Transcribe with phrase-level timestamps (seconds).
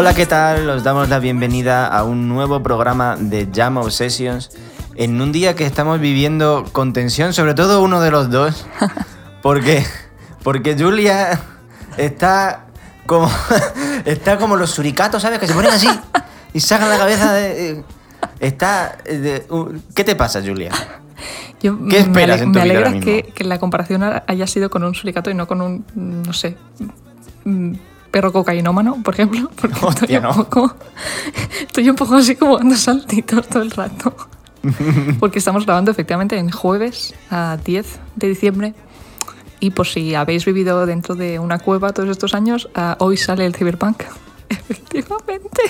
[0.00, 0.66] Hola, ¿qué tal?
[0.70, 4.50] Os damos la bienvenida a un nuevo programa de Jam Obsessions
[4.94, 8.64] en un día que estamos viviendo con tensión, sobre todo uno de los dos,
[9.42, 9.84] porque,
[10.42, 11.38] porque Julia
[11.98, 12.64] está
[13.04, 13.30] como,
[14.06, 15.38] está como los suricatos, ¿sabes?
[15.38, 15.90] Que se ponen así
[16.54, 17.70] y sacan la cabeza de...
[17.72, 17.84] eh,
[18.40, 18.96] Está...
[19.04, 20.70] eh, de- uh, ¿Qué te pasa, Julia?
[21.62, 23.04] Yo ¿Qué esperas me, en tu me vida alegra ahora mismo?
[23.04, 26.56] que, que la comparación haya sido con un suricato y no con un, no sé,
[28.10, 29.50] perro cocainómano, por ejemplo.
[29.60, 30.34] Porque estoy, Hostia, un no.
[30.34, 30.74] poco,
[31.60, 34.14] estoy un poco así como dando saltitos todo el rato.
[35.20, 38.74] Porque estamos grabando efectivamente en jueves a 10 de diciembre.
[39.58, 43.44] Y por si habéis vivido dentro de una cueva todos estos años, ah, hoy sale
[43.44, 44.04] el Cyberpunk.
[44.48, 45.62] Efectivamente.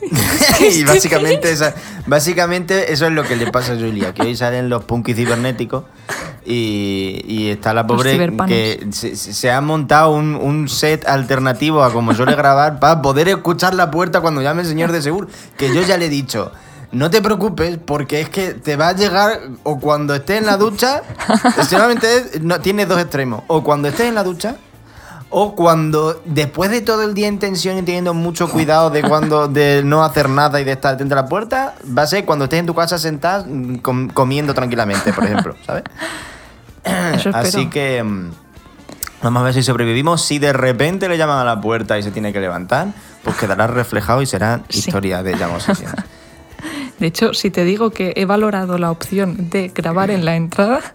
[0.60, 1.74] y básicamente, esa-
[2.06, 5.84] básicamente eso es lo que le pasa a Julia, que hoy salen los punkis cibernéticos
[6.44, 12.14] y, y está la pobre que se, ha montado un, un set alternativo a como
[12.14, 15.82] suele grabar para poder escuchar la puerta cuando llame el señor de seguro, que yo
[15.82, 16.52] ya le he dicho.
[16.92, 20.56] No te preocupes porque es que te va a llegar o cuando estés en la
[20.56, 21.02] ducha,
[21.68, 22.08] solamente
[22.40, 24.56] no, tienes dos extremos, o cuando estés en la ducha
[25.30, 29.46] o cuando después de todo el día en tensión y teniendo mucho cuidado de cuando
[29.48, 32.44] de no hacer nada y de estar dentro de la puerta, va a ser cuando
[32.46, 35.84] estés en tu casa sentado mm, com- comiendo tranquilamente, por ejemplo, ¿sabes?
[37.14, 37.30] Eso.
[37.32, 38.30] Así que mm,
[39.22, 40.20] vamos a ver si sobrevivimos.
[40.24, 42.88] Si de repente le llaman a la puerta y se tiene que levantar,
[43.22, 44.80] pues quedará reflejado y será Sí.
[44.80, 45.64] historia de llamamos.
[46.98, 50.80] De hecho, si te digo que he valorado la opción de grabar en la entrada.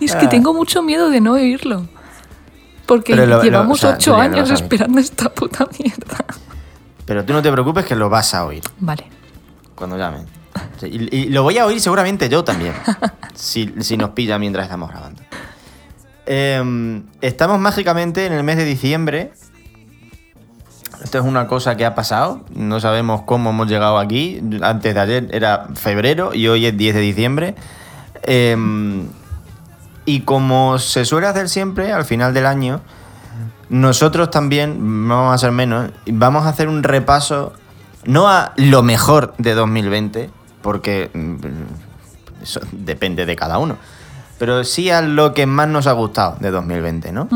[0.00, 1.86] es que tengo mucho miedo de no oírlo.
[2.86, 3.26] Porque Ah.
[3.26, 6.24] Lo- llevamos o sea, ocho años esperando esta puta mierda.
[7.06, 8.62] Pero tú no te preocupes que lo vas a oír.
[8.78, 9.04] Vale.
[9.74, 10.26] Cuando llamen.
[10.82, 12.72] Y, y lo voy a oír seguramente yo también.
[13.34, 15.22] si, si nos pilla mientras estamos grabando.
[16.26, 19.32] Em, estamos mágicamente en el mes de diciembre.
[21.02, 22.44] Esto es una cosa que ha pasado.
[22.54, 24.40] No sabemos cómo hemos llegado aquí.
[24.62, 27.54] Antes de ayer era febrero y hoy es 10 de diciembre.
[28.22, 29.06] Em,
[30.10, 32.80] y como se suele hacer siempre al final del año,
[33.68, 37.52] nosotros también, no vamos a ser menos, vamos a hacer un repaso,
[38.06, 40.28] no a lo mejor de 2020,
[40.62, 43.76] porque mm, eso depende de cada uno,
[44.40, 47.28] pero sí a lo que más nos ha gustado de 2020, ¿no?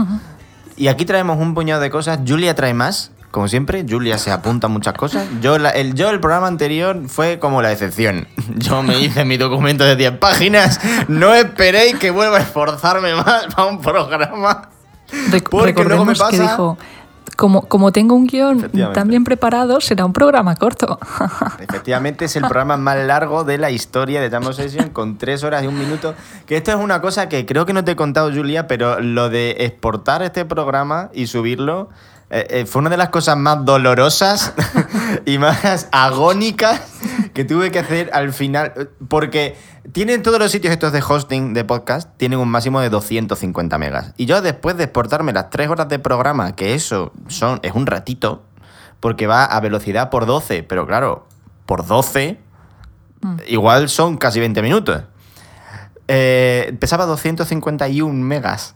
[0.77, 2.19] Y aquí traemos un puñado de cosas.
[2.27, 3.85] Julia trae más, como siempre.
[3.89, 5.27] Julia se apunta a muchas cosas.
[5.43, 8.29] Yo, la- el, yo el programa anterior fue como la excepción.
[8.59, 10.81] Yo me hice mi documento de 10 páginas.
[11.09, 14.69] No esperéis que vuelva a esforzarme más para un programa.
[15.33, 16.79] Rec- Porque luego me recordemos que pasa- dijo:
[17.37, 21.01] como, como tengo un guion tan bien preparado, será un programa corto.
[21.59, 25.65] Efectivamente es el programa más largo de la historia de Jam Session con tres horas
[25.65, 26.15] y un minuto.
[26.47, 29.29] Que esto es una cosa que creo que no te he contado, Julia, pero lo
[29.31, 31.89] de exportar este programa y subirlo
[32.37, 34.55] eh, eh, fue una de las cosas más dolorosas
[35.25, 36.81] y más agónicas
[37.33, 38.91] que tuve que hacer al final.
[39.07, 39.57] Porque
[39.93, 44.15] tienen todos los sitios estos de hosting de podcast, tienen un máximo de 250 megas.
[44.17, 47.87] Y yo después de exportarme las tres horas de programa, que eso son, es un
[47.87, 48.43] ratito,
[48.99, 51.29] porque va a velocidad por 12, pero claro,
[51.67, 52.41] por 12
[53.47, 55.05] igual son casi 20 minutos.
[56.09, 58.75] Eh, pesaba 251 megas.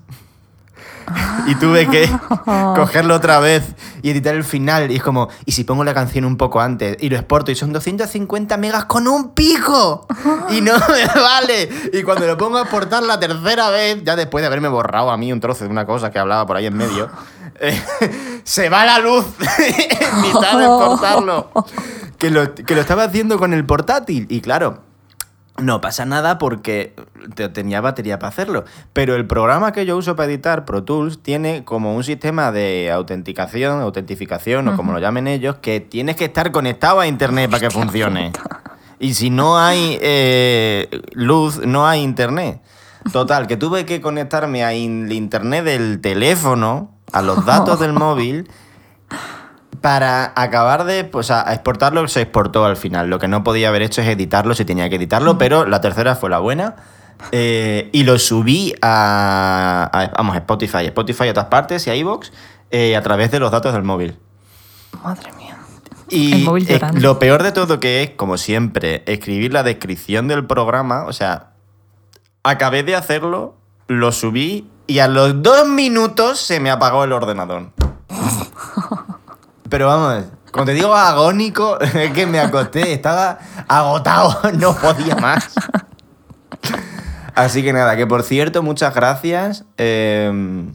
[1.47, 2.11] Y tuve que
[2.45, 3.65] cogerlo otra vez
[4.03, 4.91] y editar el final.
[4.91, 6.97] Y es como, ¿y si pongo la canción un poco antes?
[7.01, 10.07] Y lo exporto y son 250 megas con un pico.
[10.51, 11.69] Y no me vale.
[11.93, 15.17] Y cuando lo pongo a exportar la tercera vez, ya después de haberme borrado a
[15.17, 17.09] mí un trozo de una cosa que hablaba por ahí en medio,
[17.61, 17.81] eh,
[18.45, 19.25] se va la luz
[19.59, 21.51] en mitad de exportarlo.
[22.19, 24.27] Que lo, que lo estaba haciendo con el portátil.
[24.29, 24.88] Y claro,
[25.59, 26.95] no pasa nada porque
[27.35, 28.65] te- tenía batería para hacerlo.
[28.93, 32.91] Pero el programa que yo uso para editar, Pro Tools, tiene como un sistema de
[32.93, 37.61] autenticación, autentificación o como lo llamen ellos, que tienes que estar conectado a internet para
[37.61, 38.33] que funcione.
[39.01, 42.61] Y si no hay eh, luz, no hay internet.
[43.13, 48.49] Total, que tuve que conectarme a in- internet del teléfono, a los datos del móvil,
[49.81, 53.09] para acabar de pues, a exportarlo, se exportó al final.
[53.11, 56.17] Lo que no podía haber hecho es editarlo si tenía que editarlo, pero la tercera
[56.17, 56.77] fue la buena.
[57.33, 61.97] Eh, y lo subí a, a- vamos, a Spotify, Spotify a otras partes y a
[61.97, 62.31] iVoox
[62.71, 64.17] eh, a través de los datos del móvil.
[65.03, 65.57] Madre mía.
[66.11, 67.01] Y El móvil eh, llorando.
[67.01, 71.05] lo peor de todo que es, como siempre, escribir la descripción del programa.
[71.07, 71.51] O sea,
[72.45, 73.57] acabé de hacerlo,
[73.89, 77.73] lo subí y a los dos minutos se me apagó el ordenador.
[79.69, 85.55] Pero vamos, cuando te digo agónico, es que me acosté, estaba agotado, no podía más.
[87.35, 89.65] Así que nada, que por cierto, muchas gracias.
[89.77, 90.67] eh,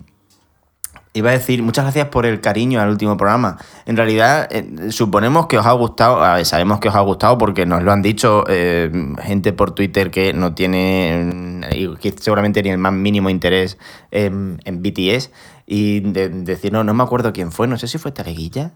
[1.14, 3.58] iba a decir, muchas gracias por el cariño al último programa.
[3.86, 7.84] En realidad, eh, suponemos que os ha gustado, sabemos que os ha gustado porque nos
[7.84, 8.92] lo han dicho eh,
[9.22, 13.78] gente por Twitter que no tiene, mm, que seguramente ni el más mínimo interés
[14.12, 15.30] en, en BTS.
[15.66, 18.74] Y de, decir, no, no me acuerdo quién fue, no sé si fue Tareguilla,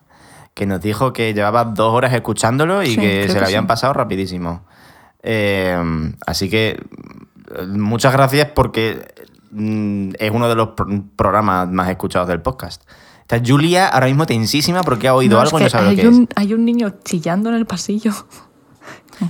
[0.54, 3.63] que nos dijo que llevaba dos horas escuchándolo y Sí, que se que le habían
[3.66, 3.68] sí.
[3.68, 4.66] pasado rapidísimo.
[5.24, 5.78] Eh,
[6.25, 6.81] así que
[7.68, 9.06] muchas gracias porque
[9.51, 12.84] mm, es uno de los pro- programas más escuchados del podcast.
[13.22, 16.01] Está Julia ahora mismo tensísima porque ha oído No, es algo y no sabe lo
[16.01, 16.30] que un, es.
[16.38, 18.13] hay un niño chillando en el pasillo.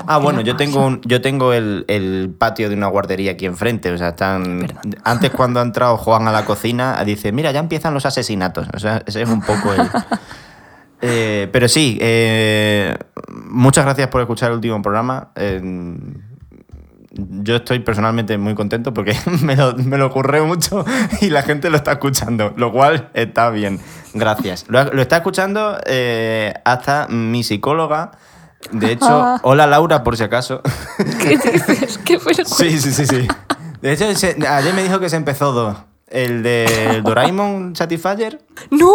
[0.05, 3.45] Ah, ¿Qué bueno, yo tengo, un- yo tengo el, el patio de una guardería aquí
[3.45, 3.91] enfrente.
[3.91, 4.59] O sea, están.
[4.59, 4.95] Perdón.
[5.03, 8.67] Antes, cuando ha entrado Juan a la cocina, dice: Mira, ya empiezan los asesinatos.
[8.73, 9.81] O sea, ese es un poco el.
[10.99, 12.97] Eh, pero sí, eh,
[13.45, 15.29] muchas gracias por escuchar el último programa.
[15.35, 15.61] Eh,
[17.11, 20.83] yo estoy personalmente muy contento porque me lo, me lo ocurre mucho
[21.21, 23.79] y la gente lo está escuchando, lo cual está bien.
[24.15, 24.65] Gracias.
[24.69, 28.11] Lo, lo está escuchando eh, hasta mi psicóloga.
[28.71, 30.61] De hecho, hola Laura, por si acaso.
[31.21, 31.97] ¿Qué dices?
[31.99, 32.55] ¿Qué vergüenza?
[32.55, 33.27] Sí, sí, sí, sí.
[33.81, 35.77] De hecho, ayer me dijo que se empezó dos.
[36.07, 38.93] El de Doraemon Satisfyer ¡No!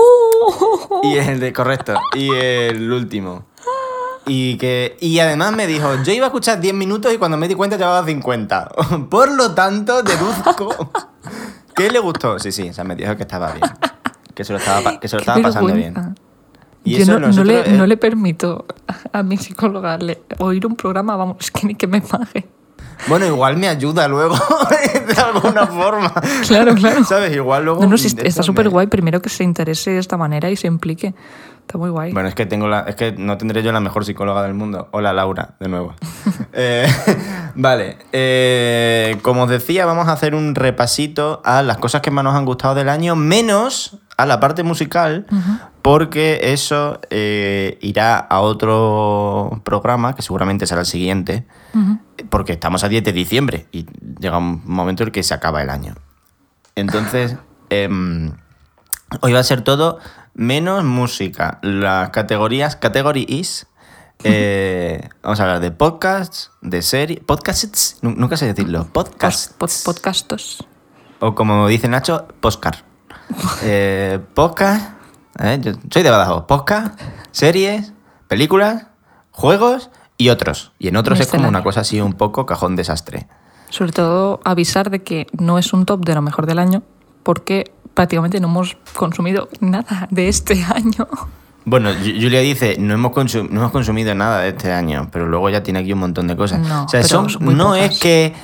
[1.03, 3.45] y el de, correcto, y el último.
[4.25, 7.49] Y que y además me dijo, yo iba a escuchar 10 minutos y cuando me
[7.49, 8.69] di cuenta llevaba 50.
[9.11, 10.91] Por lo tanto, deduzco
[11.75, 12.39] que le gustó.
[12.39, 13.71] Sí, sí, o sea, me dijo que estaba bien.
[14.35, 15.95] Que se lo estaba, que se lo Qué estaba pasando bien.
[16.85, 18.67] Y Yo eso no, no le, eh, no le permito
[19.13, 22.47] a, mi psicóloga le- oír un programa, vamos, que ni que me pague.
[23.09, 24.37] Bueno, igual me ayuda luego
[25.07, 26.13] de alguna forma.
[26.47, 27.05] Claro, claro.
[27.05, 27.35] ¿Sabes?
[27.35, 27.83] Igual luego.
[27.83, 28.87] No, no, esto está súper guay.
[28.87, 31.13] Primero que se interese de esta manera y se implique.
[31.63, 32.13] Está muy guay.
[32.13, 34.89] Bueno, es que tengo la, es que no tendré yo la mejor psicóloga del mundo.
[34.93, 35.95] Hola Laura, de nuevo.
[36.55, 36.87] Eh,
[37.55, 37.97] vale.
[38.13, 42.35] eh, como os decía, vamos a hacer un repasito a las cosas que más nos
[42.35, 45.27] han gustado del año, menos a la parte musical,
[45.83, 51.47] porque eso eh, irá a otro programa, que seguramente será el siguiente,
[52.31, 53.87] porque estamos a 10 de diciembre y
[54.21, 55.95] llega un momento en el que se acaba el año.
[56.75, 57.37] Entonces,
[57.71, 58.33] em,
[59.21, 59.99] hoy va a ser todo
[60.35, 61.59] menos música.
[61.63, 63.67] Las categorías, category is.
[64.25, 67.21] eh, vamos a hablar de podcasts, de series.
[67.21, 68.87] Podcasts, nu- nunca sé decirlo.
[68.93, 69.53] Podcasts.
[69.59, 70.65] Pod- pod- podcastos.
[71.19, 72.77] O como dice Nacho, postcard.
[73.63, 74.91] Eh, podcast.
[75.41, 76.45] eh, yo soy de Badajoz.
[76.47, 77.93] Podcast, series,
[78.29, 78.87] películas,
[79.31, 80.73] juegos y otros.
[80.79, 83.27] Y en otros es como una cosa así un poco cajón desastre.
[83.71, 86.83] Sobre todo avisar de que no es un top de lo mejor del año,
[87.23, 91.09] porque prácticamente no hemos consumido nada de este año.
[91.65, 95.27] Bueno, Ju- Julia dice, no hemos, consum- no hemos consumido nada de este año, pero
[95.27, 96.59] luego ya tiene aquí un montón de cosas.
[96.61, 97.93] No, o sea, son- no pocas.
[97.93, 98.35] es que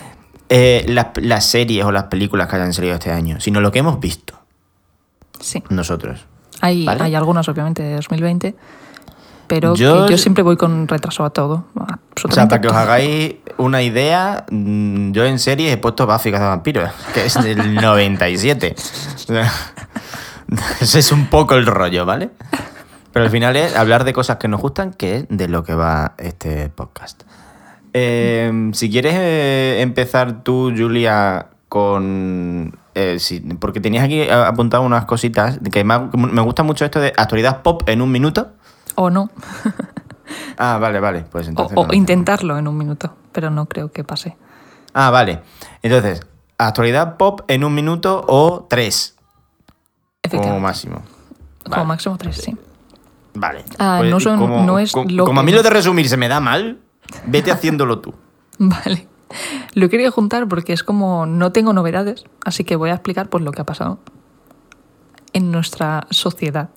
[0.48, 3.80] eh, las, las series o las películas que hayan salido este año, sino lo que
[3.80, 4.37] hemos visto
[5.40, 5.62] Sí.
[5.70, 6.26] nosotros.
[6.60, 7.04] Hay, ¿Vale?
[7.04, 8.54] hay algunas, obviamente, de 2020,
[9.46, 11.64] pero Yo- que yo siempre voy con retraso a todo.
[12.24, 16.30] O sea, para que os hagáis una idea, mm, yo en serie he puesto Buffy
[16.30, 18.74] de vampiros, que es del 97.
[18.76, 19.52] O sea,
[20.80, 22.30] ese es un poco el rollo, ¿vale?
[23.12, 25.74] Pero al final es hablar de cosas que nos gustan, que es de lo que
[25.74, 27.22] va este podcast.
[27.94, 32.76] Eh, si quieres eh, empezar tú, Julia, con...
[33.00, 36.98] eh, sí, porque tenías aquí eh, apuntado unas cositas, que me, me gusta mucho esto
[36.98, 38.48] de actualidad pop en un minuto.
[38.96, 39.30] O no.
[40.58, 41.78] Ah, vale, vale, pues entonces...
[41.78, 41.94] o no.
[41.94, 44.36] intentarlo en un minuto, pero no creo que pase.
[44.92, 45.40] Ah, vale.
[45.82, 46.20] Entonces,
[46.58, 49.16] actualidad pop en un minuto o tres,
[50.30, 50.96] como máximo.
[51.62, 51.86] Como Vale.
[51.86, 52.56] máximo tres, sí.
[53.34, 53.64] Vale.
[53.78, 56.16] Ah, no son- como, no es como- lo como a mí lo de resumir se
[56.16, 56.78] me da mal,
[57.24, 58.12] vete haciéndolo tú.
[58.58, 59.06] Vale.
[59.74, 63.28] Lo he querido juntar porque es como no tengo novedades, así que voy a explicar
[63.28, 63.98] pues lo que ha pasado
[65.32, 66.70] en nuestra sociedad.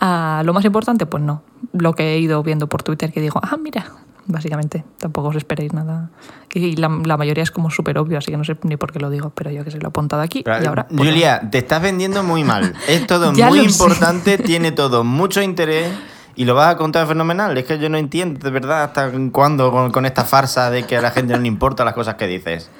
[0.00, 1.42] Ah, lo más importante, pues no.
[1.72, 3.86] Lo que he ido viendo por Twitter que digo, ah, mira,
[4.26, 6.10] básicamente, tampoco os esperéis nada.
[6.52, 9.00] Y la, la mayoría es como súper obvio, así que no sé ni por qué
[9.00, 10.86] lo digo, pero yo que sé, lo he apuntado aquí Pero, y ahora...
[10.88, 12.74] pues, Julia, te estás vendiendo muy mal.
[12.88, 13.70] Es todo muy lo sé.
[13.70, 15.90] importante, tiene todo mucho interés
[16.36, 17.56] y lo vas a contar fenomenal.
[17.56, 20.96] Es que yo no entiendo de verdad hasta cuándo con, con esta farsa de que
[20.96, 22.70] a la gente no le importan las cosas que dices.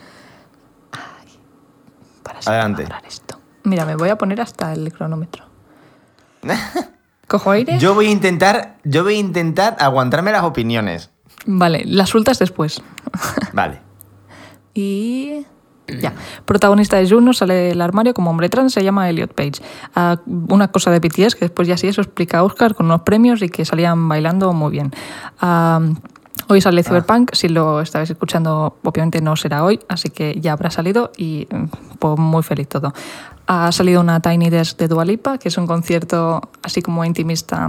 [2.22, 3.08] para siempre adelante.
[3.08, 3.40] esto.
[3.64, 5.44] Mira, me voy a poner hasta el cronómetro.
[7.28, 7.78] ¿Cojo aire?
[7.78, 11.10] Yo voy a intentar, yo voy a intentar aguantarme las opiniones.
[11.46, 12.82] Vale, las sueltas después.
[13.52, 13.80] Vale.
[14.76, 15.46] Y
[15.86, 16.14] ya.
[16.44, 19.62] Protagonista de Juno sale del armario como hombre trans, se llama Elliot Page.
[19.94, 23.42] Ah, una cosa de BTS que después ya sí eso explica Oscar con unos premios
[23.42, 24.92] y que salían bailando muy bien.
[25.40, 25.80] Ah,
[26.48, 30.70] Hoy sale Cyberpunk, si lo estáis escuchando, obviamente no será hoy, así que ya habrá
[30.70, 32.92] salido y mm, pues muy feliz todo.
[33.46, 37.68] Ha salido una Tiny Desk de Dua Lipa, que es un concierto así como intimista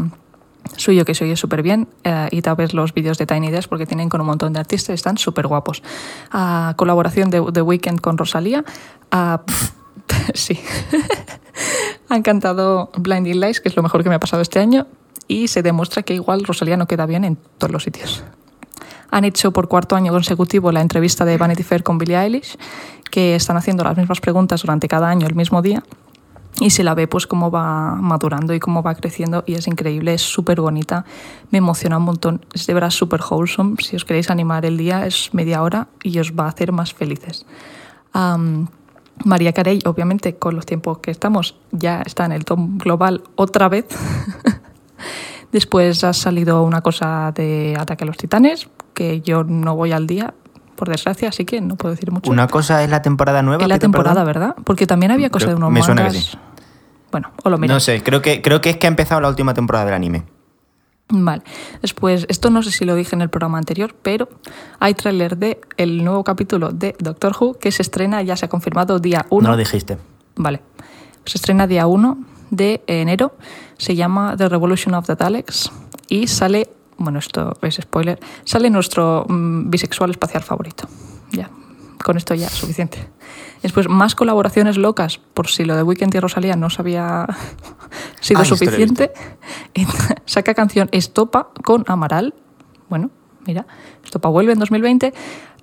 [0.78, 3.70] suyo que se oye súper bien eh, y tal vez los vídeos de Tiny Desk
[3.70, 5.84] porque tienen con un montón de artistas están súper guapos.
[6.32, 8.64] Ah, colaboración de The Weeknd con Rosalía.
[9.12, 9.42] Ah,
[10.34, 10.60] sí.
[12.10, 14.88] Han cantado Blinding Lights, que es lo mejor que me ha pasado este año,
[15.28, 18.24] y se demuestra que igual Rosalía no queda bien en todos los sitios.
[19.12, 22.58] Han hecho por cuarto año consecutivo la entrevista de Vanity Fair con Billie Eilish,
[23.10, 25.84] que están haciendo las mismas preguntas durante cada año el mismo día.
[26.62, 30.14] Y se la ve pues cómo va madurando y cómo va creciendo y es increíble,
[30.14, 31.06] es súper bonita,
[31.52, 35.06] me emociona un montón, es de verdad súper wholesome, si os queréis animar el día
[35.06, 37.46] es media hora y os va a hacer más felices.
[39.24, 43.70] María Carey, obviamente, con los tiempos que estamos, ya está en el top global otra
[43.70, 43.86] vez.
[45.52, 50.06] Después ha salido una cosa de Ataque a los Titanes, que yo no voy al
[50.06, 50.34] día,
[50.76, 52.32] por desgracia, así que no puedo decir mucho.
[52.32, 53.64] Una cosa es la temporada nueva.
[53.64, 54.56] Es la temporada, ¿verdad?
[54.64, 56.24] Porque también había cosas de unos Me suena que mangas.
[56.24, 56.38] sí.
[57.12, 57.76] Bueno, o lo miráis.
[57.76, 60.26] No sé, creo que, creo que es que ha empezado la última temporada del anime.
[61.08, 61.44] Vale.
[61.82, 64.28] Después, esto no sé si lo dije en el programa anterior, pero
[64.80, 68.50] hay tráiler de el nuevo capítulo de Doctor Who que se estrena, ya se ha
[68.50, 69.44] confirmado día 1.
[69.44, 69.98] No lo dijiste.
[70.36, 70.62] Vale.
[71.26, 72.18] Se estrena día 1
[72.50, 73.36] de enero.
[73.78, 75.72] Se llama The Revolution of the Daleks
[76.10, 80.88] y sale, bueno, esto es spoiler, sale nuestro mm, bisexual espacial favorito.
[81.32, 81.50] Ya,
[82.04, 83.10] con esto ya suficiente.
[83.62, 87.26] Después, más colaboraciones locas, por si lo de Weekend y Rosalía no se había
[88.22, 89.12] sido Ah, suficiente.
[90.26, 92.34] Saca canción Estopa con Amaral.
[92.90, 93.10] Bueno,
[93.48, 93.66] mira,
[94.04, 95.14] Estopa vuelve en 2020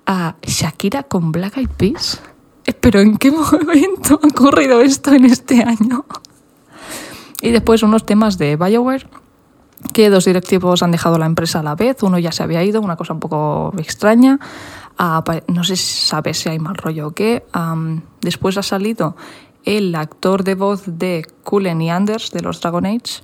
[0.05, 2.21] a Shakira con Black Eyed Peas.
[2.65, 6.05] Eh, Pero ¿en qué momento ha ocurrido esto en este año?
[7.41, 9.07] Y después unos temas de BioWare,
[9.91, 12.01] que dos directivos han dejado la empresa a la vez.
[12.03, 14.39] Uno ya se había ido, una cosa un poco extraña.
[14.95, 17.45] Pa- no sé si sabes si hay mal rollo o qué.
[17.51, 19.15] Am, después ha salido
[19.65, 23.23] el actor de voz de Cullen y Anders de los Dragon Age,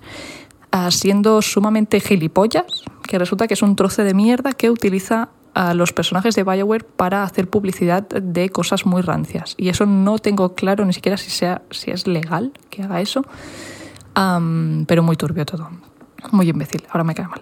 [0.72, 2.66] ah, siendo sumamente gilipollas,
[3.04, 6.86] que resulta que es un troce de mierda que utiliza a los personajes de BioWare
[6.86, 9.56] para hacer publicidad de cosas muy rancias.
[9.58, 13.26] Y eso no tengo claro ni siquiera si, sea, si es legal que haga eso.
[14.14, 15.70] Am, pero muy turbio todo.
[16.32, 16.84] Muy imbécil.
[16.92, 17.42] Ahora me cae mal.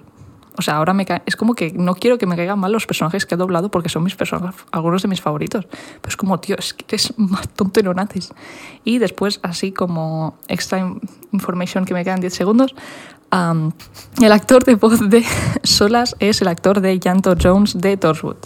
[0.59, 1.21] O sea, ahora me cae...
[1.27, 3.89] Es como que no quiero que me caigan mal los personajes que he doblado porque
[3.89, 5.65] son mis personajes, algunos de mis favoritos.
[5.65, 8.33] Pero es como, tío, es que eres más tonto y no naces.
[8.83, 10.99] Y después, así como extra in-
[11.31, 12.73] information que me quedan 10 segundos,
[13.31, 15.23] el actor de voz de
[15.63, 18.37] Solas es el actor de Yanto Jones de Torchwood.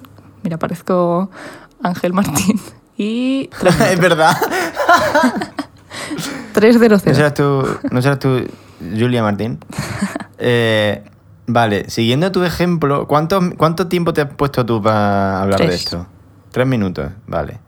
[0.43, 1.29] Mira, parezco
[1.81, 2.59] Ángel Martín.
[2.97, 3.50] Y
[3.89, 4.35] es verdad.
[6.53, 7.05] 300.
[7.05, 8.41] ¿No serás tú, ¿no serás tú
[8.97, 9.59] Julia Martín?
[10.43, 11.03] Eh,
[11.45, 16.07] vale, siguiendo tu ejemplo, ¿cuánto, ¿cuánto tiempo te has puesto tú para hablar de esto?
[16.51, 17.59] Tres minutos, vale.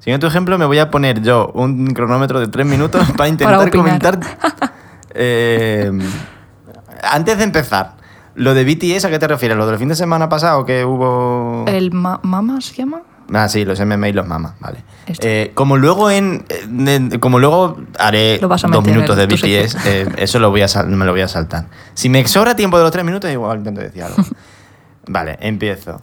[0.00, 3.66] Siguiendo tu ejemplo, me voy a poner yo un cronómetro de tres minutos para intentar
[3.68, 3.70] opinar.
[4.10, 4.20] comentar.
[5.20, 5.90] Eh,
[7.02, 7.96] antes de empezar,
[8.34, 9.56] lo de BTS, ¿a qué te refieres?
[9.56, 11.64] ¿Lo del fin de semana pasado que hubo...?
[11.66, 13.00] ¿El ma- Mama se llama?
[13.32, 14.78] Ah, sí, los MMA y los mamas, vale.
[15.20, 16.44] Eh, como luego en,
[16.86, 18.38] en- como luego haré
[18.72, 19.26] dos minutos de
[19.66, 21.66] BTS, eh, eso lo voy a me lo voy a saltar.
[21.94, 24.16] Si me sobra tiempo de los tres minutos, igual intento decir algo.
[25.08, 26.00] vale, empiezo.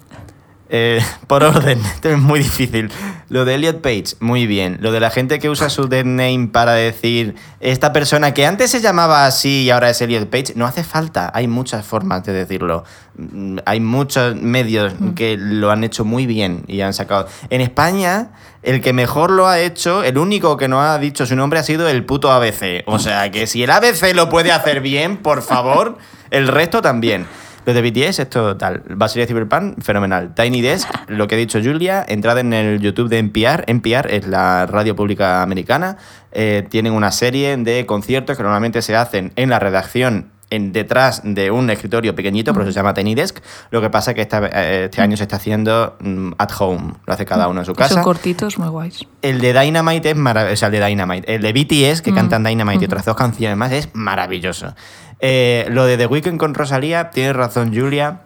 [0.69, 2.91] Eh, por orden, esto es muy difícil.
[3.29, 4.77] Lo de Elliot Page, muy bien.
[4.81, 8.71] Lo de la gente que usa su dead name para decir esta persona que antes
[8.71, 11.31] se llamaba así y ahora es Elliot Page, no hace falta.
[11.33, 12.83] Hay muchas formas de decirlo.
[13.17, 17.27] Mm, Hay muchos medios que lo han hecho muy bien y han sacado.
[17.49, 18.29] En España,
[18.61, 21.63] el que mejor lo ha hecho, el único que no ha dicho su nombre ha
[21.63, 22.83] sido el puto ABC.
[22.85, 25.97] O sea que si el ABC lo puede hacer bien, por favor,
[26.31, 27.25] el resto también.
[27.65, 28.83] Lo de BTS, esto tal.
[28.87, 30.35] Basilea Cyberpunk, fenomenal.
[30.35, 33.63] Tiny Desk, lo que ha dicho Julia, entrad en el YouTube de NPR.
[33.67, 35.97] NPR es la radio pública americana.
[36.31, 41.21] Eh, tienen una serie de conciertos que normalmente se hacen en la redacción en, detrás
[41.23, 43.39] de un escritorio pequeñito, por eso se llama Tiny Desk.
[43.71, 46.93] Lo que pasa es que esta- eh, este año se está haciendo mm, at home.
[47.05, 47.95] Lo hace cada uno en su casa.
[47.95, 49.05] Son cortitos, muy guays.
[49.21, 50.53] El de Dynamite es maravilloso.
[50.53, 51.35] O sea, el de Dynamite.
[51.35, 52.15] El de BTS, que Mm.
[52.15, 54.75] cantan Dynamite y otras dos canciones más, es maravilloso.
[55.19, 58.21] Eh, lo de The Weeknd con Rosalía, tiene razón Julia.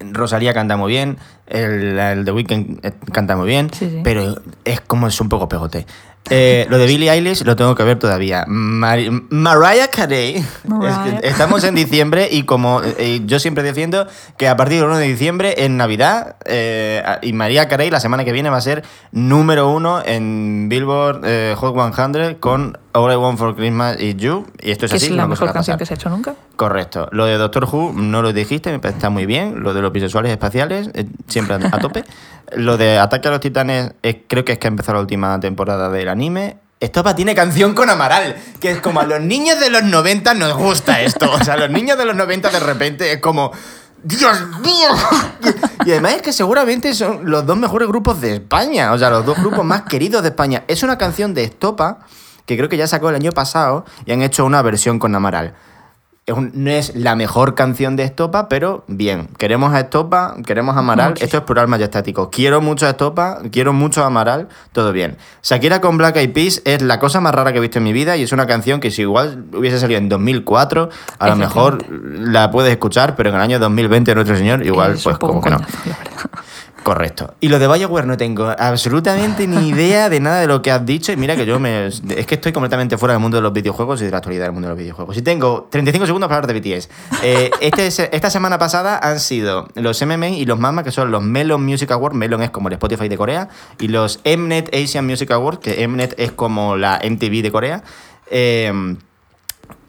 [0.00, 1.18] Rosalía canta muy bien.
[1.46, 3.68] El, el The Weeknd eh, canta muy bien.
[3.72, 4.00] Sí, sí.
[4.04, 5.86] Pero es como es un poco pegote.
[6.30, 8.44] Eh, lo de Billie Eilish lo tengo que ver todavía.
[8.46, 10.44] Mari- Mariah Carey.
[10.66, 11.06] Mariah.
[11.06, 14.06] Es que estamos en diciembre y como eh, yo siempre defiendo
[14.36, 18.24] que a partir del 1 de diciembre, en Navidad, eh, y Mariah Carey la semana
[18.24, 23.16] que viene va a ser número uno en Billboard eh, Hot 100 con All I
[23.16, 24.46] Want for Christmas is You.
[24.60, 25.06] Y esto es Que así.
[25.06, 26.34] es la me mejor canción que se ha hecho nunca.
[26.56, 27.08] Correcto.
[27.12, 29.60] Lo de Doctor Who no lo dijiste, me parece está muy bien.
[29.62, 30.90] Lo de los bisexuales espaciales,
[31.28, 32.04] siempre a tope.
[32.52, 35.38] Lo de Ataque a los Titanes, eh, creo que es que ha empezado la última
[35.40, 36.56] temporada del anime.
[36.80, 40.56] Estopa tiene canción con Amaral, que es como a los niños de los 90 nos
[40.56, 41.30] gusta esto.
[41.32, 43.52] O sea, a los niños de los 90 de repente es como...
[44.02, 44.90] ¡Dios mío!
[45.84, 48.92] Y además es que seguramente son los dos mejores grupos de España.
[48.92, 50.62] O sea, los dos grupos más queridos de España.
[50.68, 52.00] Es una canción de Estopa
[52.46, 55.54] que creo que ya sacó el año pasado y han hecho una versión con Amaral.
[56.28, 59.28] Es un- no es la mejor canción de Estopa, pero bien.
[59.38, 61.14] Queremos a Estopa, queremos a Amaral.
[61.18, 62.28] Esto es plural majestático.
[62.30, 65.16] Quiero mucho a Estopa, quiero mucho a Amaral, todo bien.
[65.42, 67.94] Shakira con Black Eyed Peas es la cosa más rara que he visto en mi
[67.94, 71.82] vida y es una canción que si igual hubiese salido en 2004, a lo mejor
[71.88, 75.48] la puedes escuchar, pero en el año 2020 nuestro señor igual Es pues como que
[75.48, 75.56] no.
[75.60, 75.66] la.
[76.88, 77.34] Correcto.
[77.40, 80.86] Y lo de Bioware no tengo absolutamente ni idea de nada de lo que has
[80.86, 81.12] dicho.
[81.12, 81.86] Y mira que yo me.
[81.88, 84.52] Es que estoy completamente fuera del mundo de los videojuegos y de la actualidad del
[84.52, 85.14] mundo de los videojuegos.
[85.18, 86.88] Y tengo 35 segundos para hablar de BTS.
[87.22, 91.10] Eh, este, es- esta semana pasada han sido los MMA y los MAMA, que son
[91.10, 92.16] los Melon Music Awards.
[92.16, 93.50] Melon es como el Spotify de Corea.
[93.78, 97.82] Y los Mnet Asian Music Awards, que Mnet es como la MTV de Corea.
[98.30, 98.72] Eh,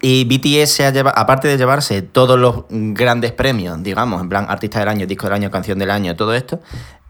[0.01, 4.45] y BTS se ha llevado, aparte de llevarse todos los grandes premios, digamos, en plan
[4.49, 6.61] artista del año, disco del año, canción del año, todo esto,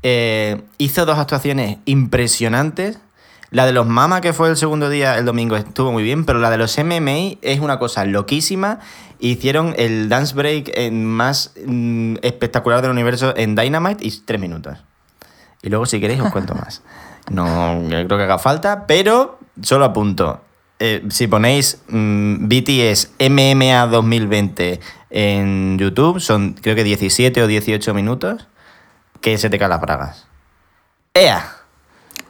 [0.01, 2.99] eh, hizo dos actuaciones impresionantes.
[3.51, 6.39] La de los Mama, que fue el segundo día, el domingo, estuvo muy bien, pero
[6.39, 8.79] la de los MMA es una cosa loquísima.
[9.19, 14.77] Hicieron el dance break en más mm, espectacular del universo en Dynamite y tres minutos.
[15.63, 16.83] Y luego, si queréis, os cuento más.
[17.31, 20.41] No creo que haga falta, pero solo apunto.
[20.81, 28.47] Eh, si ponéis BTS MMA 2020 en YouTube, son creo que 17 o 18 minutos,
[29.19, 30.27] que se te caen las bragas.
[31.13, 31.57] ¡Ea!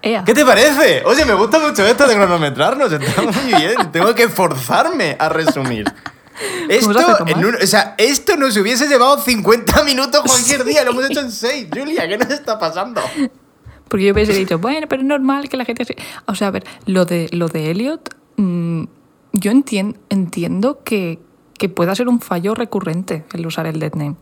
[0.02, 0.24] Ea.
[0.24, 1.04] ¿Qué te parece?
[1.06, 3.76] Oye, me gusta mucho esto de cronometrarnos, está muy bien.
[3.92, 5.86] Tengo que forzarme a resumir.
[6.70, 7.18] Esto,
[7.62, 11.68] o sea, esto nos hubiese llevado 50 minutos cualquier día, lo hemos hecho en 6.
[11.72, 13.02] Julia, ¿qué nos está pasando?
[13.90, 15.84] Porque yo hubiese dicho, bueno, pero es normal que la gente...
[15.84, 15.98] se-".
[16.28, 18.84] O sea, a ver, lo de, lo de Elliot, mm,
[19.34, 21.19] yo entien- entiendo que,
[21.58, 24.15] que pueda ser un fallo recurrente el usar el dead name.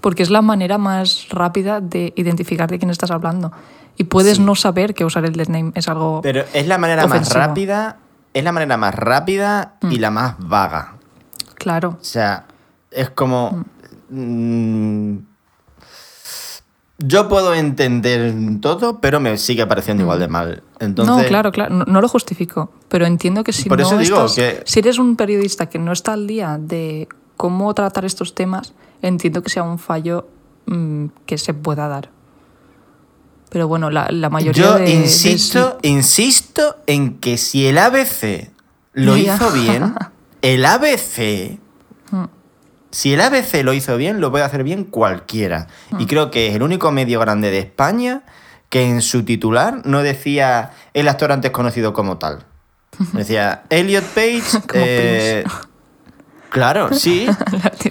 [0.00, 3.52] Porque es la manera más rápida de identificar de quién estás hablando.
[3.96, 6.20] Y puedes no saber que usar el dead name es algo...
[6.22, 7.98] Pero es la manera más rápida,
[8.32, 10.94] es la manera más rápida y la más vaga.
[11.54, 11.96] Claro.
[12.00, 12.46] O sea,
[12.90, 13.64] es como.
[14.10, 15.16] mm,
[17.06, 20.62] yo puedo entender todo, pero me sigue pareciendo igual de mal.
[20.80, 23.98] Entonces, no, claro, claro, no, no lo justifico, pero entiendo que si Por no eso
[23.98, 28.04] digo estás- que- si eres un periodista que no está al día de cómo tratar
[28.04, 30.28] estos temas, entiendo que sea un fallo
[30.66, 32.10] mm, que se pueda dar.
[33.50, 38.50] Pero bueno, la, la mayoría Yo de, de- insisto, insisto en que si el ABC
[38.94, 39.94] lo hizo bien,
[40.42, 41.58] el ABC.
[42.94, 45.66] Si el ABC lo hizo bien, lo puede hacer bien cualquiera.
[45.98, 48.22] Y creo que es el único medio grande de España
[48.68, 52.44] que en su titular no decía el actor antes conocido como tal.
[53.12, 54.42] Decía Elliot Page.
[54.74, 55.44] Eh,
[56.50, 57.26] claro, sí.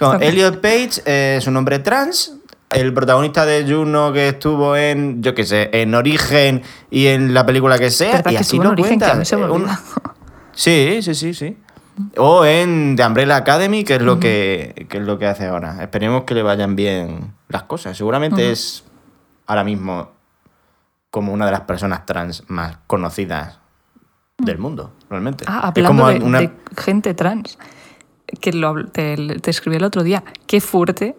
[0.26, 2.36] Elliot Page eh, es un hombre trans.
[2.70, 7.44] El protagonista de Juno que estuvo en, yo qué sé, en Origen y en la
[7.44, 8.12] película que sea.
[8.14, 9.20] ¿Verdad y así lo cuenta.
[9.20, 9.76] Eh.
[10.54, 11.58] Sí, sí, sí, sí.
[12.16, 15.80] O en The Umbrella Academy, que es lo que, que es lo que hace ahora.
[15.82, 17.96] Esperemos que le vayan bien las cosas.
[17.96, 18.84] Seguramente es
[19.46, 20.10] ahora mismo
[21.10, 23.58] como una de las personas trans más conocidas
[24.38, 25.44] del mundo, realmente.
[25.46, 27.56] Ah, Es hablando como de, una- de gente trans,
[28.40, 31.16] que lo, te, te escribí el otro día, qué fuerte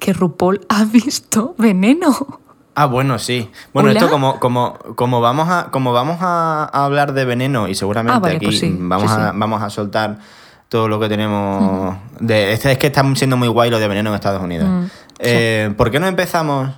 [0.00, 2.40] que RuPaul ha visto Veneno.
[2.80, 3.50] Ah, bueno, sí.
[3.74, 3.98] Bueno, ¿Hola?
[3.98, 8.16] esto como, como, como vamos, a, como vamos a, a hablar de veneno y seguramente
[8.16, 10.18] Ah, vale, aquí pues sí, vamos, sí, a, vamos a soltar
[10.68, 11.96] todo lo que tenemos.
[12.20, 14.68] de, este- es que está siendo muy guay lo de veneno en Estados Unidos.
[14.68, 14.84] Mm,
[15.18, 16.70] Eh, ¿Por qué no empezamos?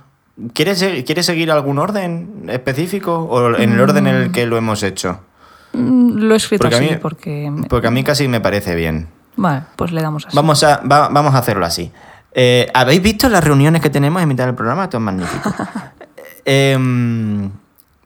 [0.53, 4.81] ¿Quieres, ¿Quieres seguir algún orden específico o en el orden en el que lo hemos
[4.81, 5.19] hecho?
[5.73, 7.51] Mm, Lo he escrito Porque a así mí- porque...
[7.69, 9.07] Porque a mí casi me parece bien.
[9.35, 10.35] Vale, pues le damos así.
[10.35, 11.91] Vamos a, va- vamos a hacerlo así.
[12.33, 14.85] Eh, ¿Habéis visto las reuniones que tenemos en mitad del programa?
[14.85, 15.53] Esto es magnífico.
[16.43, 17.51] Em,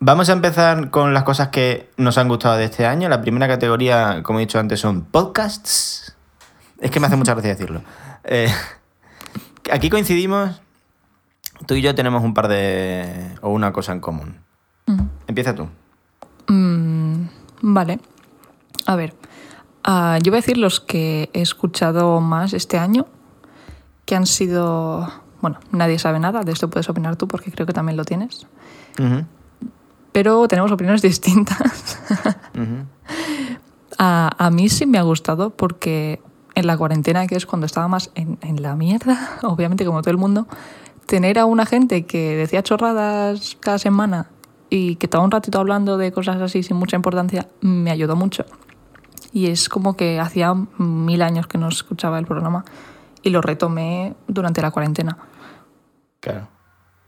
[0.02, 3.08] vamos a empezar con las cosas que nos han gustado de este año.
[3.08, 6.18] La primera categoría, como he dicho antes, son podcasts.
[6.80, 7.82] Es que me hace mucha gracia decirlo.
[8.26, 8.52] Eh,
[9.72, 10.62] aquí coincidimos.
[11.66, 13.38] Tú y yo tenemos un par de.
[13.42, 14.40] o una cosa en común.
[14.88, 15.00] Mm.
[15.28, 15.70] Empieza tú.
[16.48, 17.28] Mm,
[17.62, 18.00] Vale.
[18.86, 19.16] A ver,
[19.84, 23.08] ah, yo voy a decir los que he escuchado más este año,
[24.06, 25.10] que han sido...
[25.42, 28.48] Bueno, nadie sabe nada, de esto puedes opinar tú porque creo que también lo tienes.
[30.12, 32.00] Pero tenemos opiniones distintas.
[33.98, 36.20] A, a mí sí me ha gustado porque
[36.56, 40.12] en la cuarentena, que es cuando estaba más en, en la mierda, obviamente como todo
[40.12, 40.48] el mundo,
[41.06, 44.28] tener a una gente que decía chorradas cada semana
[44.70, 48.46] y que estaba un ratito hablando de cosas así sin mucha importancia, me ayudó mucho.
[49.32, 52.66] Y es como que hacía mil años que no escuchaba el programa
[53.26, 55.18] y lo retomé durante la cuarentena.
[56.22, 56.48] Claro.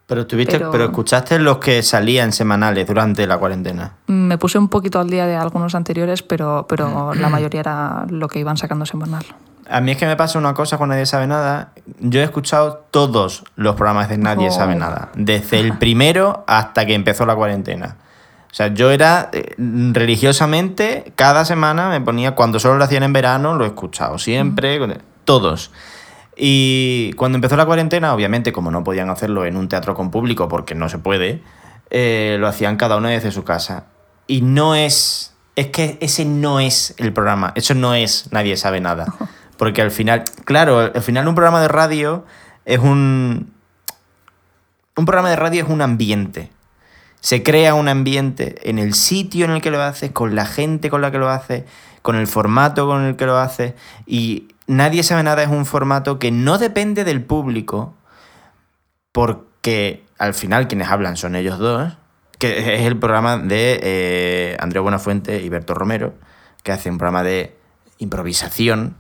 [0.08, 0.86] Pero, tuviste, Pero- pero...
[0.86, 3.94] escuchaste los que salían semanales durante la cuarentena.
[4.08, 8.28] Me puse un poquito al día de algunos anteriores, pero, pero la mayoría era lo
[8.28, 9.26] que iban sacando semanal.
[9.70, 11.72] A mí es que me pasa una cosa cuando Nadie Sabe Nada.
[12.00, 14.52] Yo he escuchado todos los programas de Nadie Oh.
[14.52, 15.10] Sabe Nada.
[15.16, 17.98] Desde el primero hasta que empezó la cuarentena.
[18.50, 23.12] O sea, yo era eh, religiosamente, cada semana me ponía, cuando solo lo hacían en
[23.14, 25.72] verano, lo he escuchado siempre, con- todos.
[26.38, 30.48] Y cuando empezó la cuarentena, obviamente, como no podían hacerlo en un teatro con público,
[30.48, 31.42] porque no se puede,
[31.90, 33.86] eh, lo hacían cada uno desde su casa.
[34.28, 35.34] Y no es.
[35.56, 37.54] Es que ese no es el programa.
[37.56, 39.14] Eso no es Nadie sabe nada.
[39.58, 42.26] Porque al final, claro, al final un programa de radio
[42.66, 43.52] es un.
[44.96, 46.52] Un programa de radio es un ambiente.
[47.20, 50.92] Se crea un ambiente en el sitio en el que lo haces, con la gente
[50.92, 51.64] con la que lo haces,
[52.08, 53.74] con el formato con el que lo haces.
[54.06, 57.96] Y Nadie sabe nada es un formato que no depende del público,
[59.14, 61.98] porque al final quienes hablan son ellos dos,
[62.38, 66.14] que es el programa de eh, Andrés Buenafuente y Berto Romero,
[66.64, 67.58] que hacen un programa de
[67.98, 68.98] improvisación.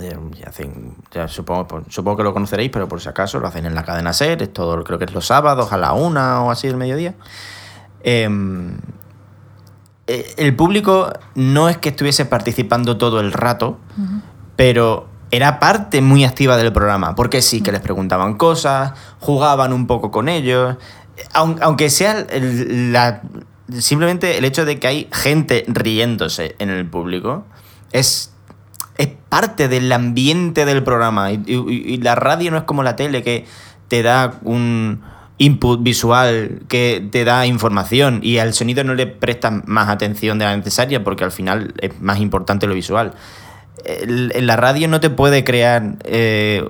[0.00, 0.94] Eh, hacen,
[1.26, 4.12] supongo, pues, supongo que lo conoceréis, pero por si acaso lo hacen en la cadena
[4.12, 7.14] SER, es todo, creo que es los sábados a la una o así del mediodía.
[8.04, 8.78] Em,
[10.36, 13.78] el público no es que estuviese participando todo el rato,
[14.56, 19.86] pero era parte muy activa del programa, porque sí que les preguntaban cosas, jugaban un
[19.86, 20.76] poco con ellos,
[21.34, 23.20] aun- aunque sea la,
[23.78, 27.44] simplemente el hecho de que hay gente riéndose en el público,
[27.92, 28.32] es,
[28.96, 31.30] es parte del ambiente del programa.
[31.32, 33.44] Y, y- y la radio no es como la tele que
[33.88, 35.02] te da un
[35.38, 40.44] input visual, que te da información y al sonido no le prestas más atención de
[40.44, 43.14] la necesaria porque al final es más importante lo visual.
[43.84, 45.96] El- la radio no te puede crear...
[46.04, 46.68] eh,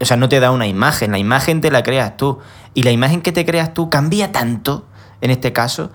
[0.00, 2.40] o sea, no te da una imagen, la imagen te la creas tú.
[2.74, 4.86] Y la imagen que te creas tú cambia tanto,
[5.20, 5.92] en este caso,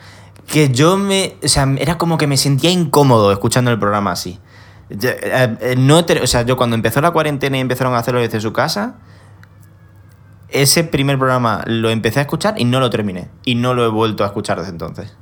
[0.48, 1.36] que yo me.
[1.44, 4.40] O sea, era como que me sentía incómodo escuchando el programa así.
[4.90, 8.40] Eh, eh, no o sea, yo cuando empezó la cuarentena y empezaron a hacerlo desde
[8.40, 8.96] su casa,
[10.50, 13.30] ese primer programa lo empecé a escuchar y no lo terminé.
[13.46, 15.16] Y no lo he vuelto a escuchar desde entonces.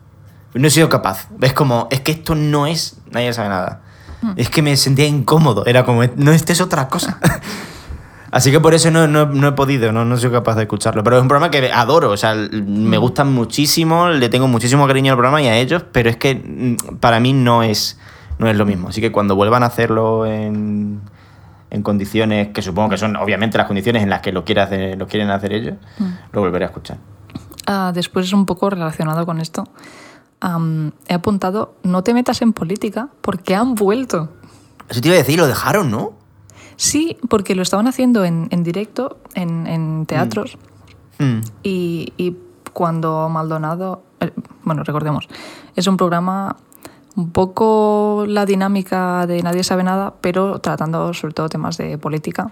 [0.53, 1.27] No he sido capaz.
[1.41, 2.97] Es como, es que esto no es.
[3.11, 3.81] Nadie sabe nada.
[4.38, 5.65] Es que me sentía incómodo.
[5.65, 7.19] Era como, no, esto es otra cosa.
[8.31, 11.03] Así que por eso no, no- no he podido, no, no soy capaz de escucharlo.
[11.03, 14.85] Pero es un programa que adoro, o sea, l- me gustan muchísimo, le tengo muchísimo
[14.88, 17.97] cariño al programa y a ellos, pero es que mm, para mí no es,
[18.39, 18.89] no es lo mismo.
[18.89, 21.01] Así que cuando vuelvan a hacerlo en,
[21.75, 24.97] en condiciones que supongo que son obviamente las condiciones en las que lo, quiere hacer,
[24.97, 25.75] lo quieren hacer ellos,
[26.31, 26.97] lo volveré a escuchar.
[27.67, 29.65] Ah, después es un poco relacionado con esto.
[31.07, 34.29] He apuntado, no te metas en política porque han vuelto.
[34.89, 36.13] Eso te iba a decir, lo dejaron, ¿no?
[36.75, 40.57] Sí, porque lo estaban haciendo en, en directo, en, en teatros,
[41.17, 41.39] Mm.
[41.63, 42.35] y, y
[42.73, 44.31] cuando Maldonado, eh,
[44.63, 45.29] bueno, recordemos,
[45.75, 46.57] es un programa
[47.15, 52.51] un poco la dinámica de Nadie sabe nada, pero tratando sobre todo temas de política.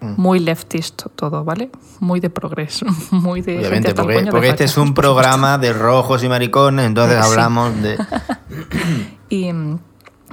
[0.00, 1.70] Muy leftist todo, ¿vale?
[2.00, 3.58] Muy de progreso, muy de...
[3.58, 7.30] Obviamente, porque, porque este es un programa de rojos y maricones, entonces Sí.
[7.30, 7.98] hablamos de...
[9.28, 9.78] Y, mm,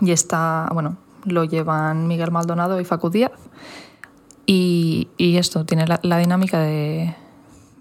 [0.02, 3.32] y está, bueno, lo llevan Miguel Maldonado y Facu Díaz.
[4.46, 7.16] Y, y esto, tiene la, la dinámica de.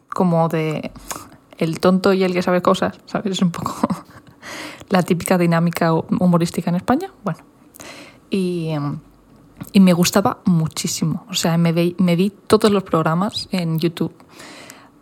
[0.09, 0.93] como de.
[1.59, 3.33] el tonto y el que sabe cosas, ¿sabes?
[3.33, 3.75] Es un poco
[4.93, 7.09] la típica dinámica humorística en España.
[7.25, 7.41] Bueno.
[8.31, 8.71] Y.
[9.73, 11.25] y me gustaba muchísimo.
[11.31, 14.13] O sea, me, vi- todos los programas en YouTube.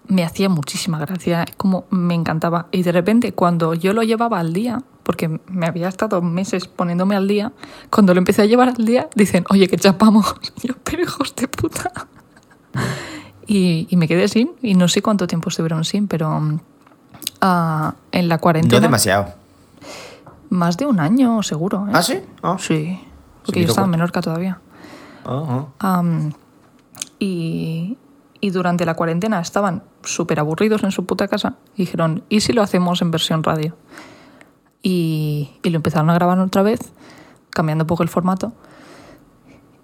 [0.07, 2.67] Me hacía muchísima gracia, como me encantaba.
[2.73, 7.15] Y de repente, cuando yo lo llevaba al día, porque me había estado meses poniéndome
[7.17, 7.53] al día,
[7.91, 10.35] cuando lo empecé a llevar al día, dicen, oye, que chapamos.
[10.63, 11.93] Y yo, pero hijos de puta.
[13.47, 16.41] Y, y me quedé sin, y no sé cuánto tiempo estuvieron sin, pero
[17.41, 18.77] ah, en la cuarentena.
[18.79, 19.40] No demasiado.
[20.51, 21.87] Más de un año, seguro.
[21.89, 21.93] ¿eh?
[21.95, 22.21] ¿Ah, sí?
[22.43, 22.57] Ah.
[22.59, 23.01] Sí,
[23.45, 23.91] porque Sí, yo estaba en.
[23.93, 24.61] Menorca todavía.
[27.19, 27.97] Y,
[28.41, 32.53] y durante la cuarentena estaban súper aburridos en su puta casa y dijeron, ¿y si
[32.53, 33.77] lo hacemos en versión radio?
[34.83, 36.81] y, y lo empezaron a grabar otra vez,
[37.51, 38.53] cambiando un poco el formato.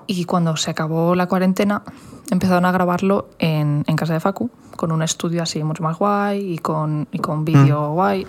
[0.07, 1.83] Y cuando se acabó la cuarentena,
[2.31, 6.55] empezaron a grabarlo en, en casa de Facu, con un estudio así mucho más guay
[6.55, 8.27] y con, y con vídeo guay.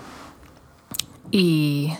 [1.30, 1.92] Y,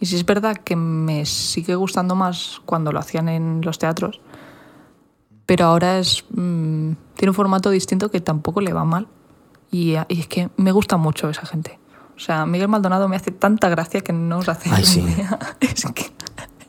[0.00, 4.20] y sí es verdad que me sigue gustando más cuando lo hacían en los teatros,
[5.46, 9.06] pero ahora es mm, tiene un formato distinto que tampoco le va mal.
[9.70, 11.78] Y, y es que me gusta mucho esa gente.
[12.16, 15.00] O sea, Miguel Maldonado me hace tanta gracia que no os hace Ay, sí.
[15.00, 15.38] idea.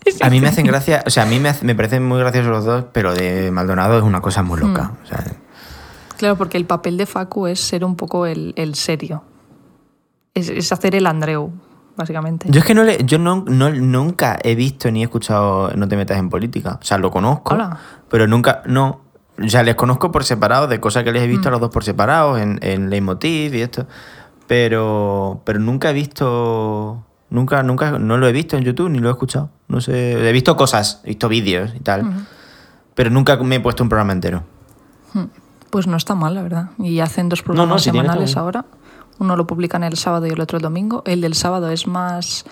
[0.04, 0.24] Es que...
[0.26, 2.50] A mí me hacen gracia, o sea, a mí me, hace- me parecen muy graciosos
[2.52, 4.84] los dos, pero de Maldonado es una cosa muy loca.
[5.00, 5.04] Mm.
[5.04, 5.24] O sea,
[6.18, 9.24] Claro, porque el papel de Facu es ser un poco el, el serio.
[10.34, 11.52] Es, es hacer el Andreu,
[12.02, 12.48] básicamente.
[12.52, 15.88] yo es que no le, yo no, no- nunca he visto ni he escuchado No
[15.88, 16.78] te metas en política.
[16.82, 17.78] O sea, lo conozco, Hola.
[18.10, 19.02] pero nunca, no.
[19.44, 21.48] O sea, les conozco por separado, de cosas que les he visto Mm.
[21.48, 23.88] a los dos por separado, en, en Leitmotiv y esto.
[24.48, 29.08] Pero, pero nunca he visto, nunca, nunca, no lo he visto en YouTube ni lo
[29.08, 29.50] he escuchado.
[29.68, 32.26] No sé, he visto cosas, he visto vídeos y tal.
[32.94, 34.44] Pero nunca me he puesto un programa entero.
[35.70, 36.70] Pues no está mal, la verdad.
[36.80, 38.66] Y hacen dos programas semanales ahora.
[39.22, 41.04] Uno lo publican el sábado y el otro el domingo.
[41.06, 42.44] El del sábado es más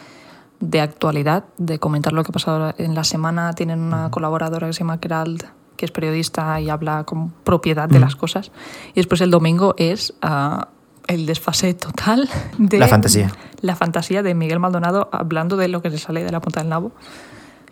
[0.59, 3.53] de actualidad, de comentar lo que ha pasado en la semana.
[3.53, 7.99] Tienen una colaboradora que se llama Kerald, que es periodista y habla con propiedad de
[7.99, 8.51] las cosas.
[8.91, 10.67] Y después el domingo es ah,
[11.07, 12.29] el desfase total
[12.59, 12.77] de...
[12.77, 13.31] La fantasía.
[13.61, 16.69] La fantasía de Miguel Maldonado hablando de lo que se sale de la punta del
[16.69, 16.91] nabo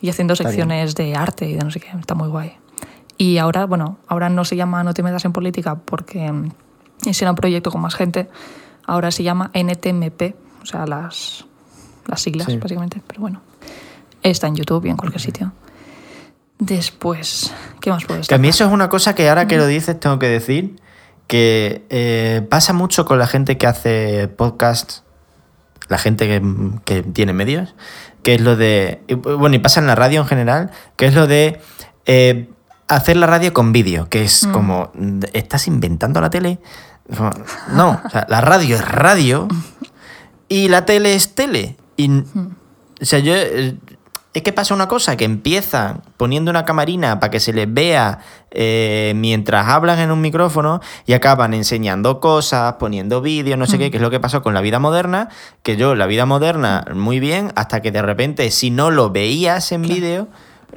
[0.02, 1.90] y haciendo secciones de arte y de no sé qué.
[2.00, 2.54] Está muy guay.
[3.16, 6.32] Y ahora, bueno, ahora no se llama No te metas en política porque
[7.06, 8.28] era un proyecto con más gente.
[8.88, 11.46] Ahora se llama NTMP, o sea, las,
[12.08, 12.58] las siglas, Sí.
[12.58, 13.02] básicamente.
[13.06, 13.42] Pero bueno,
[14.24, 15.52] está en YouTube y en cualquier sitio.
[16.60, 19.68] Después, ¿qué más puedo Que a mí eso es una cosa que ahora que lo
[19.68, 20.80] dices tengo que decir
[21.28, 25.04] que eh, pasa mucho con la gente que hace podcasts,
[25.90, 26.42] la gente que,
[26.86, 27.76] que tiene medios,
[28.24, 29.02] que es lo de,
[29.38, 31.62] bueno, y pasa en la radio en general, que es lo de
[32.06, 32.50] eh,
[32.88, 34.52] hacer la radio con vídeo, que es Mm.
[34.52, 34.92] como,
[35.34, 36.60] ¿estás inventando la tele?
[37.74, 39.48] No, o sea, la radio es radio
[40.50, 41.78] y la tele es tele.
[41.96, 42.26] Y, o
[43.02, 43.34] sea, yo...
[43.36, 43.76] eh,
[44.34, 48.20] Es que pasa una cosa, que empiezan poniendo una camarina para que se les vea
[48.52, 53.90] eh, mientras hablan en un micrófono y acaban enseñando cosas, poniendo vídeos, no sé qué,
[53.90, 55.30] que es lo que pasó con la vida moderna,
[55.64, 59.72] que yo la vida moderna muy bien, hasta que de repente si no lo veías
[59.72, 60.28] en vídeo,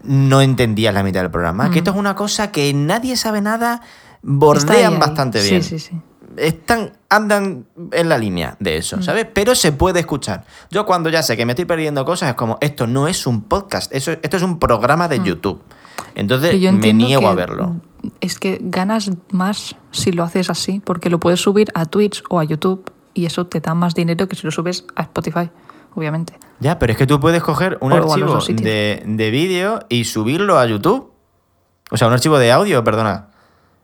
[0.05, 1.71] no entendías la mitad del programa.
[1.71, 4.99] Que esto es una cosa que nadie sabe nada, ahí, bordean ahí.
[5.01, 6.01] bastante Sí, bien sí, sí.
[6.41, 8.79] Están, andan en la línea de Mm.
[8.79, 9.27] eso, ¿sabes?
[9.33, 10.45] Pero se puede escuchar.
[10.71, 13.43] Yo cuando ya sé que me estoy perdiendo cosas es como, esto no es un
[13.43, 15.61] podcast, eso, esto es un programa de YouTube.
[16.15, 16.59] Entonces Mm.
[16.59, 17.77] Yo me niego a verlo.
[18.21, 22.41] Es que ganas más si lo haces así, porque lo puedes subir a Twitch o
[22.41, 25.51] a YouTube y eso te da más dinero que si lo subes a Spotify,
[25.95, 26.33] obviamente.
[26.61, 30.59] Ya, pero es que tú puedes coger un O archivo de, de vídeo y subirlo
[30.59, 31.11] a YouTube.
[31.91, 33.29] O sea, un archivo de audio, perdona.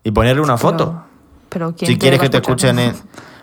[0.04, 1.02] Y ponerle una Pero- foto.
[1.48, 2.94] Pero ¿quién Si quieres que te escuchen en...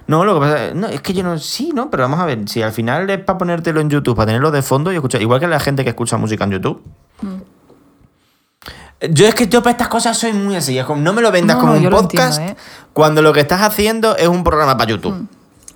[0.08, 0.76] No, lo que pasa es...
[0.76, 1.38] No, es que yo no...
[1.38, 1.90] Sí, ¿no?
[1.90, 2.48] Pero vamos a ver.
[2.48, 5.22] Si al final es para ponértelo en YouTube, para tenerlo de fondo y escuchar...
[5.22, 6.82] Igual que la gente que escucha música en YouTube.
[9.12, 10.78] Yo es que yo para estas cosas soy muy así.
[10.78, 12.62] Es como, no me lo vendas No, como no, un podcast entiendo,
[12.94, 15.28] cuando lo que estás haciendo es un programa para YouTube.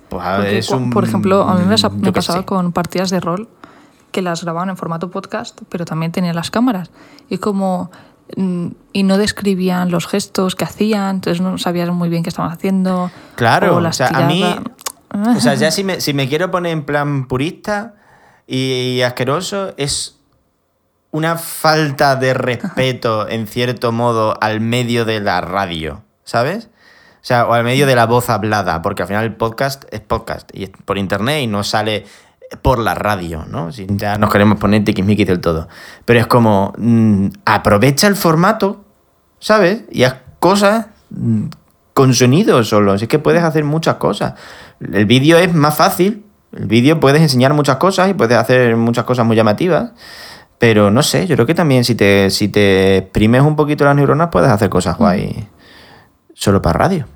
[0.08, 0.90] Pues a ver, es un...
[0.90, 2.44] Por ejemplo, a mí me, qué pasaba sé.
[2.44, 3.48] con partidas de rol
[4.10, 6.90] que las grababan en formato podcast, pero también tenían las cámaras.
[7.28, 7.90] Y como.
[8.36, 12.52] Mm, Y no describían los gestos que hacían, entonces no sabías muy bien qué estaban
[12.52, 13.10] haciendo.
[13.36, 14.44] Claro, o sea, a mí...
[15.10, 17.94] O sea, ya si me, si me quiero poner en plan purista
[18.46, 20.18] y asqueroso, es
[21.10, 26.68] una falta de respeto, en cierto modo, al medio de la radio, ¿sabes?
[27.20, 30.00] O sea, o al medio de la voz hablada, porque al final el podcast es
[30.00, 32.06] podcast y es por internet y no sale
[32.62, 33.72] por la radio, ¿no?
[33.72, 35.68] Si ya nos queremos poner tiquismiquis del todo.
[36.04, 38.84] Pero es como, mm, aprovecha el formato,
[39.38, 39.82] ¿sabes?
[39.90, 41.46] Y haz cosas mm,
[41.94, 42.94] con sonido solo.
[42.94, 44.34] Es que puedes hacer muchas cosas.
[44.80, 46.24] El vídeo es más fácil.
[46.56, 49.90] El vídeo puedes enseñar muchas cosas y puedes hacer muchas cosas muy llamativas.
[50.58, 53.94] Pero no sé, yo creo que también si te, si te exprimes un poquito las
[53.94, 55.48] neuronas puedes hacer cosas guay
[56.34, 57.06] solo para radio.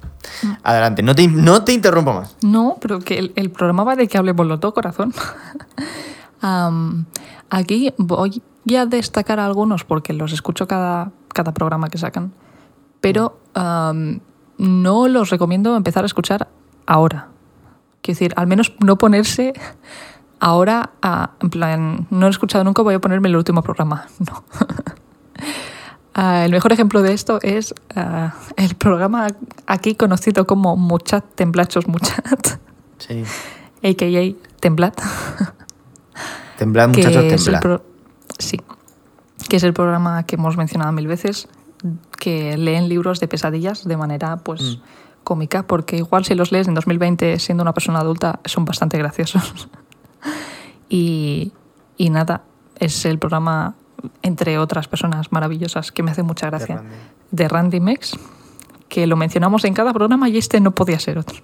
[0.63, 2.37] Adelante, no te, no te interrumpo más.
[2.43, 5.13] No, pero que el, el programa va de que hablemos los dos, corazón.
[7.51, 8.43] Aquí voy
[8.77, 12.33] a destacar algunos porque los escucho cada, cada programa que sacan,
[13.01, 13.39] pero
[14.59, 16.49] no los recomiendo empezar a escuchar
[16.87, 17.29] ahora.
[18.01, 19.53] Quiero decir, al menos no ponerse
[20.41, 24.07] ahora a, en plan, no he escuchado nunca, voy a ponerme el último programa.
[24.19, 24.45] No.
[26.15, 29.29] Ah, el mejor ejemplo de esto es ah, el programa
[29.67, 32.59] aquí conocido como Muchat Temblachos Muchat,
[32.99, 33.23] Sí.
[33.83, 34.35] a.k.a.
[34.61, 35.01] Temblat.
[36.59, 37.61] Temblad, muchachos, temblad.
[37.61, 37.83] pro-
[38.39, 38.61] Sí,
[39.49, 41.49] que es el programa que hemos mencionado mil veces,
[42.19, 44.81] que leen libros de pesadillas de manera pues Mm.
[45.25, 49.69] cómica, porque igual si los lees en 2020 siendo una persona adulta son bastante graciosos.
[50.89, 51.53] y,
[51.97, 52.43] y nada,
[52.79, 53.75] es el programa,
[54.23, 56.95] entre otras personas maravillosas, que me hace mucha gracia, Randy.
[57.31, 58.13] de Randy Mex,
[58.89, 61.37] que lo mencionamos en cada programa y este no podía ser otro.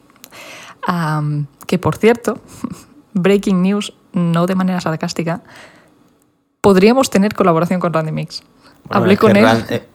[1.67, 2.39] Que por cierto,
[3.15, 5.43] breaking news, no de manera sarcástica,
[6.61, 8.43] podríamos tener colaboración con Randy Mix.
[8.85, 9.87] Bueno, Hablé con él, Ran- eh,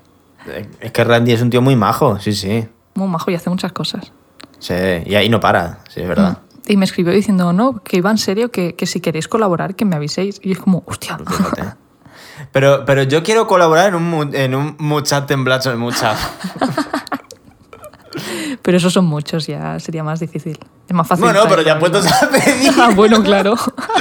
[0.80, 2.68] es que Randy es un tío muy majo, sí, sí.
[2.96, 4.12] muy majo y hace muchas cosas.
[4.60, 4.74] Sí,
[5.06, 6.40] y ahí no para, sí, es verdad.
[6.68, 9.84] Y me escribió diciendo, no, que iba en serio, que, que si queréis colaborar, que
[9.84, 10.40] me aviséis.
[10.42, 11.18] Y es como, hostia.
[11.18, 11.64] Fíjate.
[12.52, 16.18] Pero, pero yo quiero colaborar en un, en un muchat temblacho de muchat.
[18.62, 20.58] Pero esos son muchos, ya sería más difícil.
[20.88, 21.26] Es más fácil.
[21.26, 22.72] Bueno, pero ya puestos a pedir.
[22.80, 23.56] Ah, bueno, claro.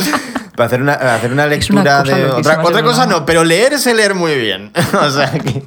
[0.56, 2.26] Para hacer una, hacer una Es una lectura de.
[2.30, 4.70] Otra, otra cosa no, pero leer sé leer muy bien.
[5.00, 5.64] o sea que.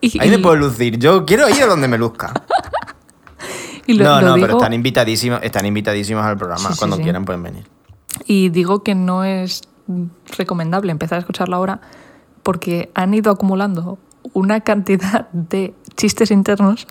[0.00, 0.98] Y, Ahí me puedo lucir.
[0.98, 2.32] Yo quiero ir a donde me luzca.
[3.86, 6.72] y lo- no, lo no, pero están invitadísimos, están invitadísimos al programa.
[6.72, 7.02] Sí, Cuando sí.
[7.02, 7.66] quieran pueden venir.
[8.26, 9.60] Y digo que no es
[10.36, 11.80] recomendable empezar a escucharlo ahora
[12.42, 13.98] porque han ido acumulando
[14.32, 16.86] una cantidad de chistes internos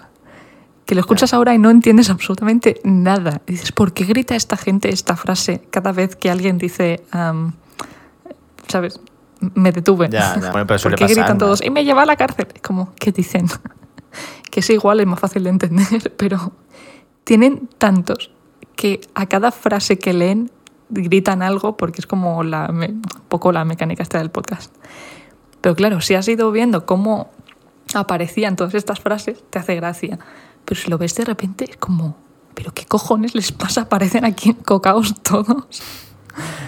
[0.86, 3.41] que lo escuchas ahora y no entiendes absolutamente nada.
[3.47, 7.54] Y dices, ¿por qué grita esta gente esta frase cada vez que alguien dice, am,
[8.67, 8.99] ¿sabes?
[9.39, 10.10] Me detuve.
[10.10, 10.51] Ya, ya.
[10.51, 11.45] Bueno, pero suele ¿Por qué pasar, gritan ¿no?
[11.45, 11.63] todos?
[11.63, 12.47] Y me lleva a la cárcel.
[12.54, 13.47] Es como, ¿qué dicen?
[14.51, 16.51] que es igual, es más fácil de entender, pero
[17.23, 18.32] tienen tantos
[18.75, 20.51] que a cada frase que leen
[20.91, 24.73] gritan algo porque es como la, me- un poco la mecánica esta del podcast.
[25.62, 27.30] Pero claro, si has ido viendo cómo
[27.93, 30.19] aparecían todas estas frases, te hace gracia.
[30.65, 32.17] Pero si lo ves de repente es como,
[32.54, 33.82] ¿pero qué cojones les pasa?
[33.82, 35.82] Aparecen aquí encocados todos.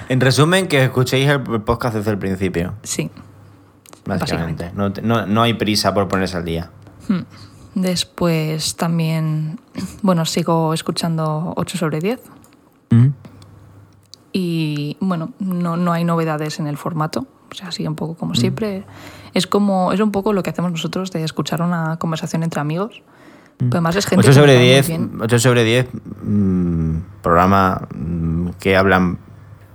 [0.10, 3.10] En resumen, que escuchéis el podcast desde el principio, Sí.
[4.06, 4.72] básicamente.
[4.76, 6.70] No, te- no, no hay prisa por ponerse al día.
[7.76, 9.60] Después también,
[10.02, 12.20] bueno, sigo escuchando 8 sobre 10.
[14.34, 17.28] Y bueno, no, no hay novedades en el formato.
[17.52, 18.84] O sea, sigue un poco como siempre.
[19.36, 23.04] Es como, es un poco lo que hacemos nosotros de escuchar una conversación entre amigos.
[23.58, 25.22] Pero además es gente 8 que sobre nos cae muy 10, bien.
[25.22, 25.88] 8 sobre 10,
[26.24, 29.20] mm, programa mm, que hablan.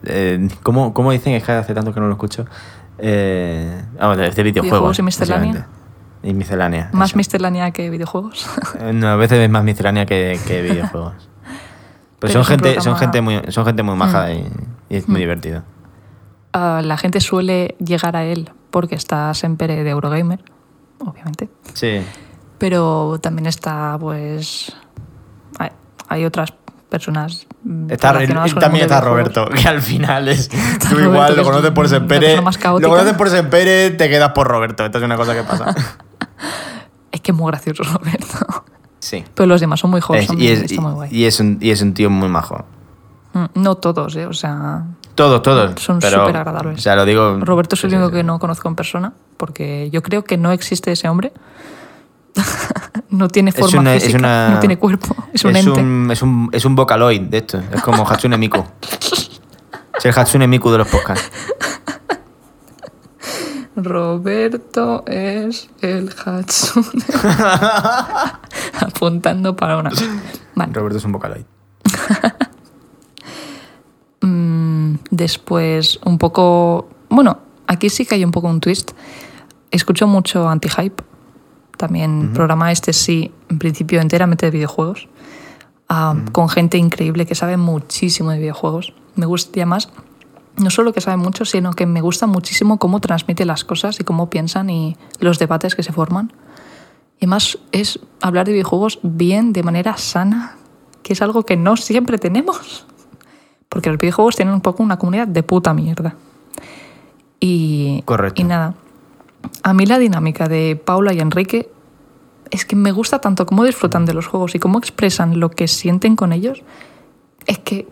[0.04, 1.34] eh, ¿cómo, cómo dicen?
[1.34, 2.44] Es que hace tanto que no lo escucho.
[2.98, 4.98] Eh, vamos, de, de videojuegos.
[4.98, 5.68] Y miscelánea.
[6.24, 6.90] Y miscelánea.
[6.92, 7.16] Más eso.
[7.16, 8.48] miscelánea que videojuegos.
[8.80, 11.27] Eh, No, a veces es más miscelánea que, que videojuegos.
[12.20, 14.46] Pero, son, gente, son, gente muy, son gente muy maja y,
[14.88, 15.62] y es muy divertido.
[16.52, 20.40] Ah, la gente suele llegar a él porque está Sempere de Eurogamer,
[20.98, 21.48] obviamente.
[21.74, 22.02] Sí.
[22.58, 24.74] Pero también está, pues.
[25.58, 25.70] Hay,
[26.08, 26.52] hay otras
[26.88, 27.46] personas.
[27.62, 29.00] mm, Está, relacionadas con el también está.
[29.00, 30.48] Roberto, que al final es.
[30.48, 30.56] tú
[30.90, 32.36] Roberto, igual lo es conoces por Sempere.
[32.36, 34.84] Lo conoces por Sempere, te quedas por Roberto.
[34.84, 35.74] Esto es una cosa que pasa.
[37.10, 38.64] Es que es muy gracioso Roberto.
[39.00, 39.24] Sí.
[39.34, 41.08] Pero los demás son muy Es- wholesome y, es, está muy guay.
[41.12, 42.64] y, es un, y es un tío muy majo.
[43.32, 44.26] Mm, No todos, ¿eh?
[44.26, 44.84] O sea,
[45.14, 45.80] Todos, todos.
[45.80, 46.78] Son pero, superagradables.
[46.78, 47.38] O sea, lo digo.
[47.40, 50.90] Roberto es el único que no conozco en persona porque yo creo que no existe
[50.92, 51.32] ese hombre.
[53.10, 55.80] no tiene forma una- es física, una- no tiene cuerpo, es un es ente.
[55.80, 57.60] un, es, un, es un vocaloid de esto.
[57.72, 58.64] Es como Hatsune Miku.
[59.98, 61.28] Es el Hatsune Miku de los podcasts.
[63.82, 67.04] Roberto es el Hatsune.
[68.80, 69.90] Apuntando para una.
[70.54, 70.72] Vale.
[70.72, 71.44] Roberto es un vocaloid.
[74.20, 76.88] Mm, después, un poco.
[77.08, 77.38] Bueno,
[77.68, 78.90] aquí sí que hay un poco un twist.
[79.70, 81.04] Escucho mucho anti-hype.
[81.76, 85.08] También programa este sí, en principio enteramente de videojuegos.
[85.88, 88.92] Ah, Con gente increíble que sabe muchísimo de videojuegos.
[89.14, 89.88] Me gusta además,
[90.58, 94.04] no solo que sabe mucho, sino que me gusta muchísimo cómo transmite las cosas y
[94.04, 96.32] cómo piensan y los debates que se forman.
[97.20, 100.56] Y además es hablar de videojuegos bien, de manera sana,
[101.02, 102.86] que es algo que no siempre tenemos.
[103.68, 106.16] Porque los videojuegos tienen un poco una comunidad de puta mierda.
[107.40, 108.40] Y, Correcto.
[108.40, 108.74] y nada.
[109.62, 111.70] A mí la dinámica de Paula y Enrique
[112.50, 115.68] es que me gusta tanto cómo disfrutan de los juegos y cómo expresan lo que
[115.68, 116.62] sienten con ellos.
[117.46, 117.86] Es que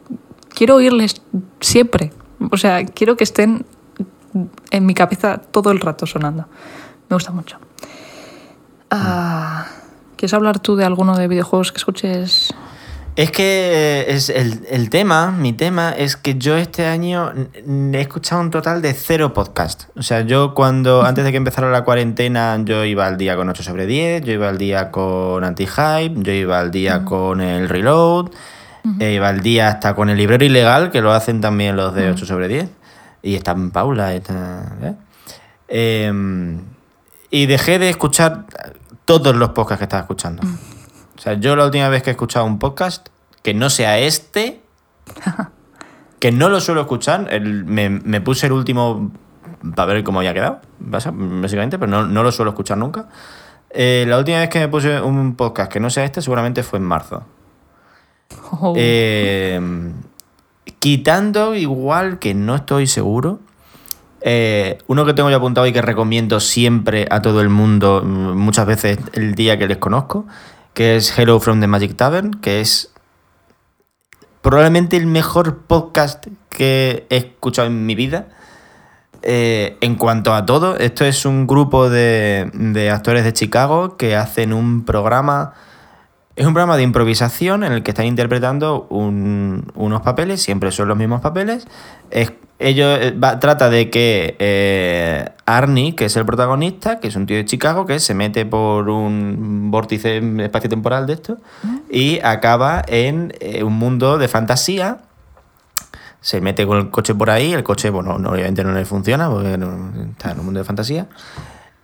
[0.48, 1.22] quiero oírles
[1.60, 2.12] siempre.
[2.50, 3.64] O sea, quiero que estén
[4.70, 6.46] en mi cabeza todo el rato sonando.
[7.08, 7.58] Me gusta mucho.
[8.90, 9.66] Ah,
[10.16, 12.54] ¿Quieres hablar tú de alguno de videojuegos que escuches?
[13.16, 18.42] Es que es el, el tema, mi tema, es que yo este año he escuchado
[18.42, 19.84] un total de cero podcast.
[19.96, 23.48] O sea, yo cuando, antes de que empezara la cuarentena, yo iba al día con
[23.48, 27.70] 8 sobre 10, yo iba al día con Anti-Hype, yo iba al día con el
[27.70, 28.32] Reload,
[29.00, 32.10] eh, iba al día hasta con el librero ilegal, que lo hacen también los de
[32.10, 32.68] 8 sobre 10.
[33.22, 34.94] Y está Paula, está, ¿eh?
[35.68, 36.60] Em,
[37.30, 38.46] y dejé de escuchar
[39.04, 40.42] todos los podcasts que estaba escuchando.
[41.16, 43.08] O sea, yo la última vez que he escuchado un podcast,
[43.42, 44.60] que no sea este,
[46.20, 49.10] que no lo suelo escuchar, el- me, me puse el último
[49.74, 53.08] para ver cómo había quedado, básicamente, pero no, no lo suelo escuchar nunca.
[53.70, 56.78] Eh, la última vez que me puse un podcast que no sea este, seguramente fue
[56.78, 57.24] en marzo.
[58.60, 59.60] Oh, Eh,
[60.78, 63.40] quitando igual que no estoy seguro.
[64.28, 68.36] eh, uno que tengo yo apuntado y que recomiendo siempre a todo el mundo, mm,
[68.36, 70.26] muchas veces el día que les conozco,
[70.74, 72.90] que es Hello from the Magic Tavern, que es
[74.42, 78.26] probablemente el mejor podcast que he escuchado en mi vida.
[79.22, 84.16] Eh, en cuanto a todo, esto es un grupo de, de actores de Chicago que
[84.16, 85.52] hacen un programa
[86.36, 90.86] es un programa de improvisación en el que están interpretando un- unos papeles, siempre son
[90.88, 91.66] los mismos papeles.
[92.10, 97.36] Es, eh, trata de que eh, Arnie, que es el protagonista, que es un tío
[97.36, 101.38] de Chicago, que se mete por un vórtice espacio-temporal de esto
[101.90, 104.98] y acaba en eh, un mundo de fantasía.
[106.20, 109.30] Se mete con el coche por ahí, el coche, bueno, no, obviamente no le funciona
[109.30, 111.06] porque está en un mundo de fantasía.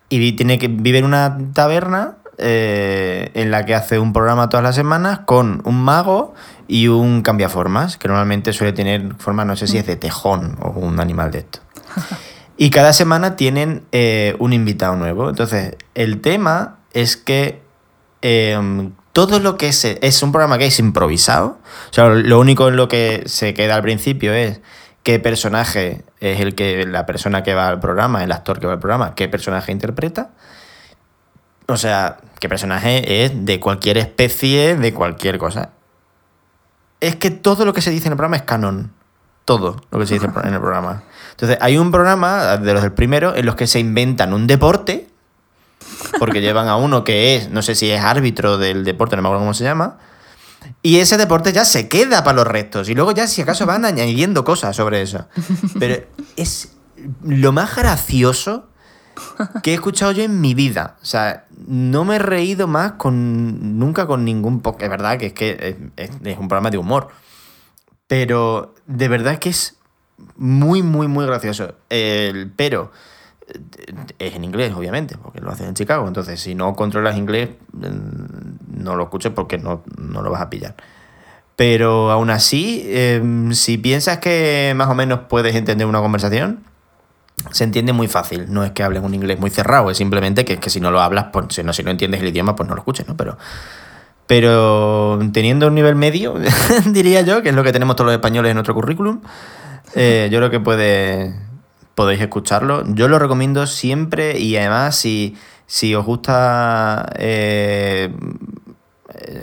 [0.09, 4.63] Y tiene que vive en una taberna eh, en la que hace un programa todas
[4.63, 6.33] las semanas con un mago
[6.67, 10.69] y un cambiaformas, que normalmente suele tener forma, no sé si es de tejón o
[10.71, 11.59] un animal de esto.
[12.55, 15.27] Y cada semana tienen eh, un invitado nuevo.
[15.27, 17.63] Entonces, el tema es que
[18.21, 21.59] eh, todo lo que se, es un programa que es improvisado.
[21.89, 24.61] O sea, lo único en lo que se queda al principio es
[25.03, 28.73] qué personaje es el que la persona que va al programa, el actor que va
[28.73, 30.31] al programa, qué personaje interpreta.
[31.67, 35.69] O sea, qué personaje es de cualquier especie, de cualquier cosa.
[36.99, 38.91] Es que todo lo que se dice en el programa es canon.
[39.45, 41.03] Todo lo que se dice en el programa.
[41.31, 45.09] Entonces, hay un programa de los del primero en los que se inventan un deporte,
[46.19, 49.27] porque llevan a uno que es, no sé si es árbitro del deporte, no me
[49.27, 49.97] acuerdo cómo se llama,
[50.81, 52.89] y ese deporte ya se queda para los restos.
[52.89, 55.27] Y luego ya si acaso van añadiendo cosas sobre eso.
[55.79, 56.05] Pero
[56.35, 56.73] es
[57.23, 58.69] lo más gracioso
[59.61, 60.97] que he escuchado yo en mi vida.
[61.01, 64.83] O sea, no me he reído más con nunca con ningún podcast.
[64.83, 67.09] Es verdad que es que es, un programa de humor.
[68.07, 69.77] Pero de verdad que es
[70.35, 71.75] muy, muy, muy gracioso.
[71.89, 72.91] El, pero
[73.47, 76.07] eh, es en inglés, obviamente, porque lo hacen en Chicago.
[76.07, 80.49] Entonces, si no controlas inglés, mm, no lo escuches porque no, no lo vas a
[80.49, 80.75] pillar.
[81.55, 86.63] Pero aún así, eh, si piensas que más o menos puedes entender una conversación,
[87.51, 88.45] se entiende muy fácil.
[88.49, 91.01] No es que hables un inglés muy cerrado, es simplemente que, que si no lo
[91.01, 93.17] hablas, pues si no, si no entiendes el idioma, pues no lo escuches, ¿no?
[93.17, 93.37] Pero,
[94.27, 96.35] pero teniendo un nivel medio,
[96.85, 99.21] diría yo, que es lo que tenemos todos los españoles en nuestro currículum,
[99.95, 101.35] eh, yo creo que puede,
[101.95, 102.83] podéis escucharlo.
[102.93, 108.13] Yo lo recomiendo siempre y además si, si os gusta, eh,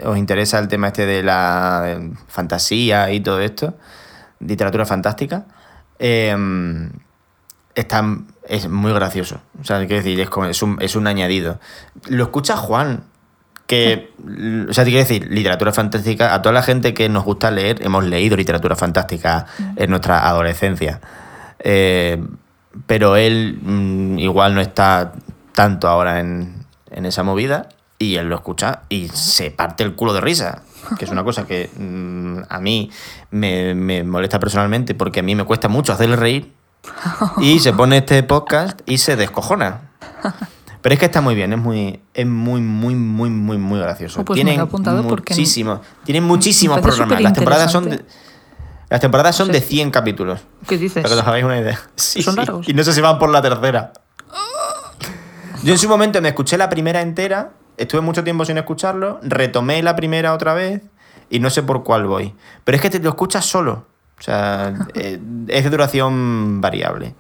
[0.05, 3.75] os interesa el tema este de la fantasía y todo esto,
[4.41, 5.45] literatura fantástica,
[5.99, 6.35] eh,
[7.75, 8.05] está,
[8.49, 9.41] es muy gracioso.
[9.61, 11.61] O sea, quiero decir, es, como- es, un, es un añadido.
[12.09, 13.05] Lo escucha Juan,
[13.67, 14.13] que,
[14.69, 17.85] o sea, te quiero decir, literatura fantástica, a toda la gente que nos gusta leer,
[17.85, 19.47] hemos leído literatura fantástica
[19.77, 21.01] en nuestra adolescencia.
[21.61, 22.23] Eh,
[22.87, 25.13] pero él mm, igual no está
[25.53, 27.69] tanto ahora en, en esa movida
[27.99, 30.63] y él lo escucha y se parte el culo de risa.
[30.99, 32.91] Que es una cosa que mm, a mí
[33.31, 36.53] me, me molesta personalmente porque a mí me cuesta mucho hacerle reír
[37.41, 39.91] y se pone este podcast y se descojona.
[40.83, 44.21] Pero es que está muy bien, es muy, es muy, muy, muy, muy, muy gracioso.
[44.21, 44.67] Oh, pues tienen
[45.05, 47.21] muchísimos, tienen muchísimos programas.
[47.21, 48.05] Las temporadas son de,
[48.91, 50.41] las temporadas son de 100 capítulos.
[50.67, 51.03] ¿Qué dices?
[51.03, 51.81] Para que os hagáis una idea.
[51.95, 52.39] Sí, Son sí.
[52.39, 52.69] largos.
[52.69, 53.93] Y no sé si van por la tercera.
[55.63, 59.83] Yo en su momento me escuché la primera entera, estuve mucho tiempo sin escucharlo, retomé
[59.83, 60.83] la primera otra vez
[61.29, 62.35] y no sé por cuál voy.
[62.65, 63.87] Pero es que te lo escuchas solo.
[64.21, 65.19] O sea, eh,
[65.49, 67.15] es de duración variable.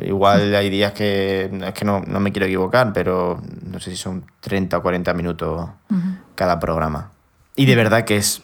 [0.00, 3.96] Igual hay días que es que no, no me quiero equivocar, pero no sé si
[3.96, 5.68] son 30 o 40 minutos
[6.34, 7.10] cada programa.
[7.56, 8.42] Y de verdad que es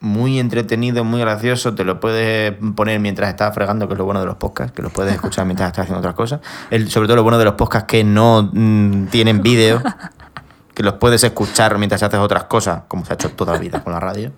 [0.00, 4.20] muy entretenido, muy gracioso, te lo puedes poner mientras estás fregando, que es lo bueno
[4.20, 6.40] de los podcasts, que los puedes escuchar mientras estás haciendo otras cosas.
[6.70, 9.82] El, sobre todo lo bueno de los podcasts que no mm, tienen vídeo,
[10.74, 13.82] que los puedes escuchar mientras haces otras cosas, como se ha hecho toda la vida
[13.82, 14.32] con la radio.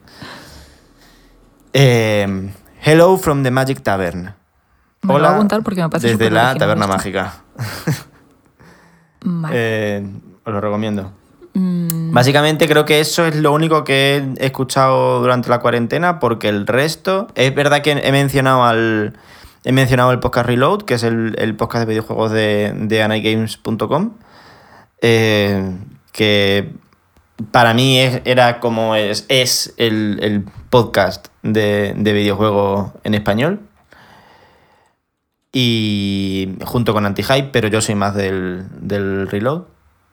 [1.79, 2.51] Eh,
[2.83, 4.35] Hello from the Magic Tavern.
[5.03, 7.35] Me lo voy a apuntar porque me parece desde la taberna mágica.
[9.23, 9.55] Vale.
[9.55, 10.07] Eh,
[10.43, 11.13] os lo recomiendo.
[11.53, 16.49] Mm, Básicamente creo que eso es lo único que he escuchado durante la cuarentena porque
[16.49, 17.27] el resto...
[17.35, 19.19] Es verdad que he mencionado al...
[19.65, 24.13] he mencionado el podcast Reload, que es el, el podcast de videojuegos de, de anagames.com,
[25.03, 25.77] eh,
[26.13, 26.73] que
[27.51, 33.61] para mí es- era como es, es el, el podcast de, de videojuegos en español.
[35.53, 39.63] Y junto con Anti-Hype, pero yo soy más del, del Reload.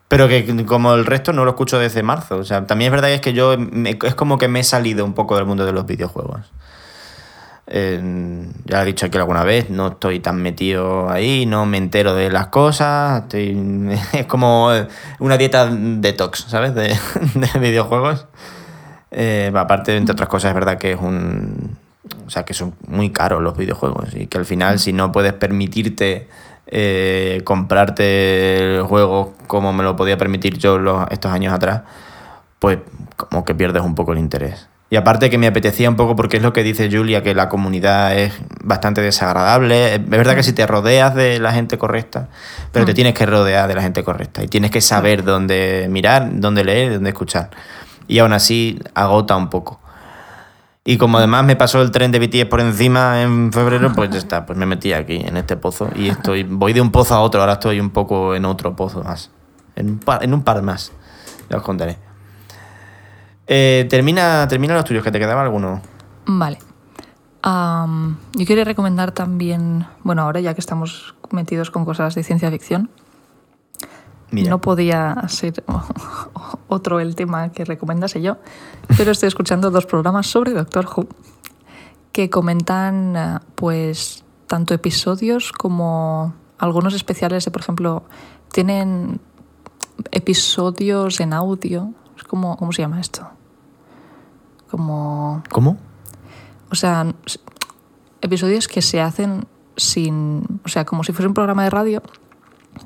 [0.08, 2.38] Pero que como el resto no lo escucho desde marzo.
[2.38, 4.64] O sea, también es verdad que es que yo me- es como que me he
[4.64, 6.52] salido un poco del mundo de los videojuegos.
[7.68, 12.14] Eh, ya he dicho aquí alguna vez, no estoy tan metido ahí, no me entero
[12.14, 13.24] de las cosas.
[13.24, 14.70] estoy- es como
[15.20, 16.76] una dieta detox, ¿sabes?
[16.76, 16.90] De,
[17.36, 18.28] de videojuegos.
[19.12, 21.78] Eh, aparte, entre otras cosas, es verdad que es un.
[22.28, 25.34] O sea, que son muy caros los videojuegos y que al final, si no puedes
[25.34, 26.28] permitirte
[26.68, 30.80] eh, comprarte el juego como me lo podía permitir yo
[31.12, 31.82] estos años atrás,
[32.60, 32.80] pues
[33.18, 34.68] como que pierdes un poco el interés.
[34.90, 37.50] Y aparte que me apetecía un poco porque es lo que dice Julia, que la
[37.50, 38.32] comunidad es
[38.64, 39.96] bastante desagradable.
[39.96, 42.28] Es verdad que si te rodeas de la gente correcta,
[42.72, 42.96] pero te Mm.
[42.96, 46.94] tienes que rodear de la gente correcta y tienes que saber dónde mirar, dónde leer,
[46.94, 47.50] dónde escuchar.
[48.08, 49.80] Y aún así agota un poco.
[50.86, 54.18] Y como además me pasó el tren de BTS por encima en febrero, pues ya
[54.20, 57.22] está, pues me metí aquí en este pozo y estoy voy de un pozo a
[57.22, 59.32] otro, ahora estoy un poco en otro pozo más.
[59.76, 60.92] En un par, en un par más.
[61.50, 61.98] Ya os contaré.
[63.48, 65.82] Eh, termina, termina los tuyos, que te quedaba alguno.
[66.26, 66.60] Vale.
[67.44, 72.90] Yo quería recomendar también, bueno, ahora ya que estamos metidos con cosas de ciencia ficción,
[74.32, 74.50] Mira.
[74.50, 75.62] no podía ser
[76.70, 78.38] otro el tema que recomendase yo,
[78.98, 81.08] pero estoy escuchando dos programas sobre Doctor Who
[82.14, 88.04] que comentan eh, pues tanto episodios como algunos especiales de, por ejemplo,
[88.54, 89.20] tienen
[90.12, 91.94] episodios en audio.
[92.34, 93.28] Como, ¿Cómo se llama esto?
[94.72, 95.44] Como...
[95.52, 95.78] ¿Cómo?
[96.72, 97.06] O sea,
[98.22, 99.46] episodios que se hacen
[99.78, 100.42] sin.
[100.66, 102.02] O sea, como si fuese un programa de radio,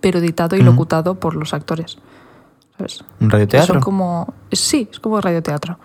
[0.01, 1.97] pero editado y locutado por los actores.
[2.77, 3.05] ¿Sabes?
[3.21, 3.75] ¿Un radioteatro?
[3.75, 4.33] Son como.
[4.51, 5.79] Sí, es como radioteatro.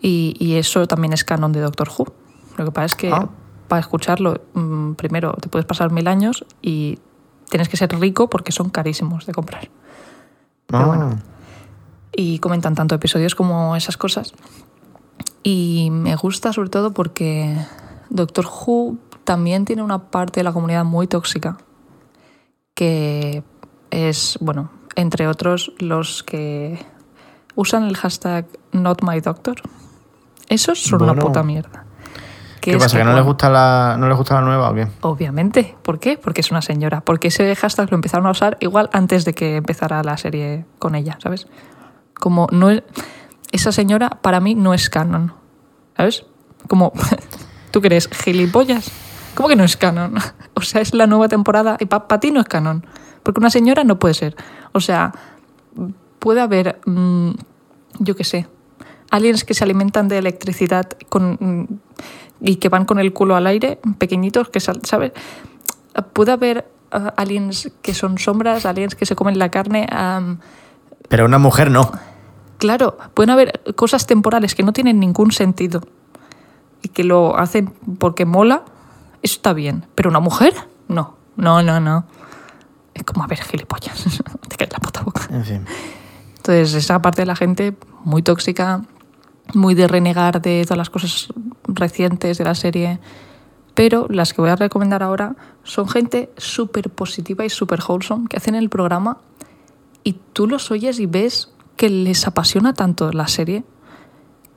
[0.00, 2.06] Y, y eso también es canon de Doctor Who.
[2.56, 3.28] Lo que pasa es que Ah.
[3.66, 7.00] para escucharlo, mm, primero te puedes pasar mil años y
[7.50, 9.68] tienes que ser rico porque son carísimos de comprar.
[10.68, 11.18] pero Ah, bueno.
[12.16, 14.32] Y comentan tanto episodios como esas cosas.
[15.42, 17.56] Y me gusta sobre todo porque
[18.10, 21.58] Doctor Who también tiene una parte de la comunidad muy tóxica,
[22.74, 23.44] que
[23.90, 26.84] es, bueno, entre otros los que
[27.54, 29.56] usan el hashtag NotMyDoctor.
[30.48, 31.26] Esos son una Bueno.
[31.26, 31.84] puta mierda.
[32.60, 32.98] ¿Qué es pasa?
[32.98, 34.88] ¿Que no les, gusta la, no les gusta la nueva o qué?
[35.02, 35.76] Obviamente.
[35.82, 36.18] ¿Por qué?
[36.18, 37.00] Porque es una señora.
[37.00, 40.96] Porque ese hashtag lo empezaron a usar igual antes de que empezara la serie con
[40.96, 41.46] ella, ¿sabes?
[42.18, 42.82] Como no es...
[43.52, 45.32] Esa señora para mí no es canon,
[45.96, 46.24] ¿sabes?
[46.68, 46.92] Como...
[47.70, 48.08] ¿Tú crees?
[48.08, 48.90] ¿Gilipollas?
[49.34, 50.14] ¿Cómo que no es canon?
[50.58, 52.86] O sea, es la nueva temporada y para ti no es canon.
[53.22, 54.34] Porque una señora no puede ser.
[54.72, 55.12] O sea,
[56.18, 57.32] puede haber, mm,
[57.98, 58.48] yo qué sé,
[59.10, 61.64] aliens que se alimentan de electricidad con, mm,
[62.40, 65.12] y que van con el culo al aire, pequeñitos, que sal- ¿sabes?
[66.14, 69.86] Puede haber ah, aliens que son sombras, aliens que se comen la carne.
[71.08, 71.90] Pero una mujer no.
[72.58, 75.82] claro, pueden haber cosas temporales que no tienen ningún sentido
[76.82, 78.62] y que lo hacen porque mola.
[79.22, 79.86] Eso está bien.
[79.94, 80.54] Pero una mujer,
[80.88, 81.16] no.
[81.36, 82.06] No, no, no.
[82.94, 84.04] Es como, a ver, gilipollas.
[84.48, 85.26] Te caes la puta boca.
[85.30, 85.64] En fin.
[86.36, 88.82] Entonces, esa parte de la gente muy tóxica,
[89.52, 91.28] muy de renegar de todas las cosas
[91.66, 93.00] recientes de la serie.
[93.74, 98.36] Pero las que voy a recomendar ahora son gente súper positiva y súper wholesome que
[98.38, 99.18] hacen el programa
[100.06, 103.64] y tú los oyes y ves que les apasiona tanto la serie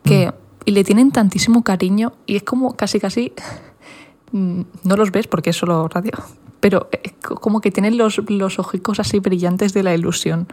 [0.04, 0.32] que,
[0.66, 3.34] y le tienen tantísimo cariño y es como casi casi
[4.32, 6.12] mm, no los ves porque es solo radio
[6.60, 6.88] pero
[7.26, 10.47] co- como que tienen los, los ojicos así brillantes de la ilusión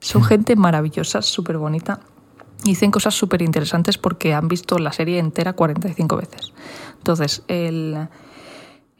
[0.00, 2.00] son gente maravillosa, súper bonita.
[2.64, 6.52] Y dicen cosas súper interesantes porque han visto la serie entera 45 veces.
[6.98, 8.08] Entonces, el,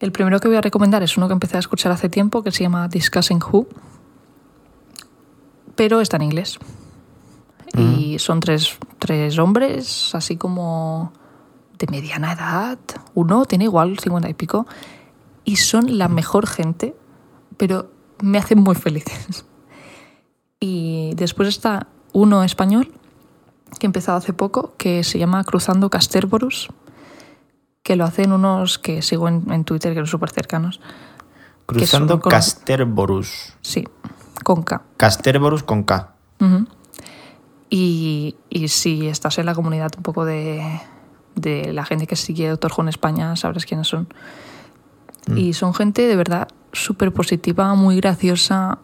[0.01, 2.51] el primero que voy a recomendar es uno que empecé a escuchar hace tiempo que
[2.51, 3.67] se llama Discussing Who,
[5.77, 6.59] pero está en inglés.
[7.77, 11.13] Y son tres, tres hombres, así como
[11.79, 12.79] de mediana edad.
[13.15, 14.67] Uno tiene igual 50 y pico.
[15.45, 16.97] Y son la mejor gente,
[17.59, 17.91] pero
[18.23, 19.45] me hacen muy felices.
[20.59, 22.91] Y después está uno español
[23.79, 26.69] que he empezado hace poco, que se llama Cruzando Casterborus,
[27.83, 30.81] que lo hacen unos que sigo en, en Twitter, que son súper cercanos.
[31.67, 33.55] Cruzando son Casterborus.
[33.61, 33.87] Sí,
[34.47, 34.81] con K.
[34.97, 36.15] Casterborus con K.
[37.69, 40.63] Y, y si estás en la comunidad un poco de,
[41.35, 44.07] de la gente que sigue Doctor Who en España, sabrás quiénes son.
[45.35, 48.79] Y son gente de verdad súper positiva, muy graciosa.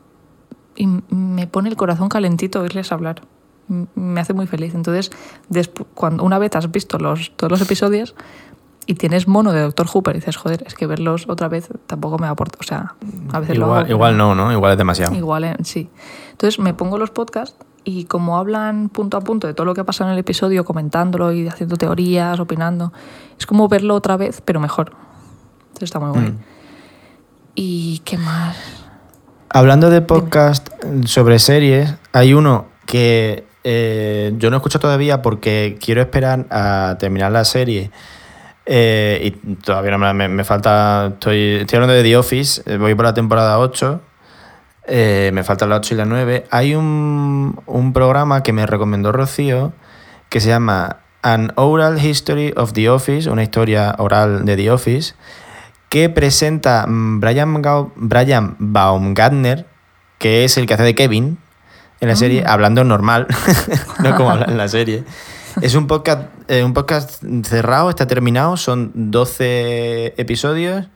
[0.75, 3.23] Y me pone el corazón calentito oírles hablar.
[3.69, 4.75] Me hace muy feliz.
[4.75, 5.13] Entonces,
[5.95, 8.17] cuando una vez has visto los, todos los episodios
[8.87, 12.27] y tienes mono de Doctor Hooper, dices, joder, es que verlos otra vez tampoco me
[12.27, 12.59] aporta.
[12.61, 12.95] O sea,
[13.33, 14.53] a veces lo hago, Igual, igual no, ¿no?
[14.53, 15.15] Igual es demasiado.
[15.15, 15.91] Igual, eh, sí.
[16.33, 19.81] Entonces me pongo los podcasts y como hablan punto a punto de todo lo que
[19.81, 22.93] ha pasado en el episodio, comentándolo y haciendo teorías, opinando,
[23.39, 24.93] es como verlo otra vez, pero mejor.
[25.69, 26.33] Entonces está muy guay.
[26.33, 26.39] Mm.
[27.55, 28.57] ¿Y qué más?
[29.51, 30.71] Hablando de podcast
[31.05, 37.33] sobre series, hay uno que eh, yo no escucho todavía porque quiero esperar a terminar
[37.33, 37.91] la serie.
[38.67, 41.07] Eh, y todavía no me, me- falta.
[41.15, 44.01] Estoy, estoy hablando de The Office, eh, voy por la temporada 8.
[44.89, 46.47] eh, me faltan la 8 y la 9.
[46.51, 49.73] Hay un, un programa que me recomendó Rocío
[50.29, 55.15] que se llama An Oral History of The Office, una historia oral de The Office,
[55.89, 59.67] que presenta mm, Brian, Gau- Brian Baumgartner,
[60.19, 61.39] que es el que hace de Kevin
[62.01, 63.27] en la serie, hablando normal,
[64.03, 65.05] no como habla en la serie.
[65.61, 70.89] Es un podcast, eh, un podcast cerrado, está terminado, son 12 episodios,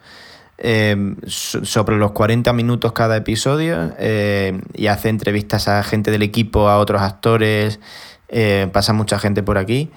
[1.26, 6.68] so- sobre los 40 minutos cada episodio, eh, y hace entrevistas a gente del equipo,
[6.68, 7.80] a otros actores,
[8.28, 9.90] eh, pasa mucha gente por aquí.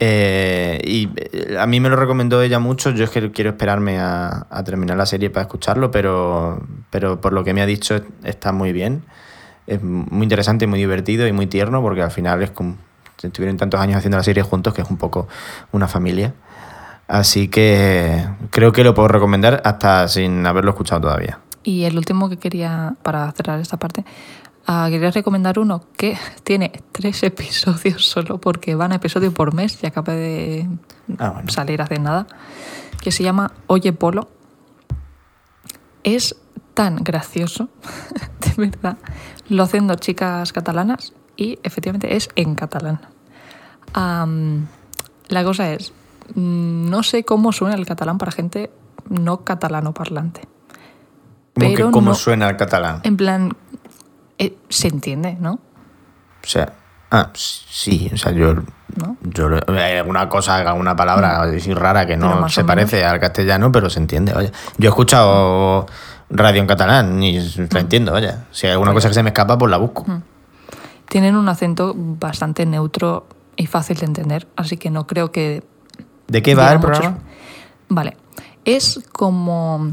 [0.00, 1.08] Eh, y
[1.56, 2.90] a mí me lo recomendó ella mucho.
[2.90, 7.32] Yo es que quiero esperarme a, a terminar la serie para escucharlo, pero, pero por
[7.32, 9.04] lo que me ha dicho está muy bien.
[9.66, 12.76] Es muy interesante, muy divertido y muy tierno, porque al final es como
[13.22, 15.28] estuvieron tantos años haciendo la serie juntos que es un poco
[15.72, 16.34] una familia.
[17.08, 21.38] Así que creo que lo puedo recomendar hasta sin haberlo escuchado todavía.
[21.62, 24.04] Y el último que quería, para cerrar esta parte,
[24.66, 29.78] ah, quería recomendar uno que tiene tres episodios solo porque van a episodio por mes
[29.82, 30.68] y acaba de
[31.18, 31.50] Ah, bueno.
[31.50, 32.26] salir hace nada,
[33.02, 34.28] que se llama Oye Polo.
[36.02, 36.36] Es
[36.74, 37.68] tan gracioso,
[38.40, 38.98] de verdad.
[39.48, 43.00] Lo hacen dos chicas catalanas y efectivamente es en catalán.
[45.28, 45.92] La cosa es,
[46.34, 48.70] mm, no sé cómo suena el catalán para gente
[49.08, 50.42] no catalano parlante.
[51.54, 53.00] Pero cómo no- suena el catalán.
[53.04, 53.50] En plan,
[54.38, 55.52] eh, se entiende, ¿no?
[56.42, 56.72] O sea,
[57.10, 59.16] ah, sí, o sea, yo, ¿No?
[59.22, 63.88] yo hay alguna cosa, alguna palabra así rara que no se parece al castellano, pero
[63.88, 64.50] se entiende, vaya.
[64.78, 65.86] Yo he escuchado
[66.30, 67.68] radio en catalán y Mm.
[67.70, 68.44] la entiendo, vaya.
[68.50, 70.04] Si hay alguna cosa que se me escapa, pues la busco.
[71.08, 73.26] Tienen un acento bastante neutro
[73.56, 75.62] y fácil de entender, así que no creo que
[76.28, 77.18] ¿De qué va el muchos- programa?
[77.88, 78.16] Vale.
[78.64, 79.92] Es como.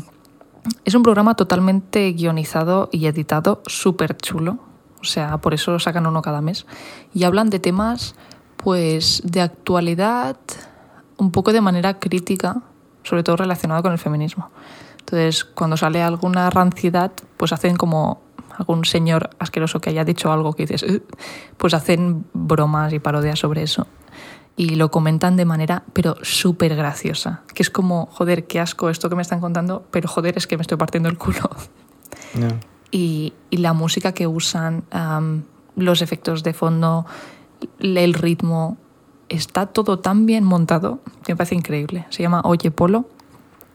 [0.85, 4.59] Es un programa totalmente guionizado y editado, súper chulo.
[5.01, 6.65] O sea, por eso sacan uno cada mes.
[7.13, 8.15] Y hablan de temas,
[8.57, 10.37] pues, de actualidad,
[11.17, 12.61] un poco de manera crítica,
[13.03, 14.49] sobre todo relacionado con el feminismo.
[14.99, 18.21] Entonces, cuando sale alguna ranciedad, pues hacen como
[18.57, 21.01] algún señor asqueroso que haya dicho algo que dices,
[21.57, 23.87] pues hacen bromas y parodias sobre eso
[24.55, 27.41] y lo comentan de manera, pero súper graciosa.
[27.53, 30.57] Que es como, joder, qué asco esto que me están contando, pero joder, es que
[30.57, 31.49] me estoy partiendo el culo.
[32.33, 32.47] No.
[32.91, 35.43] Y, y la música que usan, am,
[35.75, 37.05] los efectos de fondo,
[37.79, 38.77] el ritmo,
[39.29, 42.05] está todo tan bien montado que me parece increíble.
[42.09, 43.05] Se llama Oye Polo.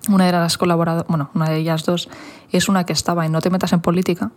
[0.09, 2.09] Una de las colaboradoras, bueno, una de ellas dos,
[2.53, 4.31] es una que estaba en No te metas en política.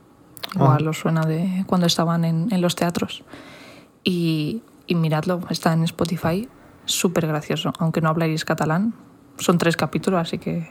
[0.56, 3.24] Igual os suena de cuando estaban en, en los teatros.
[4.04, 6.50] Y, y miradlo, está en Spotify,
[6.86, 7.72] súper gracioso.
[7.80, 8.94] Aunque no habláis catalán,
[9.38, 10.68] son tres capítulos, así que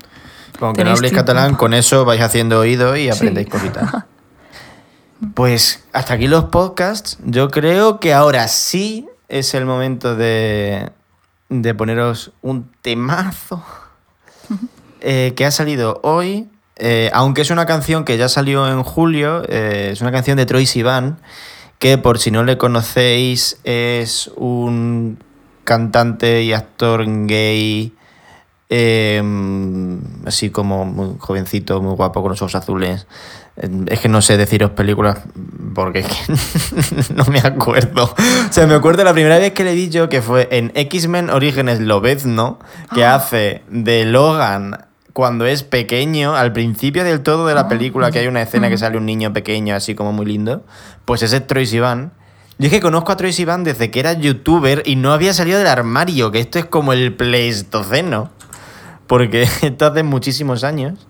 [0.59, 3.11] Como que no habléis catalán, con eso vais haciendo oído y Sí.
[3.11, 3.91] aprendéis cositas.
[5.35, 7.18] Pues hasta aquí los podcasts.
[7.24, 10.93] Yo creo que ahora sí es el momento de,
[11.49, 13.64] de poneros un temazo
[15.01, 16.49] eh, que ha salido hoy.
[16.79, 20.47] Eh, aunque es una canción que ya salió en julio, eh, es una canción de
[20.47, 21.18] Troy Sivan,
[21.79, 25.18] que por si no le conocéis es un
[25.64, 27.93] cantante y actor gay
[28.70, 29.22] eh,
[30.26, 33.07] así como muy jovencito, muy guapo, con los ojos azules.
[33.57, 35.20] Eh, Es que no sé deciros películas
[35.74, 38.05] porque es que no me acuerdo.
[38.05, 41.31] O sea, me acuerdo la primera vez que le vi yo que fue en X-Men
[41.31, 42.59] Orígenes Lobezno,
[42.95, 48.20] que hace de Logan cuando es pequeño, al principio del todo de la película, que
[48.20, 50.64] hay una escena que sale un niño pequeño así como muy lindo,
[51.04, 52.12] pues ese es Troy Sivan.
[52.59, 55.59] Yo es que conozco a Troy Sivan desde que era youtuber y no había salido
[55.59, 58.30] del armario, que esto es como el Pleistoceno.
[59.06, 61.06] Porque esto hace muchísimos años.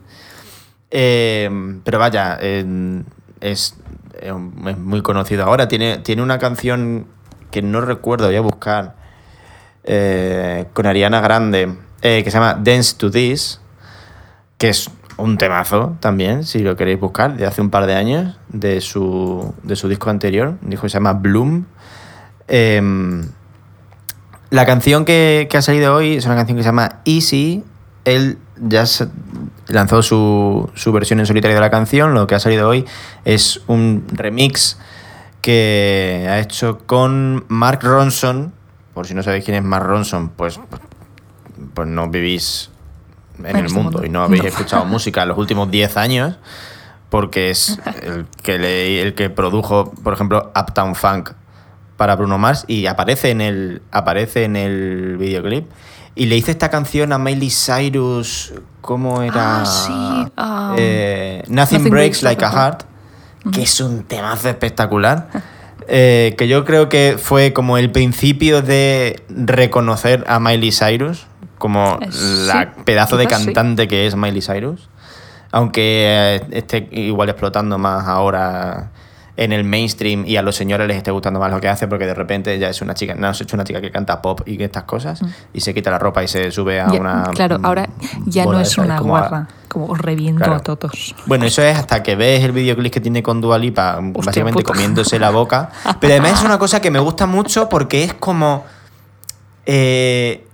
[0.90, 1.51] Eh,
[1.84, 3.03] pero vaya, eh,
[3.40, 3.76] es,
[4.20, 5.68] es muy conocido ahora.
[5.68, 7.07] Tiene, tiene una canción
[7.51, 8.96] que no recuerdo, voy a buscar,
[9.84, 13.61] eh, con Ariana Grande, eh, que se llama Dance to This.
[14.59, 18.38] Que es un temazo también, si lo queréis buscar, de hace un par de años,
[18.48, 21.64] de su, de su disco anterior, un disco que se llama Bloom.
[22.46, 23.28] Em,
[24.50, 27.64] la canción que, que ha salido hoy es una canción que se llama Easy.
[28.04, 28.84] Él ya
[29.66, 32.14] lanzó su, su versión en solitario de la canción.
[32.14, 32.84] Lo que ha salido hoy
[33.24, 34.78] es un remix
[35.42, 38.52] que ha hecho con Mark Ronson.
[38.94, 40.59] Por si no sabéis quién es Mark Ronson, pues,
[41.74, 42.70] pues no vivís
[43.39, 44.07] en el este mundo mundo.
[44.07, 44.49] y no habéis No.
[44.49, 46.36] escuchado música en los últimos 10 años,
[47.11, 51.30] porque es el que, le- el que produjo, por ejemplo, Uptown Funk
[51.97, 55.66] para Bruno Mars y aparece en el, aparece en el videoclip.
[56.14, 59.62] Y le hice esta canción a Miley Cyrus, ¿cómo era?
[59.62, 62.82] Ah, sí, um, Eh, Nothing, Nothing Breaks Like a Heart,
[63.53, 65.28] que es un temazo espectacular.
[65.89, 71.26] eh, que yo creo que fue como el principio de reconocer a Miley Cyrus
[71.59, 71.98] como
[72.46, 73.30] la pedazo de sí.
[73.30, 74.88] cantante que es Miley Cyrus.
[75.50, 78.90] Aunque eh, esté igual explotando más ahora
[79.36, 82.06] en el mainstream y a los señores les esté gustando más lo que hace porque
[82.06, 84.82] de repente ya es una chica, no, es una chica que canta pop y estas
[84.82, 85.20] cosas
[85.52, 87.22] y se quita la ropa y se sube a Ya- una...
[87.34, 87.88] claro, ahora
[88.26, 90.56] ya no es una como a- guarra, como os reviento Claro.
[90.56, 91.14] a todos.
[91.26, 94.72] bueno, eso es hasta que ves el videoclip que tiene con Dua Lipa, básicamente puta.
[94.72, 95.70] comiéndose la boca.
[96.00, 98.64] Pero además es una cosa que me gusta mucho porque es como.
[99.66, 100.44] eh,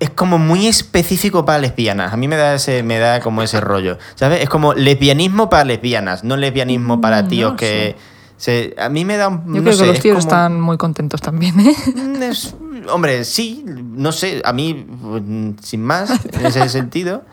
[0.00, 2.12] es como muy específico para lesbianas.
[2.12, 3.98] A mí me da ese, me da como ese rollo.
[4.14, 4.42] ¿Sabes?
[4.42, 7.96] Es como lesbianismo para lesbianas, no lesbianismo para Mm, tíos no que.
[8.36, 9.46] se- a mí me da un.
[9.46, 11.74] Yo no creo sé, que los es tíos como- están muy contentos también, ¿eh?
[11.94, 12.54] Mm, es-
[12.90, 17.24] hombre, sí, no sé, a mí, mm, sin más, en ese sentido.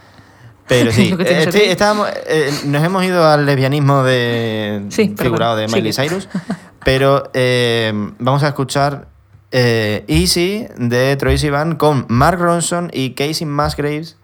[0.65, 5.67] Pero sí, eh, estábamos, eh, nos hemos ido al lesbianismo de Sí, perdón, figurado de
[5.67, 5.91] Miley.
[5.91, 6.29] Cyrus,
[6.85, 9.09] pero eh, vamos a escuchar
[9.53, 14.17] eh, Easy de Troy Sivan con Mark Ronson y Casey Musgraves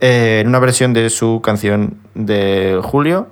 [0.00, 3.26] eh, en una versión de su canción de Julio,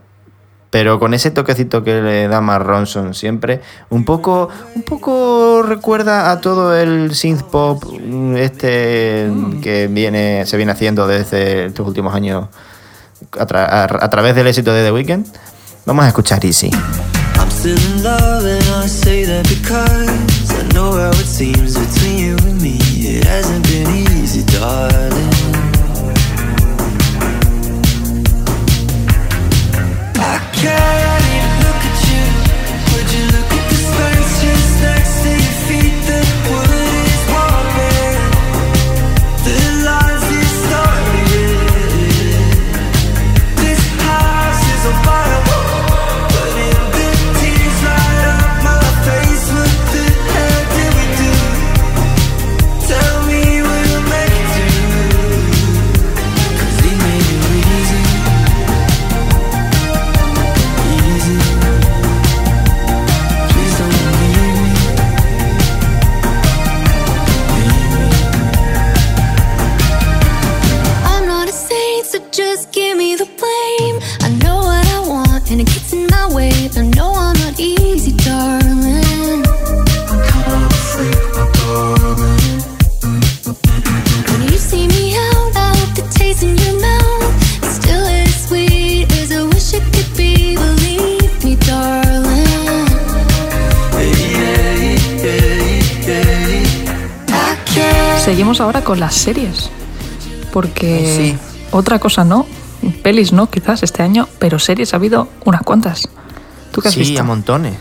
[0.70, 6.32] pero con ese toquecito que le da Mark Ronson siempre, un poco, un poco recuerda
[6.32, 9.30] a todo el synth pop mm, este
[9.62, 12.48] que viene, se viene haciendo desde estos últimos años
[13.38, 13.46] a
[14.10, 15.26] través del éxito de The Weeknd.
[15.86, 16.70] Vamos a escuchar Easy.
[17.38, 22.18] I'm still in love and I say that because I know how it seems between
[22.18, 22.78] you and me.
[22.80, 25.32] It hasn't been easy, darling.
[30.16, 31.17] I can't
[98.60, 99.70] ahora con las series.
[100.52, 101.38] Porque sí.
[101.70, 102.46] otra cosa no,
[103.02, 106.08] pelis no, quizás este año, pero series ha habido unas cuantas.
[106.72, 107.20] ¿Tú qué has sí, visto?
[107.20, 107.76] a montones.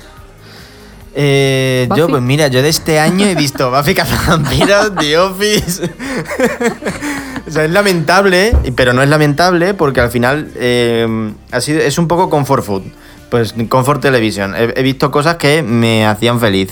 [1.19, 5.83] Eh, yo, pues mira, yo de este año he visto Buffy Cazavampiros, The Office.
[7.47, 11.97] o sea, es lamentable, pero no es lamentable porque al final eh, ha sido, es
[11.97, 12.83] un poco comfort food.
[13.31, 14.55] Pues comfort television.
[14.55, 16.71] He, he visto cosas que me hacían feliz.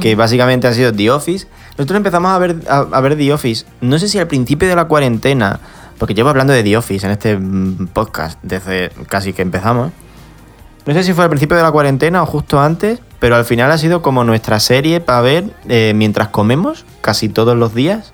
[0.00, 1.48] Que básicamente han sido The Office.
[1.76, 3.64] Nosotros empezamos a ver, a, ver The Office.
[3.80, 5.60] No sé si al principio de la cuarentena,
[5.98, 9.92] porque llevo hablando de The Office en este mm, podcast desde casi que empezamos.
[10.86, 13.70] No sé si fue al principio de la cuarentena o justo antes, pero al final
[13.70, 18.12] ha sido como nuestra serie para ver eh, mientras comemos, casi todos los días.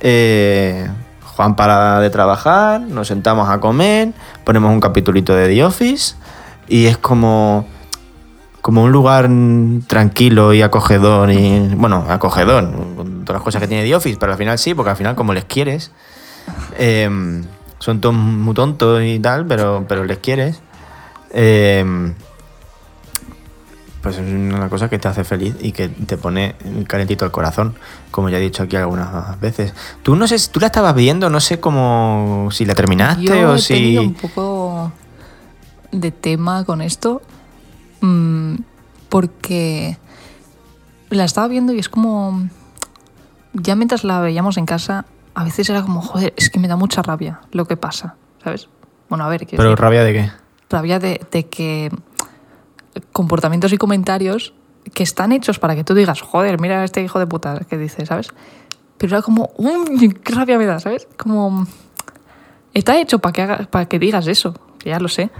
[0.00, 0.88] Eh,
[1.38, 4.12] Juan para de trabajar, nos sentamos a comer,
[4.42, 6.16] ponemos un capitulito de The Office
[6.66, 7.64] y es como,
[8.68, 9.30] como un lugar
[9.86, 14.32] tranquilo y acogedor y, bueno, acogedor, con todas las cosas que tiene The Office, pero
[14.32, 15.90] al final sí, porque al final como les quieres,
[16.76, 17.08] eh,
[17.78, 20.60] son todos muy tontos y tal, pero, pero les quieres.
[21.30, 22.12] Eh,
[24.02, 26.54] pues es una cosa que te hace feliz y que te pone
[26.86, 27.74] calentito el corazón,
[28.10, 29.72] como ya he dicho aquí algunas veces.
[30.02, 33.54] Tú no sé, tú la estabas viendo, no sé cómo, si la terminaste Yo o
[33.54, 33.96] he si...
[33.96, 34.92] un poco
[35.90, 37.22] de tema con esto
[38.00, 38.54] mm,
[39.08, 39.96] porque
[41.10, 42.48] la estaba viendo y es como
[43.54, 46.76] ya mientras la veíamos en casa a veces era como joder es que me da
[46.76, 48.68] mucha rabia lo que pasa sabes
[49.08, 50.30] bueno a ver Pero decir, rabia de qué?
[50.70, 51.90] rabia de, de que
[53.12, 54.52] comportamientos y comentarios
[54.94, 58.04] que están hechos para que tú digas joder mira este hijo de puta que dice
[58.06, 58.28] sabes
[58.98, 61.66] pero era como "Uy, qué rabia me da sabes como
[62.74, 65.30] está hecho para que haga- para que digas eso ya lo sé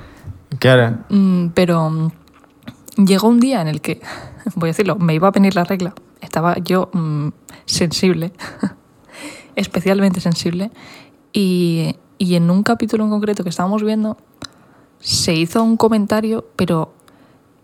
[0.61, 0.96] Claro.
[1.11, 2.11] Mm, pero
[2.99, 4.01] llegó un día en el que,
[4.55, 5.94] voy a decirlo, me iba a venir la regla.
[6.20, 7.28] Estaba yo mm,
[7.64, 8.32] sensible,
[9.57, 10.70] especialmente sensible.
[11.32, 14.16] Y, y en un capítulo en concreto que estábamos viendo,
[15.01, 16.94] se hizo un comentario, pero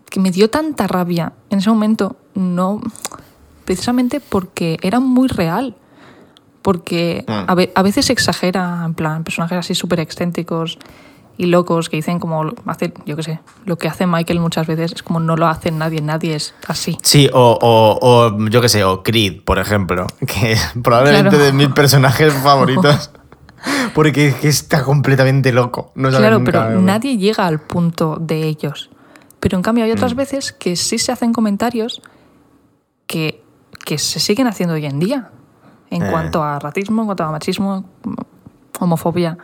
[0.09, 2.79] que me dio tanta rabia en ese momento, no
[3.65, 5.75] precisamente porque era muy real.
[6.61, 10.79] Porque a, ve- a veces se exagera, en plan, personajes así súper excéntricos
[11.37, 14.67] y locos que dicen como, lo- hace, yo qué sé, lo que hace Michael muchas
[14.67, 16.97] veces es como no lo hace nadie, nadie es así.
[17.03, 21.43] Sí, o, o, o yo qué sé, o Creed, por ejemplo, que probablemente Claro.
[21.45, 23.11] de mis personajes favoritos.
[23.95, 25.91] Porque es que está completamente loco.
[25.95, 28.91] No Claro, nunca, pero nadie llega al punto de ellos.
[29.39, 29.95] Pero en cambio hay Mm.
[29.95, 32.01] otras veces que sí se hacen comentarios
[33.07, 33.43] que,
[33.83, 35.31] que se siguen haciendo hoy en día.
[35.89, 36.11] En Eh.
[36.11, 37.85] cuanto a racismo, en cuanto a machismo,
[38.79, 39.37] homofobia.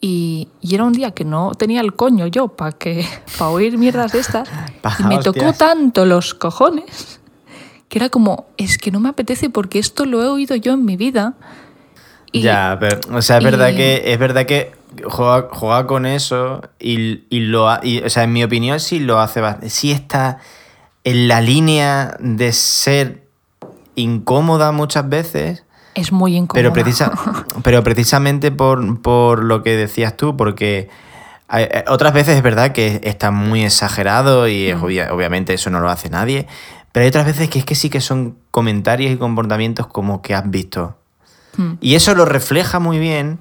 [0.00, 3.04] Y, y era un día que no tenía el coño yo para que
[3.38, 4.48] para oír mierdas de estas.
[4.82, 7.20] Pa, y me tocó tanto los cojones
[7.88, 10.84] que era como, es que no me apetece porque esto lo he oído yo en
[10.84, 11.34] mi vida.
[12.30, 14.70] Y ya, pero, o sea, es verdad que es verdad que
[15.04, 19.18] juega, juega con eso y, y lo ha- o sea, en mi opinión sí lo
[19.18, 19.70] hace bastante.
[19.70, 20.38] Sí está
[21.02, 23.26] en la línea de ser
[23.96, 25.64] incómoda muchas veces.
[25.94, 26.54] Es muy incómodo.
[26.54, 27.12] Pero, precisa,
[27.62, 30.88] pero precisamente por, por lo que decías tú, porque
[31.48, 35.70] hay- eh, otras veces es verdad que está muy exagerado y es obvia- obviamente eso
[35.70, 36.46] no lo hace nadie,
[36.92, 40.34] pero hay otras veces que es que sí que son comentarios y comportamientos como que
[40.34, 40.96] has visto.
[41.56, 41.72] Hmm.
[41.80, 43.38] Y eso lo refleja muy bien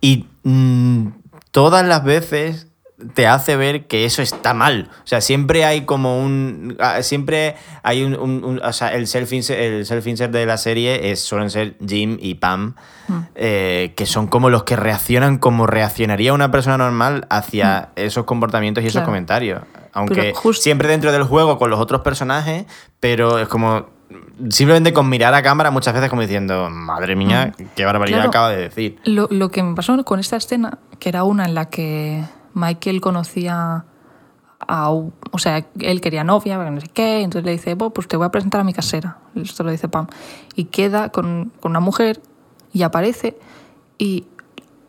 [0.00, 1.06] y mm,
[1.52, 2.66] todas las veces
[3.14, 4.88] te hace ver que eso está mal.
[5.04, 6.76] O sea, siempre hay como un...
[6.80, 8.14] ah, Siempre hay un...
[8.14, 12.16] un- un- o sea, el self-insert el self de la serie es, suelen ser Jim
[12.20, 12.74] y Pam,
[13.34, 18.82] eh, que son como los que reaccionan como reaccionaría una persona normal hacia esos comportamientos
[18.84, 19.62] y esos comentarios.
[19.92, 22.64] Aunque siempre dentro del juego con los otros personajes,
[23.00, 23.86] pero es como...
[24.50, 28.28] Simplemente con mirar a cámara muchas veces como diciendo, madre mía, qué barbaridad Claro.
[28.28, 28.98] acaba de decir.
[29.04, 32.22] Lo, lo que me pasó con esta escena, que era una en la que
[32.54, 33.84] Michael conocía
[34.60, 34.90] a...
[34.90, 38.26] O sea, él quería novia, no sé qué, entonces le dice, "Bueno, pues te voy
[38.26, 39.18] a presentar a mi casera.
[39.34, 40.06] Esto lo dice Pam.
[40.54, 42.20] Y queda con, con una mujer
[42.72, 43.38] y aparece
[43.98, 44.26] y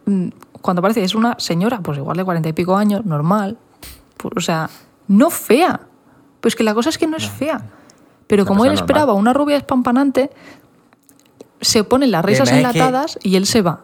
[0.05, 0.28] mm,
[0.61, 3.57] cuando aparece es una señora, pues igual de cuarenta y pico años, normal.
[4.18, 4.70] Pues, o sea,
[5.07, 5.82] no fea.
[6.39, 7.66] Pues que la cosa es que no es fea.
[8.28, 10.32] Pero como él esperaba una rubia espampanante,
[11.61, 13.82] se ponen las risas enlatadas y él se va.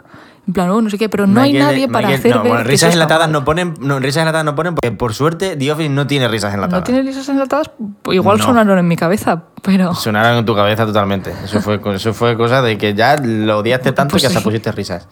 [0.50, 2.42] En plan, oh, no sé qué, pero no hay Michael- nadie para Michael- hacer no,
[2.42, 5.72] ver bueno, risas enlatadas no ponen, no, risas enlatadas no ponen porque por suerte The
[5.72, 6.80] Office no tiene risas enlatadas.
[6.82, 7.70] No tiene risas enlatadas,
[8.12, 8.44] igual No.
[8.46, 11.32] sonaron en mi cabeza, pero Sonaron en tu cabeza totalmente.
[11.44, 14.44] Eso fue, eso fue cosa de que ya lo odiaste tanto Pues que hasta sí.
[14.44, 15.08] pusiste risas.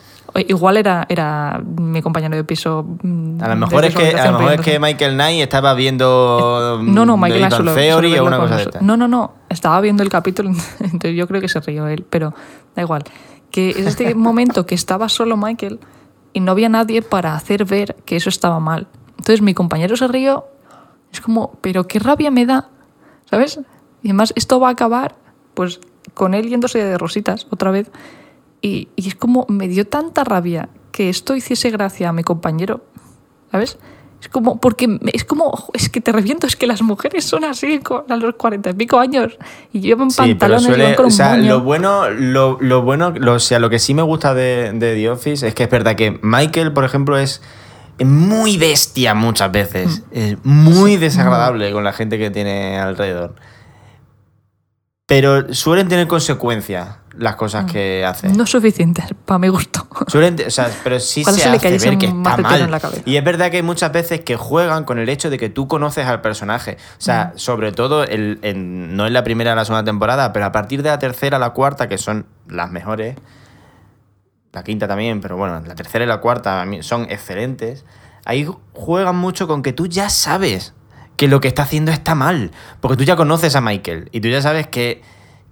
[0.48, 2.84] igual era, era mi compañero de piso.
[3.04, 4.80] mm, A lo mejor es que, a lo mejor es que.
[4.80, 8.56] Michael Knight estaba viendo No, no, mm, Michael Knight suele- Theory suele o una cosa
[8.56, 8.80] de esta.
[8.82, 9.34] No, no, no.
[9.50, 12.34] Estaba viendo el capítulo, entonces yo creo que se rió él, pero
[12.76, 13.04] da igual.
[13.58, 15.80] Que es este momento que estaba solo Michael
[16.32, 18.88] y no había nadie para hacer ver que eso estaba mal.
[19.18, 20.46] Entonces mi compañero se rió.
[21.12, 22.70] Es como, pero qué rabia me da,
[23.28, 23.60] ¿sabes?
[24.04, 25.16] Y además esto va a acabar,
[25.56, 25.80] pues,
[26.14, 27.90] con él yéndose de rositas otra vez.
[28.62, 32.86] Y, y es como, me dio tanta rabia que esto hiciese gracia a mi compañero,
[33.52, 33.80] ¿sabes?
[34.20, 37.80] Es como, porque es como, es que te reviento, es que las mujeres son así
[38.10, 39.38] a los cuarenta y pico años
[39.72, 41.48] y llevan Sí, pantalones y suele, van con o un sea, moño.
[41.50, 44.96] lo bueno, lo, lo bueno, lo, o sea, lo que sí me gusta de, de
[44.96, 47.42] The Office es que es verdad que Michael, por ejemplo, es
[48.04, 50.04] muy bestia muchas veces.
[50.12, 50.18] Mm.
[50.18, 53.36] Es muy desagradable con la gente que tiene alrededor.
[55.06, 58.30] Pero suelen tener consecuencias las cosas que hace.
[58.30, 58.38] Mm.
[58.38, 59.88] No suficientes, para mi gusto.
[60.08, 62.62] Suelen, o sea, pero sí se, se le hace ver que está mal.
[62.62, 62.80] en la.
[63.06, 65.68] Y es verdad que hay muchas veces que juegan con el hecho de que tú
[65.68, 66.78] conoces al personaje.
[66.98, 67.38] O sea, Mm.
[67.40, 70.84] sobre todo, el, en- no en la primera o la segunda temporada, pero a partir
[70.84, 73.16] de la tercera a la cuarta, que son las mejores,
[74.54, 77.86] la quinta también, pero bueno, la tercera y la cuarta son excelentes.
[78.26, 80.74] Ahí juegan mucho con que tú ya sabes
[81.16, 82.52] que lo que está haciendo está mal.
[82.82, 85.02] Porque tú ya conoces a Michael y tú ya sabes que,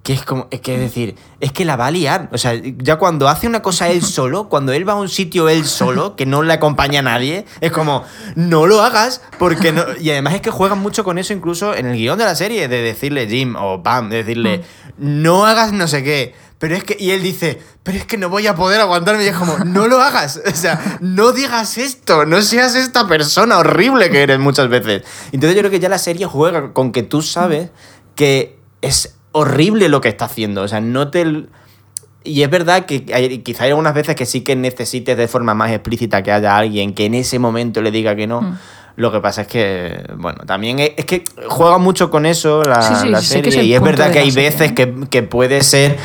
[0.05, 2.29] que es como, es que es decir, es que la va a liar.
[2.31, 5.49] O sea, ya cuando hace una cosa él solo, cuando él va a un sitio
[5.49, 8.03] él solo, que no le acompaña a nadie, es como,
[8.35, 9.83] no lo hagas, porque no.
[9.99, 12.67] Y además es que juegan mucho con eso incluso en el guion de la serie,
[12.67, 14.63] de decirle Jim o Pam, de decirle,
[14.99, 16.35] no hagas no sé qué.
[16.59, 19.23] Pero es que, y él dice, pero es que no voy a poder aguantarme.
[19.23, 20.39] Y es como, no lo hagas.
[20.45, 25.01] O sea, no digas esto, no seas esta persona horrible que eres muchas veces.
[25.31, 27.71] Entonces yo creo que ya la serie juega con que tú sabes
[28.13, 30.61] que es horrible lo que está haciendo.
[30.61, 31.45] O sea, no te...
[32.23, 35.53] Y es verdad que hay, quizá hay algunas veces que sí que necesites de forma
[35.53, 38.41] más explícita que haya alguien que en ese momento le diga que no.
[38.41, 38.57] Mm.
[38.95, 42.81] Lo que pasa es que, bueno, también es, es que juega mucho con eso la,
[42.81, 43.59] Sí, sí, la sé que serie.
[43.59, 44.73] es y es verdad que hay serie, veces ¿eh?
[44.73, 45.97] que, que puede ser,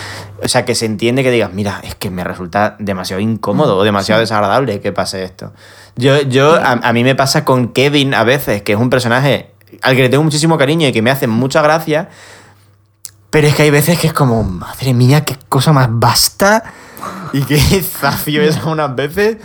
[0.42, 3.84] o sea, que se entiende que digas, mira, es que me resulta demasiado incómodo o
[3.84, 5.52] demasiado desagradable que pase esto.
[5.94, 9.50] Yo, yo a, a mí me pasa con Kevin a veces, que es un personaje
[9.82, 12.08] al que le tengo muchísimo cariño y que me hace mucha gracia,
[13.30, 16.64] pero es que hay veces que es como, madre mía, qué cosa más basta
[17.32, 19.36] y qué zafio es unas veces.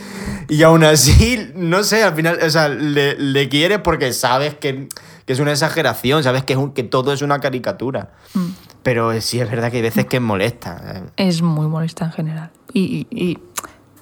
[0.48, 4.88] Y aún así, no sé, al final, o sea, le, le quieres porque sabes que,
[5.26, 8.12] que es una exageración, sabes que, es un- que todo es una caricatura.
[8.34, 8.46] Mm.
[8.84, 11.02] Pero sí es verdad que hay veces que molesta.
[11.18, 12.52] Es muy molesta en general.
[12.74, 13.40] Y, y- y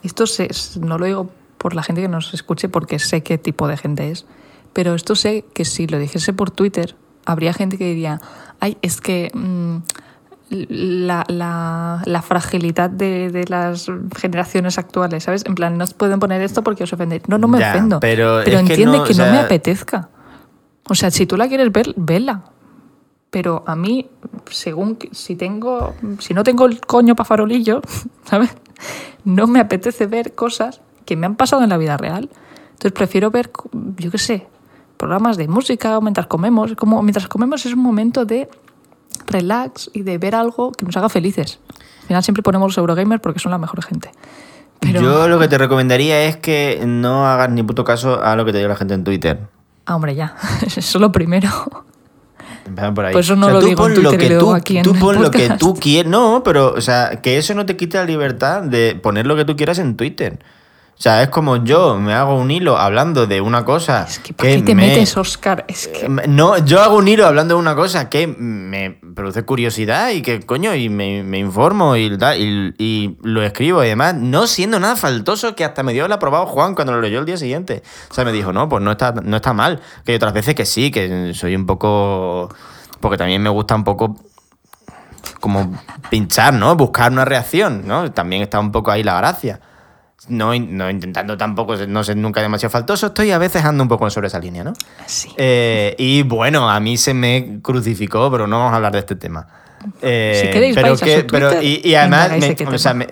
[0.03, 3.69] esto se- no lo digo por la gente que nos escuche porque sé qué tipo
[3.69, 4.25] de gente es,
[4.73, 8.19] pero esto sé que si lo dijese por Twitter, habría gente que diría,
[8.59, 9.77] ay, es que mm,
[10.49, 15.43] la, la- la fragilidad de, de las generaciones actuales, ¿sabes?
[15.45, 17.23] En plan, no os pueden poner esto porque os ofendéis.
[17.27, 17.99] No, no me Ya, ofendo.
[17.99, 20.09] pero que entiende no, que o no me apetezca.
[20.89, 22.43] O sea, si tú la quieres ver, vela.
[23.31, 24.09] Pero a mí,
[24.51, 27.81] según si tengo, si no tengo el coño para farolillo,
[28.25, 28.51] ¿sabes?
[29.23, 32.29] No me apetece ver cosas que me han pasado en la vida real.
[32.73, 33.49] Entonces prefiero ver,
[33.97, 34.47] yo qué sé,
[34.97, 36.73] programas de música o mientras comemos.
[36.75, 38.49] Como mientras comemos es un momento de
[39.27, 41.59] relax y de ver algo que nos haga felices.
[42.01, 44.11] Al final siempre ponemos los Eurogamers porque son la mejor gente.
[44.79, 48.43] Pero, Yo lo que te recomendaría es que no hagas ni puto caso a lo
[48.43, 49.39] que te diga la gente en Twitter.
[49.85, 50.35] Ah, hombre, ya.
[50.65, 51.49] Eso es lo primero.
[52.95, 53.11] Por ahí.
[53.11, 54.77] Pues eso no lo tú digo en pon lo Twitter y que lo tú, aquí
[54.77, 56.09] en tú pon lo que tú quieras.
[56.09, 59.43] No, pero, o sea, que eso no te quita la libertad de poner lo que
[59.43, 60.39] tú quieras en Twitter.
[60.97, 64.05] O sea, es como yo me hago un hilo hablando de una cosa.
[64.07, 65.65] Es que ¿para qué te me- metes, Oscar?
[65.67, 66.05] Es que...
[66.05, 70.21] Eh, No, yo hago un hilo hablando de una cosa que me produce curiosidad y
[70.21, 72.05] que, coño, y me, me informo y,
[72.37, 76.11] y, y lo escribo y demás, no siendo nada faltoso, que hasta me dio el
[76.13, 77.83] aprobado Juan cuando lo leyó el día siguiente.
[78.09, 79.81] O sea, me dijo, no, pues no está, no está mal.
[80.05, 82.49] Que hay otras veces que sí, que soy un poco...
[83.01, 84.15] Porque también me gusta un poco
[85.41, 85.73] como
[86.09, 86.75] pinchar, ¿no?
[86.77, 88.11] Buscar una reacción, ¿no?
[88.11, 89.59] También está un poco ahí la gracia.
[90.29, 94.09] No, no intentando tampoco no ser nunca demasiado faltoso, estoy a veces ando un poco
[94.09, 94.73] sobre esa línea, ¿no?
[95.05, 95.29] Sí.
[95.37, 99.15] Eh, y bueno, a mí se me crucificó, pero no vamos a hablar de este
[99.15, 99.47] tema.
[100.01, 102.31] Eh, Si queréis, pero vais a su pero, Twitter y, y y además,
[102.67, 103.07] o sea, me,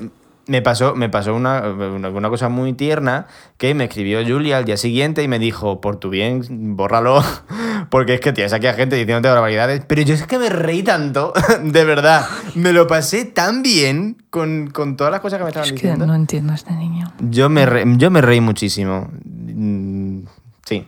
[0.52, 3.28] me pasó, me pasó una, una, cosa muy tierna
[3.58, 7.24] que me escribió Julia al día siguiente y me dijo, por tu bien, bórralo,
[7.90, 9.84] porque es que tienes aquí a gente diciéndote barbaridades.
[9.88, 11.32] Pero yo es que me reí tanto,
[11.64, 12.26] de verdad.
[12.56, 15.88] Me lo pasé tan bien con, con todas las cosas que me estaban Es que
[15.88, 16.06] diciendo.
[16.06, 17.14] no entiendo a este niño.
[17.22, 19.10] Yo me, re- yo me reí muchísimo.
[19.24, 20.24] Mm,
[20.66, 20.86] Sí.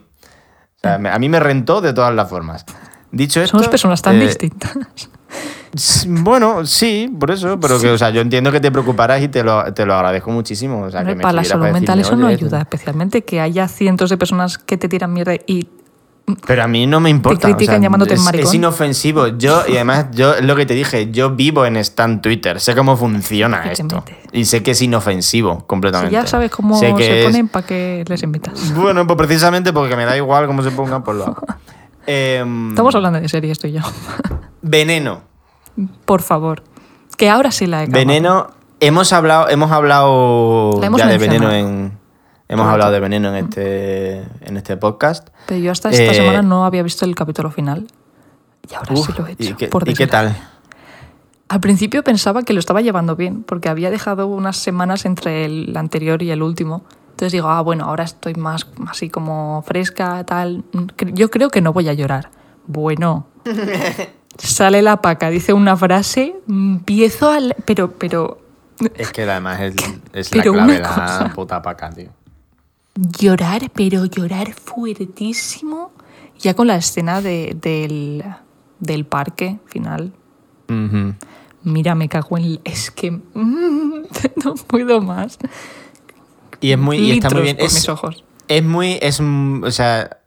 [0.75, 2.65] O sea, me- a mí me rentó de todas las formas.
[3.11, 3.51] Dicho esto.
[3.57, 4.75] Somos personas tan eh, distintas.
[6.07, 7.59] Bueno, sí, por eso.
[7.59, 10.31] Pero que, o sea, yo entiendo que te preocuparas y te lo, te lo agradezco
[10.31, 10.83] muchísimo.
[10.83, 13.41] O sea, Hombre, que me para la salud mental eso no "Oye, ayuda, especialmente que
[13.41, 15.67] haya cientos de personas que te tiran mierda y
[16.47, 17.47] Pero a mí no me importa.
[17.49, 18.47] critican llamándote es, maricón.
[18.47, 19.27] es inofensivo.
[19.37, 22.59] Yo, y además, yo es lo que te dije, yo vivo en Stan Twitter.
[22.61, 24.03] Sé cómo funciona ¿Qué te esto.
[24.31, 26.13] Y sé que es inofensivo si completamente.
[26.13, 28.73] ya sabes cómo Sé que se es- ponen, ¿para qué les invitas?
[28.75, 31.37] Bueno, pues precisamente porque me da igual cómo se pongan, pues lo hago.
[32.05, 33.81] Em, Estamos hablando de series tú y yo.
[34.61, 35.32] Veneno.
[36.05, 36.63] Por favor.
[37.17, 38.05] Que ahora sí la he acabado.
[38.05, 38.47] Veneno.
[38.79, 41.97] Hemos hablado, hemos hablado hemos ya de veneno en.
[42.49, 42.69] Hemos Correcto.
[42.71, 45.29] hablado de veneno en este, en este podcast.
[45.47, 47.87] Pero yo hasta esta Eh, semana no había visto el capítulo final.
[48.69, 49.43] Y ahora Uf, sí lo he hecho.
[49.43, 50.35] ¿Y qué, por y qué tal?
[51.47, 55.75] Al principio pensaba que lo estaba llevando bien, porque había dejado unas semanas entre el
[55.77, 56.83] anterior y el último.
[57.11, 60.63] Entonces digo, ah, bueno, ahora estoy más así como fresca, tal.
[61.13, 62.29] Yo creo que no voy a llorar.
[62.67, 63.27] Bueno.
[64.37, 67.39] Sale la paca, dice una frase, empiezo a...
[67.39, 68.39] le- Pero, pero,
[68.95, 69.75] Es que además es,
[70.13, 71.31] es la clave, una la cosa.
[71.35, 72.09] puta paca, tío.
[72.95, 75.91] llorar, pero llorar fuertísimo.
[76.39, 78.23] Ya con la escena de- del,
[78.79, 80.11] del parque final.
[81.63, 82.59] Mira, me cago en...
[82.63, 83.11] Es que...
[83.11, 84.03] mm,
[84.43, 85.37] no puedo más.
[86.59, 87.57] Y es muy, y está muy bien.
[87.59, 88.23] Es, mis ojos.
[88.47, 90.17] es muy, es, mm, o sea,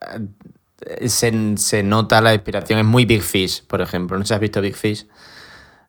[1.08, 2.78] se, se nota la inspiración.
[2.78, 4.16] Es muy Big Fish, por ejemplo.
[4.18, 5.06] No sé si has visto Big Fish.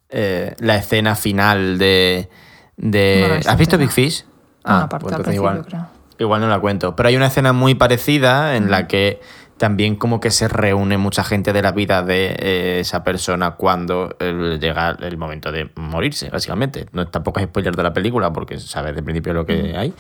[0.10, 2.30] Eh, la escena final de.
[2.78, 3.78] de- No visto ¿Has visto.
[3.78, 4.26] Big Fish?
[4.64, 5.88] Parte pues igual, creo.
[6.20, 6.96] igual no la cuento.
[6.96, 9.22] Pero hay una escena muy parecida en la que
[9.58, 14.16] también como que se reúne mucha gente de la vida de eh, esa persona cuando
[14.20, 16.86] eh, llega el momento de morirse, básicamente.
[16.92, 19.94] No, tampoco es spoiler de la película porque sabes de principio lo que hay.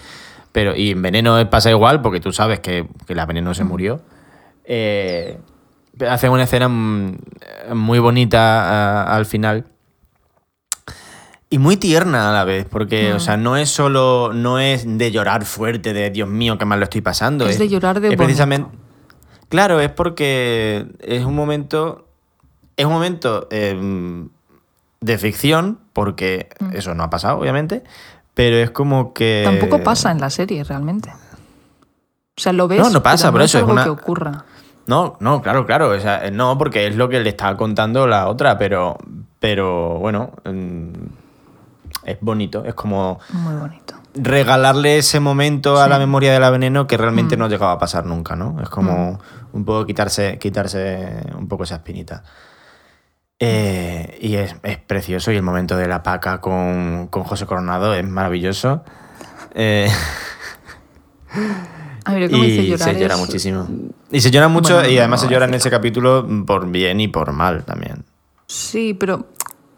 [0.51, 4.01] Pero, y en Veneno pasa igual porque tú sabes que, que la Veneno se murió.
[4.69, 5.39] Eh,
[6.07, 7.17] hace una escena mm,
[7.73, 9.65] muy bonita ah, al final.
[11.49, 15.11] Y muy tierna a la vez, porque, o sea, no es solo, no es de
[15.11, 17.47] llorar fuerte, de Dios mío, qué mal lo estoy pasando.
[17.47, 18.69] Es de llorar de es precisamente.
[19.47, 22.05] Claro, es porque es un momento.
[22.75, 24.27] Es un momento eh,
[24.99, 27.83] de ficción, porque eso no ha pasado, obviamente.
[28.33, 29.43] Pero es como que.
[29.45, 31.09] Tampoco pasa en la serie, realmente.
[31.09, 32.79] O sea, lo ves.
[32.79, 34.45] No, no pasa, pero por no eso, es una- que ocurra.
[34.87, 35.89] No, no, claro, claro.
[35.89, 38.97] o sea, no, porque es lo que le estaba contando la otra, pero.
[39.39, 40.31] Pero bueno.
[40.45, 40.91] mm,
[42.05, 42.63] Es bonito.
[42.65, 43.95] Es como Muy bonito.
[44.15, 47.39] regalarle ese momento a la memoria de la veneno que realmente Mm.
[47.39, 48.59] no llegaba a pasar nunca, ¿no?
[48.63, 49.19] Es como
[49.53, 52.23] un poco quitarse, quitarse un poco esa espinita.
[53.39, 55.31] Eh, y es, es precioso.
[55.31, 58.83] Y el momento de la paca con, con José Coronado es maravilloso.
[59.53, 59.89] Eh,
[62.07, 63.67] A mí lo que me hizo y llorar se llora es- muchísimo.
[64.11, 66.99] Y se llora mucho Bueno, y además no se llora en ese capítulo por bien
[67.01, 68.05] y por mal también.
[68.47, 69.27] Sí, pero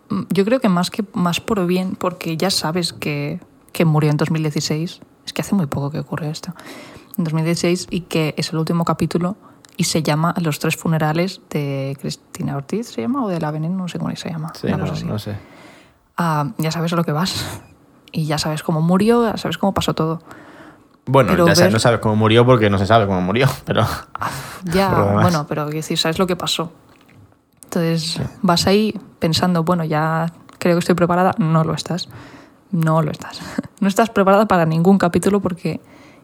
[0.09, 3.39] mm, yo creo que más que más por bien, porque ya sabes que,
[3.71, 5.01] que murió en 2016.
[5.25, 6.53] Es que hace muy poco que ocurre esto.
[7.17, 9.35] En 2016 y que es el último capítulo
[9.75, 13.23] y se llama Los tres funerales de Cristina Ortiz, ¿se llama?
[13.25, 14.51] O de la Veneno, no sé cómo se llama.
[14.59, 15.05] Sí, una no, cosa así.
[15.05, 15.35] no sé.
[16.17, 17.59] Ah, ya sabes a lo que vas.
[18.11, 20.21] Y ya sabes cómo murió, ya sabes cómo pasó todo.
[21.05, 23.47] Bueno, Pero ya sabes, ver- no sabes cómo murió porque no se sabe cómo murió,
[23.65, 23.85] pero...
[24.65, 26.71] Ya, bueno, pero decir, sabes lo que pasó.
[27.63, 31.33] Entonces vas ahí pensando, bueno, ya creo que estoy preparada.
[31.37, 32.09] No lo estás.
[32.71, 33.39] No lo estás.
[33.79, 35.79] No estás preparada para ningún capítulo porque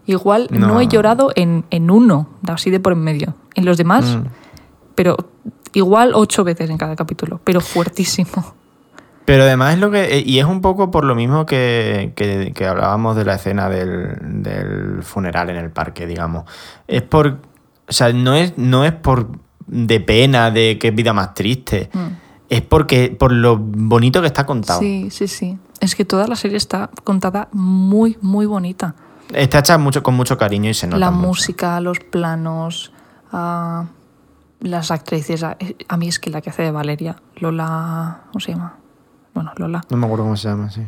[0.08, 0.82] igual no, No.
[0.82, 3.34] he llorado en, en uno, así de por en medio.
[3.54, 4.26] En los demás, Mm.
[4.94, 5.16] pero
[5.72, 8.54] igual ocho veces en cada capítulo, pero fuertísimo.
[9.26, 10.22] Pero además es lo que.
[10.26, 14.18] Y es un poco por lo mismo que, que- que hablábamos de la escena del,
[14.44, 16.46] del funeral en el parque, digamos.
[16.88, 17.40] Es por.
[17.88, 19.28] O sea, no es, no es por
[19.68, 21.90] de pena, de que vida más triste.
[22.50, 23.10] Es porque.
[23.18, 24.80] por lo bonito que está contado.
[24.80, 25.58] Sí, sí, sí.
[25.82, 28.94] Es que toda la serie está contada muy, muy bonita.
[29.34, 31.00] Está hecha mucho, con mucho cariño y se nota.
[31.00, 31.28] la mucho.
[31.30, 32.92] música, los planos,
[33.32, 33.86] ah,
[34.60, 35.42] las actrices.
[35.44, 35.58] A,
[35.88, 38.76] a mí es que la que hace de Valeria, Lola, ¿cómo se llama?
[39.36, 39.84] Bueno, Lola.
[39.90, 40.82] No me acuerdo cómo se llama, sí.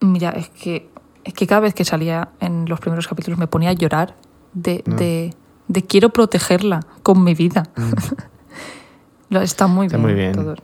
[0.00, 0.88] Mira, es que,
[1.24, 4.14] es que cada vez que salía en los primeros capítulos me ponía a llorar
[4.54, 5.34] de, de,
[5.68, 7.64] de quiero protegerla con mi vida.
[9.30, 9.86] Está muy.
[9.86, 10.08] Está bien.
[10.08, 10.32] muy bien.
[10.32, 10.56] todo.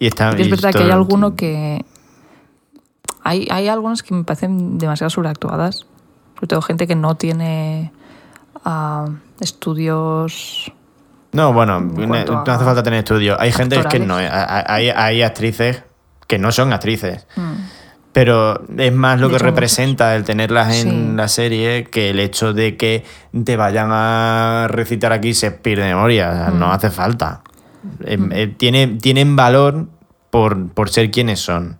[0.00, 0.30] Y está.
[0.30, 1.84] Es verdad que hay alguno que.
[3.22, 5.86] Hay, hay algunas que me parecen demasiado sobreactuadas.
[6.34, 7.92] Sobre todo gente que no tiene
[8.64, 9.06] ah,
[9.40, 10.72] estudios.
[11.30, 13.36] No, bueno, no hace falta tener estudios.
[13.38, 14.18] Hay gente que no.
[14.18, 15.84] es- Hay, hay actrices
[16.28, 17.26] que no son actrices.
[17.34, 17.52] mm,
[18.12, 21.16] Pero es más lo De que representa el tenerlas en Sí.
[21.16, 23.04] la serie que el hecho de que
[23.44, 26.30] te vayan a recitar aquí Shakespeare de memoria.
[26.30, 26.58] O sea, Mm.
[26.58, 27.42] No hace falta.
[28.04, 29.86] Eh, eh, tiene- tienen valor
[30.30, 31.78] por, por ser quienes son.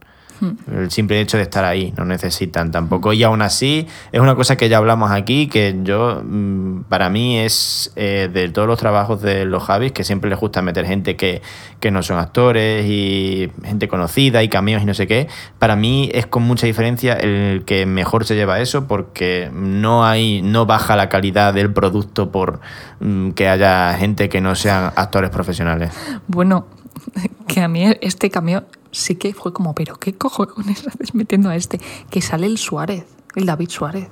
[0.72, 3.12] El simple hecho de estar ahí, no necesitan tampoco.
[3.12, 7.38] Y aún así, es una cosa que ya hablamos aquí, que yo, mm, para mí
[7.38, 11.16] es eh, de todos los trabajos de los Javis, que siempre les gusta meter gente
[11.16, 11.42] que,
[11.80, 15.28] que no son actores y gente conocida y cameos y no sé qué.
[15.58, 20.42] Para mí es con mucha diferencia el que mejor se lleva eso, porque no hay,
[20.42, 22.60] no baja la calidad del producto por
[23.00, 25.92] mm, que haya gente que no sean actores profesionales.
[26.26, 26.66] Bueno,
[27.46, 31.56] que a mí este cameo sí que fue como, pero ¿qué cojones haces metiendo a
[31.56, 31.80] este?
[32.10, 33.04] Que sale el Suárez,
[33.36, 34.08] el David Suárez.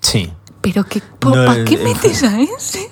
[0.00, 0.32] Sí.
[0.60, 0.84] Pero
[1.24, 2.90] No, ¿para el- qué metes a ese?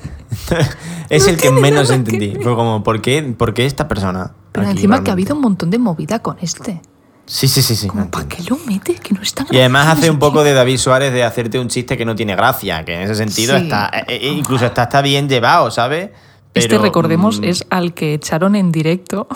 [1.11, 2.35] es No el que menos que entendí.
[2.43, 4.33] Fue como, ¿por qué, por qué esta persona?
[4.53, 6.81] Pero aquí encima que ha habido un montón de movida con este.
[7.27, 7.89] Sí, sí, sí, sí.
[8.11, 9.01] ¿para qué lo metes?
[9.01, 11.99] Que no está Y además hace un poco de David Suárez de hacerte un chiste
[11.99, 13.65] que no tiene gracia, que en ese sentido Sí.
[13.65, 16.11] está, eh, eh, incluso está, está bien llevado, ¿sabes?
[16.55, 19.29] Este, recordemos, mm, es al que echaron en directo,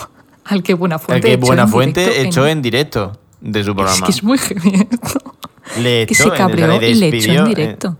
[0.44, 3.97] al que Buena en Fuente directo echó en directo de su programa.
[3.97, 5.35] Es que es muy heavy esto.
[5.78, 7.97] Le Que echó se cabreó y le echó en eh, directo.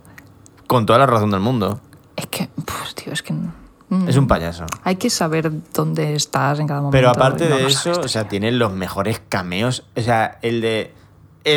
[0.67, 1.81] con toda la razón del mundo.
[2.17, 3.33] Es que, pues, tío, es que...
[3.33, 4.67] mm, Es un payaso.
[4.85, 6.97] Hay que saber dónde estás en cada momento.
[6.97, 9.85] Pero aparte no de eso, o sea, tiene los mejores cameos.
[9.97, 10.93] O sea, el de.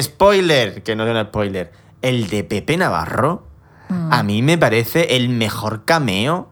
[0.02, 1.72] Spoiler, que no es un spoiler.
[2.02, 3.44] El de Pepe Navarro,
[3.88, 4.14] Mm.
[4.14, 6.50] a mí me parece el mejor cameo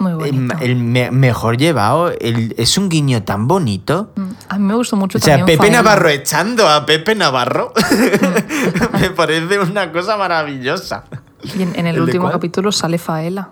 [0.00, 0.54] Muy el, bonito.
[0.60, 2.10] el me- mejor llevado.
[2.10, 4.12] el- es un guiño tan bonito.
[4.16, 5.70] Mm, A mí me gustó mucho O sea, también Pepe.
[5.70, 7.72] Navarro echando a Pepe Navarro
[9.00, 11.04] me parece una cosa maravillosa.
[11.42, 12.32] Y en, en el, ¿El de último cuál?
[12.34, 13.50] capítulo sale Faela.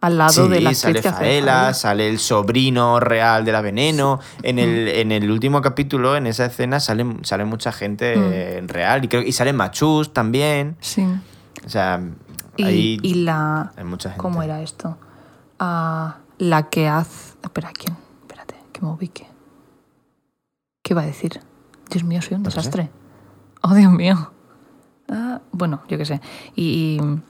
[0.00, 1.74] Al lado de la sale Faela, Faela.
[1.74, 4.18] sale el sobrino real de la veneno.
[4.42, 4.98] En el, Mm.
[5.00, 8.20] en el último capítulo, en esa escena, sale, sale mucha gente Mm.
[8.32, 9.04] eh, real.
[9.04, 10.76] Y, creo, y sale Machus también.
[10.80, 11.06] Sí.
[11.64, 12.00] O sea,
[12.56, 13.72] Y, ahí y la.
[13.76, 14.20] hay mucha gente.
[14.20, 14.98] ¿Cómo era esto?
[15.64, 17.36] Ah, la que hace.
[17.40, 17.96] Espera, ¿quién?
[18.22, 19.28] Espérate, que me ubique.
[20.82, 21.40] ¿Qué va a decir?
[21.88, 22.56] Dios mío, soy un No sé.
[22.56, 22.90] desastre.
[23.62, 24.32] Oh, Dios mío.
[25.08, 26.20] Ah, bueno, yo qué sé.
[26.56, 27.20] Y, y,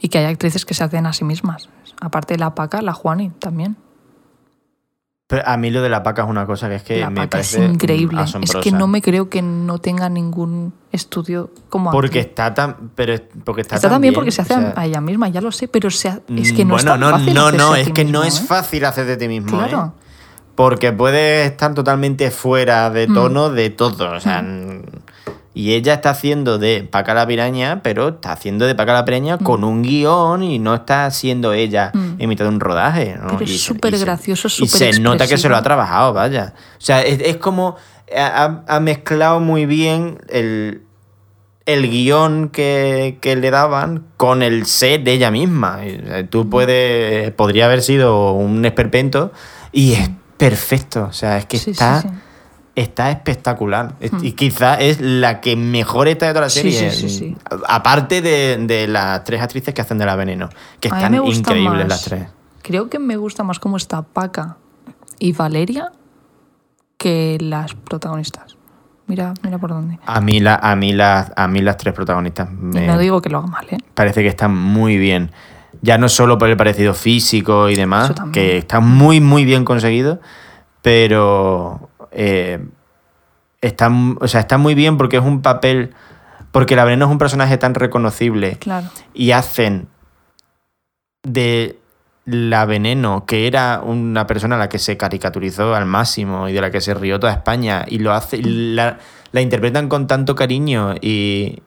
[0.00, 1.70] y que hay actrices que se hacen a sí mismas.
[2.00, 3.76] Aparte de la Paca, la Juani también.
[5.28, 7.16] Pero a mí lo de la paca es una cosa que es que la me
[7.26, 8.22] Paca es parece increíble.
[8.22, 12.90] Es que no me creo que no tenga ningún estudio como Porque está tan.
[12.94, 15.28] Pero es- porque está, Está tan bien, porque se hace o sea, a ella misma,
[15.28, 17.34] ya lo sé, pero se ha- es que mm, no bueno, es tan no, fácil
[17.34, 18.44] no, no, a es ti que no es ¿eh?
[18.44, 19.50] fácil hacer de ti mismo.
[19.60, 19.68] ¿eh?
[19.68, 19.92] Claro.
[20.54, 23.14] Porque puedes estar totalmente fuera de Mm.
[23.14, 24.12] tono de todo.
[24.12, 24.80] O sea, n-
[25.58, 29.38] y ella está haciendo de Paca la Piraña, pero está haciendo de Paca la Piraña
[29.38, 32.14] con un guion y no está siendo ella Mm.
[32.20, 33.16] en mitad de un rodaje.
[33.20, 33.28] ¿no?
[33.32, 35.56] Pero es Y se- súper y se- gracioso, Y súper se nota que se lo
[35.56, 36.54] ha trabajado, vaya.
[36.76, 37.74] O sea, es, es como.
[38.16, 40.82] Ha, ha mezclado muy bien el,
[41.66, 45.80] el guion que, que le daban con el set de ella misma.
[46.30, 47.32] Tú puedes.
[47.32, 49.32] Podría haber sido un esperpento
[49.72, 51.04] y es perfecto.
[51.10, 52.00] O sea, es que Sí, sí, está.
[52.02, 52.08] sí.
[52.78, 53.94] Está espectacular.
[54.00, 56.90] Es- Y quizá es la que mejor está de toda la serie.
[56.90, 57.36] sí, sí, sí.
[57.68, 60.48] Aparte de, de las tres actrices que hacen de la veneno.
[60.80, 62.28] Que están increíbles más- las tres.
[62.62, 64.56] Creo que me gusta más cómo está Paca
[65.18, 65.90] y Valeria
[66.96, 68.56] que las protagonistas.
[69.06, 69.98] Mira, mira por dónde.
[70.04, 73.30] A mí, la, a, mí las, a mí las tres protagonistas me no digo que
[73.30, 73.78] lo haga mal, ¿eh?
[73.94, 75.30] parece que están muy bien.
[75.80, 80.20] Ya no solo por el parecido físico y demás, que está muy, muy bien conseguido,
[80.82, 82.64] pero eh,
[83.60, 83.90] está,
[84.20, 85.94] o sea, está muy bien porque es un papel.
[86.52, 88.88] Porque la veneno es un personaje tan reconocible Claro.
[89.12, 89.88] y hacen
[91.22, 91.78] de
[92.24, 96.60] la veneno, que era una persona a la que se caricaturizó al máximo y de
[96.62, 98.98] la que se rió toda España, y lo hace, la,
[99.32, 101.62] la interpretan con tanto cariño y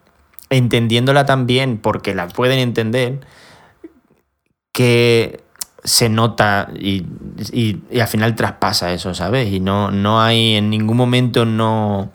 [0.50, 3.20] entendiéndola tan bien porque la pueden entender,
[4.72, 5.41] que
[5.84, 7.06] se nota y,
[7.52, 9.52] y- y al final traspasa eso, ¿sabes?
[9.52, 12.12] Y no, no hay en ningún momento no,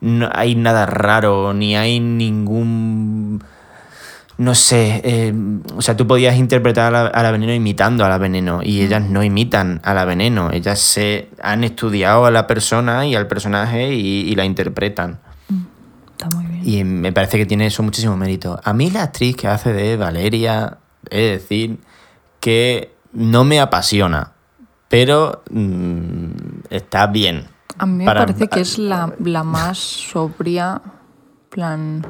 [0.00, 3.42] no hay nada raro, ni hay ningún
[4.36, 5.32] no sé, eh,
[5.76, 8.80] o sea, tú podías interpretar a la, a la veneno imitando a la veneno y
[8.80, 13.28] ellas no imitan a la veneno, ellas se han estudiado a la persona y al
[13.28, 15.20] personaje y, y la interpretan.
[16.10, 16.62] Está muy bien.
[16.68, 18.58] Y me parece que tiene eso muchísimo mérito.
[18.64, 20.78] A mí la actriz que hace de Valeria,
[21.10, 21.78] es decir,
[22.40, 24.32] que no me apasiona,
[24.88, 26.26] pero mm,
[26.70, 27.46] está bien.
[27.78, 30.80] A mí me para- parece que es la, la más sobria,
[31.50, 32.06] plan...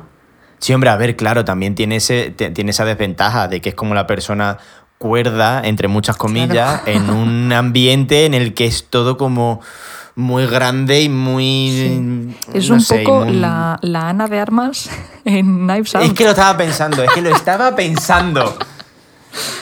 [0.58, 3.94] Sí, hombre, a ver, claro, también tiene, ese, tiene esa desventaja de que es como
[3.94, 4.56] la persona
[4.98, 9.60] cuerda, entre muchas comillas, en un ambiente en el que es todo como
[10.14, 11.68] muy grande y muy...
[11.70, 12.36] Sí.
[12.54, 14.88] Es no un sé, poco muy- la, la Ana de Armas
[15.26, 16.04] en Knives Out.
[16.04, 18.56] Es que lo estaba pensando, es que lo estaba pensando.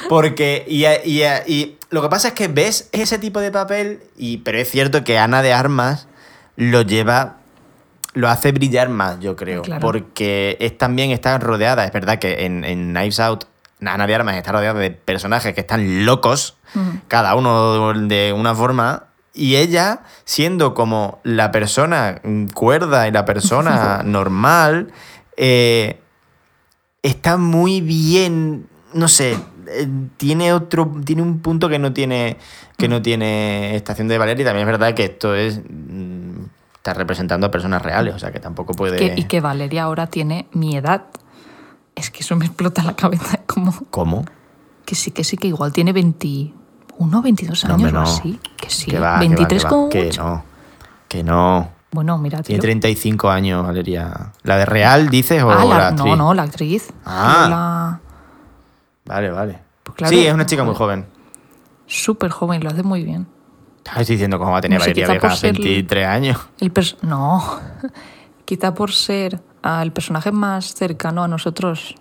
[0.08, 4.38] Porque, y, y- y lo que pasa es que ves ese tipo de papel, y,
[4.38, 6.08] pero es cierto que Ana de Armas
[6.56, 7.38] lo lleva,
[8.14, 9.62] lo hace brillar más, yo creo.
[9.62, 9.80] Claro.
[9.80, 13.44] Porque es también está rodeada, es verdad que en, en Knives Out,
[13.80, 16.56] Ana de Armas está rodeada de personajes que están locos,
[17.08, 19.04] cada uno de una forma.
[19.34, 22.20] Y ella, siendo como la persona
[22.54, 24.92] cuerda y la persona normal,
[25.38, 25.98] eh,
[27.02, 29.36] está muy bien, no sé,
[29.74, 32.36] eh, tiene otro, tiene un punto que no tiene,
[32.76, 36.44] que no tiene Estación de Valeria y también es verdad que esto es, mm,
[36.76, 38.96] está representando a personas reales, o sea que tampoco puede...
[38.98, 41.04] Que- y que Valeria ahora tiene mi edad.
[41.94, 43.40] Es que eso me explota la cabeza.
[43.46, 44.24] Como ¿Cómo?
[44.84, 48.08] que sí, que sí, que igual tiene 21, 22 No, años hombre, o no.
[48.08, 48.40] así.
[48.56, 48.90] Que sí.
[48.90, 50.44] Que va, que va, 23 que va, como que no,
[51.08, 51.68] que no.
[51.92, 52.62] Bueno, mira, Tiene tío.
[52.62, 54.32] 35 años, Valeria.
[54.44, 56.06] ¿La de Real dices o Ah, la, la, actriz?
[56.06, 56.88] no, no, la actriz.
[57.04, 57.46] Ah.
[57.50, 58.00] La-
[59.04, 59.58] Vale, vale.
[59.82, 60.14] Pues claro.
[60.16, 61.06] sí, es una chica muy joven.
[61.86, 63.26] Súper joven, lo hace muy bien.
[63.84, 66.38] Estoy diciendo cómo va a tener No sé, Valeria Vega ser- 23 años.
[66.60, 66.72] El
[67.02, 67.58] no,
[68.44, 69.40] quizá por ser
[69.82, 71.96] el personaje más cercano a nosotros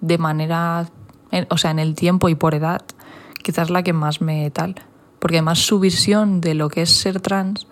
[0.00, 0.86] de manera,
[1.30, 2.82] en- o sea, en el tiempo y por edad,
[3.42, 4.74] quizás la que más me tal.
[5.20, 7.66] Porque además su visión de lo que es ser trans,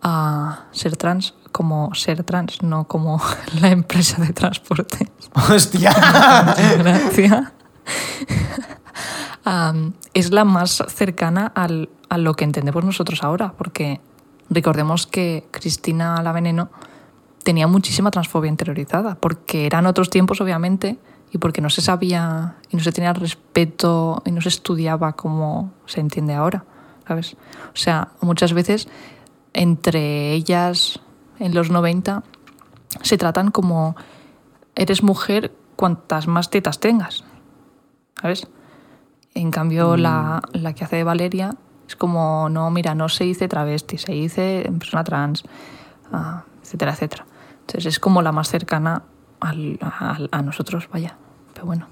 [0.00, 3.20] a ser trans como ser trans, no como
[3.60, 5.08] la empresa de transporte.
[5.34, 5.92] ¡Hostia!
[6.78, 7.52] Gracias.
[10.14, 14.00] es la más cercana al- a lo que entendemos nosotros ahora, porque
[14.50, 16.70] recordemos que Cristina la Veneno
[17.42, 20.98] tenía muchísima transfobia interiorizada, porque eran otros tiempos, obviamente,
[21.32, 25.72] y porque no se sabía y no se tenía respeto y no se estudiaba como
[25.86, 26.64] se entiende ahora,
[27.08, 27.34] ¿sabes?
[27.68, 28.86] O sea, muchas veces
[29.54, 31.00] entre ellas
[31.44, 32.22] en los 90
[33.02, 33.96] se tratan como
[34.74, 37.24] eres mujer cuantas más tetas tengas,
[38.20, 38.46] ¿sabes?
[39.34, 41.54] En cambio, la, la que hace de Valeria
[41.88, 45.42] es como, no, mira, no se dice travesti, se dice persona trans,
[46.12, 47.26] ah, etcétera, etcétera.
[47.60, 49.02] Entonces es como la más cercana
[49.40, 51.16] al- al- a nosotros, vaya.
[51.54, 51.86] Pero bueno.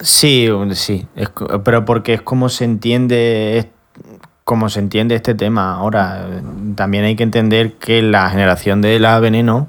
[0.00, 1.30] Sí, sí, es
[1.64, 3.72] pero porque es como se entiende
[4.44, 6.26] como se entiende este tema ahora.
[6.76, 9.68] También hay que entender que la generación de la veneno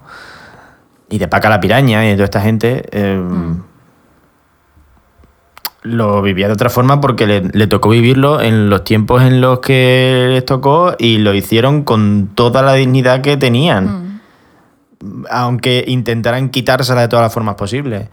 [1.10, 3.22] y de Paca la piraña y de toda esta gente eh,
[5.84, 9.60] lo vivía de otra forma porque le, le tocó vivirlo en los tiempos en los
[9.60, 14.06] que les tocó y lo hicieron con toda la dignidad que tenían
[15.30, 18.10] aunque intentaran quitársela de todas las formas posibles.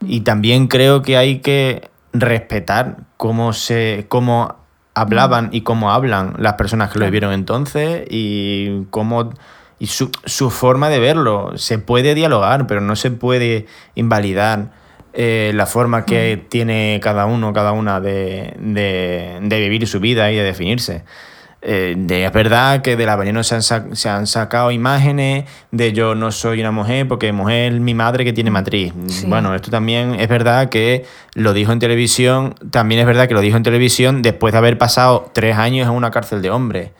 [0.00, 4.56] Y también creo que hay que respetar cómo se cómo
[4.94, 9.30] hablaban y cómo hablan las personas que lo vivieron entonces y cómo
[9.78, 11.52] y su, su forma de verlo.
[11.56, 14.70] Se puede dialogar, pero no se puede invalidar
[15.14, 20.30] eh, la forma que tiene cada uno, cada una de, de- de vivir su vida
[20.30, 21.04] y de definirse.
[21.64, 25.92] Eh, de- es verdad que de la veneno se han, se han sacado imágenes de
[25.92, 28.92] yo no soy una mujer porque mujer es mi madre que tiene matriz.
[29.06, 29.26] Sí.
[29.28, 33.40] Bueno, esto también es verdad que lo dijo en televisión, también es verdad que lo
[33.40, 36.90] dijo en televisión después de haber pasado tres años en una cárcel de hombres.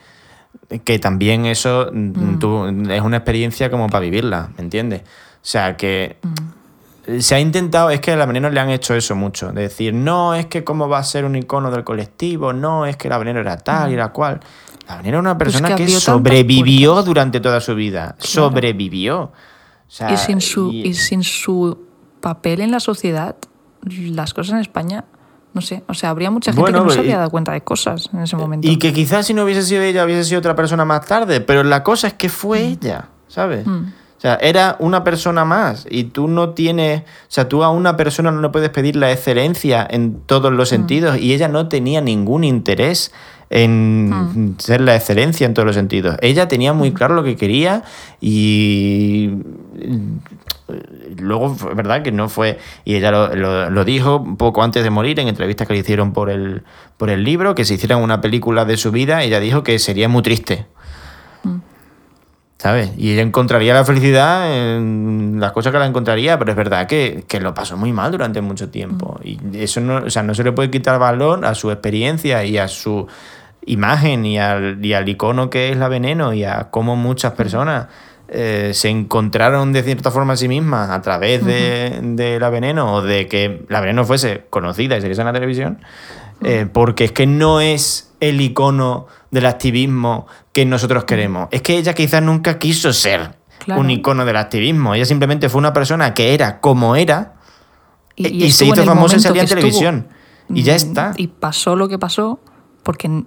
[0.84, 5.00] Que también eso mm, tú- es una experiencia como para vivirla, ¿me entiendes?
[5.02, 6.16] O sea que
[7.18, 9.92] se ha intentado, es que a la veneno le han hecho eso mucho, de decir,
[9.92, 13.18] no, es que cómo va a ser un icono del colectivo, no, es que la
[13.18, 14.40] veneno era tal y era cual.
[14.88, 19.20] La veneno era una Pues persona que que, sobrevivió durante toda su vida, sobrevivió.
[19.22, 19.32] O
[19.88, 21.78] sea, y, sin su, y- y sin su
[22.20, 23.36] papel en la sociedad,
[23.84, 25.04] las cosas en España,
[25.54, 27.60] no sé, o sea, habría mucha gente Bueno, que no se había dado cuenta de
[27.62, 28.66] cosas en ese momento.
[28.68, 31.40] Y que quizás si no hubiese sido ella, hubiese sido otra persona más tarde.
[31.40, 32.72] Pero la cosa es que fue Mm.
[32.80, 33.66] ella, ¿sabes?
[34.22, 35.84] O sea, era una persona más.
[35.90, 37.00] Y tú no tienes.
[37.00, 40.54] O sea, tú a una persona no le puedes pedir la excelencia en todos Mm.
[40.54, 41.18] los sentidos.
[41.18, 43.12] Y ella no tenía ningún interés
[43.50, 44.54] en Mm.
[44.58, 46.16] ser la excelencia en todos los sentidos.
[46.22, 47.82] Ella tenía muy claro lo que quería
[48.20, 49.30] y
[51.18, 55.18] luego verdad que no fue y ella lo, lo- lo dijo poco antes de morir
[55.20, 56.62] en entrevistas que le hicieron por el
[56.96, 60.08] por el libro que se hicieran una película de su vida ella dijo que sería
[60.08, 60.66] muy triste
[62.62, 62.92] ¿sabes?
[62.96, 67.24] y ella encontraría la felicidad en las cosas que la encontraría pero es verdad que,
[67.26, 69.18] que lo pasó muy mal durante mucho tiempo.
[69.24, 72.58] Y eso no o sea no se le puede quitar valor a su experiencia y
[72.58, 73.08] a su
[73.66, 77.88] imagen y al, y al icono que es la veneno y a cómo muchas personas
[78.28, 82.94] eh, se encontraron de cierta forma a sí mismas a través de, de la veneno
[82.94, 85.80] o de que la veneno fuese conocida y se en la televisión,
[86.44, 91.48] eh, porque es que no es el icono del activismo que nosotros queremos.
[91.50, 93.80] Es que ella quizás nunca quiso ser Claro.
[93.80, 94.94] un icono del activismo.
[94.94, 97.34] Ella simplemente fue una persona que era como era
[98.16, 99.60] y, y se hizo famosa y salía en estuvo.
[99.60, 100.08] televisión.
[100.52, 101.12] Y ya Mm, está.
[101.16, 102.40] Y pasó lo que pasó
[102.82, 103.24] porque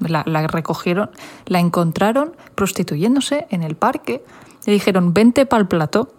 [0.00, 1.10] la, la recogieron,
[1.46, 4.24] la encontraron prostituyéndose en el parque.
[4.66, 6.12] Le dijeron, vente para el plató.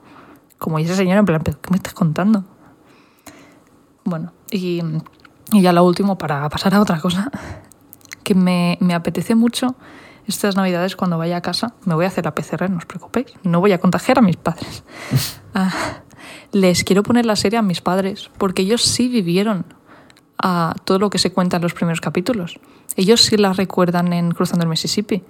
[0.60, 2.44] Como y esa señora, en plan, "¿Pero ¿qué me estás contando?
[4.04, 4.82] Bueno, y,
[5.52, 7.32] y ya lo último, para pasar a otra cosa,
[8.24, 9.76] que me, me apetece mucho
[10.28, 13.34] estas navidades cuando vaya a casa, me voy a hacer la PCR, no os preocupéis,
[13.44, 14.84] no voy a contagiar a mis padres.
[15.56, 16.04] Ah,
[16.52, 19.66] les quiero poner la serie a mis padres, porque ellos sí vivieron
[20.38, 22.60] a todo lo que se cuenta en los primeros capítulos.
[22.96, 25.24] Ellos sí la recuerdan en Cruzando el Mississippi.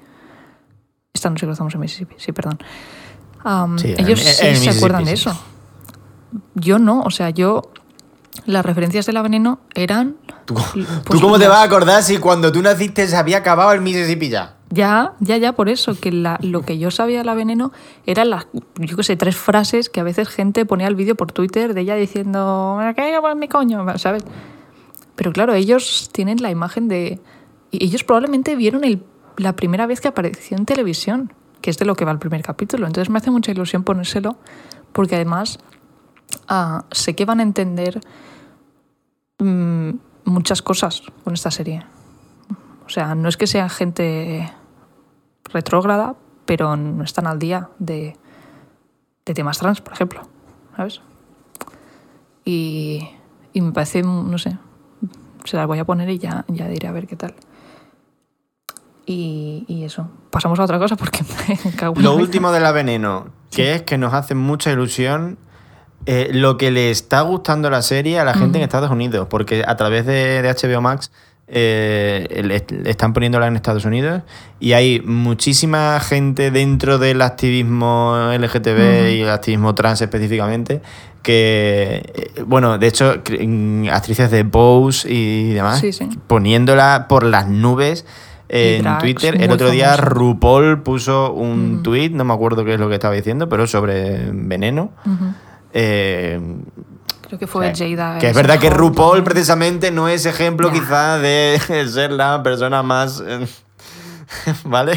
[1.13, 2.59] Esta no sé cruzamos el Mississippi, sí, perdón.
[3.77, 5.37] Sí, ellos sí el se acuerdan de eso.
[6.55, 7.71] Yo no, o sea, yo...
[8.45, 10.15] Las referencias de la veneno eran...
[10.45, 13.71] ¿Tú, pues, ¿tú cómo te vas a acordar si cuando tú naciste se había acabado
[13.73, 14.55] el Mississippi ya?
[14.71, 17.71] Ya, ya, ya, por eso, que la- lo que yo sabía de la veneno
[18.05, 18.47] eran las,
[18.77, 21.81] yo qué sé, tres frases que a veces gente ponía el vídeo por Twitter de
[21.81, 24.23] ella diciendo, me caigo por mi coño, ¿sabes?
[25.15, 27.19] Pero claro, ellos tienen la imagen de...
[27.71, 29.03] ellos probablemente vieron el-
[29.37, 32.41] la primera vez que apareció en televisión, que es de lo que va el primer
[32.43, 32.85] capítulo.
[32.87, 34.37] Entonces me hace mucha ilusión ponérselo,
[34.93, 35.59] porque además
[36.47, 37.99] ah, sé que van a entender
[39.39, 39.91] mm,
[40.25, 41.83] muchas cosas con esta serie.
[42.85, 44.51] O sea, no es que sean gente
[45.53, 46.15] retrógrada,
[46.45, 48.15] pero no están al día de,
[49.25, 50.21] de temas trans, por ejemplo.
[50.75, 51.01] ¿Sabes?
[52.45, 53.07] Y,
[53.53, 54.57] y me parece, no sé,
[55.43, 57.35] se las voy a poner y ya, ya diré a ver qué tal.
[59.05, 60.09] Y, y eso.
[60.29, 61.19] Pasamos a otra cosa porque
[61.65, 62.23] me cago en Lo la vida.
[62.23, 65.37] último de la veneno, que es que nos hace mucha ilusión
[66.05, 69.63] eh, lo que le está gustando la serie a la gente en Estados Unidos, porque
[69.65, 71.11] a través de, de HBO Max
[71.47, 74.21] eh, le, están poniéndola en Estados Unidos
[74.59, 80.81] y hay muchísima gente dentro del activismo LGTB y el activismo trans específicamente
[81.23, 83.15] que, eh, bueno, de hecho,
[83.91, 86.07] actrices de Pose y demás, Sí, sí.
[86.27, 88.05] poniéndola por las nubes
[88.47, 89.41] en drags Twitter.
[89.41, 89.95] El otro día.
[89.97, 94.29] RuPaul puso un tweet, no me acuerdo qué es lo que estaba diciendo, pero sobre
[94.31, 94.91] veneno.
[95.73, 96.39] Eh,
[97.27, 98.17] Creo que fue Jada.
[98.17, 100.79] que es verdad que RuPaul precisamente no es ejemplo Ya.
[100.79, 101.59] quizá de
[101.91, 103.23] ser la persona más...
[104.63, 104.93] ¿Vale?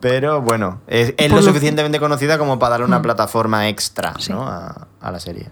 [0.00, 4.32] Pero bueno, es, lo suficientemente conocida como para darle una plataforma extra Sí.
[4.32, 4.46] ¿no?
[4.46, 5.50] a, a la serie.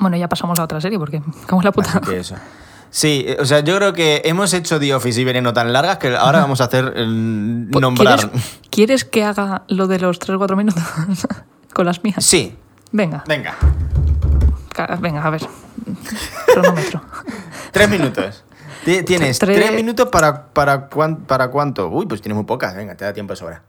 [0.00, 2.00] Bueno, ya pasamos a otra serie porque, como es la puta.
[2.12, 2.34] Eso.
[2.90, 5.98] Sí, eh, o sea, yo creo que hemos hecho The Office y Veneno tan largas
[5.98, 8.28] que ahora vamos a hacer eh, nombrar.
[8.30, 10.82] Pues, ¿Quieres, quieres que haga lo de los 3 o 4 minutos
[11.72, 12.24] con las mías?
[12.24, 12.56] Sí,
[12.92, 13.56] Venga, venga.
[15.00, 15.46] venga, a ver.
[16.52, 17.02] Cronómetro.
[17.72, 18.44] Tres minutos.
[18.84, 21.88] Ti- Tienes Tre- tres minutos para, para, cuán- para cuánto.
[21.88, 22.74] Uy, pues tienes muy pocas.
[22.74, 23.62] Venga, te da tiempo de sobra.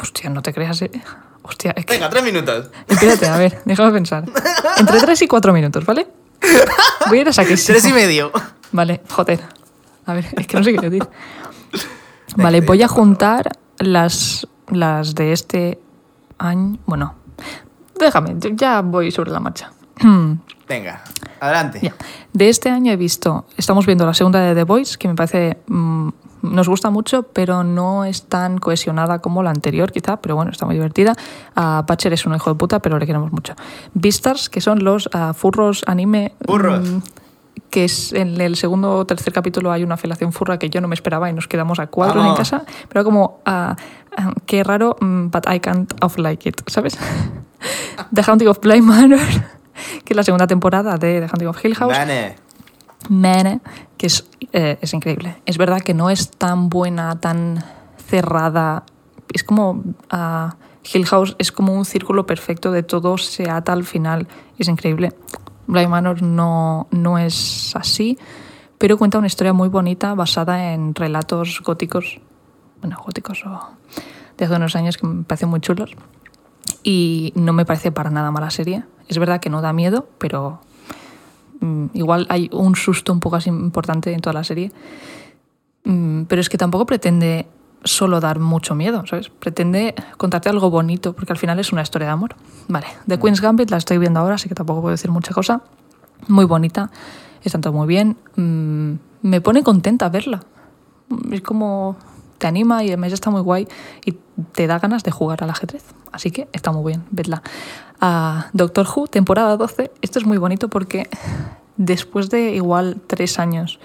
[0.00, 0.82] Hostia, no te creas.
[0.82, 0.90] eh.
[1.42, 1.94] Hostia, es que.
[1.94, 2.70] Venga, tres minutos.
[2.88, 4.24] Espérate, a ver, déjame pensar.
[4.78, 6.08] Entre 3 y 4 minutos, ¿vale?
[7.08, 7.78] Voy a ir a saquísimo.
[7.78, 8.30] Tres y medio.
[8.72, 9.40] Vale, joder.
[10.04, 11.08] A ver, es que no sé qué decir.
[12.36, 13.48] Vale, voy a juntar
[13.78, 15.80] las, las de este
[16.38, 16.78] año.
[16.84, 17.14] Bueno,
[17.98, 19.72] déjame, ya voy sobre la marcha.
[20.68, 21.02] Venga,
[21.40, 21.80] adelante.
[21.82, 21.94] Ya.
[22.32, 25.58] De este año he visto, estamos viendo la segunda de The Voice, que me parece,
[25.68, 26.08] mm,
[26.42, 30.66] nos gusta mucho, pero no es tan cohesionada como la anterior, quizá, pero bueno, está
[30.66, 31.14] muy divertida.
[31.54, 33.54] A Patcher es un hijo de puta, pero le queremos mucho.
[33.94, 36.34] Beastars, que son los ah, furros anime.
[36.44, 36.88] Furros.
[36.88, 36.98] mm,
[37.70, 40.88] que es en el segundo o tercer capítulo hay una felación furra que yo no
[40.88, 42.38] me esperaba y nos quedamos a cuadros en Vamos.
[42.38, 43.76] casa, pero como, ah,
[44.16, 46.98] ah, qué raro, mm, but I can't off like it, ¿sabes?
[48.14, 49.20] The Haunting of Bly Manor,
[50.04, 51.96] que es la segunda temporada de The Haunting of Hill House.
[51.96, 52.36] Vane.
[53.08, 53.60] Mene,
[53.96, 55.36] que es, eh, es increíble.
[55.46, 57.64] Es verdad que no es tan buena, tan
[58.08, 58.84] cerrada.
[59.32, 59.82] Es como.
[60.10, 60.56] ah,
[60.92, 64.28] Hill House es como un círculo perfecto de todo se ata al final.
[64.58, 65.12] Es increíble.
[65.66, 68.18] Bly Manor no, no es así,
[68.78, 72.20] pero cuenta una historia muy bonita basada en relatos góticos.
[72.80, 73.76] Bueno, góticos o
[74.36, 75.96] de hace unos años que me parecen muy chulos.
[76.86, 78.84] Y no me parece para nada mala serie.
[79.08, 80.60] Es verdad que no da miedo, pero
[81.60, 84.72] Mm, igual hay un susto un poco así importante en toda la serie.
[85.84, 87.46] Mm, pero es que tampoco pretende
[87.84, 89.28] solo dar mucho miedo, ¿sabes?
[89.30, 92.34] Pretende contarte algo bonito, porque al final es una historia de amor.
[92.68, 95.62] Vale, The Queen's Gambit la estoy viendo ahora, así que tampoco puedo decir mucha cosa.
[96.28, 96.90] Muy bonita,
[97.42, 98.16] está todo muy bien.
[98.36, 100.40] Mm, me pone contenta verla.
[101.08, 101.96] Mm, Es como
[102.38, 103.66] te anima y además está muy guay
[104.04, 104.14] y
[104.52, 105.84] te da ganas de jugar al ajedrez.
[106.12, 107.42] Así que está muy bien, vedla.
[108.00, 109.90] Ah, Doctor Who, temporada 12.
[110.02, 111.08] Esto es muy bonito porque
[111.76, 113.78] después de igual tres años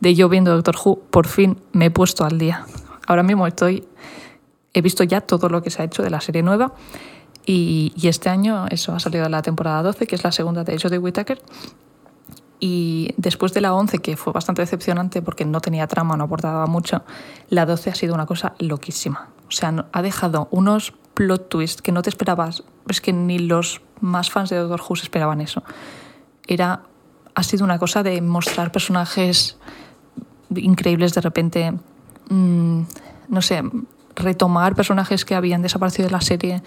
[0.00, 2.66] de yo viendo Doctor Who, por fin me he puesto al día.
[3.06, 3.86] Ahora mismo estoy,
[4.72, 6.74] he visto ya todo lo que se ha hecho de la serie nueva
[7.44, 10.78] y, y este año eso ha salido la temporada 12, que es la segunda de
[10.78, 11.40] Jodie Whittaker.
[12.60, 16.66] Y después de la 11, que fue bastante decepcionante porque no tenía trama, no aportaba
[16.66, 17.02] mucho,
[17.50, 19.28] la 12 ha sido una cosa loquísima.
[19.48, 22.62] O sea, ha dejado unos plot twists que no te esperabas.
[22.88, 25.62] Es que ni los más fans de Doctor Who esperaban eso.
[26.46, 26.82] Era,
[27.34, 29.58] ha sido una cosa de mostrar personajes
[30.54, 31.72] increíbles de repente.
[32.28, 32.82] mm,
[33.28, 33.62] no sé,
[34.16, 36.62] retomar personajes que habían desaparecido de la serie.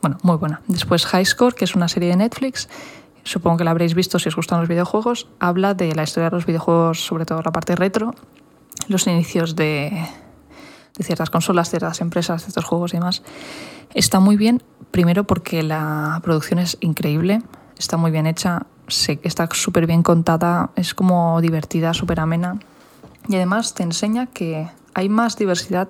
[0.00, 0.62] Bueno, muy buena.
[0.66, 2.68] Después High Score, que es una serie de Netflix.
[3.24, 5.28] Supongo que la habréis visto si os gustan los videojuegos.
[5.38, 8.14] Habla de la historia de los videojuegos, sobre todo la parte retro,
[8.88, 10.08] los inicios de,
[10.96, 13.22] de ciertas consolas, ciertas empresas, ciertos juegos y demás.
[13.94, 17.42] Está muy bien, primero porque la producción es increíble,
[17.78, 22.58] está muy bien hecha, está súper bien contada, es como divertida, súper amena.
[23.28, 25.88] Y además te enseña que hay más diversidad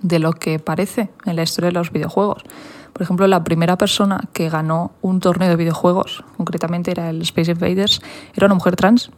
[0.00, 2.44] de lo que parece en la historia de los videojuegos.
[2.92, 7.50] Por ejemplo, la primera persona que ganó un torneo de videojuegos, concretamente era el Space
[7.50, 8.00] Invaders,
[8.34, 9.10] era una mujer trans.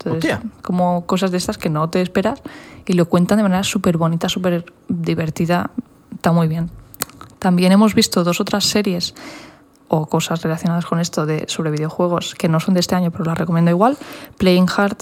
[0.00, 0.50] Entonces, Hostia.
[0.62, 2.40] como cosas de estas que no te esperas
[2.86, 5.70] y lo cuentan de manera súper bonita, súper divertida,
[6.14, 6.70] está muy bien.
[7.38, 9.14] También hemos visto dos otras series
[9.88, 13.24] o cosas relacionadas con esto de, sobre videojuegos que no son de este año, pero
[13.24, 13.96] las recomiendo igual.
[14.36, 14.98] Playing Hard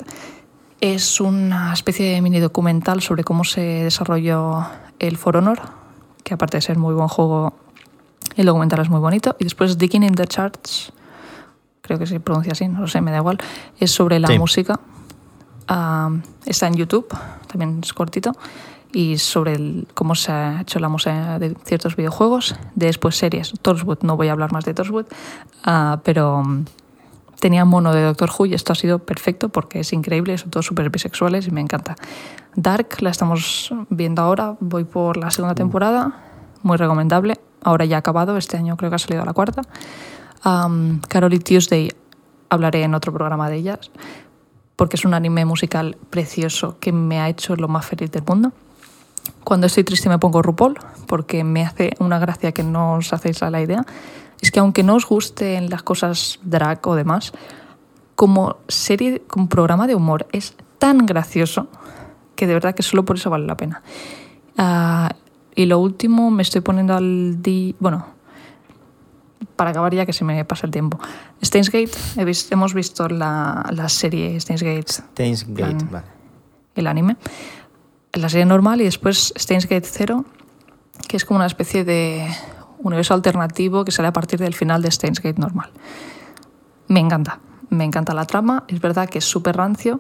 [0.81, 4.67] es una especie de mini documental sobre cómo se desarrolló
[4.99, 5.61] el For Honor,
[6.23, 7.55] que aparte de ser muy buen juego,
[8.37, 9.37] el documental es muy bonito.
[9.39, 10.93] Y después Digging in the Charts,
[11.87, 13.39] creo que se pronuncia así, no lo sé, me da igual,
[13.79, 14.39] es sobre la Sí.
[14.39, 14.79] música.
[15.69, 16.11] Ah,
[16.45, 17.07] está en YouTube,
[17.49, 18.33] también es cortito,
[18.93, 22.55] y sobre el- cómo se ha hecho la música de ciertos videojuegos.
[22.75, 25.07] Después series, Torchwood, no voy a hablar más de Torchwood,
[25.65, 26.65] ah, pero mm,
[27.41, 30.67] tenía mono de Doctor Who y esto ha sido perfecto porque es increíble, son todos
[30.67, 31.97] súper bisexuales y me encanta.
[32.55, 36.15] Dark la estamos viendo ahora, voy por la segunda temporada,
[36.63, 37.39] muy recomendable.
[37.63, 39.63] Ahora ya ha acabado, este año creo que ha salido la cuarta.
[40.47, 41.93] Um, Carol y Tuesday
[42.51, 43.91] hablaré en otro programa de ellas
[44.77, 48.53] porque es un anime musical precioso que me ha hecho lo más feliz del mundo.
[49.43, 50.79] Cuando estoy triste me pongo RuPaul
[51.09, 53.85] porque me hace una gracia que no os hacéis a la idea.
[54.41, 57.33] Es que aunque no os gusten las cosas drag o demás,
[58.15, 61.67] como serie, como programa de humor es tan gracioso
[62.37, 63.83] que de verdad que solo por eso vale la pena.
[64.57, 65.11] Ah,
[65.57, 67.75] y lo último, me estoy poniendo al di...
[67.81, 68.16] Bueno,
[69.57, 70.99] para acabar ya que se me pasa el tiempo.
[71.45, 76.07] Steins Gate, he hemos visto la, la serie Steins Gate, Steins Gate, Plan- vale.
[76.75, 77.17] el anime,
[78.13, 80.25] la serie normal y después Steins Gate 0,
[81.09, 82.27] que es como una especie de
[82.79, 85.71] universo alternativo que sale a partir del final de Steins Gate normal.
[86.89, 89.99] Me encanta, me encanta la trama, es verdad que es súper rancio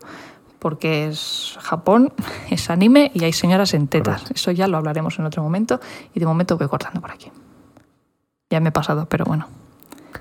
[0.58, 2.12] porque es Japón,
[2.50, 4.22] es anime y hay señoras en tetas.
[4.22, 4.34] Correcto.
[4.34, 5.80] Eso ya lo hablaremos en otro momento
[6.14, 7.30] y de momento voy cortando por aquí.
[8.50, 9.48] Ya me he pasado, pero bueno.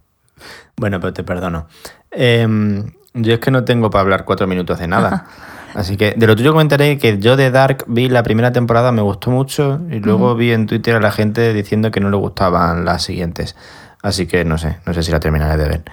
[0.79, 1.65] Bueno, pero te perdono.
[2.11, 5.25] Em, yo es que no tengo para hablar cuatro minutos de nada.
[5.73, 9.01] Así que de lo tuyo comentaré que yo de Dark vi la primera temporada, me
[9.01, 12.85] gustó mucho, y luego vi en Twitter a la gente diciendo que no le gustaban
[12.85, 13.55] las siguientes.
[14.01, 15.83] Así que no sé, no sé si la terminaré de ver.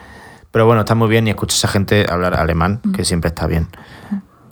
[0.50, 3.46] Pero bueno, está muy bien y escucho a esa gente hablar alemán, que siempre está
[3.46, 3.68] bien.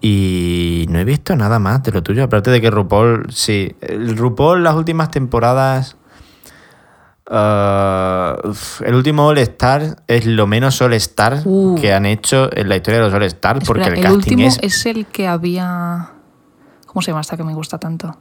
[0.00, 4.16] Y no he visto nada más de lo tuyo, aparte de que RuPaul, sí, el
[4.16, 5.96] RuPaul las últimas temporadas...
[7.32, 8.36] ah,
[8.84, 11.74] el último All Star es lo menos All Star Uh.
[11.80, 14.46] que han hecho en la historia de los All Star porque el, el, casting último
[14.48, 14.86] es, es...
[14.86, 16.10] el que había...
[16.86, 18.14] ¿Cómo se llama esta que me gusta tanto?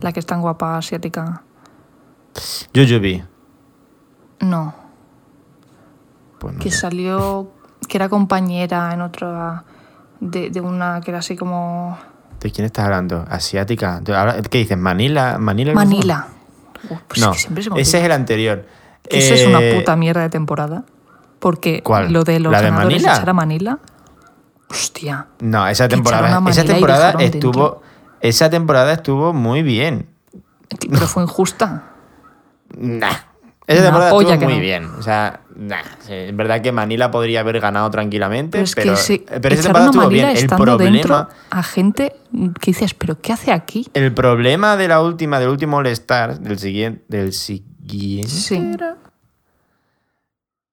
[0.00, 1.42] La que es tan guapa asiática.
[2.74, 3.24] Jujubee.
[4.40, 4.74] No,
[6.38, 7.50] Pues no que salió,
[7.88, 9.64] que era compañera en otra,
[10.20, 11.98] de, de una que era así como...
[12.40, 13.24] ¿De quién estás hablando?
[13.28, 13.98] ¿Asiática?
[14.00, 14.78] ¿De- ahora- ¿Qué dices?
[14.78, 15.38] ¿Manila?
[15.38, 15.74] ¿Manila?
[15.74, 16.28] Manila.
[16.90, 18.66] Uf, pues No, es que siempre se me ese es el anterior.
[19.08, 20.84] Eso es una Eh, puta mierda de temporada.
[21.38, 22.12] Porque ¿Cuál?
[22.12, 23.12] lo de los ¿La de Manila?
[23.14, 23.78] echar a Manila...
[24.70, 25.28] Hostia.
[25.40, 27.80] No, esa temporada, esa temporada estuvo,
[28.20, 30.08] esa temporada estuvo muy bien.
[30.90, 31.84] Pero fue injusta.
[32.76, 33.08] Nah.
[33.66, 34.60] Esa temporada estuvo muy no.
[34.60, 34.84] bien.
[34.98, 35.82] O sea, nah.
[36.08, 39.68] Es verdad que Manila podría haber ganado tranquilamente, Pero es pero, que se pero esa
[39.68, 40.38] echaron temporada a estuvo Manila bien.
[40.38, 42.14] El problema, a gente
[42.60, 43.86] que dices, ¿pero qué hace aquí?
[43.94, 48.76] el problema de la última, del último All Star, del siguiente, del siguiente Sí.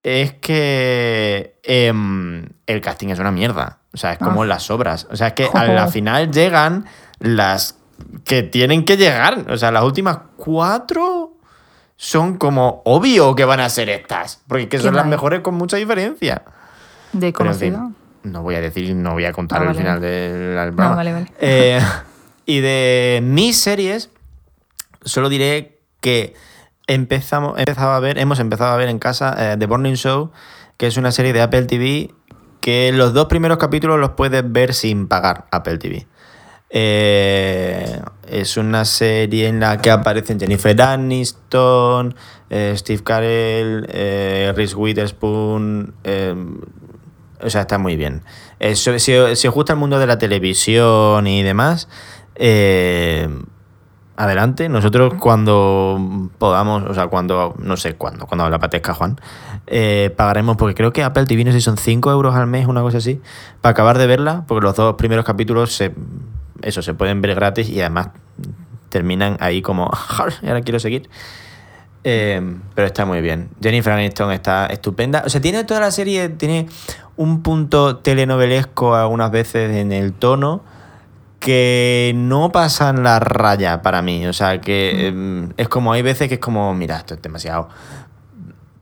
[0.04, 3.80] es que em, el casting es una mierda.
[3.94, 4.46] O sea, es como Ah.
[4.46, 5.08] las obras.
[5.10, 6.86] O sea, es que a la final llegan
[7.20, 7.78] las
[8.26, 9.50] que tienen que llegar.
[9.50, 11.35] O sea, las últimas cuatro
[11.98, 14.42] son como obvio que van a ser estas.
[14.48, 16.44] Porque que son ¿Quién las mejores con mucha diferencia.
[17.14, 17.92] De Pero en fin, conocido.
[18.24, 19.78] no voy a decir, no voy a contar Ah, el vale.
[19.80, 20.96] final del del programa.
[20.96, 21.32] vale, vale.
[21.40, 21.80] Eh,
[22.46, 24.10] y de mis series,
[25.04, 26.34] solo diré que
[26.88, 30.32] empezamos, empezado a ver, hemos empezado a ver en casa eh, The Morning Show,
[30.78, 32.14] que es una serie de Apple TV
[32.60, 36.08] que los dos primeros capítulos los puedes ver sin pagar Apple TV.
[36.72, 42.16] Eh, es una serie en la que aparecen Jennifer Aniston,
[42.50, 45.94] eh, Steve Carell, eh, Reese Witherspoon.
[46.04, 46.36] eh,
[47.42, 48.24] o sea, está muy bien.
[48.60, 51.88] Eh, si, si os gusta el mundo de la televisión y demás,
[54.16, 54.70] adelante.
[54.70, 59.20] Nosotros cuando podamos, o sea, cuando, no sé cuándo, cuando la apetezca Juan,
[59.68, 62.68] eh, pagaremos, porque creo que Apple TV, no sé si son 5 euros al mes,
[62.68, 63.22] una cosa así,
[63.62, 65.94] para acabar de verla, porque los dos primeros capítulos se,
[66.62, 68.10] eso, se pueden ver gratis y además
[68.90, 69.90] terminan ahí como,
[70.44, 71.10] ahora quiero seguir.
[72.08, 72.40] Eh,
[72.76, 73.50] pero está muy bien.
[73.62, 75.24] Jennifer Aniston está estupenda.
[75.26, 76.68] O sea, tiene toda la serie, tiene
[77.18, 80.64] un punto telenovelesco algunas veces en el tono
[81.40, 84.28] que no pasan la raya para mí.
[84.28, 87.70] O sea, que eh, es como, hay veces que es como, mira, esto es demasiado.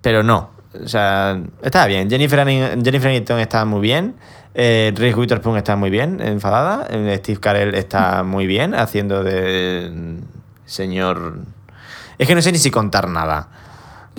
[0.02, 0.50] Pero no.
[0.84, 2.10] O sea, está bien.
[2.10, 4.16] Jennifer Aniston está muy bien.
[4.56, 6.88] Eh, Reese Witherspoon está muy bien, enfadada.
[6.90, 10.18] Eh, Steve Carell está muy bien, haciendo de mm,
[10.66, 11.40] señor...
[12.18, 13.50] Es que no sé ni si contar nada.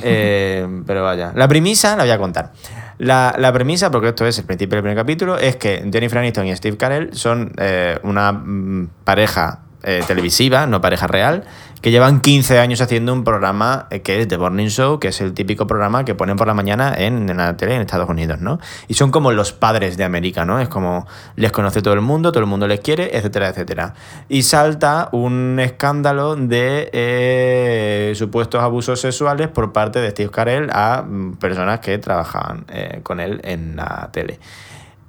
[0.03, 1.31] Eh, pero vaya.
[1.37, 2.51] La premisa la voy a contar.
[2.99, 6.49] La, la premisa, porque esto es el principio del primer capítulo, es que Jennifer Aniston
[6.49, 11.45] y Steve Carell son eh, una mm, pareja eh, televisiva, no pareja real,
[11.83, 15.21] que llevan 15 años haciendo un programa eh, que es The Morning Show, que es
[15.21, 18.59] el típico programa que ponen por la mañana en, la tele en Estados Unidos, ¿no?
[18.89, 20.59] Y son como los padres de América, ¿no?
[20.59, 21.07] Es como
[21.37, 23.93] les conoce todo el mundo, todo el mundo les quiere, etcétera, etcétera.
[24.31, 31.03] Y salta un escándalo de eh, supuestos abusos sexuales por parte de Steve Carell a
[31.03, 32.65] mm, personas que trabajaban
[33.03, 34.39] con él en la tele.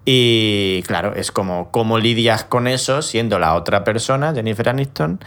[0.05, 5.19] Y claro, es como cómo lidias con eso siendo la otra persona, Jennifer Aniston,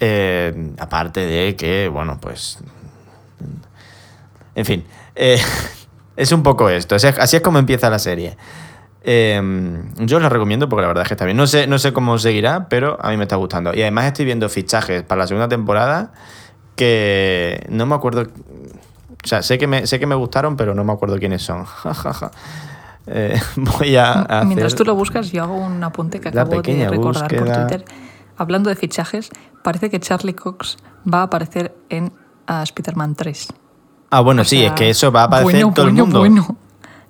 [0.00, 2.58] eh, aparte de que, bueno, pues...
[4.56, 4.84] En fin,
[5.14, 5.40] eh,
[6.16, 8.36] es un poco esto, así es, como empieza la serie.
[9.04, 9.40] Eh,
[9.98, 11.36] yo la recomiendo porque la verdad es que está bien.
[11.36, 13.72] No sé, no sé cómo seguirá, pero a mí me está gustando.
[13.74, 16.12] Y además estoy viendo fichajes para la segunda temporada
[16.74, 18.22] que no me acuerdo...
[18.22, 21.64] O sea, sé que me, sé que me gustaron, pero no me acuerdo quiénes son.
[23.06, 24.46] Eh, voy a hacer...
[24.46, 27.44] Mientras tú lo buscas, yo hago un apunte que acabo de recordar búsqueda.
[27.44, 27.84] por Twitter.
[28.36, 29.30] Hablando de fichajes,
[29.62, 30.76] parece que Charlie Cox
[31.12, 32.12] va a aparecer en
[32.46, 33.48] ah, Spider-Man 3.
[34.10, 35.98] Ah, bueno, O sí, sea, es que eso va a aparecer bueno, en todo bueno,
[35.98, 36.18] el mundo.
[36.20, 36.56] Bueno.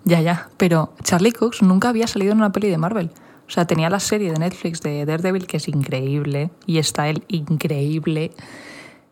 [0.04, 0.48] Ya, ya.
[0.56, 3.10] Pero Charlie Cox nunca había salido en una peli de Marvel.
[3.46, 6.50] O sea, tenía la serie de Netflix de Daredevil, que es increíble.
[6.66, 8.32] Y está él increíble.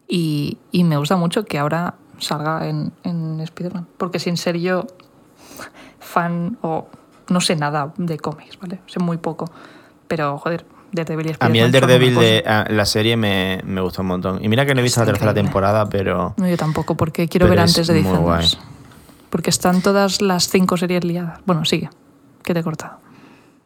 [0.08, 3.88] Y, y me gusta mucho que ahora salga en, en Spider-Man.
[3.96, 4.86] Porque sin ser yo
[6.12, 6.88] fan o
[7.28, 8.80] no sé nada de cómics, ¿vale?
[8.86, 9.50] Sé muy poco.
[10.08, 14.02] Pero, joder, Daredevil y A mí el Daredevil de ah, la serie me, me gustó
[14.02, 14.44] un montón.
[14.44, 16.34] Y mira que no he visto la tercera temporada, pero...
[16.36, 18.58] No, yo tampoco, porque quiero ver es antes de Defenders.
[19.30, 21.40] Porque están todas las cinco series liadas.
[21.46, 21.88] Bueno, sigue.
[22.44, 22.98] Que te he cortado.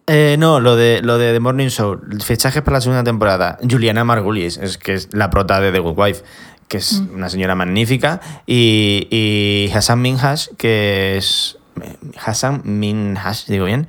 [0.07, 3.59] Eh, no, lo de, lo de The Morning Show, fichajes para la segunda temporada.
[3.69, 6.23] Juliana Margulies, es que es la prota de The Good Wife,
[6.69, 7.15] que es Mm.
[7.17, 8.21] una señora magnífica.
[8.47, 11.59] Y, y Hassan Minhaj, que es...
[12.25, 13.89] Hassan Minhaj, digo bien,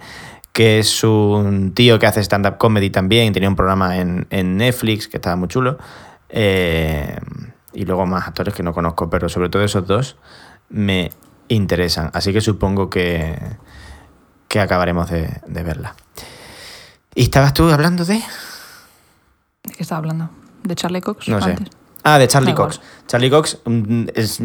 [0.53, 5.07] que es un tío que hace stand-up comedy también, tenía un programa en, en Netflix
[5.07, 5.77] que estaba muy chulo.
[6.29, 7.17] Eh,
[7.73, 10.17] y luego más actores que no conozco, pero sobre todo esos dos
[10.69, 11.11] me
[11.47, 12.09] interesan.
[12.13, 13.37] Así que supongo que,
[14.47, 15.95] que acabaremos de, de verla.
[17.13, 18.15] ¿Y estabas tú hablando de...?
[19.63, 20.29] ¿De qué estaba hablando?
[20.63, 21.27] ¿De Charlie Cox?
[21.27, 21.51] No sé.
[21.51, 21.69] antes?
[22.09, 22.53] Ah, de Charlie.
[22.53, 22.79] Cox.
[23.07, 24.41] Charlie Cox mm, es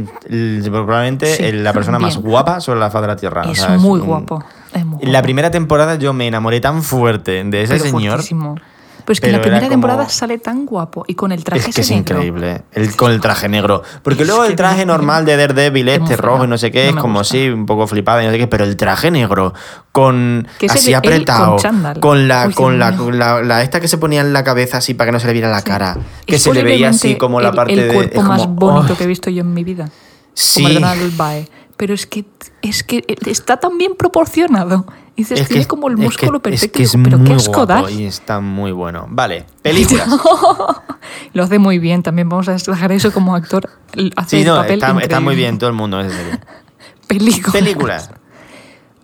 [0.65, 3.43] probablemente Sí, la persona más guapa sobre la faz de la Tierra.
[3.47, 4.43] O Es sea, muy guapo.
[4.75, 8.13] Es muy la primera temporada yo me enamoré tan fuerte de ese Pero señor.
[8.15, 8.57] fuertísimo.
[9.05, 11.71] Pues que en Pero la primera como- temporada sale tan guapo y con el traje
[11.71, 12.17] Es que es negro.
[12.17, 12.63] increíble.
[12.73, 13.83] El, con el traje negro.
[14.03, 16.57] Porque Es luego el que traje no- normal de Daredevil, es este rojo y no
[16.59, 18.77] sé qué, No es como así, un poco flipada y no sé qué, pero el
[18.77, 19.55] traje negro,
[19.93, 21.57] con Que es el así con apretado,
[22.01, 24.79] con la, Uy, con la, con la, la esta que se ponía en la cabeza
[24.79, 25.65] así para que no se le viera la Sí.
[25.65, 25.97] cara.
[26.27, 27.95] Que Es se le veía así como la el- parte el de.
[27.95, 29.91] cuerpo es más bonito oh, que he visto yo en mi vida.
[30.35, 30.63] Sí.
[30.75, 31.49] Como el Bae.
[31.77, 32.25] Pero es que,
[32.63, 34.87] es que está tan bien proporcionado.
[35.15, 36.77] Y dices, Es tiene que- como el es que- músculo es perfecto.
[36.77, 39.07] que Y es digo, pero qué muy asco guapo y está muy bueno.
[39.11, 40.09] Vale, películas.
[41.35, 42.03] Lo hace muy bien.
[42.03, 43.69] También vamos a destacar eso como actor.
[44.17, 46.41] Hace Sí, no, papel está, está muy bien todo el mundo serie.
[47.07, 47.53] Películas.
[47.53, 48.11] Películas.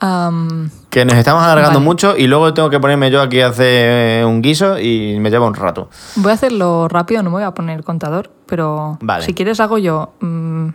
[0.00, 1.84] Am, Que nos estamos alargando Vale.
[1.84, 5.46] mucho y luego tengo que ponerme yo aquí a hacer un guiso y me lleva
[5.46, 5.90] un rato.
[6.16, 9.24] voy a hacerlo rápido, no me voy a poner contador, pero Vale.
[9.26, 10.12] si quieres hago yo.
[10.20, 10.68] mm,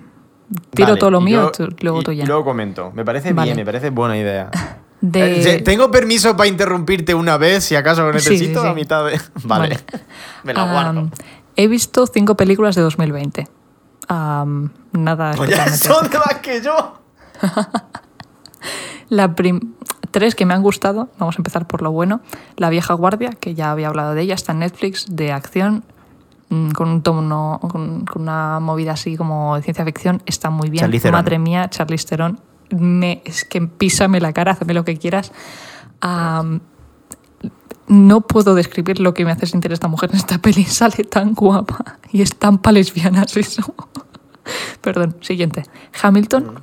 [0.75, 2.23] tiro Vale, todo lo y mío, tú- luego y- tú ya.
[2.25, 2.91] y luego comento.
[2.93, 4.51] Me parece bien, me parece buena idea.
[5.05, 8.67] De- Eh, ¿Tengo permiso para interrumpirte una vez si acaso lo Sí, sí, necesito sí.
[8.67, 9.19] a mitad de...?
[9.43, 9.77] Vale.
[10.43, 11.09] me la guardo.
[11.57, 13.47] He visto cinco películas de 2020.
[14.07, 16.99] Am, nada Oye, son de más que yo.
[19.09, 19.73] La prim-
[20.11, 22.21] tres que me han gustado, vamos a empezar por lo bueno.
[22.55, 25.83] La vieja guardia, que ya había hablado de ella, está en Netflix, de acción,
[26.49, 30.69] mm, con un tono, con, con una movida así como de ciencia ficción, está muy
[30.69, 30.89] bien.
[31.11, 32.39] Madre mía, Charlize Theron,
[32.73, 35.31] me, es que písame la cara, hazme lo que quieras.
[36.01, 36.61] Am,
[37.87, 41.33] no puedo describir lo que me hace sentir esta mujer en esta peli, sale tan
[41.33, 43.73] guapa y es tan pa' lesbianas eso.
[44.81, 45.63] Perdón, siguiente.
[46.01, 46.59] Hamilton,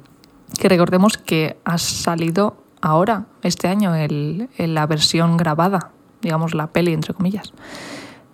[0.59, 6.67] que recordemos que ha salido ahora, este año, el, en la versión grabada, digamos la
[6.67, 7.53] peli, entre comillas.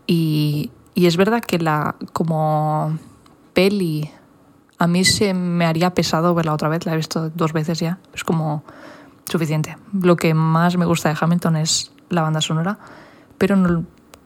[0.06, 2.98] Y, y es verdad que la como
[3.54, 4.10] peli
[4.78, 7.98] a mí se me haría pesado verla otra vez, la he visto dos veces ya,
[8.14, 8.64] es como
[9.24, 9.76] suficiente.
[10.00, 12.78] Lo que más me gusta de Hamilton es la banda sonora,
[13.38, 13.84] pero no,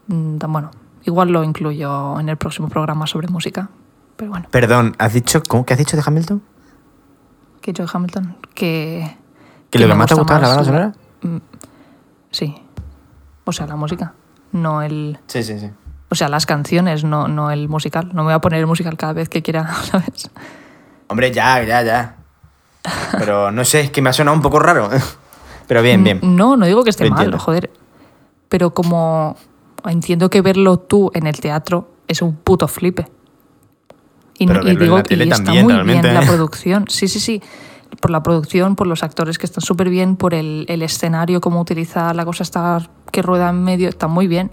[0.08, 0.70] mm, bueno,
[1.04, 3.70] igual lo incluyo en el próximo programa sobre música,
[4.16, 4.46] pero bueno.
[4.50, 6.42] Perdón, ¿has dicho, ¿cómo que has dicho de Hamilton?
[7.60, 9.16] que Joe Hamilton, que...
[9.68, 10.94] ¿Que lo que me más te gusta gusta es la banda sonora?
[11.22, 11.36] Mm,
[12.30, 12.54] Sí.
[13.44, 14.14] O sea, la música,
[14.52, 15.18] no el...
[15.26, 15.70] Sí, sí, sí.
[16.10, 18.08] O sea, las canciones, no, no el musical.
[18.08, 20.30] No me voy a poner el musical cada vez que quiera, ¿sabes?
[21.08, 22.16] Hombre, ya, ya, ya.
[23.18, 24.88] Pero no sé, es que me ha sonado un poco raro.
[25.66, 26.20] Pero bien, bien.
[26.22, 27.38] No, no digo que esté Lo mal, entiendo.
[27.38, 27.70] joder.
[28.48, 29.36] Pero como
[29.86, 33.06] entiendo que verlo tú en el teatro es un puto flipe.
[34.38, 36.02] Y, Pero y digo que está también, muy realmente.
[36.08, 36.86] bien la producción.
[36.88, 37.42] Sí, sí, sí.
[38.00, 41.60] Por la producción, por los actores que están súper bien, por el, el escenario, cómo
[41.60, 42.78] utiliza la cosa está
[43.12, 44.50] que rueda en medio, está muy bien.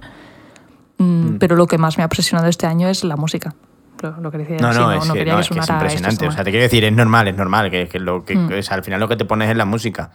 [0.98, 3.54] Mm, Pero lo que más me ha obsesionado este año es la música.
[4.02, 5.70] Lo, lo que decía, No, sí, no, es, que, quería no, que es que es
[5.70, 6.26] impresionante.
[6.26, 7.70] esto O sea, te quiero decir, es normal, es normal.
[7.72, 8.62] Que, que lo que, Mm.
[8.64, 10.12] sea, al final lo que te pones es la música.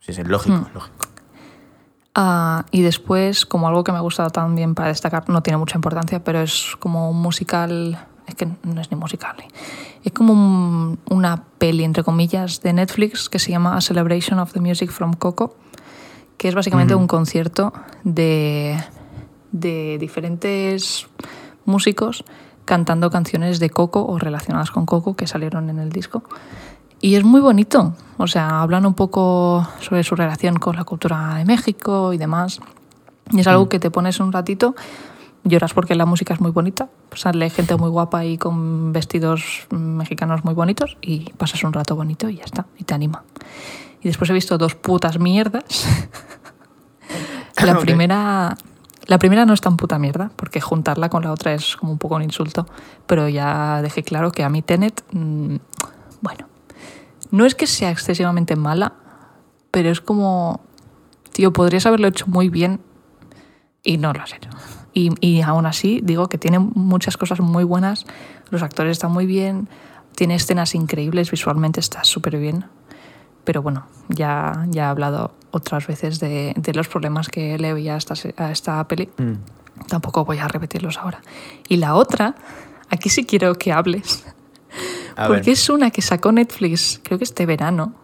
[0.00, 0.74] Sí, sí, es lógico, Mm.
[0.74, 1.06] lógico.
[2.14, 5.76] Ah, y después, como algo que me ha gustado también para destacar, no tiene mucha
[5.76, 9.48] importancia, pero es como un musical, es que no es ni musical, ¿eh?
[10.04, 14.52] es como un- una peli, entre comillas, de Netflix que se llama A Celebration of
[14.52, 15.56] the Music from Coco,
[16.36, 17.72] que es básicamente un concierto
[18.04, 18.76] de,
[19.52, 21.06] de diferentes
[21.64, 22.24] músicos
[22.64, 26.22] cantando canciones de Coco o relacionadas con Coco que salieron en el disco.
[27.00, 27.94] Y es muy bonito.
[28.18, 32.60] O sea, hablan un poco sobre su relación con la cultura de México y demás.
[33.30, 34.74] Y es algo que te pones un ratito,
[35.44, 40.44] lloras porque la música es muy bonita, sale gente muy guapa y con vestidos mexicanos
[40.44, 43.24] muy bonitos y pasas un rato bonito y ya está, y te anima.
[44.00, 45.64] Y después he visto dos putas mierdas.
[47.64, 48.56] la primera...
[49.08, 51.98] La primera no es tan puta mierda, porque juntarla con la otra es como un
[51.98, 52.66] poco un insulto,
[53.06, 55.56] pero ya dejé claro que a mí Tenet, mm,
[56.20, 56.46] bueno,
[57.30, 58.92] no es que sea excesivamente mala,
[59.70, 60.60] pero es como,
[61.32, 62.80] tío, podrías haberlo hecho muy bien
[63.82, 64.50] y no lo has hecho.
[64.92, 68.04] Y, y aún así digo que tiene muchas cosas muy buenas,
[68.50, 69.70] los actores están muy bien,
[70.16, 72.66] tiene escenas increíbles, visualmente está súper bien.
[73.48, 77.94] Pero bueno, ya, ya he hablado otras veces de, de los problemas que le veía
[77.94, 79.08] a esta, a esta peli.
[79.16, 79.86] Mm.
[79.88, 81.22] Tampoco voy a repetirlos ahora.
[81.66, 82.34] Y la otra,
[82.90, 84.22] aquí sí quiero que hables,
[85.16, 85.48] A porque ver.
[85.48, 87.94] es una que sacó Netflix, creo que este verano,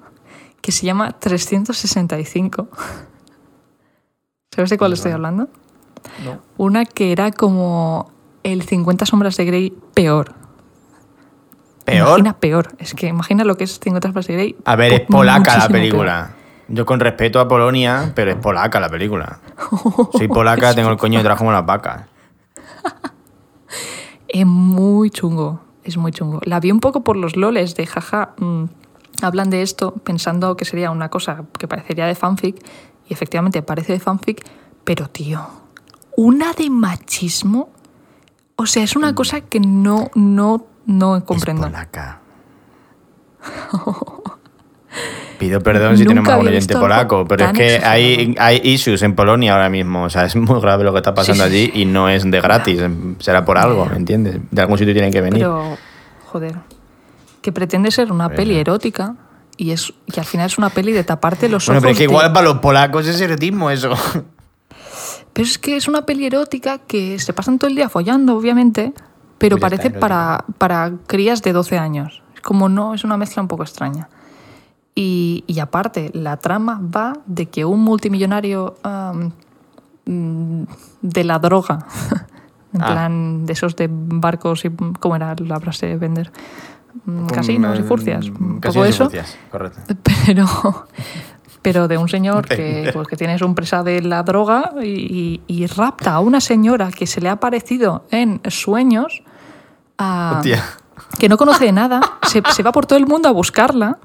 [0.62, 2.66] que se llama 365.
[4.50, 5.50] ¿Sabes de cuál estoy hablando?
[6.24, 6.40] No.
[6.56, 8.10] Una que era como
[8.44, 10.34] el 50 sombras de Grey peor.
[11.84, 12.08] ¿Peor?
[12.20, 12.68] Imagina peor.
[12.78, 14.56] Es que imagina lo que es 50 sombras de Grey.
[14.64, 16.30] A ver, es po- polaca la película.
[16.68, 19.38] Yo con respeto a Polonia, pero es polaca la película.
[20.12, 22.06] Soy polaca, tengo el coño detrás como las vacas.
[24.28, 26.40] Es muy chungo, es muy chungo.
[26.44, 28.34] La vi un poco por los loles de jaja.
[28.38, 28.64] mm,
[29.22, 32.56] hablan de esto pensando que sería una cosa que parecería de fanfic,
[33.08, 34.44] y efectivamente parece de fanfic,
[34.82, 35.40] pero tío,
[36.16, 37.68] una de machismo.
[38.56, 41.66] O sea, es una cosa que no, no, no comprendo.
[41.66, 42.20] Es polaca.
[45.38, 49.16] Pido perdón si Nunca tenemos un oyente polaco, pero es que hay, hay issues en
[49.16, 50.04] Polonia ahora mismo.
[50.04, 52.30] O sea, es muy grave lo que está pasando Sí, sí, allí y no es
[52.30, 52.80] de gratis.
[53.18, 54.38] Será por algo, ¿me entiendes?
[54.50, 55.40] De algún sitio tienen que venir.
[55.40, 55.76] Pero,
[56.26, 56.54] joder,
[57.42, 58.36] que pretende ser una Bueno.
[58.36, 59.16] peli erótica
[59.56, 61.82] y, es, y al final es una peli de taparte los bueno, ojos.
[61.82, 63.92] pero es que de- igual para los polacos es erotismo eso.
[65.32, 68.92] Pero es que es una peli erótica que se pasan todo el día follando, obviamente,
[69.38, 72.22] pero Pues parece para, para crías de 12 años.
[72.34, 74.08] Es como no, es una mezcla un poco extraña.
[74.94, 78.76] Y, y aparte, la trama va de que un multimillonario
[80.06, 80.62] mm,
[81.02, 81.86] de la droga,
[82.72, 82.86] en Ah.
[82.92, 84.70] plan de esos de barcos y
[85.00, 86.32] cómo era la frase de vender,
[87.06, 89.80] Mm, casinos y furcias, un poco y eso furcias, correcto.
[90.26, 90.46] pero,
[91.64, 95.66] pero de un señor que, pues, que tiene su empresa de la droga y, y
[95.66, 99.22] rapta a una señora que se le ha aparecido en sueños,
[99.96, 100.62] a- Hostia.
[101.18, 103.96] que no conoce de nada, se, se va por todo el mundo a buscarla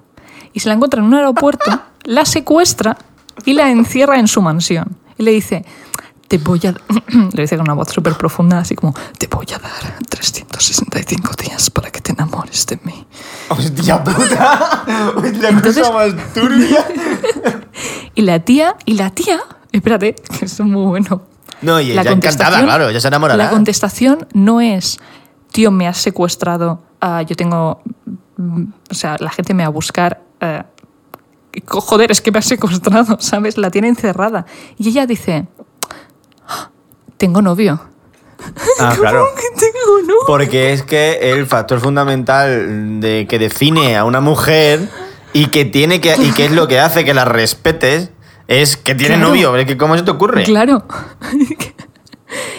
[0.54, 1.70] y se la encuentra en un aeropuerto,
[2.06, 2.96] la secuestra
[3.44, 4.96] y la encierra en su mansión.
[5.18, 5.66] Y le dice,
[6.30, 6.72] te voy a...
[7.34, 11.70] le dice con una voz súper profunda, así como, te voy a dar 365 días
[11.70, 13.06] para que te enamores de mí.
[13.50, 14.86] ¡Hostia puta!
[15.18, 16.86] ¡Hostia, Entonces- cosa más turbia!
[18.16, 19.40] Y la tía, y la tía,
[19.72, 21.22] espérate, que es muy bueno.
[21.62, 23.42] No, y La ella encantada, claro, ya se enamorará.
[23.46, 25.00] La contestación no es,
[25.52, 27.82] tío, me has secuestrado, ah, yo tengo,
[28.38, 30.22] mm, o sea, la gente me va a buscar,
[31.66, 33.58] co- joder, es que me has secuestrado, ¿sabes?
[33.58, 34.46] La tiene encerrada.
[34.78, 35.59] Y ella dice, "Ah,
[37.20, 37.80] tengo novio.
[38.80, 39.28] Ah, claro.
[39.60, 40.16] Tengo novio.
[40.26, 44.90] Porque es que el factor fundamental de que define a una mujer
[45.34, 48.10] y que tiene que y que es lo que hace que la respetes
[48.48, 49.30] es que tiene Claro.
[49.30, 49.56] novio.
[49.58, 50.44] Es que ¿Cómo se te ocurre?
[50.44, 50.84] Claro.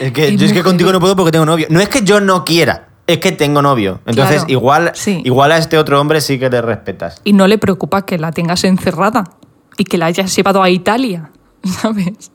[0.00, 1.66] Es que yo es que contigo no puedo porque tengo novio.
[1.70, 4.00] No es que yo no quiera, es que tengo novio.
[4.06, 4.52] Entonces, Claro.
[4.52, 5.22] igual, Sí.
[5.24, 7.20] igual a este otro hombre sí que le respetas.
[7.24, 9.24] Y no le preocupa que la tengas encerrada
[9.76, 11.30] y que la hayas llevado a Italia,
[11.64, 12.30] ¿sabes?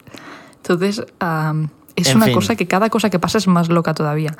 [0.58, 2.36] Entonces, am, es En una fin.
[2.36, 4.36] cosa que cada cosa que pasa es más loca todavía.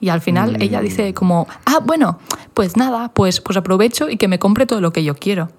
[0.00, 0.62] Y al final Mm.
[0.62, 2.18] ella dice como, ah, bueno,
[2.52, 5.50] pues nada, pues, pues aprovecho y que me compre todo lo que yo quiero.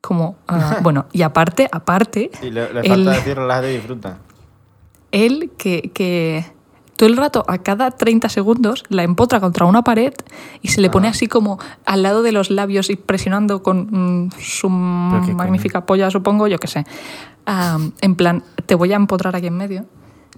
[0.00, 4.18] Como, ah, bueno, y aparte, aparte, Y le, el- decir relájate y disfruta.
[5.12, 6.44] él que, que
[6.96, 10.12] todo el rato, a cada 30 segundos, la empotra contra una pared
[10.60, 14.30] y se le pone así como al lado de los labios y presionando con mm,
[14.40, 16.84] su magnífica polla, supongo, yo qué sé.
[17.46, 19.84] Ah, en plan, te voy a empotrar aquí en medio.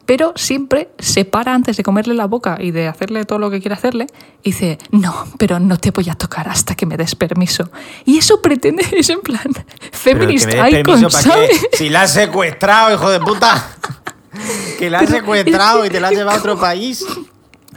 [0.06, 3.60] Pero siempre se para antes de comerle la boca y de hacerle todo lo que
[3.60, 4.06] quiere hacerle
[4.42, 7.70] y dice, no, pero no te voy a tocar hasta que me des permiso.
[8.04, 9.48] Y eso pretende, es en plan,
[9.92, 11.06] feminist me icon.
[11.72, 13.70] Si la has secuestrado, hijo de puta.
[14.80, 17.06] Que la has Pero secuestrado es y te la has llevado a otro país.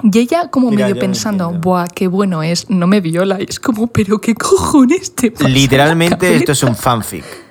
[0.01, 1.69] Y ella como Mira, medio pensando, entiendo.
[1.69, 3.37] buah, qué bueno es, no me viola.
[3.39, 7.46] Y es como, pero qué cojones te pasa Literalmente esto es un fanfic.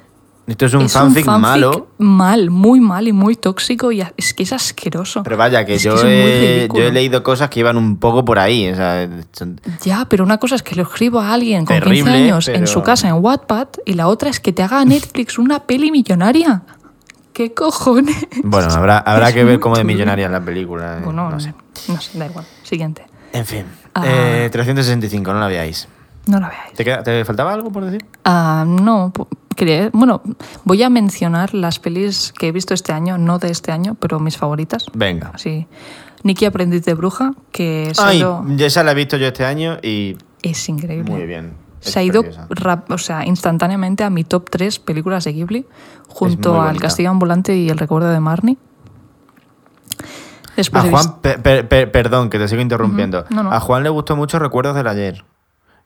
[0.46, 1.88] Esto es un Es fanfic, malo.
[1.98, 5.22] Mal, muy mal y muy tóxico y es que es asqueroso.
[5.24, 6.82] Pero vaya, que Es yo he, ridículo.
[6.82, 8.68] yo he leído cosas que iban un poco por ahí.
[8.70, 11.84] O sea, son- Ya, pero una cosa es que lo escriba a alguien con 15
[11.84, 15.38] Terrible, años en su casa en Wattpad y la otra es que te haga Netflix
[15.38, 16.62] una peli millonaria.
[17.32, 18.16] ¿Qué cojones?
[18.44, 20.98] Bueno, habrá, habrá Es que ver cómo de millonaria es la película.
[20.98, 21.52] eh, Bueno, no sé.
[21.88, 22.46] No sé, da igual.
[22.62, 23.04] Siguiente.
[23.32, 23.64] En fin.
[23.94, 24.04] Ah.
[24.06, 25.88] Eh, 365, no la veáis.
[26.26, 26.72] No la veáis.
[26.74, 28.04] ¿Te, queda- ¿Te faltaba algo por decir?
[28.24, 29.12] Ah, no,
[29.54, 30.22] quería, bueno,
[30.64, 34.18] voy a mencionar las pelis que he visto este año, no de este año, pero
[34.18, 34.86] mis favoritas.
[34.94, 35.30] Venga.
[35.34, 35.66] Así.
[36.24, 38.24] Nicky Aprendiz de Bruja, que ha Ay,
[38.58, 41.10] esa la he visto yo este año y es increíble.
[41.12, 41.54] muy bien.
[41.78, 45.66] Se ha ido rap- o sea, instantáneamente a mi top 3 películas de Ghibli,
[46.08, 46.80] junto al.
[46.80, 48.56] Castillo Ambulante y El Recuerdo de Marnie.
[50.56, 53.20] Después A Juan, visto- perdón, que te sigo interrumpiendo.
[53.20, 53.52] Ujú, no, no.
[53.52, 55.24] A Juan le gustó mucho Recuerdos del Ayer,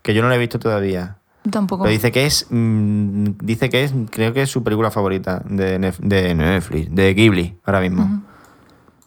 [0.02, 1.16] que yo no la he visto todavía.
[1.50, 1.84] tampoco.
[1.84, 5.78] Pero dice que es, mm, dice que es, creo que es su película favorita de,
[5.80, 8.22] Nef- de Netflix, de Ghibli, ahora mismo.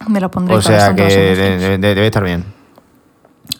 [0.08, 2.44] Me la pondré O sea que de- de- de- debe estar bien.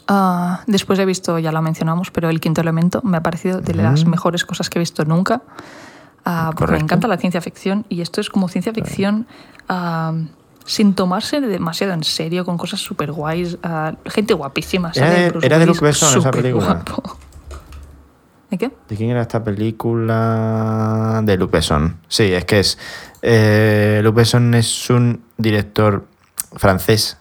[0.09, 3.74] Ah, después he visto, ya la mencionamos, pero El Quinto Elemento me ha parecido de
[3.74, 5.43] las mejores cosas que he visto nunca.
[6.27, 9.27] Ah, porque me encanta la ciencia ficción y esto es como ciencia ficción
[9.69, 10.15] ah,
[10.65, 13.59] sin tomarse demasiado en serio, con cosas súper guays.
[14.06, 14.90] gente guapísima.
[14.94, 16.65] Era de- era Luc Besson esa película.
[16.85, 17.19] guapo.
[18.55, 18.71] ¿De qué?
[18.89, 21.21] ¿De quién era esta película?
[21.25, 21.97] De Luc Besson.
[22.07, 22.79] Sí, es que es.
[23.21, 26.07] Eh, Luc Besson es un director
[26.55, 27.19] francés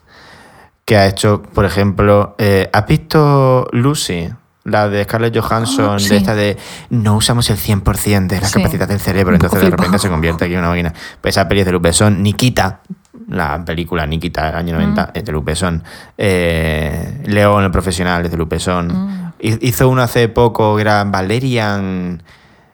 [0.85, 2.35] que ha hecho, por ejemplo.
[2.37, 4.29] eh, ¿Has visto Lucy?
[4.65, 6.09] La de Scarlett Johansson, Ah, sí.
[6.09, 6.55] de esta de
[6.91, 8.53] no usamos el 100% de la Sí.
[8.53, 10.93] capacidad del cerebro, entonces de repente se convierte aquí en una máquina.
[11.19, 12.21] Pues esa peli es de Luc Besson.
[12.21, 12.81] Nikita,
[13.29, 15.09] la película Nikita del año 90 Mm.
[15.15, 15.83] es de Luc Besson.
[16.17, 18.87] Eh, León, el profesional, es de Luc Besson.
[18.87, 19.22] Mm.
[19.43, 22.23] Hi- Hizo uno hace poco era Valerian.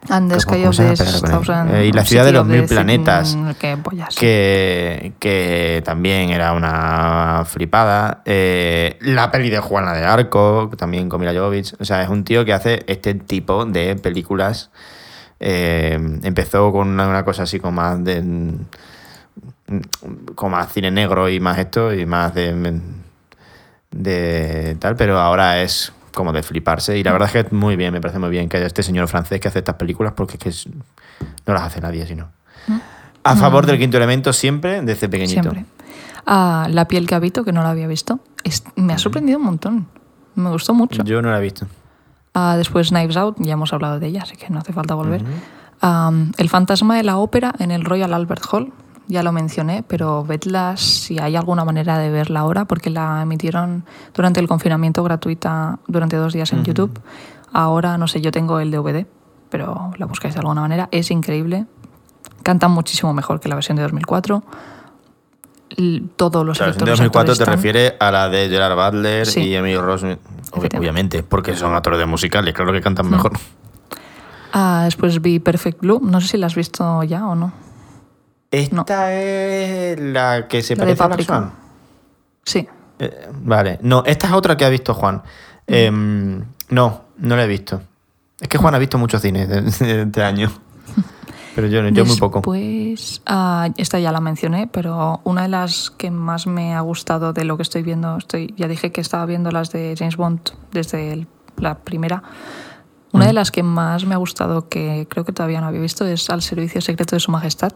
[0.07, 0.95] And the ¿Cómo- Sky cómo of se llama?
[0.95, 1.33] the Espera, espera.
[1.39, 3.37] Thousand- Eh, y la ciudad de los mil planetas.
[4.17, 8.21] Que, que también era una flipada.
[8.25, 11.73] Eh, la peli de Juana de Arco, también con Mila Jovovich.
[11.81, 14.69] O sea, es un tío que hace este tipo de películas.
[15.41, 18.23] Eh, empezó con una, una cosa así como más de.
[20.35, 22.79] como más cine negro y más esto y más de.
[23.91, 26.98] de tal, pero ahora es como de fliparse.
[26.98, 28.84] Y la verdad es que es muy bien, me parece muy bien que haya este
[28.84, 30.68] señor francés que hace estas películas porque es que es-
[31.45, 32.30] no las hace nadie, sino.
[33.23, 35.41] A favor del quinto elemento siempre, desde pequeñito.
[35.41, 35.65] Siempre.
[36.26, 39.45] Ah, la piel que habito, que no la había visto, es- me ha sorprendido un
[39.45, 39.88] montón.
[40.36, 41.03] Me gustó mucho.
[41.03, 41.65] Yo no la he visto.
[42.34, 45.23] Ah, después Knives Out, ya hemos hablado de ella, así que no hace falta volver.
[45.81, 48.72] Am, el fantasma de la ópera en el Royal Albert Hall,
[49.10, 53.84] ya lo mencioné, pero vedla si hay alguna manera de verla ahora, porque la emitieron
[54.14, 56.98] durante el confinamiento gratuita durante dos días en YouTube.
[57.52, 59.06] Ahora, no sé, yo tengo el DVD,
[59.49, 60.88] pero la buscáis de alguna manera.
[60.91, 61.65] Es increíble.
[62.44, 64.44] Cantan muchísimo mejor que la versión de 2004.
[65.77, 68.30] L- Todos los O sea, en efectos de los 2004 te están- refieres a la
[68.30, 69.41] de Gerard Butler Sí.
[69.41, 70.03] y Emily Ross.
[70.53, 73.34] Obviamente, porque son actores de musicales, claro que cantan mejor.
[74.53, 75.99] Ah, después vi Perfect Blue.
[76.03, 77.52] No sé si la has visto ya o no.
[78.51, 81.21] Esta es la que se La parece a Black.
[81.23, 81.51] Swan.
[82.43, 82.67] Sí.
[82.99, 85.21] Eh, vale, no, esta es otra que ha visto Juan.
[85.67, 87.81] Em, no, no la he visto.
[88.41, 90.49] Es que Juan ha visto muchos cines de, de este año.
[91.55, 92.39] Pero yo, yo muy poco.
[92.39, 97.34] Después, ah, esta ya la mencioné, pero una de las que más me ha gustado
[97.34, 100.39] de lo que estoy viendo, estoy, ya dije que estaba viendo las de James Bond
[100.71, 101.27] desde el-
[101.57, 102.23] la primera.
[103.11, 106.05] Una de las que más me ha gustado, que creo que todavía no había visto,
[106.05, 107.71] es Al Servicio Secreto de Su Majestad.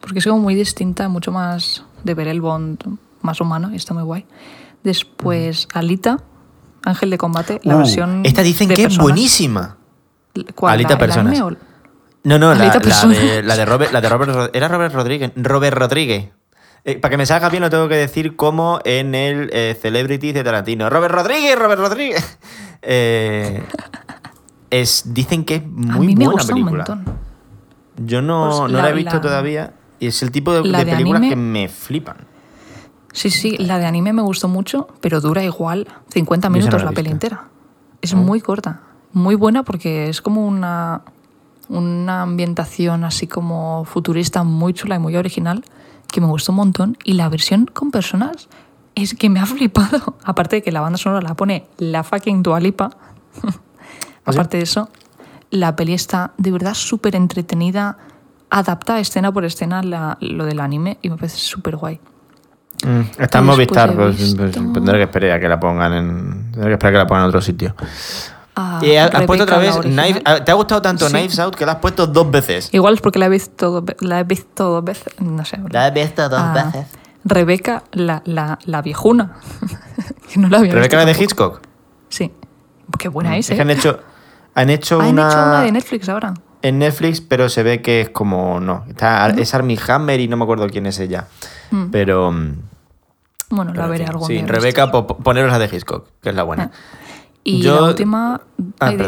[0.00, 2.78] Porque es como muy distinta, mucho más de ver el Bond
[3.22, 4.24] más humano, y está muy guay.
[4.84, 6.18] Después, Alita,
[6.84, 8.22] Ángel de Combate, la Uh, versión.
[8.24, 9.76] esta dicen de que es buenísima.
[10.54, 10.74] ¿Cuál?
[10.74, 11.40] Alita ¿La- Personas.
[11.40, 11.50] o-
[12.24, 13.18] No, no, la, Alita la Personas.
[13.20, 16.30] de, la de Robert, la de Robert Rod- era Robert Rodríguez, Robert Rodríguez.
[16.84, 20.32] Eh, para que me salga bien lo tengo que decir como en el eh, Celebrity
[20.32, 20.88] de Tarantino.
[20.88, 22.38] Robert Rodríguez, Robert Rodríguez.
[22.80, 23.60] Eh,
[24.70, 26.84] es, dicen que es muy a mí me buena gusta película.
[26.88, 27.18] un montón.
[28.06, 29.72] Yo no, Pues no la- la he visto la- todavía
[30.06, 32.16] es el tipo de, de de películas anime- que me flipan.
[33.12, 36.52] Sí, sí, la de anime me gustó mucho, pero dura igual 50 Yo esa no
[36.66, 37.48] minutos la peli entera.
[38.00, 41.02] Es muy corta, muy buena porque es como una,
[41.68, 45.64] una ambientación así como futurista muy chula y muy original
[46.12, 46.96] que me gustó un montón.
[47.02, 48.48] Y la versión con personas
[48.94, 50.14] es que me ha flipado.
[50.24, 52.90] Aparte de que la banda sonora la pone la fucking Dualipa.
[53.42, 53.50] ¿Ah?
[54.26, 54.90] Aparte de eso,
[55.50, 57.96] la peli está de verdad súper entretenida,
[58.50, 62.00] adapta escena por escena la- lo del anime y me parece súper guay.
[62.84, 65.92] Mm, está en Después Movistar, pues, visto- pues, tendré que esperar a que la pongan
[65.94, 66.52] en.
[66.52, 67.74] Tendré que esperar a que la pongan en otro sitio.
[68.60, 69.76] Ah, y has, puesto otra vez.
[69.80, 71.12] Knife- ah, ¿Te ha gustado tanto Sí.
[71.12, 72.68] Knives Out que la has puesto dos veces?
[72.72, 75.12] Igual es porque la he visto, la he visto dos veces.
[75.20, 75.58] No sé.
[75.70, 76.86] La he visto dos Ah, veces.
[77.24, 79.34] Rebeca, la, la, la viejuna.
[80.32, 81.24] que no la había ¿Rebeca la de tampoco.
[81.24, 81.60] Hitchcock?
[82.08, 82.32] Sí.
[82.98, 83.54] Qué buena es, Es ¿eh?
[83.56, 84.00] que han hecho.
[84.54, 85.28] Han hecho una.
[85.28, 86.34] hecho una de Netflix ahora.
[86.62, 88.60] En Netflix, pero se ve que es como.
[88.60, 88.84] No.
[88.88, 91.26] Está, Es Armie Hammer y no me acuerdo quién es ella.
[91.70, 91.90] Mm.
[91.90, 92.32] Pero.
[92.32, 92.54] mm,
[93.50, 96.70] Bueno, pero la veré algún Sí, Rebeca, poneros la de Hitchcock, que es la buena.
[97.44, 98.40] Y yo- la última.
[98.80, 98.98] Ah, ay.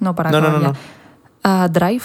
[0.00, 0.72] No, para No, no, no, ya.
[1.42, 2.04] Ah, Drive.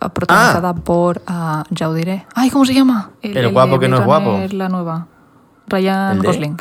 [0.00, 1.20] ah, Protagonizada por.
[1.26, 2.26] ah, ya diré.
[2.34, 3.10] Ay, ¿cómo se llama?
[3.22, 4.40] El guapo que no es guapo.
[4.52, 5.06] La nueva.
[5.66, 6.26] Ryan ¿El de?
[6.28, 6.56] Gosling.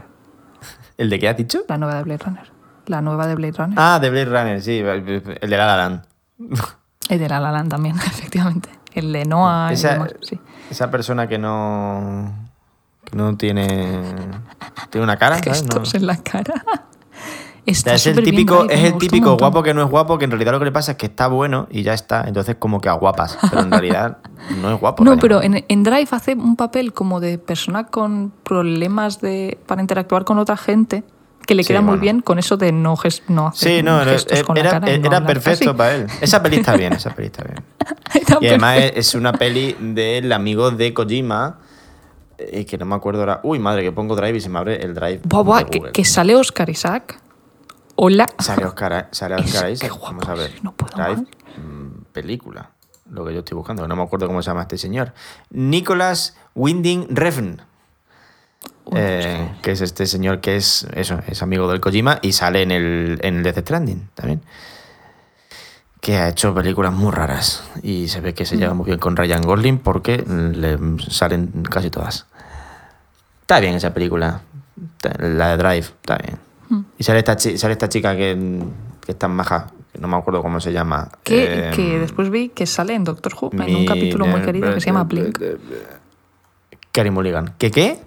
[0.98, 1.60] ¿El de qué has dicho?
[1.68, 2.52] La nueva de Blade Runner.
[2.88, 3.78] La nueva de Blade Runner.
[3.80, 4.80] Ah, de Blade Runner, sí.
[4.80, 6.02] El de La La Land.
[7.10, 8.70] El de La La Land también, efectivamente.
[8.94, 10.40] El de Noah y Esa, demás, sí.
[10.70, 12.32] esa persona que no.
[13.04, 14.00] que no tiene.
[14.90, 15.66] tiene una cara, ¿sabes?
[15.66, 15.82] No.
[15.94, 16.64] En la cara.
[16.66, 20.18] O Está sea, es el bien típico, es el típico guapo que no es guapo,
[20.18, 22.24] que en realidad lo que le pasa es que está bueno y ya está.
[22.26, 23.38] Entonces, como que aguapas.
[23.48, 24.18] Pero en realidad
[24.60, 25.04] no es guapo.
[25.10, 29.82] No, pero en, en Drive hace un papel como de persona con problemas de, para
[29.82, 31.04] interactuar con otra gente
[31.50, 32.02] que le Sí, queda muy bueno.
[32.02, 32.96] bien con eso de no,
[33.28, 35.72] no hacer Sí, no, era, gestos con la era- cara y no era hablar perfecto
[35.72, 35.78] así.
[35.78, 36.06] para él.
[36.22, 37.64] Esa peli está bien, esa peli está bien.
[38.42, 41.58] Y además es, es una peli del amigo de Kojima,
[42.38, 43.40] eh, que no me acuerdo ahora.
[43.44, 45.22] Uy, madre, que pongo Drive y se me abre el Drive.
[45.24, 47.20] De que, sale Oscar Isaac.
[47.96, 48.30] Hola.
[48.38, 49.90] Sale Oscar, sale Oscar Es- Isaac.
[49.92, 50.52] qué guapo Vamos a ver.
[50.62, 51.22] no puedo Drive,
[51.58, 52.70] mm, película.
[53.10, 55.14] Lo que yo estoy buscando, no me acuerdo cómo se llama este señor.
[55.50, 57.60] Nicholas Winding Refn.
[58.96, 62.72] Eh, que es este señor que es eso, es amigo del Kojima y sale en
[62.72, 64.42] el, en el Death Stranding también.
[66.02, 69.18] Que ha hecho películas muy raras y se ve que se lleva muy bien con
[69.18, 70.78] Ryan Gosling porque le
[71.10, 72.26] salen casi todas.
[73.42, 74.42] Está bien esa película,
[75.20, 76.38] la de Drive, está bien.
[76.98, 78.62] Y sale esta, sale esta chica que,
[79.06, 81.10] que es tan maja, no me acuerdo cómo se llama.
[81.24, 84.74] Que, eh, que después vi que sale en Doctor Who, en un capítulo muy querido
[84.74, 85.40] que se llama Blink.
[86.92, 87.54] Carey Mulligan.
[87.58, 88.00] ¿Qué qué?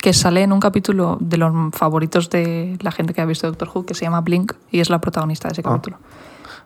[0.00, 3.70] Que sale en un capítulo de los favoritos de la gente que ha visto Doctor
[3.72, 5.98] Who, que se llama Blink, y es la protagonista de ese capítulo.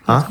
[0.07, 0.27] Ah.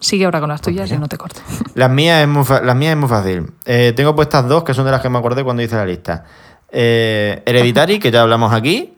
[0.00, 0.96] Sigue ahora con las tuyas mira.
[0.96, 1.42] y no te cortes.
[1.74, 3.52] Las mías es muy, las mías es muy fácil.
[3.66, 6.24] Eh, tengo puestas dos que son de las que me acordé cuando hice la lista.
[6.72, 8.94] Eh, Hereditary, que ya hablamos aquí.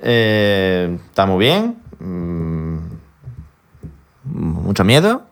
[0.00, 1.76] Eh, está muy bien.
[1.98, 2.78] Mm,
[4.24, 5.22] mucho miedo.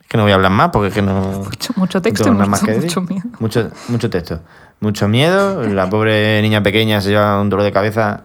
[0.00, 1.44] Es que no voy a hablar más porque es que no.
[1.44, 3.28] Mucho, mucho texto más que mucho miedo.
[3.38, 4.40] Mucho, mucho texto.
[4.80, 5.62] Mucho miedo.
[5.64, 8.22] La pobre niña pequeña se lleva un dolor de cabeza.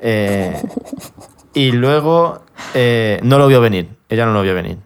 [0.00, 0.60] Eh,
[1.54, 2.42] y luego
[2.74, 3.96] eh, no lo vio venir.
[4.08, 4.78] Ella no lo vio venir.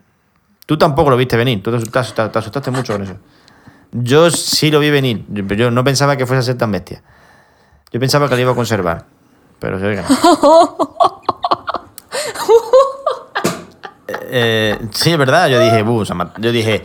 [0.67, 1.63] Tú tampoco lo viste venir.
[1.63, 3.17] Tú te asustaste, te- te asustaste mucho con eso.
[3.93, 5.25] Yo sí lo vi venir.
[5.29, 7.03] Yo, yo no pensaba que fuese a ser tan bestia.
[7.93, 9.05] Yo pensaba que lo iba a conservar.
[9.59, 10.77] Pero se ve que no.
[14.35, 15.49] Eh, sí, es verdad.
[15.49, 15.85] Yo dije,
[16.39, 16.85] yo dije,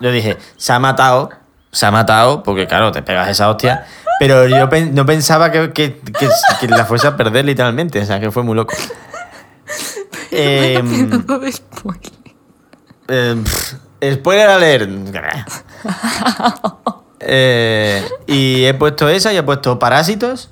[0.00, 1.30] yo dije, se ha matado,
[1.78, 3.86] se ha matado, porque claro, te pegas esa hostia.
[4.18, 6.28] Pero yo pen- no pensaba que, que- que-
[6.60, 8.00] que la fuese a perder literalmente.
[8.00, 8.74] O sea, que fue muy loco.
[10.30, 12.12] De spoiler.
[13.08, 13.74] eh, pff,
[14.14, 14.90] spoiler alert.
[17.20, 20.50] Eh, y he puesto esa y he puesto Parásitos,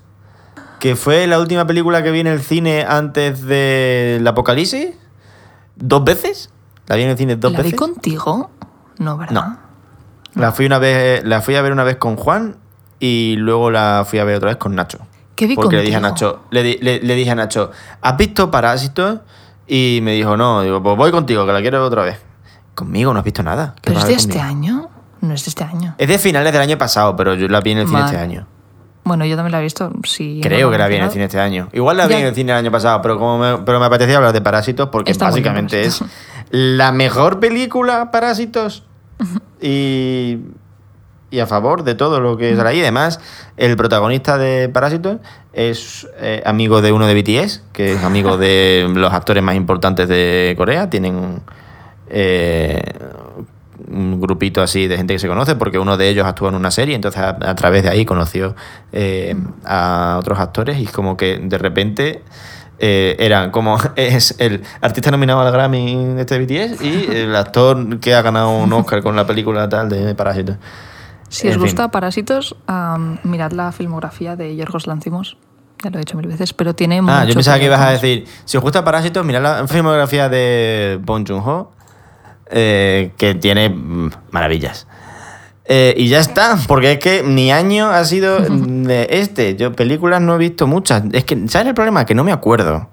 [0.81, 4.89] que fue la última película que vi en el cine antes del apocalipsis.
[5.77, 6.51] ¿Dos veces?
[6.86, 7.78] La vi en el cine dos ¿La vi veces.
[7.78, 8.51] contigo?
[8.98, 9.32] No, ¿verdad?
[9.35, 9.65] No.
[10.36, 12.56] La fui, una vez, la fui a ver una vez con Juan
[13.00, 14.98] y luego la fui a ver otra vez con Nacho.
[15.34, 16.00] ¿Qué vi Porque le dije a?
[16.00, 17.70] Nacho, le, di- le- le dije a Nacho,
[18.02, 19.20] ¿has visto Parásitos?
[19.66, 22.20] Y me dijo, no, digo, pues voy contigo, que la quiero ver otra vez.
[22.74, 23.74] Conmigo no has visto nada.
[23.76, 24.88] ¿Qué ¿Pero es de este año?
[25.20, 25.94] No es de este año.
[25.98, 28.46] Es de finales del año pasado, pero yo la vi en el cine este año.
[29.04, 29.90] Bueno, yo también la he visto.
[30.04, 31.68] Sí, Creo no que la vi en el cine este año.
[31.72, 32.20] Igual la vi Ya.
[32.20, 34.88] en el cine el año pasado, pero como me, pero me apetecía hablar de Parásitos
[34.90, 36.02] porque Está básicamente es
[36.50, 38.84] la mejor película Parásitos
[39.60, 40.38] y,
[41.30, 42.80] y a favor de todo lo que sale ahí.
[42.80, 43.20] Además,
[43.56, 45.18] el protagonista de Parásitos
[45.52, 50.08] es eh, amigo de uno de BTS, que es amigo de los actores más importantes
[50.08, 50.90] de Corea.
[50.90, 51.42] Tienen
[52.08, 52.82] eh,
[53.88, 56.70] un grupito así de gente que se conoce, porque uno de ellos actúa en una
[56.70, 58.54] serie, entonces a, a través de ahí conoció
[58.92, 62.22] eh, a otros actores y es como que de repente
[62.78, 67.98] eh, eran como es el artista nominado al Grammy de este BTS y el actor
[68.01, 70.57] que ha ganado un Oscar con la película tal de Parásitos.
[71.28, 71.62] Si os fin.
[71.62, 72.57] gusta Parásitos,
[73.24, 75.36] mirad la filmografía de Yorgos Lanthimos.
[75.82, 78.27] Ya lo he dicho mil veces, pero tiene Ah, yo pensaba que ibas a decir,
[78.44, 81.70] si os gusta Parásitos, mirad la filmografía de Bong Joon-ho,
[82.51, 84.86] eh, que tiene mm, maravillas.
[85.68, 89.56] Eh, y ya está, porque es que mi año ha sido de este.
[89.56, 91.02] Yo películas no he visto muchas.
[91.12, 92.06] Es que, ¿sabes el problema?
[92.06, 92.88] Que no me acuerdo.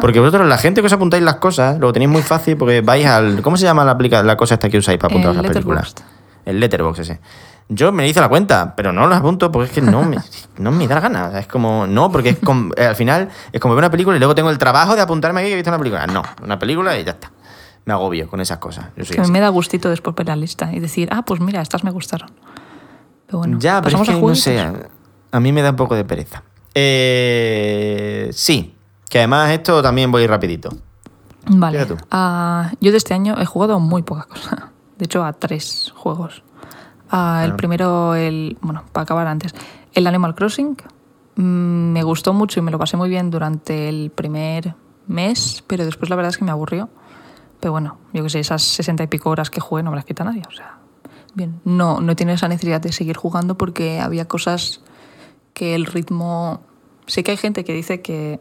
[0.00, 3.06] Porque vosotros, la gente que os apuntáis las cosas, lo tenéis muy fácil porque vais
[3.06, 3.40] al...
[3.42, 5.94] ¿Cómo se llama la, aplica la cosa esta que usáis para apuntar El las películas?
[6.44, 7.20] El Letterbox ese.
[7.68, 10.16] Yo me hice la cuenta, pero no las apunto porque es que no me,
[10.58, 11.38] no me da la gana.
[11.38, 12.38] Es como, no, porque es
[12.76, 15.40] eh, al final es como ver una película y luego tengo el trabajo de apuntarme
[15.40, 16.06] aquí que he visto una película.
[16.08, 17.30] No, una película y ya está.
[17.84, 18.86] Me agobio con esas cosas.
[18.96, 19.32] Yo soy Que a mí así.
[19.32, 22.30] me da gustito después ver la lista y decir, ah, pues mira, estas me gustaron.
[23.26, 24.60] Pero bueno, ya, pero es que a no sé,
[25.32, 26.42] a, mí me da un poco de pereza.
[26.74, 28.74] Eh, sí,
[29.08, 30.70] que además esto también voy rapidito.
[31.46, 31.86] Vale.
[31.86, 31.96] Tú.
[32.10, 34.70] ah, yo de este año he jugado a muy poca cosa.
[34.98, 36.42] De hecho, a tres juegos.
[37.10, 38.58] Ah, el primero, el.
[38.60, 39.54] Bueno, para acabar antes.
[39.94, 40.76] El Animal Crossing.
[41.36, 44.74] mm, me gustó mucho y me lo pasé muy bien durante el primer
[45.06, 46.90] mes, pero después la verdad es que me aburrió.
[47.60, 50.04] Pero bueno, yo que sé, esas sesenta y pico horas que jugué no me las
[50.04, 50.42] quita nadie.
[50.48, 50.78] O sea,
[51.34, 51.60] bien.
[51.64, 54.80] No, no he tenido esa necesidad de seguir jugando porque había cosas
[55.52, 56.62] que el ritmo...
[57.06, 58.40] Sé que hay gente que dice que,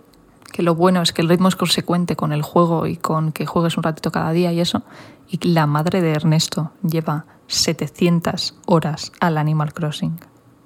[0.54, 3.46] que lo bueno es que el ritmo es consecuente con el juego y con que
[3.46, 4.84] juegues un ratito cada día y eso.
[5.28, 10.20] Y la madre de Ernesto lleva 700 horas al Animal Crossing.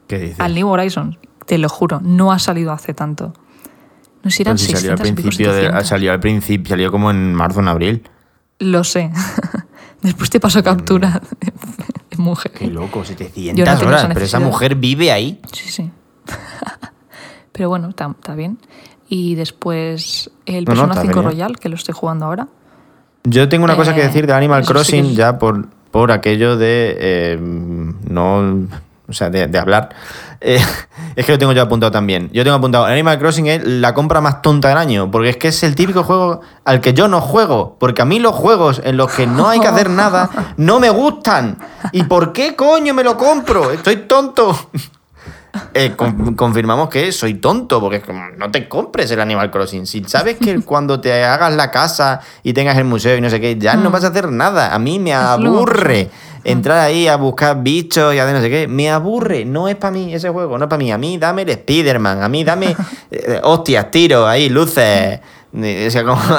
[0.07, 0.39] ¿Qué dices?
[0.39, 3.34] Al New Horizons, te lo juro, no ha salido hace tanto.
[4.21, 5.88] No sé si eran Pero si salió al 600 y pico, principio, de- 700.
[5.88, 8.03] salió al principio, salió como en marzo, en abril.
[8.64, 9.11] Lo sé.
[10.02, 11.22] Después te paso captura
[12.10, 12.52] de mujer.
[12.52, 14.03] Qué loco, 700 Yo no horas.
[14.03, 15.40] esa Pero esa mujer vive ahí.
[15.53, 15.91] Sí, sí.
[17.52, 18.57] Pero bueno, está, bien.
[19.07, 21.31] Y después el No, no, Persona está 5 genial.
[21.31, 22.48] Royal, que lo estoy jugando ahora.
[23.23, 26.11] Yo tengo una cosa que Eh, decir de Animal sí Crossing es- ya por, por
[26.11, 28.68] aquello de eh, no.
[29.07, 29.90] O sea, de, de hablar.
[30.45, 30.60] Eh,
[31.15, 32.30] es que lo tengo yo apuntado también.
[32.34, 32.86] Yo tengo apuntado.
[32.86, 35.10] Animal Crossing es la compra más tonta del año.
[35.10, 37.78] Porque es que es el típico juego al que yo no juego.
[37.80, 40.90] Porque a mí los juegos en los que no hay que hacer nada no me
[40.90, 41.57] gustan.
[41.94, 43.72] ¿Y por qué coño me lo compro?
[43.72, 44.56] Estoy tonto.
[45.76, 48.02] Eh, con- confirmamos que soy tonto, porque
[48.38, 49.86] no te compres el Animal Crossing.
[49.86, 53.40] Si sabes que cuando te hagas la casa y tengas el museo y no sé
[53.40, 54.74] qué, ya no vas a hacer nada.
[54.74, 56.10] A mí me aburre
[56.44, 58.68] entrar ahí a buscar bichos y hacer no sé qué.
[58.68, 59.45] Me aburre.
[59.45, 60.91] No es para mí ese juego, no es para mí.
[60.91, 62.76] A mí dame el Spider-Man, a mí dame
[63.11, 65.20] eh, hostias, tiros, ahí, luces.
[65.53, 66.22] O sea, como...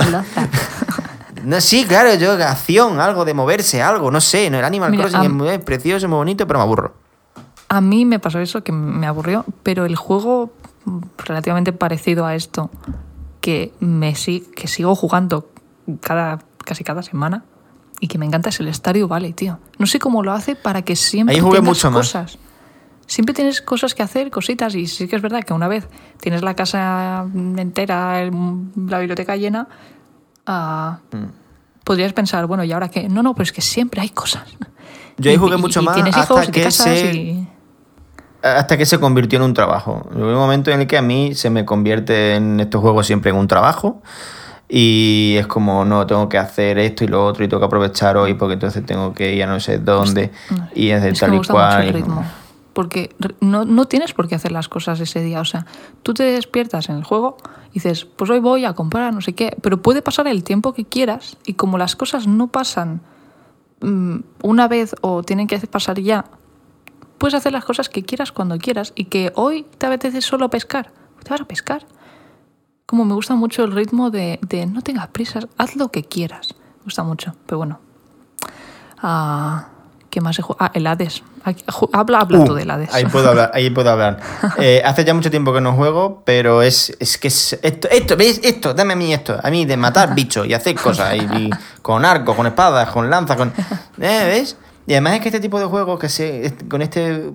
[1.44, 4.48] No, sí, claro, yo, acción, algo de moverse, algo, no sé.
[4.48, 6.94] No, el Animal Mira, Crossing es precioso, muy bonito, pero me aburro.
[7.68, 10.54] A mí me pasó eso, que me aburrió, pero el juego
[11.18, 12.70] relativamente parecido a esto,
[13.42, 15.50] que, me que sigo jugando
[16.00, 17.44] cada, casi cada semana
[18.00, 19.58] y que me encanta es el Stardew Valley, tío.
[19.78, 21.98] No sé cómo lo hace para que siempre Ahí jugué tengas mucho más.
[22.06, 22.38] cosas.
[23.06, 25.86] Siempre tienes cosas que hacer, cositas, y sí que es verdad que una vez
[26.20, 28.32] tienes la casa entera, el-
[28.88, 29.68] la biblioteca llena,
[30.46, 31.24] ah, Mm.
[31.84, 33.08] podrías pensar, bueno, ¿y ahora qué?
[33.08, 34.44] No, no, pero es que siempre hay cosas.
[35.18, 37.46] Yo ahí jugué y- mucho y más hasta hijos que se-
[38.42, 40.06] hasta que se convirtió en un trabajo.
[40.14, 43.30] Hubo un momento en el que a mí se me convierte en estos juegos siempre
[43.30, 44.02] en un trabajo
[44.68, 48.16] y es como, no, tengo que hacer esto y lo otro y tengo que aprovechar
[48.16, 50.30] hoy porque entonces tengo que ir a no sé dónde
[50.74, 51.82] y hacer Es que tal me y mucho cual.
[51.82, 52.24] el y- ritmo.
[52.72, 55.40] Porque no, no tienes por qué hacer las cosas ese día.
[55.40, 55.64] O sea,
[56.02, 57.36] tú te despiertas en el juego
[57.70, 59.56] y dices, pues hoy voy a comprar no sé qué.
[59.62, 63.00] Pero puede pasar el tiempo que quieras y como las cosas no pasan
[63.80, 66.24] mm, una vez o tienen que pasar ya,
[67.18, 70.90] puedes hacer las cosas que quieras cuando quieras y que hoy te apetece solo pescar.
[71.22, 71.86] Te vas a pescar.
[72.86, 76.54] Como me gusta mucho el ritmo de, de no tengas prisas, haz lo que quieras.
[76.78, 77.34] Me gusta mucho.
[77.46, 77.80] Pero bueno.
[79.02, 79.68] Ah,
[80.10, 80.66] ¿Qué más he jugado?
[80.66, 81.22] Ah, el Hades.
[81.92, 82.94] Habla, habla tú Uh, del Hades.
[82.94, 84.20] Ahí puedo hablar, ahí puedo hablar.
[84.58, 88.16] Eh, hace ya mucho tiempo que no juego, pero es, es que es esto, esto,
[88.16, 88.40] ¿ves?
[88.44, 89.38] Esto, dame a mí esto.
[89.42, 91.14] A mí de matar bichos y hacer cosas.
[91.16, 91.50] Y, y
[91.82, 93.48] con arcos, con espadas, con lanzas, con.
[93.98, 94.24] ¿Eh?
[94.26, 94.56] ¿Ves?
[94.86, 96.54] Y además es que este tipo de juegos que se.
[96.68, 97.32] con este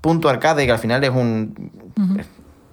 [0.00, 1.70] punto arcade, que al final es un.
[2.18, 2.26] es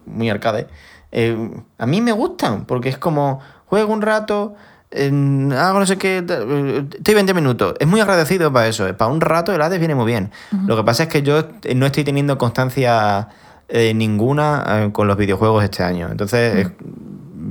[0.05, 0.67] muy arcade.
[1.11, 3.39] Eh, a mí me gustan, porque es como.
[3.65, 4.55] Juego un rato.
[4.91, 5.11] eh,
[5.55, 7.75] hago no sé qué, eh, estoy 20 minutos.
[7.79, 8.87] Es muy agradecido para eso.
[8.87, 10.31] eh, Para un rato el Hades viene muy bien.
[10.65, 11.43] Lo que pasa es que yo
[11.75, 13.27] no estoy teniendo constancia
[13.67, 16.07] eh, ninguna con los videojuegos este año.
[16.09, 16.75] Entonces, eh,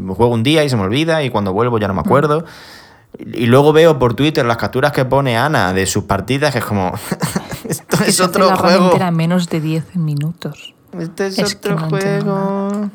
[0.08, 2.44] juego un día y se me olvida y cuando vuelvo ya no me acuerdo.
[3.18, 6.64] Y luego veo por Twitter las capturas que pone Ana de sus partidas, que es
[6.64, 6.92] como.
[7.68, 9.10] Esto Que es se hace otro juego.
[9.12, 10.74] menos de 10 minutos.
[10.98, 12.90] Este es, Es que otro no juego.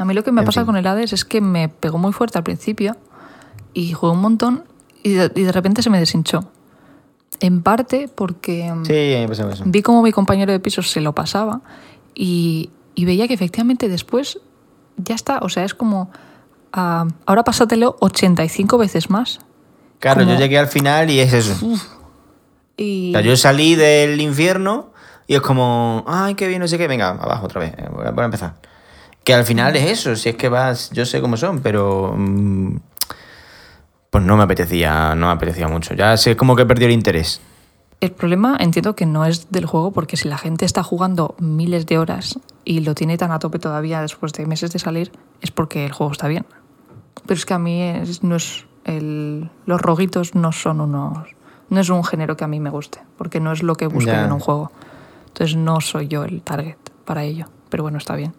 [0.00, 0.66] A mí lo que me En pasa fin.
[0.66, 2.96] con el Hades es que me pegó muy fuerte al principio
[3.74, 4.64] y jugué un montón
[5.02, 6.50] y de, y de repente se me deshinchó.
[7.40, 9.62] En parte porque mm, Sí, eso.
[9.66, 11.60] vi como mi compañero de piso se lo pasaba
[12.14, 14.38] y, y veía que efectivamente después
[14.96, 16.10] ya está, o sea, es como,
[16.72, 19.40] ah, ahora pásatelo 85 veces más.
[19.98, 21.54] Claro, yo llegué al final y es eso.
[22.76, 24.92] Y sea, yo salí del infierno
[25.26, 28.06] y es como, ay, qué bien, no sé qué, venga, abajo otra vez, eh, voy
[28.06, 28.54] a empezar.
[29.24, 32.76] Que al final es eso, si es que vas, yo sé cómo son, pero mm,
[34.10, 35.94] pues no me apetecía, no me apetecía mucho.
[35.94, 37.40] Ya sé como que perdió el interés.
[38.00, 41.84] El problema entiendo que no es del juego, porque si la gente está jugando miles
[41.84, 45.50] de horas y lo tiene tan a tope todavía después de meses de salir, es
[45.50, 46.46] porque el juego está bien.
[47.26, 51.28] Pero es que a mí es- no es el- los roguitos no son unos.
[51.68, 54.10] No es un género que a mí me guste, porque no es lo que busco
[54.24, 54.72] en un juego.
[55.28, 57.46] Entonces no soy yo el target para ello.
[57.68, 58.32] Pero bueno, está bien.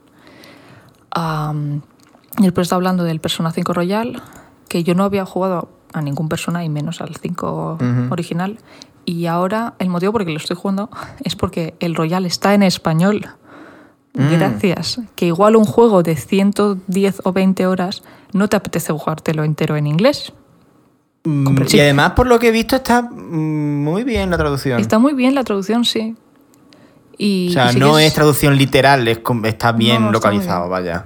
[1.15, 4.21] Y después está hablando del Persona 5 Royal,
[4.67, 7.77] que yo no había jugado a ningún Persona y menos al 5
[8.09, 8.59] original.
[9.05, 10.89] Y ahora el motivo por el que lo estoy jugando
[11.23, 13.25] es porque el Royal está en español.
[14.13, 14.99] Gracias.
[15.15, 19.87] Que igual un juego de 110 o 20 horas no te apetece jugártelo entero en
[19.87, 20.33] inglés.
[21.23, 21.63] Mm.
[21.71, 24.79] Y además, por lo que he visto, está mm, muy bien la traducción.
[24.79, 26.15] Está muy bien la traducción, sí.
[27.23, 30.67] Y, o sea, y sí no es traducción literal, es está bien No, está localizado,
[30.69, 31.05] vaya.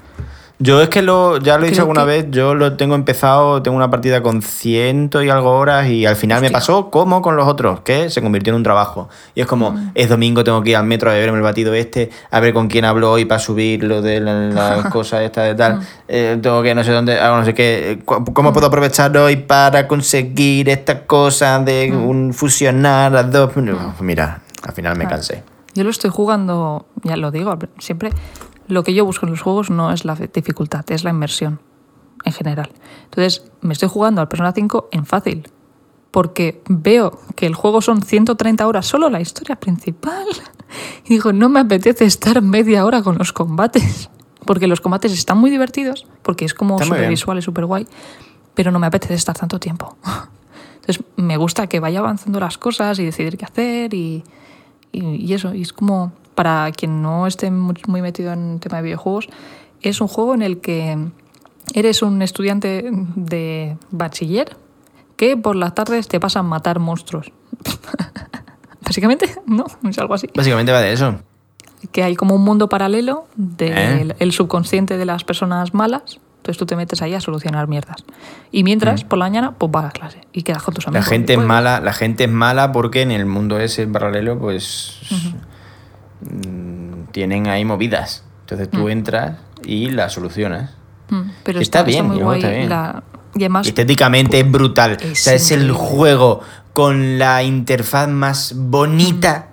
[0.58, 3.62] Yo es que lo, ya lo he dicho alguna que- vez, yo lo tengo empezado,
[3.62, 7.36] tengo una partida con ciento y algo horas y al final me pasó como con
[7.36, 9.10] los otros, que se convirtió en un trabajo.
[9.36, 9.92] Y es como, Mm.
[9.96, 12.70] es domingo, tengo que ir al metro a beberme el batido este, a ver con
[12.70, 15.58] quién hablo hoy para subir lo de la- las cosas esta de Mm.
[15.58, 15.80] tal.
[16.08, 17.92] Eh, tengo que no sé dónde, no sé qué.
[17.92, 22.08] eh, ¿Cómo puedo aprovechar hoy para conseguir esta cosa de Mm.
[22.08, 23.52] un fusionar las dos?
[24.00, 25.44] Mira, al final me cansé.
[25.76, 28.12] Yo lo estoy jugando, ya lo digo, siempre
[28.68, 31.60] lo que yo busco en los juegos no es la dificultad, es la inmersión
[32.24, 32.70] en general.
[33.04, 35.50] Entonces, me estoy jugando al Persona 5 en fácil,
[36.12, 40.26] porque veo que el juego son 130 horas solo la historia principal.
[41.06, 44.10] Y digo, no me apetece estar media hora con los combates,
[44.46, 47.88] porque los combates están muy divertidos, porque es como súper visual y súper guay,
[48.56, 49.98] pero no me apetece estar tanto tiempo.
[50.76, 54.24] Entonces, me gusta que vaya avanzando las cosas y decidir qué hacer y,
[54.98, 58.60] y, y eso, y es como, para quien no esté mu- muy metido en el
[58.60, 59.28] tema de videojuegos,
[59.82, 60.98] es un juego en el que
[61.74, 64.58] eres un estudiante de bachiller
[65.16, 67.32] que por las tardes te pasan a matar monstruos.
[68.82, 69.66] Básicamente, ¿no?
[69.90, 70.28] Es algo así.
[70.36, 71.16] Básicamente va de eso.
[71.92, 74.16] Que hay como un mundo paralelo del ¿Eh?
[74.20, 76.20] el subconsciente de las personas malas.
[76.46, 77.98] Entonces tú te metes ahí a solucionar mierdas.
[78.52, 80.92] Y mientras, por la mañana, pues vas a clase y quedas con tus Mm.
[80.92, 81.10] La amigos.
[81.10, 85.00] gente es Pues, mala, la gente es mala porque en el mundo ese paralelo, pues
[86.22, 88.24] mm, tienen ahí movidas.
[88.42, 90.72] Entonces tú entras y las solucionas.
[91.10, 92.40] mm, Pero Está está, está bien, muy guay.
[92.40, 92.70] está bien.
[92.70, 93.04] la-
[93.36, 94.98] y además, Estéticamente es brutal.
[95.02, 96.42] o Es sea, es el juego
[96.74, 99.48] con la interfaz más bonita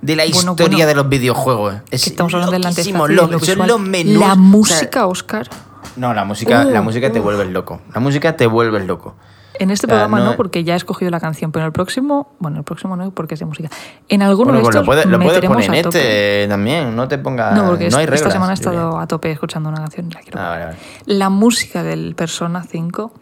[0.00, 0.86] de la Bueno, historia bueno.
[0.86, 1.74] de los videojuegos.
[1.90, 3.68] Es que estamos hablando de la interfaz lo- lo son visual.
[3.68, 4.14] los menús.
[4.18, 5.48] La o sea, música, Oscar.
[5.96, 7.22] No, la música, la Uh, música te uh.
[7.22, 7.80] vuelves loco.
[7.94, 9.14] La música te vuelves loco.
[9.58, 11.72] En este programa no no, es- porque ya he escogido la canción, pero en el
[11.72, 13.68] próximo, bueno, el próximo no, porque es de música.
[14.08, 17.06] En alguno Bueno, de pues lo estos puedes, lo puedes poner en este también, no
[17.06, 17.54] te pongas.
[17.54, 18.32] No, porque no hay esta reglas.
[18.32, 20.40] semana he estado a tope escuchando una canción y la quiero.
[20.40, 20.76] Ah, vale, vale.
[21.06, 23.12] La música del Persona 5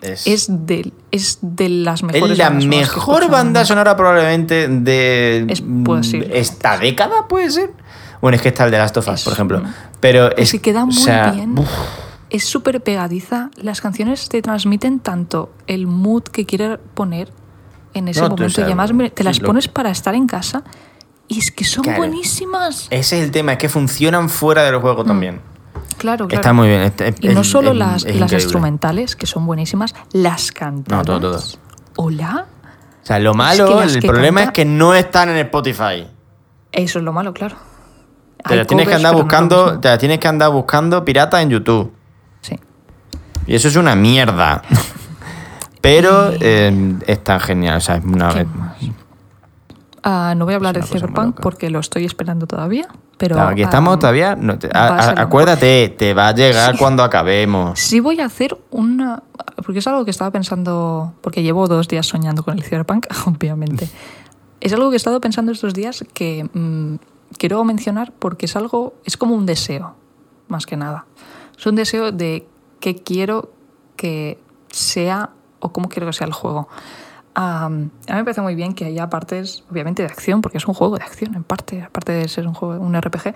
[0.00, 2.32] Es, es de, es de las mejores.
[2.32, 5.62] es la mejor banda sonora probablemente de Es
[6.32, 7.72] esta década, puede ser.
[8.20, 9.62] Bueno, es que está el de Us, Es por ejemplo.
[10.00, 11.58] Pero es se queda o muy sea, bien.
[11.58, 11.68] uf,
[12.30, 13.50] Es súper pegadiza.
[13.56, 17.30] Las canciones te transmiten tanto el mood que quieres poner
[17.94, 18.46] en ese No, momento.
[18.46, 20.62] o sea, y además te las pones para estar en casa.
[21.26, 21.98] Y es que son Claro.
[21.98, 22.86] buenísimas.
[22.90, 25.40] ese es el tema, es que funcionan fuera del juego también.
[25.96, 26.28] Claro, Mm.
[26.28, 26.40] claro.
[26.40, 26.82] Está muy bien.
[26.82, 31.06] es- Y no solo es- las, es las instrumentales, que son buenísimas, las cantadas.
[31.06, 31.42] todo, todo.
[31.96, 32.46] Hola.
[33.02, 36.06] O sea, lo malo, las el problema canta- es que no están en Spotify.
[36.72, 37.56] Eso es lo malo, claro.
[38.46, 41.50] Te las tienes que andar no buscando, te las tienes que andar buscando pirata en
[41.50, 41.92] YouTube.
[42.40, 42.58] Sí.
[43.46, 44.62] Y eso es una mierda.
[45.80, 47.78] Pero eh, está genial.
[47.78, 48.76] O sea, es una ¿Qué más?
[50.02, 52.88] Ah, no voy a hablar de Cyberpunk porque lo estoy esperando todavía.
[53.18, 54.36] Pero, Claro, aquí estamos ah, todavía.
[54.36, 56.78] no te- a- a acuérdate, te va a llegar Sí.
[56.78, 57.78] cuando acabemos.
[57.80, 59.22] Sí voy a hacer una...
[59.56, 61.14] Porque es algo que estaba pensando...
[61.20, 63.88] Porque llevo dos días soñando con el Cyberpunk, obviamente.
[64.60, 66.94] Es algo que he estado pensando estos días que mm,
[67.36, 68.94] quiero mencionar porque es algo...
[69.04, 69.94] Es como un deseo,
[70.48, 71.06] más que nada.
[71.56, 72.46] Es un deseo de
[72.80, 73.52] que quiero
[73.96, 74.38] que
[74.70, 75.30] sea
[75.60, 76.68] o cómo quiero que sea el juego.
[77.34, 80.66] Am, a mí me parece muy bien que haya partes, obviamente, de acción, porque es
[80.66, 83.34] un juego de acción en parte, aparte de ser un juego, un RPG.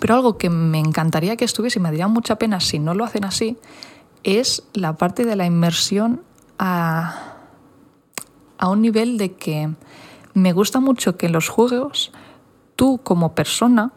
[0.00, 3.04] Pero algo que me encantaría que estuviese y me daría mucha pena si no lo
[3.04, 3.58] hacen así,
[4.22, 6.22] es la parte de la inmersión
[6.58, 7.34] a,
[8.58, 9.70] a un nivel de que
[10.34, 12.12] me gusta mucho que en los juegos
[12.76, 13.92] tú como persona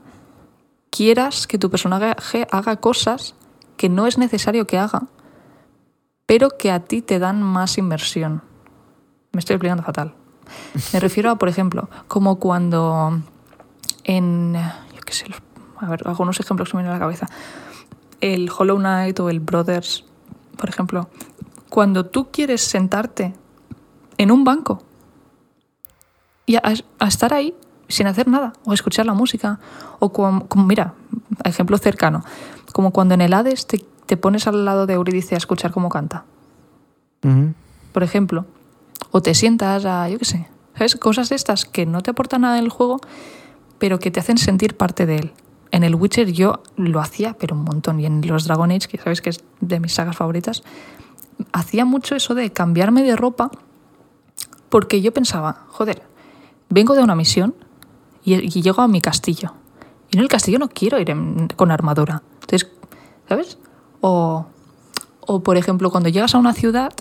[0.90, 3.36] quieras que tu personaje haga cosas
[3.78, 5.04] que no es necesario que haga,
[6.26, 8.44] pero que a ti te dan más inmersión.
[9.32, 10.14] Me estoy explicando fatal.
[10.94, 13.20] Me refiero a, por ejemplo, como cuando
[14.04, 15.26] en, yo sé,
[15.80, 17.28] a ver, algunos ejemplos que me vienen a la cabeza.
[18.22, 20.06] El Hollow Knight o el Brothers,
[20.58, 21.10] por ejemplo.
[21.70, 23.34] Cuando tú quieres sentarte
[24.18, 24.84] en un banco
[26.45, 26.61] y a,
[26.99, 27.53] a estar ahí
[27.88, 29.60] sin hacer nada, o escuchar la música,
[29.99, 30.94] o como, como- mira,
[31.44, 32.24] ejemplo cercano,
[32.72, 35.90] como cuando en el Hades te, te pones al lado de Eurídice a escuchar cómo
[35.90, 36.26] canta,
[37.91, 38.45] por ejemplo,
[39.11, 40.95] o te sientas a, yo qué sé, ¿sabes?
[40.95, 42.99] Cosas de estas que no te aportan nada en el juego,
[43.80, 45.34] pero que te hacen sentir parte de él.
[45.72, 48.98] En el Witcher yo lo hacía, pero un montón, y en los Dragon Age, que
[48.98, 50.64] sabes que es de mis sagas favoritas,
[51.52, 53.49] hacía mucho eso de cambiarme de ropa
[54.70, 56.03] porque yo pensaba, joder,
[56.74, 57.56] vengo de una misión
[58.24, 59.54] y, llego a mi castillo.
[60.10, 61.14] Y en el castillo no quiero ir
[61.56, 62.24] con armadura.
[62.41, 62.70] Entonces,
[63.28, 63.58] ¿sabes?
[64.02, 64.45] O,
[65.22, 66.94] o, por ejemplo, cuando llegas a una ciudad,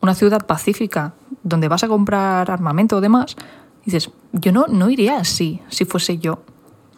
[0.00, 3.36] una ciudad pacífica, donde vas a comprar armamento o demás,
[3.84, 6.42] dices, yo no, no iría así, si fuese yo.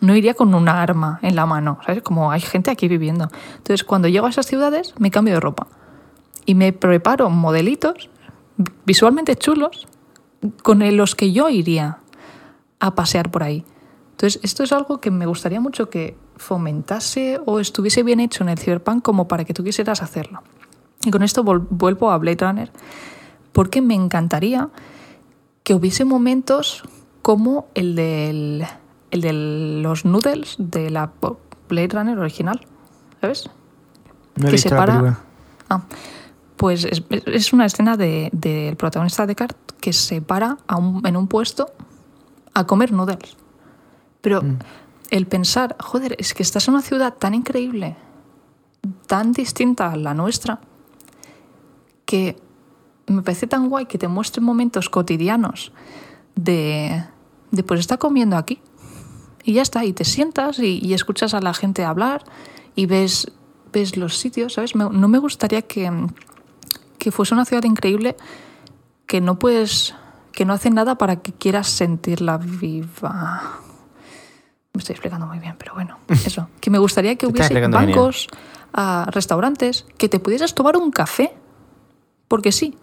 [0.00, 2.02] No iría con una arma en la mano, ¿sabes?
[2.02, 3.30] Como hay gente aquí viviendo.
[3.56, 5.66] Entonces, cuando llego a esas ciudades, me cambio de ropa
[6.44, 8.08] y me preparo modelitos
[8.84, 9.86] visualmente chulos
[10.62, 11.98] con los que yo iría
[12.80, 13.64] a pasear por ahí.
[14.12, 18.48] Entonces, esto es algo que me gustaría mucho que fomentase o estuviese bien hecho en
[18.50, 20.42] el Cyberpunk como para que tú quisieras hacerlo.
[21.04, 22.72] Y con esto vuelvo a Blade Runner,
[23.52, 24.70] porque me encantaría
[25.62, 26.82] que hubiese momentos
[27.22, 28.64] como el, del,
[29.10, 29.32] el de
[29.82, 31.10] los noodles de la
[31.68, 32.60] Blade Runner original,
[33.20, 33.50] ¿sabes?
[34.36, 35.18] No he que separa-.
[35.68, 35.82] Ah,
[36.56, 41.06] pues es, es una escena de- del protagonista de Cart que se para a un-
[41.06, 41.70] en un puesto
[42.54, 43.36] a comer noodles.
[44.20, 44.42] Pero
[45.10, 47.96] el pensar, joder, es que estás en una ciudad tan increíble,
[49.06, 50.60] tan distinta a la nuestra,
[52.04, 52.36] que
[53.06, 55.72] me parece tan guay que te muestren momentos cotidianos
[56.34, 57.04] de,
[57.50, 58.60] de pues está comiendo aquí.
[59.44, 62.24] Y ya está, y te sientas y, y escuchas a la gente hablar
[62.74, 63.30] y ves,
[63.72, 64.74] ves los sitios, ¿sabes?
[64.74, 65.88] Me- no me gustaría que,
[66.98, 68.16] que fuese una ciudad increíble
[69.06, 69.94] que no puedes,
[70.32, 73.60] que no hace nada para que quieras sentirla viva.
[74.74, 76.48] Me estoy explicando muy bien, pero bueno, eso.
[76.60, 77.54] Que me gustaría que hubiese
[77.94, 78.28] bancos,
[78.72, 81.34] ah, restaurantes, que te pudieras tomar un café,
[82.28, 82.76] porque sí.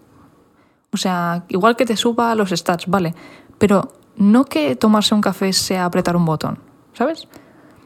[0.92, 3.14] O sea, igual que te suba a los stats, vale.
[3.58, 6.58] Pero no que tomarse un café sea apretar un botón,
[6.92, 7.28] ¿sabes?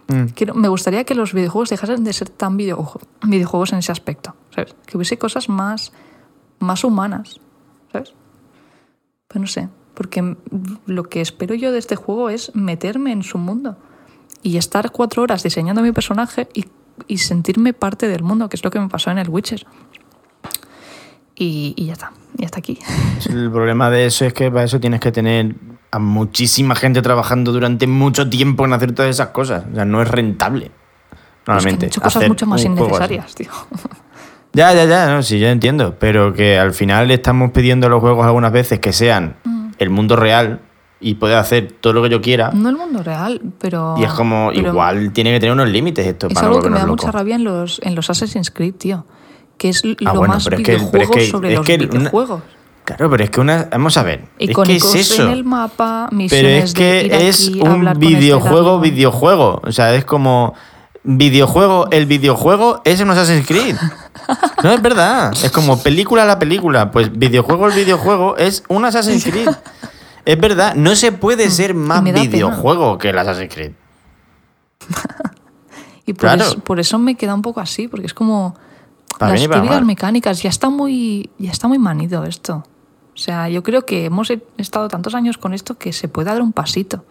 [0.08, 0.26] Mm.
[0.34, 4.34] Quiero- me gustaría que los videojuegos dejasen de ser tan videojuegos, videojuegos en ese aspecto,
[4.54, 4.74] ¿sabes?
[4.86, 5.92] Que hubiese cosas más,
[6.60, 7.40] más humanas,
[7.92, 8.14] ¿sabes?
[9.28, 10.36] Pero no sé, porque
[10.86, 13.76] lo que espero yo de este juego es meterme en su mundo
[14.42, 16.64] y estar cuatro horas diseñando mi personaje y,
[17.06, 19.66] y sentirme parte del mundo, que es lo que me pasó en el Witcher.
[21.34, 22.78] Y, y ya está, y hasta aquí.
[23.28, 25.54] El problema de eso es que para eso tienes que tener
[25.90, 29.64] a muchísima gente trabajando durante mucho tiempo en hacer todas esas cosas.
[29.70, 30.66] O sea, no es rentable.
[30.66, 31.86] Que Normalmente.
[31.86, 33.50] han hecho cosas mucho más innecesarias, tío.
[34.52, 35.96] Ya, ya, ya, no, sí, yo entiendo.
[35.98, 39.68] Pero que al final le estamos pidiendo a los juegos algunas veces que sean Mm.
[39.78, 40.60] el mundo real
[41.00, 42.50] y poder hacer todo lo que yo quiera.
[42.52, 43.94] No el mundo real, pero.
[43.98, 46.70] y es como, pero igual tiene que tener unos límites esto Es para algo que
[46.70, 49.06] me da mucha rabia en los, en los Assassin's Creed, tío.
[49.58, 51.56] Que es Ah, lo bueno, más pero es que- pero es videojuegos que- sobre es
[51.58, 52.42] los que una- videojuegos.
[52.84, 53.68] Claro, pero es que una.
[53.70, 54.20] Vamos a ver.
[54.38, 55.24] Es que Icónicos es eso.
[55.26, 59.60] en el mapa, Pero misiones es de ir que es un este, videojuego, videojuego.
[59.62, 60.54] O sea, es como.
[61.04, 63.76] Videojuego, el videojuego es un Assassin's Creed.
[64.62, 65.32] No es verdad.
[65.42, 66.90] Es como película la película.
[66.90, 69.48] Pues videojuego, el videojuego es un Assassin's Creed.
[70.26, 72.20] Es verdad, no se puede ser más Mm, da pena.
[72.30, 73.72] videojuego que el Assassin's Creed.
[76.06, 76.44] Y por, Claro.
[76.44, 78.54] eso, por eso me queda un poco así, porque es como.
[79.18, 81.30] Para las típicas mecánicas, ya está muy.
[81.38, 82.64] Ya está muy manido esto.
[83.14, 86.40] O sea, yo creo que hemos estado tantos años con esto que se puede dar
[86.42, 87.04] un pasito.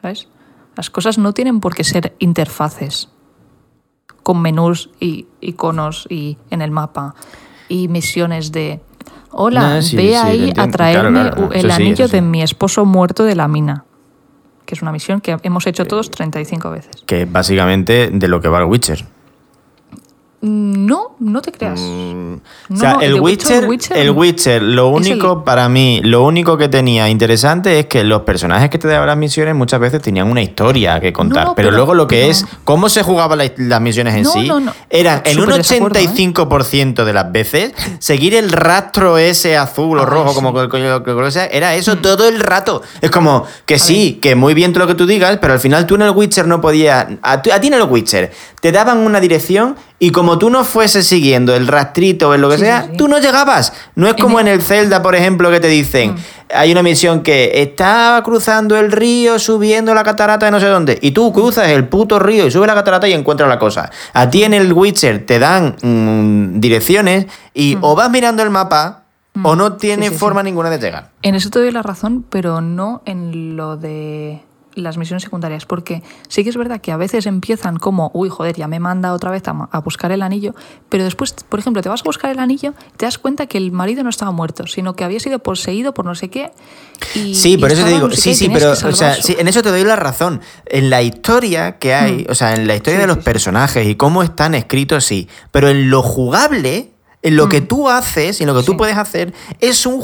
[0.00, 0.28] ¿Sabes?
[0.76, 3.08] Las cosas no tienen por qué ser interfaces.
[4.30, 7.16] Con menús y iconos y en el mapa.
[7.68, 8.80] Y misiones de.
[9.32, 12.12] Hola, No, sí, ve sí, ahí a traerme Claro, claro, el eso anillo sí.
[12.12, 13.86] de mi esposo muerto de la mina.
[14.66, 16.92] Que es una misión que hemos hecho todos 35 veces.
[17.06, 19.04] Que básicamente de lo que va el Witcher.
[20.42, 21.78] No, no te creas.
[21.78, 22.34] Mm,
[22.72, 26.68] o sea, no, el, Witcher, el Witcher, lo el- único para mí, lo único que
[26.68, 30.40] tenía interesante es que los personajes que te daban las misiones muchas veces tenían una
[30.40, 31.44] historia que contar.
[31.48, 34.24] No, pero, pero- luego lo que pero- es cómo se jugaban la- las misiones en
[34.24, 34.50] sí
[34.88, 36.02] eran en un Súper desacuerdo, ¿eh?
[36.08, 41.16] 85% de las veces seguir el rastro ese azul o rojo, como que- que- que-
[41.16, 42.80] que sea, era eso todo el rato.
[43.02, 45.84] Es como que sí, que muy bien todo lo que tú digas, pero al final
[45.86, 47.06] tú en el Witcher no podías.
[47.22, 51.06] A, a ti en el Witcher te daban una dirección y como tú no fueses
[51.06, 53.74] siguiendo el rastrito o lo que Sí, sea, sí, tú no llegabas.
[53.94, 56.16] No es como en el Zelda, por ejemplo, que te dicen.
[56.54, 60.98] Hay una misión que está cruzando el río, subiendo la catarata de no sé dónde.
[61.02, 63.90] Y tú cruzas el puto río y subes la catarata y encuentras la cosa.
[64.14, 69.02] A ti en el Witcher te dan mm, direcciones y o vas mirando el mapa
[69.42, 70.14] o no tiene sí.
[70.14, 71.10] forma ninguna de llegar.
[71.20, 74.42] En eso te doy la razón, pero no en lo de
[74.80, 78.56] las misiones secundarias, porque sí que es verdad que a veces empiezan como, uy, joder,
[78.56, 80.54] ya me manda otra vez a, buscar el anillo,
[80.88, 83.72] pero después, por ejemplo, te vas a buscar el anillo, te das cuenta que el
[83.72, 86.52] marido no estaba muerto, sino que había sido poseído por no sé qué.
[87.14, 89.36] Y, Sí, y por eso te digo, no sé sí, sí, pero o sea, sí,
[89.38, 90.40] en eso te doy la razón.
[90.66, 92.98] En la historia que hay, o sea, en la historia.
[92.98, 93.22] Sí, de los sí.
[93.22, 95.28] personajes y cómo están escritos, sí.
[95.50, 96.90] Pero en lo jugable,
[97.22, 98.72] en lo que tú haces y en lo que tú.
[98.72, 98.78] Sí.
[98.78, 100.00] puedes hacer, es un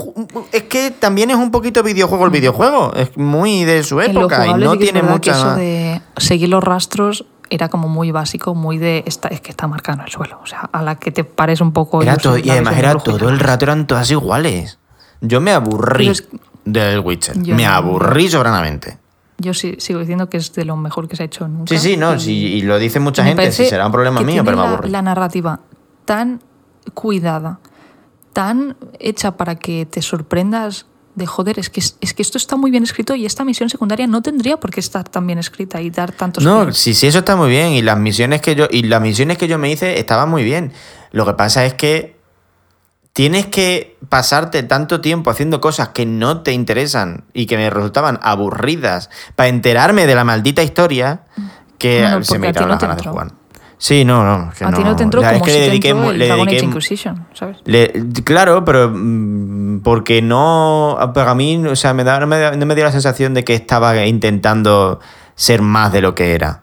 [0.53, 2.93] es que también es un poquito videojuego el videojuego.
[2.95, 5.21] Es muy de su época y no sí tiene mucha.
[5.21, 9.51] que eso de seguir los rastros era como muy básico, muy de, esta, es que
[9.51, 12.03] está marcado en el suelo, o sea, a la que te pares un poco...
[12.03, 14.79] Era todo- y además era todo el rato eran todas iguales.
[15.21, 16.27] Yo me aburrí es-
[16.65, 17.37] del Witcher.
[17.39, 17.69] Me no.
[17.71, 18.99] aburrí sobranamente.
[19.39, 21.69] Yo sí, sigo diciendo que es de lo mejor que se ha hecho nunca.
[21.69, 24.43] Sí, sí, no, y- sí, y lo dice mucha gente, si será un problema mío,
[24.45, 24.91] pero me aburrí.
[24.91, 25.61] La narrativa
[26.05, 26.41] tan
[26.95, 27.61] cuidada,
[28.33, 30.87] tan hecha para que te sorprendas
[31.17, 34.07] de joder, es que, es que esto está muy bien escrito y esta misión secundaria
[34.07, 37.21] no tendría por qué estar tan bien escrita y dar tantos No, sí, sí, eso
[37.21, 37.73] está muy bien.
[37.73, 40.73] Y las misiones que yo, y las misiones que yo me hice estaban muy bien.
[41.13, 42.17] Lo que pasa es que
[43.15, 48.19] tienes que pasarte tanto tiempo haciendo cosas que no te interesan y que me resultaban
[48.21, 51.23] aburridas para enterarme de la maldita historia
[51.79, 53.33] que se me quitaron no las ganas de jugar.
[53.79, 54.51] Sí, no, no.
[54.57, 56.05] que a ti no te entró Ya, es como que si le te dediqué entró
[56.05, 57.59] mu- el le Dragon Age dediqué- Inquisition, ¿sabes?
[57.67, 57.93] le-
[58.25, 60.97] claro, pero mm, porque no.
[61.15, 63.45] Para mí, o sea, me da, no, me, da- no me dio la sensación de
[63.45, 65.01] que estaba intentando
[65.35, 66.63] ser más de lo que era.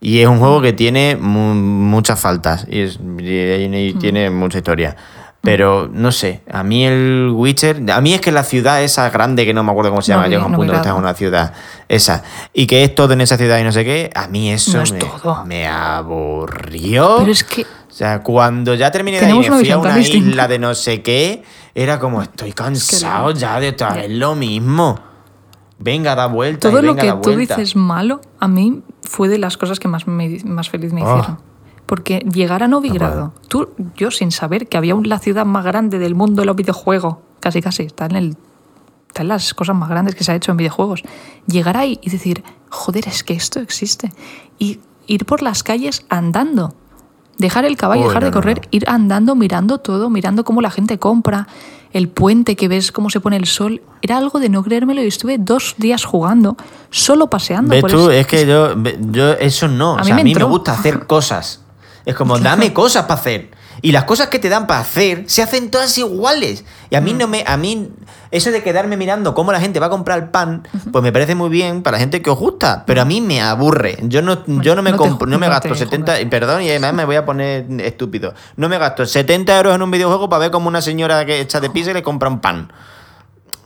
[0.00, 4.58] Y es un juego que tiene mu- muchas faltas y, es- y- y tiene mucha
[4.58, 4.96] historia.
[5.44, 9.44] Pero no sé, a mí el Witcher, a mí es que la ciudad esa grande
[9.44, 11.52] que no me acuerdo cómo se llama, llega un punto que está en una ciudad
[11.88, 12.22] esa,
[12.52, 14.82] y que es todo en esa ciudad y no sé qué, a mí eso No
[14.84, 15.44] es me, todo.
[15.44, 17.16] me aburrió.
[17.18, 19.78] Pero es que O sea, cuando ya terminé de ahí Tenemos me una fui a
[19.78, 20.30] una distinta.
[20.30, 21.42] isla de no sé qué,
[21.74, 24.98] era como, estoy cansado ya de otra vez lo mismo.
[25.78, 26.70] Venga, da vuelta.
[26.70, 29.78] todo y lo venga, que da tú dices malo, a mí fue de las cosas
[29.78, 31.18] que más, me- más feliz me Oh.
[31.18, 31.38] hicieron.
[31.86, 36.14] Porque llegar a Novigrado, tú, yo sin saber que había la ciudad más grande del
[36.14, 38.36] mundo de los videojuegos, casi casi, está en, el,
[39.08, 41.02] está en las cosas más grandes que se ha hecho en videojuegos,
[41.46, 44.12] llegar ahí y decir, joder, es que esto existe.
[44.58, 46.74] Y ir por las calles andando.
[47.36, 48.68] Dejar el caballo, dejar no, de correr, no.
[48.70, 51.48] ir andando, mirando todo, mirando cómo la gente compra,
[51.92, 53.82] el puente que ves cómo se pone el sol.
[54.02, 56.56] Era algo de no creérmelo y estuve dos días jugando,
[56.90, 57.72] solo paseando.
[57.72, 58.08] ¿Ves por tú?
[58.10, 58.74] ese- Es que yo,
[59.10, 59.92] yo eso no.
[59.92, 61.63] A o mí sea, me a mí me gusta hacer cosas.
[62.06, 63.50] Es como, dame cosas para hacer.
[63.82, 66.64] Y las cosas que te dan para hacer se hacen todas iguales.
[66.90, 67.04] Y a Mm.
[67.04, 67.44] mí no me.
[67.46, 67.90] A mí,
[68.30, 71.34] eso de quedarme mirando cómo la gente va a comprar el pan, pues me parece
[71.34, 72.84] muy bien para la gente que os gusta.
[72.86, 73.98] Pero a mí me aburre.
[74.02, 76.12] Yo no, yo no me no compro- no me no gasto te 70.
[76.12, 76.22] jugas.
[76.22, 78.34] y Perdón, y además me voy a poner estúpido.
[78.56, 81.60] No me gasto 70 euros en un videojuego para ver cómo una señora que echa
[81.60, 82.70] de pizza y le compra un pan.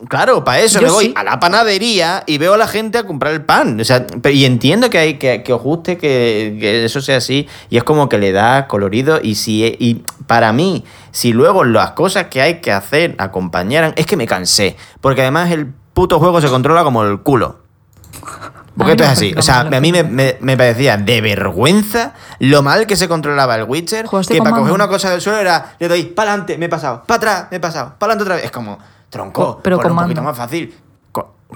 [0.09, 1.15] Claro, para eso Yo me voy sí.
[1.17, 3.81] a la panadería y veo a la gente a comprar el pan.
[3.81, 7.49] O sea, y entiendo que, hay, que, que os guste que, que eso sea así.
[7.69, 9.19] Y es como que le da colorido.
[9.23, 14.07] Y, si, y para mí, si luego las cosas que hay que hacer acompañaran, es
[14.07, 14.77] que me cansé.
[15.01, 17.59] Porque además el puto juego se controla como el culo.
[18.77, 19.35] Porque esto es así.
[19.37, 23.57] O sea, a mí me, me- me parecía de vergüenza lo mal que se controlaba
[23.57, 24.07] el Witcher.
[24.07, 26.69] ¿Jugaste Que para coger una cosa del suelo era, le doy para adelante, me he
[26.69, 28.45] pasado, para atrás, me he pasado, para adelante otra vez.
[28.45, 28.79] Es como,
[29.11, 30.75] tronco, Co- pero con un poquito más fácil.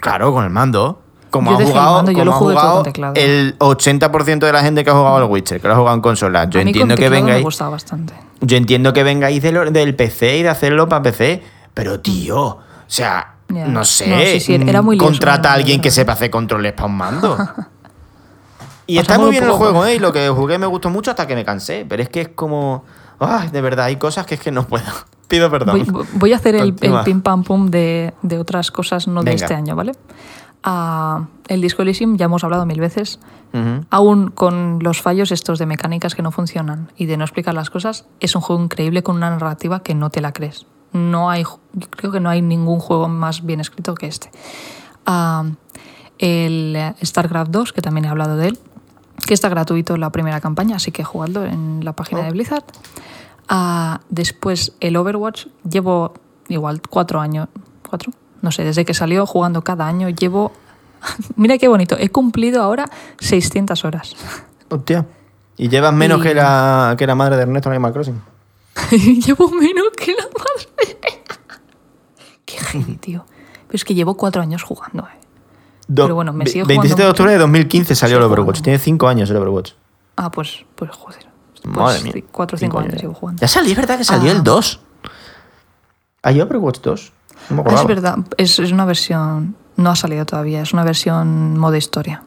[0.01, 1.01] Claro, con el mando.
[1.31, 4.61] Como Yo ha jugado, mando, yo como lo ha todo jugado el 80% de la
[4.63, 6.45] gente que ha jugado al Witcher, que lo ha jugado en consola.
[6.45, 7.59] Yo a mí entiendo con que me vengáis.
[7.59, 8.15] bastante.
[8.43, 11.43] Yo entiendo que vengáis de lo- del PC y de hacerlo para PC,
[11.73, 15.79] pero tío, o sea, no sé, No, sí, sí, era muy lioso, contrata a alguien
[15.79, 17.37] muy que sepa hacer controles para un mando.
[18.87, 19.95] y está Pasamos muy bien el juego, ¿eh?
[19.95, 22.29] Y lo que jugué me gustó mucho hasta que me cansé, pero es que es
[22.29, 22.85] como,
[23.21, 24.85] ay, de verdad, hay cosas que es que no puedo.
[25.33, 25.87] Pido perdón.
[25.91, 29.31] Voy, voy a hacer el, el pim pam pum de, de otras cosas, no de
[29.31, 29.43] Venga.
[29.47, 29.93] este año, ¿vale?
[30.63, 33.19] Ah, el disco Elysium ya hemos hablado mil veces.
[33.55, 33.87] Ujú.
[33.89, 37.71] Aún con los fallos estos de mecánicas que no funcionan y de no explicar las
[37.71, 40.67] cosas, es un juego increíble con una narrativa que no te la crees.
[40.93, 41.45] No hay,
[41.89, 44.31] creo que no hay ningún juego más bien escrito que este.
[45.07, 45.45] Ah,
[46.19, 48.59] el StarCraft 2, que también he hablado de él,
[49.27, 52.65] que está gratuito la primera campaña, así que jugadlo en la página de Blizzard.
[53.49, 56.15] Ah, después el Overwatch, llevo
[56.49, 57.49] igual cuatro años,
[57.89, 60.53] cuatro, no sé, desde que salió jugando cada año, llevo,
[61.37, 62.89] mira qué bonito, he cumplido ahora
[63.19, 64.15] 600 horas.
[64.71, 65.07] Hostia.
[65.59, 68.21] Y llevas menos Y- que, la, que la madre de Ernesto en Animal Crossing.
[69.27, 70.99] llevo menos que la madre.
[72.47, 73.25] qué heavy, tío.
[73.67, 75.03] Pero es que llevo cuatro años jugando.
[75.05, 75.19] eh.
[75.89, 78.57] Do- Pero bueno, me sigue 27 de octubre de 2015 salió el Sigo Overwatch.
[78.59, 78.65] jugando.
[78.65, 79.73] Tiene 5 años el Overwatch.
[80.17, 81.27] Ah, pues, pues joder.
[81.63, 82.13] Pues Madre mía.
[82.15, 83.41] sí, cuatro o cinco años llevo jugando.
[83.41, 84.35] Ya salió, es verdad que salió Ah.
[84.35, 84.81] el 2.
[86.23, 87.13] ¿Hay Overwatch 2?
[87.51, 90.85] No me Ah, es verdad, es, es una versión, no ha salido todavía, es una
[90.85, 92.23] versión modo historia.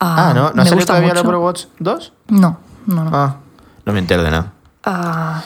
[0.00, 0.50] Ah, ¿no?
[0.50, 1.18] ¿No me ha salido todavía el.
[1.18, 2.12] Overwatch 2?
[2.28, 3.10] No, no, no.
[3.12, 3.36] Ah,
[3.84, 4.52] no me entero de nada.
[4.84, 5.42] Ah,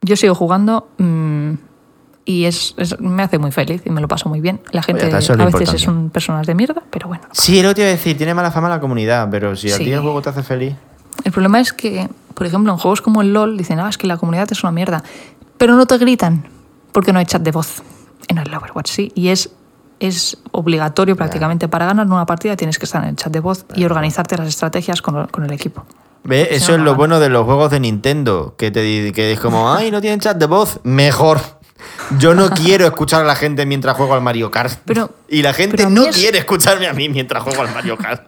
[0.00, 1.52] yo sigo jugando mm,
[2.24, 4.60] y es, es- me hace muy feliz y me lo paso muy bien.
[4.72, 5.76] La gente a veces importante.
[5.76, 7.24] es un personas de mierda, pero bueno.
[7.32, 9.84] Sí, lo te iba a decir, tiene mala fama la comunidad, pero si a Sí.
[9.84, 10.74] ti el juego te hace feliz.
[11.24, 14.06] El problema es que, por ejemplo, en juegos como el LOL dicen, ah, es que
[14.06, 15.02] la comunidad es una mierda,
[15.58, 16.46] pero no te gritan
[16.92, 17.82] porque no hay chat de voz.
[18.28, 19.50] En el Overwatch sí, y es,
[20.00, 23.66] es obligatorio prácticamente para ganar una partida tienes que estar en el chat de voz
[23.74, 25.84] y organizarte las estrategias con, con el equipo.
[26.24, 26.96] Sí, Eso no, es lo no.
[26.96, 30.36] bueno de los juegos de Nintendo, que te que es como, ay, no tienen chat
[30.36, 31.40] de voz, mejor.
[32.18, 34.78] Yo no quiero escuchar a la gente mientras juego al Mario Kart.
[34.84, 38.22] Pero- y la gente no es- quiere escucharme a mí mientras juego al Mario Kart.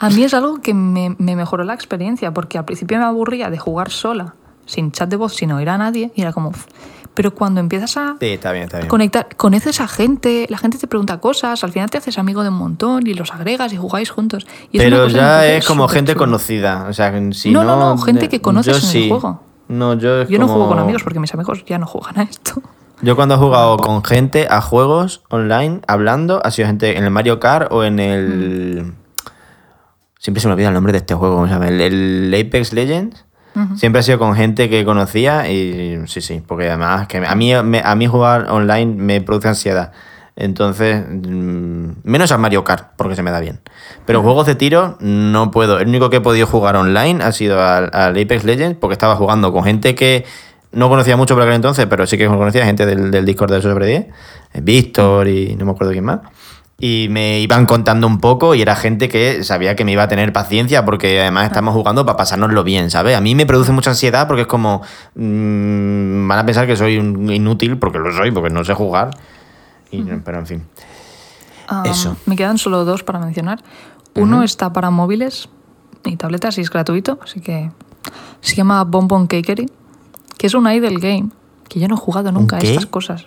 [0.00, 3.50] A mí es algo que me, me mejoró la experiencia, porque al principio me aburría
[3.50, 6.52] de jugar sola, sin chat de voz, sin oír a nadie, y era como...
[7.12, 8.88] Pero cuando empiezas a Sí, está bien, está bien.
[8.88, 12.48] conectar, conoces a gente, la gente te pregunta cosas, al final te haces amigo de
[12.48, 14.46] un montón y los agregas y jugáis juntos.
[14.72, 16.24] Y Pero ya es como gente chulo.
[16.24, 16.86] conocida.
[16.88, 19.42] O sea, si No, no, no, gente que conoces en el juego.
[19.68, 22.22] No, yo es Yo no juego con amigos porque mis amigos ya no juegan a
[22.22, 22.62] esto.
[23.02, 27.10] Yo cuando he jugado con gente a juegos online hablando, ha sido gente en el
[27.10, 28.84] Mario Kart o en el...
[28.84, 28.92] Mm.
[30.20, 31.68] Siempre se me olvida el nombre de este juego, ¿cómo se llama?
[31.68, 33.24] El, el Apex Legends.
[33.76, 37.52] Siempre ha sido con gente que conocía y sí, sí, porque además que a mí,
[37.64, 39.92] me- a mí jugar online me produce ansiedad.
[40.36, 43.60] Entonces, mm, menos al Mario Kart, porque se me da bien.
[44.06, 45.78] Pero juegos de tiro no puedo.
[45.80, 49.16] El único que he podido jugar online ha sido al, al Apex Legends, porque estaba
[49.16, 50.24] jugando con gente que
[50.72, 53.62] no conocía mucho por aquel entonces, pero sí que conocía gente del, del Discord de
[53.62, 54.06] sobre 10,
[54.54, 56.20] eh, Víctor y no me acuerdo quién más.
[56.80, 60.08] Y me iban contando un poco y era gente que sabía que me iba a
[60.08, 63.16] tener paciencia porque además estamos jugando para pasárnoslo bien, ¿sabes?
[63.16, 64.80] A mí me produce mucha ansiedad porque es como...
[65.14, 69.10] mm, van a pensar que soy un inútil porque lo soy, porque no sé jugar.
[69.90, 70.62] Y, Pero en fin.
[71.68, 72.16] Ah, Eso.
[72.26, 73.62] Me quedan solo dos para mencionar.
[74.14, 75.48] Uno está para móviles
[76.04, 77.70] y tabletas y es gratuito, así que
[78.40, 79.70] se llama Bonbon Cakery,
[80.38, 81.30] que es un idle game,
[81.68, 83.26] que yo no he jugado nunca a estas cosas.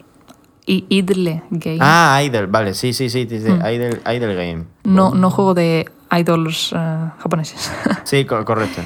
[0.65, 1.79] Y idle game.
[1.81, 3.65] Ah, Idle, vale, sí, sí, sí, sí, sí, Mm.
[3.65, 4.65] Idle, Idle Game.
[4.85, 7.69] no, no juego de idols eh, japoneses.
[8.05, 8.81] Sí, co- correcto.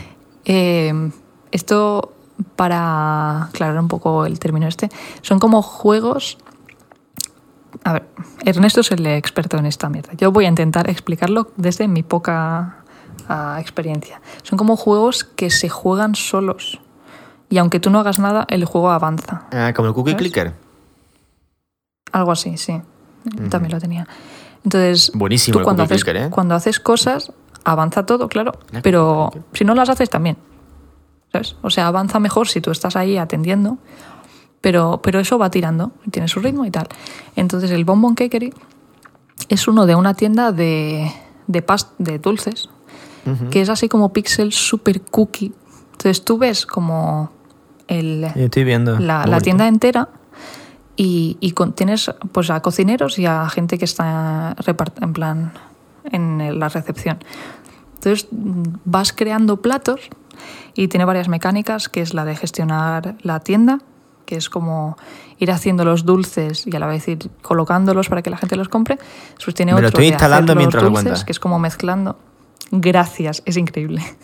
[0.46, 1.12] Eh,
[1.52, 2.14] esto,
[2.56, 4.90] para aclarar un poco el término este,
[5.22, 6.38] son como juegos...
[7.84, 8.08] A ver,
[8.44, 10.14] Ernesto es el experto en esta mierda.
[10.14, 12.78] Yo voy a intentar explicarlo desde mi poca
[13.30, 14.20] ah, experiencia.
[14.42, 16.80] Son como juegos que se juegan solos.
[17.50, 19.44] Y aunque tú no hagas nada, el juego avanza.
[19.52, 20.22] Ah, como el Cookie ¿Sabes?
[20.24, 20.54] Clicker.
[22.12, 22.82] Algo así, sí.
[23.50, 24.08] También lo tenía.
[24.64, 26.28] Entonces, Buenísimo tú cuando haces, ¿eh?
[26.30, 27.32] cuando haces cosas,
[27.64, 28.54] avanza todo, claro.
[28.82, 30.38] Pero si no las haces, también.
[31.32, 31.56] ¿Sabes?
[31.62, 33.78] O sea, avanza mejor si tú estás ahí atendiendo,
[34.62, 36.88] pero, pero eso va tirando, tiene su ritmo y tal.
[37.36, 38.54] Entonces, el Bonbon Cakery
[39.50, 41.12] es uno de una tienda de,
[41.48, 42.70] de, past de dulces,
[43.52, 45.54] que es así como pixel super cookie.
[45.92, 47.32] Entonces, tú ves como
[47.88, 48.98] el, Estoy viendo.
[49.00, 50.08] la, tienda entera
[50.98, 54.56] y, y con- tienes pues a cocineros y a gente que está
[55.02, 55.54] en plan
[56.12, 57.20] en la recepción.
[57.96, 60.02] Entonces mm, vas creando platos
[60.74, 63.80] y tiene varias mecánicas, que es la de gestionar la tienda,
[64.26, 64.98] que es como
[65.40, 68.68] ir haciendo los dulces y a la vez ir colocándolos para que la gente los
[68.68, 69.00] compre.
[69.36, 71.60] Después tiene Me lo otro estoy de hacer instalando mientras lo dulces, que es como
[71.60, 72.18] mezclando.
[72.72, 74.04] Gracias, es increíble.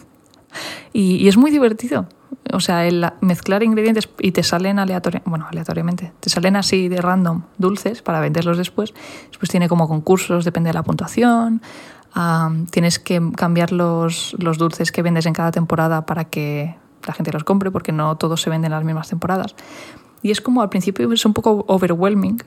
[0.95, 2.05] Y, y es muy divertido.
[2.51, 2.83] O sea,
[3.21, 8.19] mezclar ingredientes y te salen aleatoriamente, bueno, aleatoriamente, te salen así de random dulces para
[8.19, 8.93] venderlos después.
[9.29, 11.61] Después tiene como concursos, depende de la puntuación.
[12.69, 17.31] Tienes que cambiar los, los dulces que vendes en cada temporada para que la gente
[17.31, 19.55] los compre, porque no todos se venden en las mismas temporadas.
[20.21, 22.41] Y es como al principio es un poco overwhelming,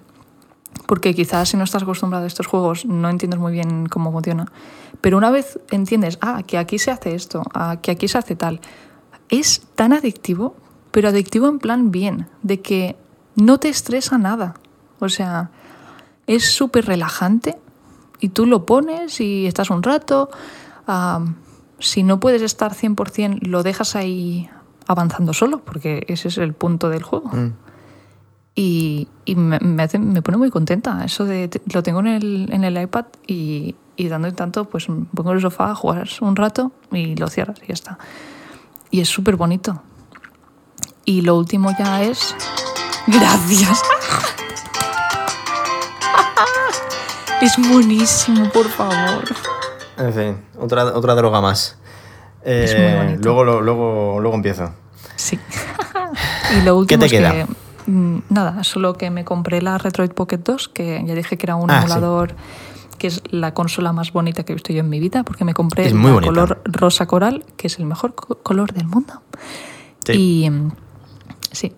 [0.86, 4.46] porque quizás si no estás acostumbrado a estos juegos no entiendes muy bien cómo funciona.
[5.00, 8.36] Pero una vez entiendes, ah, que aquí se hace esto, ah, que aquí se hace
[8.36, 8.60] tal,
[9.28, 10.54] es tan adictivo,
[10.90, 12.96] pero adictivo en plan bien, de que
[13.34, 14.54] no te estresa nada.
[14.98, 15.50] O sea,
[16.26, 17.56] es súper relajante
[18.20, 20.30] y tú lo pones y estás un rato.
[21.78, 24.48] si no puedes estar 100%, lo dejas ahí
[24.86, 27.30] avanzando solo, porque ese es el punto del juego.
[28.54, 31.04] Y, y me, me hace- me pone muy contenta.
[31.04, 34.64] Eso de te- lo tengo en el, en el iPad y, y dando y tanto,
[34.64, 37.98] pues pongo el sofá a jugar un rato y lo cierras y ya está.
[38.90, 39.82] Y es súper bonito.
[41.04, 42.34] Y lo último ya es.
[43.06, 43.82] Gracias.
[47.40, 49.24] es buenísimo, por favor.
[49.98, 51.76] En fin, otra, otra droga más.
[52.42, 53.20] Es muy Eh, bonito.
[53.24, 54.72] luego, lo- luego, luego empiezo.
[55.16, 55.38] Sí.
[56.58, 57.32] y lo último te es queda?
[57.32, 57.46] que.
[57.86, 61.56] mm, Nada, solo que me compré la Retroid Pocket 2, que ya dije que era
[61.56, 61.88] un Ah, sí.
[62.96, 65.54] Que es la consola más bonita que he visto yo en mi vida, porque me
[65.54, 69.22] compré el color rosa coral, que es el mejor co- color del mundo.
[70.04, 70.12] Sí.
[70.44, 70.70] Y mm,
[71.52, 71.72] sí.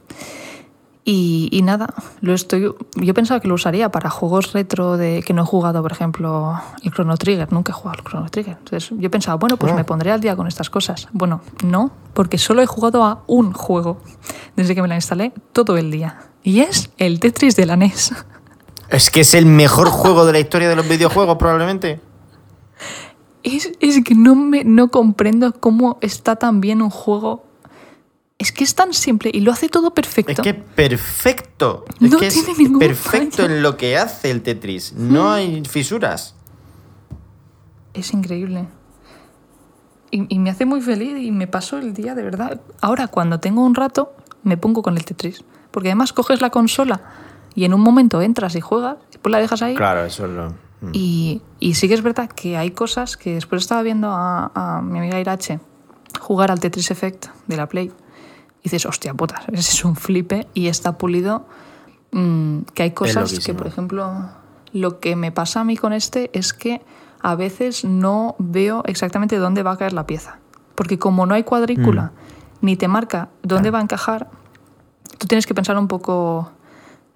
[1.04, 2.70] Y, y nada, lo estoy.
[2.96, 6.60] Yo pensaba que lo usaría para juegos retro de que no he jugado, por ejemplo,
[6.82, 7.50] el Chrono Trigger.
[7.50, 8.58] Nunca he jugado al Chrono Trigger.
[8.58, 9.76] Entonces yo pensaba, bueno, pues Ah.
[9.76, 11.08] me pondré al día con estas cosas.
[11.12, 14.02] Bueno, no, porque solo he jugado a un juego
[14.54, 16.18] desde que me la instalé todo el día.
[16.42, 18.12] Y es el Tetris de la NES.
[18.90, 22.00] Es que es el mejor juego de la historia de los videojuegos, probablemente.
[23.42, 27.44] Es, es que no, me, no comprendo cómo está tan bien un juego.
[28.38, 30.32] Es que es tan simple y lo hace todo perfecto.
[30.32, 31.84] Es que perfecto.
[32.00, 33.54] Es No que es tiene ningún perfecto fallo.
[33.54, 34.92] en lo que hace el Tetris.
[34.92, 36.34] No hay fisuras.
[37.94, 38.66] Es increíble.
[40.10, 42.60] Y, y me hace muy feliz y me paso el día de verdad.
[42.80, 45.44] Ahora, cuando tengo un rato, me pongo con el Tetris.
[45.72, 47.02] Porque además coges la consola
[47.58, 49.74] y en un momento entras y juegas, después la dejas ahí.
[49.74, 50.50] Claro, eso es lo.
[50.80, 50.90] mm.
[50.92, 54.80] Y, y sí que es verdad que hay cosas que después estaba viendo a, a
[54.80, 55.58] mi amiga Irache
[56.20, 57.90] jugar al Tetris Effect de la Play.
[58.60, 61.46] Y dices, hostia putas, ese es un flipe y está pulido.
[62.12, 64.30] mm, que hay cosas que, por ejemplo,
[64.72, 66.80] lo que me pasa a mí con este es que
[67.20, 70.38] a veces no veo exactamente dónde va a caer la pieza.
[70.76, 72.12] Porque como no hay cuadrícula,
[72.60, 74.28] ni te marca dónde va a encajar,
[75.18, 76.52] tú tienes que pensar un poco.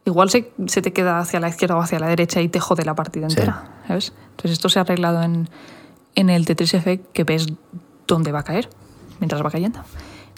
[0.04, 2.84] Igual se, se te queda hacia la izquierda o hacia la derecha y te jode
[2.84, 3.36] la partida Sí.
[3.38, 3.64] entera.
[3.86, 4.12] ¿sabes?
[4.30, 5.48] Entonces, esto se ha arreglado en,
[6.14, 7.46] en el Tetris Effect que ves
[8.08, 8.68] dónde va a caer
[9.20, 9.80] mientras va cayendo.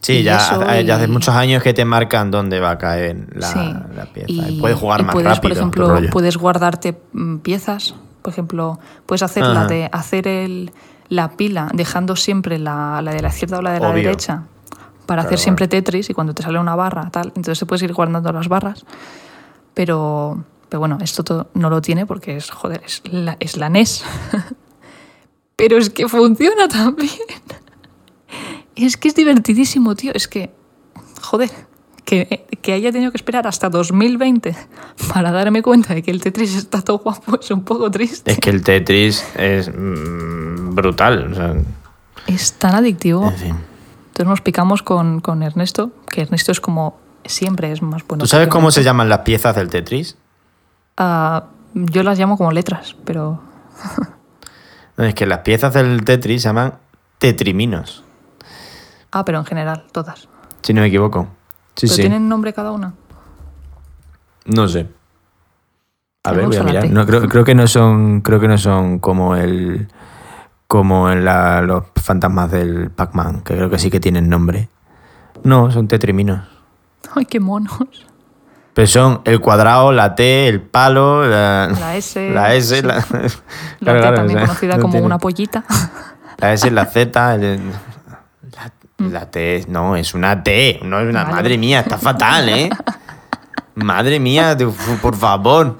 [0.02, 3.26] Sí, ya, hace- ya hace y- muchos años que te marcan dónde va a caer
[3.34, 3.74] la, Sí.
[3.96, 4.30] la pieza.
[4.30, 5.40] Y, puedes jugar y más puedes, rápido.
[5.42, 7.94] Por ejemplo, puedes guardarte mm, piezas.
[8.20, 10.72] Por ejemplo, puedes hacer la de hacer el,
[11.08, 14.42] la pila dejando siempre la, la de la izquierda o la de la derecha
[15.06, 17.82] para Claro, hacer siempre Tetris y cuando te sale una barra, tal, entonces te puedes
[17.82, 18.84] ir guardando las barras.
[19.74, 23.68] Pero, pero bueno, esto todo no lo tiene porque es, joder, es la, es la
[23.68, 24.04] NES.
[25.56, 27.10] pero es que funciona también.
[28.76, 30.10] Es que es divertidísimo, tío.
[30.16, 30.50] Es que,
[31.22, 31.48] joder,
[32.04, 34.56] que, que haya tenido que esperar hasta 2020
[35.12, 38.32] para darme cuenta de que el Tetris está todo guapo es un poco triste.
[38.32, 41.32] Es que el Tetris es mm, brutal.
[41.32, 41.54] o sea,
[42.26, 43.26] Es tan adictivo.
[43.26, 43.56] en fin.
[44.08, 48.22] Entonces nos picamos con, con Ernesto, que Ernesto es como siempre es más bueno.
[48.22, 50.16] ¿Tú sabes cómo se llaman las piezas del Tetris?
[50.96, 51.44] Ah,
[51.74, 53.40] yo las llamo como letras, pero
[54.96, 56.74] No, es que las piezas del Tetris se llaman
[57.18, 58.04] tetriminos,
[59.12, 60.28] ah, pero en general todas.
[60.62, 61.28] si no me equivoco.
[61.76, 62.00] Sí, pero sí.
[62.02, 62.94] tienen nombre cada una.
[64.44, 64.86] No sé.
[66.22, 66.88] A ver, voy a mirar.
[66.90, 68.20] No, creo, creo que no son.
[68.20, 69.88] Creo que no son como el.
[70.66, 74.68] Como en la- los fantasmas del Pac-Man, que creo que sí que tienen nombre.
[75.42, 76.46] No, son tetriminos.
[77.14, 77.78] Ay, qué monos.
[78.74, 82.82] Pero son el cuadrado, la T, el palo, la, La S, La S, sí.
[82.82, 83.30] la, La Claro, T
[83.80, 85.64] claro, también o sea, conocida no como tiene- una pollita.
[86.38, 87.34] La S, la Z.
[87.36, 88.72] el- la,
[89.10, 90.80] la T, no, es una T.
[90.82, 91.22] No es una.
[91.24, 91.34] Vale.
[91.36, 92.70] Madre mía, está fatal, ¿eh?
[93.76, 94.56] Madre mía,
[95.02, 95.78] por favor.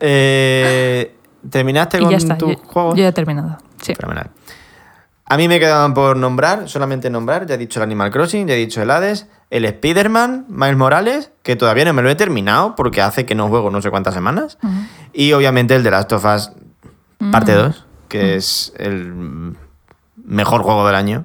[0.00, 1.16] Eh,
[1.50, 2.36] ¿Terminaste con está.
[2.38, 2.90] tu Yo, juego?
[2.94, 3.58] yo ya he terminado.
[3.80, 3.94] Sí.
[3.94, 4.30] Fenomenal.
[5.26, 8.54] A mí me quedaban por nombrar, solamente nombrar, ya he dicho el Animal Crossing, ya
[8.54, 12.74] he dicho el Hades, el Spider-Man, Miles Morales, que todavía no me lo he terminado
[12.74, 14.58] porque hace que no juego no sé cuántas semanas,
[15.12, 16.50] y obviamente el de Last of Us
[17.30, 19.54] parte 2, que es el
[20.24, 21.24] mejor juego del año.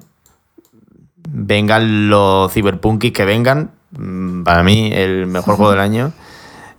[1.28, 6.12] Vengan los cyberpunkis que vengan, mm, para mí el mejor juego del año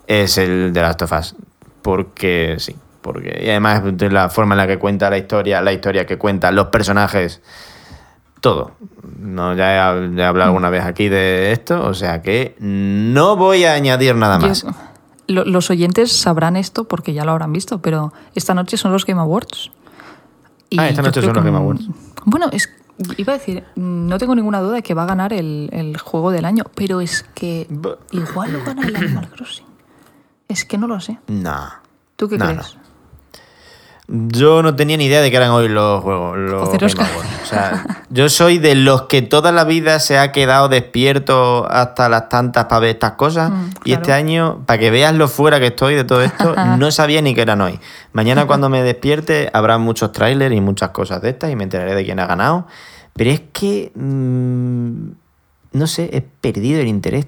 [0.07, 1.35] es el de Last of Us.
[1.81, 5.73] Porque sí, porque y además de la forma en la que cuenta la historia, la
[5.73, 7.41] historia que cuenta, los personajes,
[8.41, 8.71] todo.
[9.17, 13.35] No, ya he, ya he hablado alguna vez aquí de esto, o sea que no
[13.37, 14.65] voy a añadir nada Yo- más.
[15.27, 19.05] lo- los oyentes sabrán esto porque ya lo habrán visto, pero esta noche son los
[19.05, 19.71] Game Awards.
[20.69, 21.87] Y Ah, esta noche son los Game Awards.
[22.25, 22.69] Bueno, es,
[23.17, 26.31] iba a decir, no tengo ninguna duda de que va a ganar el, el juego
[26.31, 27.67] del año, pero es que
[28.11, 29.65] igual lo gana el Animal Crossing.
[30.47, 31.19] Es que no lo sé.
[31.27, 31.55] No.
[32.15, 32.77] ¿Tú qué No, crees?
[34.13, 36.37] Yo no tenía ni idea de que eran hoy los juegos.
[36.37, 36.83] Los Game.
[36.83, 37.29] Awards.
[37.43, 42.09] O sea, yo soy de los que toda la vida se ha quedado despierto hasta
[42.09, 43.51] las tantas para ver estas cosas.
[43.51, 46.91] Mm, Y este año, para que veas lo fuera que estoy de todo esto, no
[46.91, 47.79] sabía ni que eran hoy.
[48.11, 51.95] Mañana cuando me despierte habrá muchos trailers y muchas cosas de estas y me enteraré
[51.95, 52.67] de quién ha ganado.
[53.13, 55.11] Pero es que, mm,
[55.71, 57.25] no sé, he perdido el interés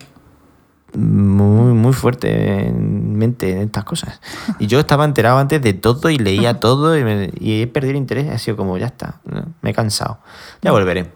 [0.96, 4.20] muy, muy fuertemente en estas cosas.
[4.60, 7.92] Y yo estaba enterado antes de todo y leía todo y, me- y he perdido
[7.92, 8.30] el interés.
[8.32, 9.46] Ha sido como, ya está, ¿no?
[9.62, 10.20] me he cansado.
[10.62, 11.12] Ya volveré.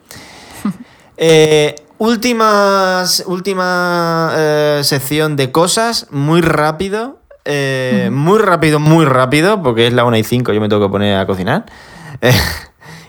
[1.20, 7.20] Eh, últimas, última eh, sección de cosas, muy rápido.
[7.44, 10.92] eh, Muy rápido, muy rápido, porque es la 1 y 5, yo me tengo que
[10.92, 11.66] poner a cocinar.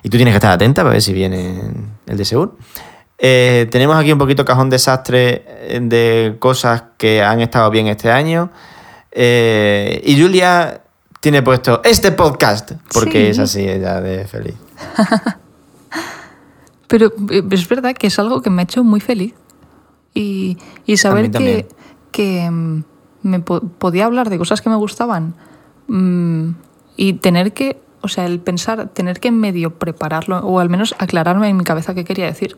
[0.02, 1.60] Y tú tienes que estar atenta para ver si viene
[2.06, 2.52] el de Seúl.
[3.18, 8.10] Eh, tenemos aquí un poquito cajón desastre eh, de cosas que han estado bien este
[8.10, 8.50] año.
[9.10, 10.82] Eh, y Julia
[11.20, 13.30] tiene puesto este podcast, porque Sí.
[13.30, 14.54] es así ella de feliz.
[16.86, 17.12] Pero
[17.50, 19.34] es verdad que es algo que me ha hecho muy feliz.
[20.14, 20.56] Y,
[20.86, 21.68] y saber que,
[22.12, 22.82] que mm,
[23.22, 25.34] me po- podía hablar de cosas que me gustaban
[25.86, 26.50] mm,
[26.96, 31.48] y tener que, o sea, el pensar, tener que medio prepararlo o al menos aclararme
[31.48, 32.56] en mi cabeza qué quería decir.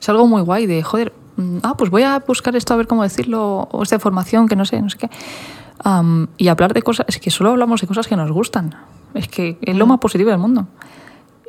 [0.00, 2.86] Es algo muy guay de, joder, mm, ah, pues voy a buscar esto a ver
[2.86, 5.10] cómo decirlo, o esta información que no sé, no sé qué.
[5.82, 8.74] Am, y hablar de cosas, es que solo hablamos de cosas que nos gustan.
[9.14, 10.66] Es que es lo más positivo del mundo.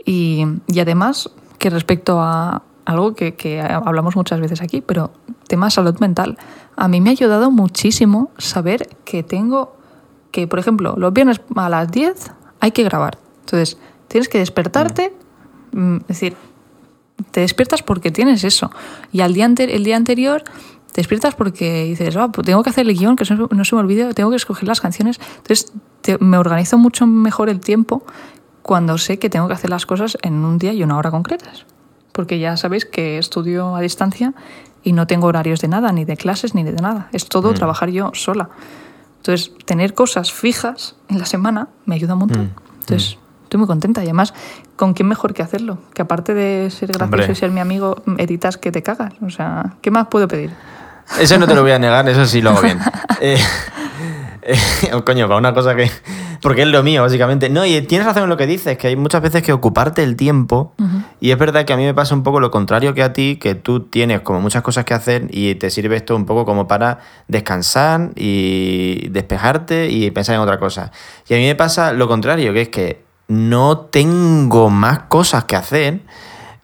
[0.05, 5.11] Y, y además, que respecto a algo que, que hablamos muchas veces aquí, pero
[5.47, 6.37] tema salud mental,
[6.75, 9.75] a mí me ha ayudado muchísimo saber que tengo,
[10.31, 13.17] que por ejemplo, los viernes a las 10 hay que grabar.
[13.41, 15.13] Entonces, tienes que despertarte,
[15.73, 16.35] mm, es decir,
[17.31, 18.71] te despiertas porque tienes eso.
[19.11, 20.43] Y al día el día anterior
[20.91, 23.81] te despiertas porque dices, "Ah, pues tengo que hacer el guion, que no, se me
[23.81, 25.19] olvide, tengo que escoger las canciones.
[25.37, 28.03] Entonces te- me organizo mucho mejor el tiempo
[28.61, 31.65] cuando sé que tengo que hacer las cosas en un día y una hora concretas.
[32.11, 34.33] Porque ya sabéis que estudio a distancia
[34.83, 37.07] y no tengo horarios de nada, ni de clases, ni de nada.
[37.13, 38.49] Es todo trabajar yo sola.
[39.17, 42.53] Entonces, tener cosas fijas en la semana me ayuda un montón.
[42.81, 43.17] Entonces,
[43.51, 44.01] estoy muy contenta.
[44.01, 44.33] Y además,
[44.77, 45.77] ¿con quién mejor que hacerlo?
[45.93, 47.27] Que aparte de ser gracioso Hombre.
[47.29, 49.13] y ser mi amigo, editas que te cagas.
[49.21, 50.51] O sea, ¿qué más puedo pedir?
[51.19, 52.79] Eso no te lo voy a negar, eso sí lo hago bien.
[53.23, 53.37] Eh,
[54.41, 54.57] eh,
[54.93, 55.91] oh, coño, para una cosa que.
[56.41, 57.49] Porque es lo mío, básicamente.
[57.49, 60.15] No, y tienes razón en lo que dices, que hay muchas veces que ocuparte el
[60.15, 60.73] tiempo.
[61.19, 63.35] Y es verdad que a mí me pasa un poco lo contrario que a ti,
[63.35, 66.67] que tú tienes como muchas cosas que hacer y te sirve esto un poco como
[66.67, 66.97] para
[67.27, 70.91] descansar y despejarte y pensar en otra cosa.
[71.29, 75.55] Y a mí me pasa lo contrario, que es que no tengo más cosas que
[75.55, 76.01] hacer.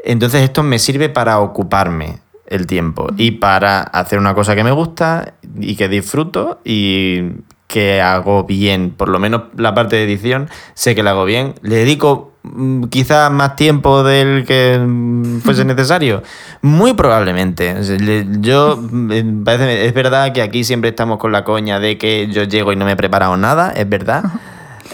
[0.03, 4.71] Entonces esto me sirve para ocuparme el tiempo y para hacer una cosa que me
[4.71, 7.23] gusta y que disfruto y
[7.67, 8.91] que hago bien.
[8.91, 11.55] Por lo menos la parte de edición sé que la hago bien.
[11.61, 16.21] Le dedico mm, quizás más tiempo del que mm, fuese necesario.
[16.61, 17.75] Muy probablemente.
[18.41, 18.77] Yo
[19.45, 22.75] parece- es verdad que aquí siempre estamos con la coña de que yo llego y
[22.75, 24.23] no me he preparado nada, es verdad,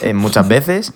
[0.02, 0.94] eh, muchas veces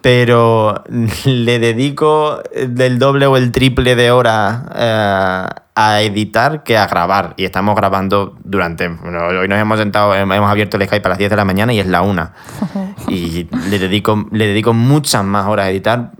[0.00, 0.84] pero
[1.24, 7.34] le dedico del doble o el triple de horas eh, a editar que a grabar.
[7.36, 8.88] Y estamos grabando durante...
[8.88, 11.72] bueno, hoy nos hemos sentado, hemos abierto el Skype a las 10 de la mañana
[11.72, 12.34] y es la una.
[13.08, 16.12] Y le dedico, le dedico muchas más horas a editar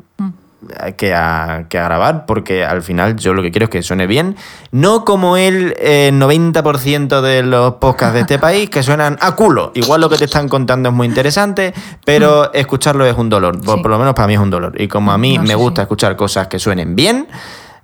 [0.96, 4.06] que a, que a grabar, porque al final yo lo que quiero es que suene
[4.06, 4.36] bien.
[4.70, 9.72] No como el eh, 90% de los podcasts de este país que suenan a culo.
[9.74, 11.72] Igual lo que te están contando es muy interesante,
[12.04, 13.60] pero escucharlo es un dolor.
[13.60, 14.80] Por, lo menos para mí es un dolor.
[14.80, 15.84] Y como a mí No, me sí, gusta sí.
[15.84, 17.26] escuchar cosas que suenen bien,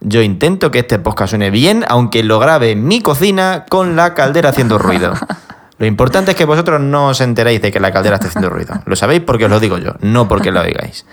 [0.00, 4.14] yo intento que este podcast suene bien, aunque lo grabe en mi cocina con la
[4.14, 5.14] caldera haciendo ruido.
[5.78, 8.80] Lo importante es que vosotros no os enteréis de que la caldera está haciendo ruido.
[8.86, 11.04] Lo sabéis porque os lo digo yo, no porque lo oigáis.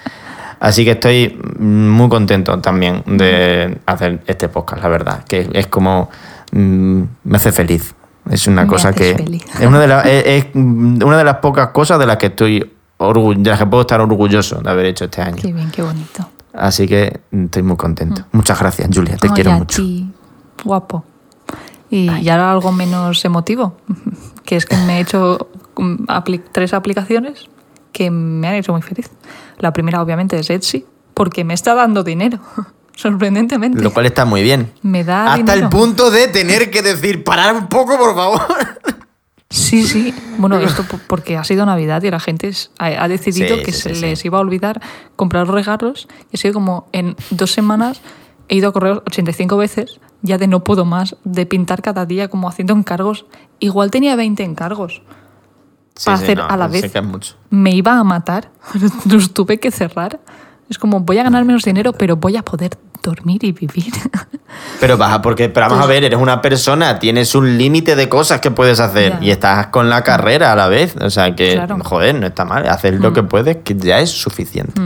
[0.63, 5.23] Así que estoy muy contento también de hacer este podcast, la verdad.
[5.25, 6.09] Que es como.
[6.53, 7.93] mm, me hace feliz.
[8.29, 9.13] Es una Me cosa que.
[9.15, 9.43] feliz.
[9.59, 12.59] Es una, de las, es, es una de las pocas cosas de las que estoy
[12.59, 15.35] de las que puedo estar orgulloso de haber hecho este año.
[15.41, 16.29] Qué bien, qué bonito.
[16.53, 18.23] Así que mm, estoy muy contento.
[18.31, 19.17] Muchas gracias, Julia.
[19.17, 19.81] Te Ay, quiero a mucho.
[19.81, 20.09] ti,
[20.63, 21.03] guapo.
[21.89, 23.75] Y, y ahora algo menos emotivo,
[24.45, 27.49] que es que me he hecho mm, apli- tres aplicaciones
[27.91, 29.09] que me han hecho muy feliz.
[29.59, 32.39] La primera, obviamente, es Etsy, porque me está dando dinero,
[32.95, 33.81] sorprendentemente.
[33.81, 34.71] Lo cual está muy bien.
[34.81, 35.63] me da Hasta dinero.
[35.65, 38.41] el punto de tener que decir, parar un poco, por favor.
[39.49, 40.11] Sí, sí.
[40.39, 43.81] Bueno, esto po- porque ha sido Navidad y la gente ha, decidido Sí, que sí,
[43.81, 44.81] se sí, les iba a olvidar
[45.15, 46.07] comprar regalos.
[46.31, 48.01] Y ha sido como en dos semanas
[48.47, 52.29] he ido a correr 85 veces, ya de no puedo más, de pintar cada día
[52.29, 53.27] como haciendo encargos.
[53.59, 55.03] Igual tenía 20 encargos.
[55.95, 56.91] Sí, para sí, hacer no, a la vez.
[56.91, 57.35] que es mucho.
[57.49, 58.49] Me iba a matar,
[59.09, 60.19] los tuve que cerrar.
[60.69, 63.93] Es como, voy a ganar menos dinero, pero voy a poder dormir y vivir.
[64.79, 68.39] Pero baja, porque, pero vamos a ver, eres una persona, tienes un límite de cosas
[68.39, 69.25] que puedes hacer Ya.
[69.25, 70.95] y estás con la carrera a la vez.
[71.01, 71.79] O sea que, Claro.
[71.83, 72.67] joder, no está mal.
[72.69, 74.79] Hacer lo que puedes, que ya es suficiente.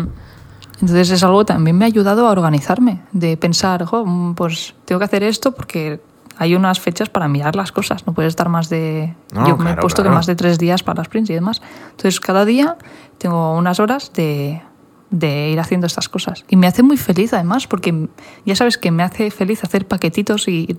[0.79, 4.73] Entonces es algo que también me ha ayudado a organizarme, de pensar, "Jo, mm, pues
[4.85, 5.99] tengo que hacer esto porque
[6.37, 9.15] hay unas fechas para mirar las cosas, no puedes estar más de...
[9.33, 10.11] No, yo me he puesto claro.
[10.11, 11.61] que más de tres días para las prints y demás.
[11.91, 12.77] Entonces cada día
[13.17, 14.61] tengo unas horas de,
[15.09, 16.45] de ir haciendo estas cosas.
[16.49, 18.07] Y me hace muy feliz además, porque
[18.45, 20.77] ya sabes que me hace feliz hacer paquetitos y,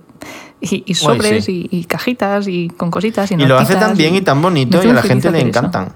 [0.61, 1.67] y, y sobres sí.
[1.71, 3.31] y, y cajitas y con cositas.
[3.31, 5.93] Y, Y lo hace tan bien y tan bonito y a la gente le encantan.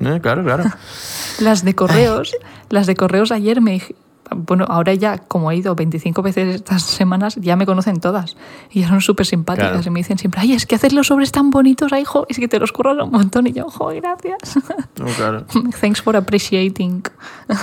[0.00, 0.64] Eh, claro, claro.
[1.40, 2.36] Las de correos,
[2.68, 3.82] las de correos ayer me
[4.30, 8.36] bueno, ahora ya, como he ido 25 veces estas semanas, ya me conocen todas.
[8.70, 9.70] Y ya son súper simpáticas.
[9.72, 9.86] Claro.
[9.86, 12.38] Y me dicen siempre, ay, es que haces los sobres tan bonitos, ay, jo, es
[12.38, 13.46] que te los curras un montón.
[13.46, 14.38] Y yo, jo, gracias.
[14.98, 15.44] No, claro.
[15.80, 17.02] Thanks for appreciating.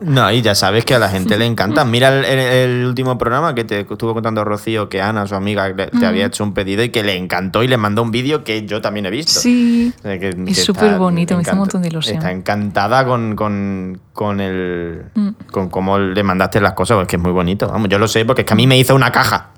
[0.00, 1.84] No, y ya sabes que a la gente le encanta.
[1.84, 2.38] Mira el, el-
[2.80, 6.26] el último programa que te estuvo contando Rocío, que Ana, su amiga, le- te había
[6.26, 9.06] hecho un pedido y que le encantó y le mandó un vídeo que yo también
[9.06, 9.40] he visto.
[9.40, 9.92] Sí.
[10.02, 12.16] Que- que Es súper bonito, me hizo un montón de ilusión.
[12.18, 15.28] Está encantada con, con, con el Mm.
[15.50, 17.66] con cómo le mandaste las cosas, es que es muy bonito.
[17.68, 19.50] Vamos, yo lo sé porque es que a mí me hizo una caja.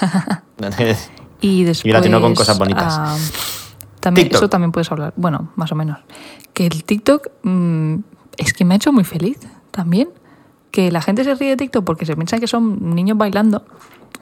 [1.40, 1.86] Y después.
[1.86, 2.96] Y la tengo con cosas bonitas.
[2.98, 3.16] ah,
[4.00, 4.42] también, TikTok.
[4.42, 5.14] eso también puedes hablar.
[5.14, 6.00] Bueno, más o menos.
[6.52, 7.94] Que el TikTok mm,
[8.38, 9.38] es que me ha hecho muy feliz
[9.70, 10.08] también.
[10.72, 13.64] Que la gente se ríe de TikTok porque se piensa que son niños bailando.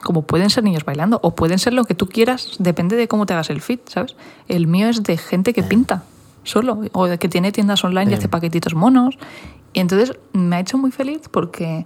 [0.03, 1.19] Como pueden ser niños bailando.
[1.23, 2.51] O pueden ser lo que tú quieras.
[2.59, 4.15] Depende de cómo te hagas el feed, ¿sabes?
[4.47, 6.03] El mío es de gente que pinta
[6.47, 6.81] solo.
[6.93, 9.17] O que tiene tiendas online y hace paquetitos monos.
[9.73, 11.85] Y entonces me ha hecho muy feliz porque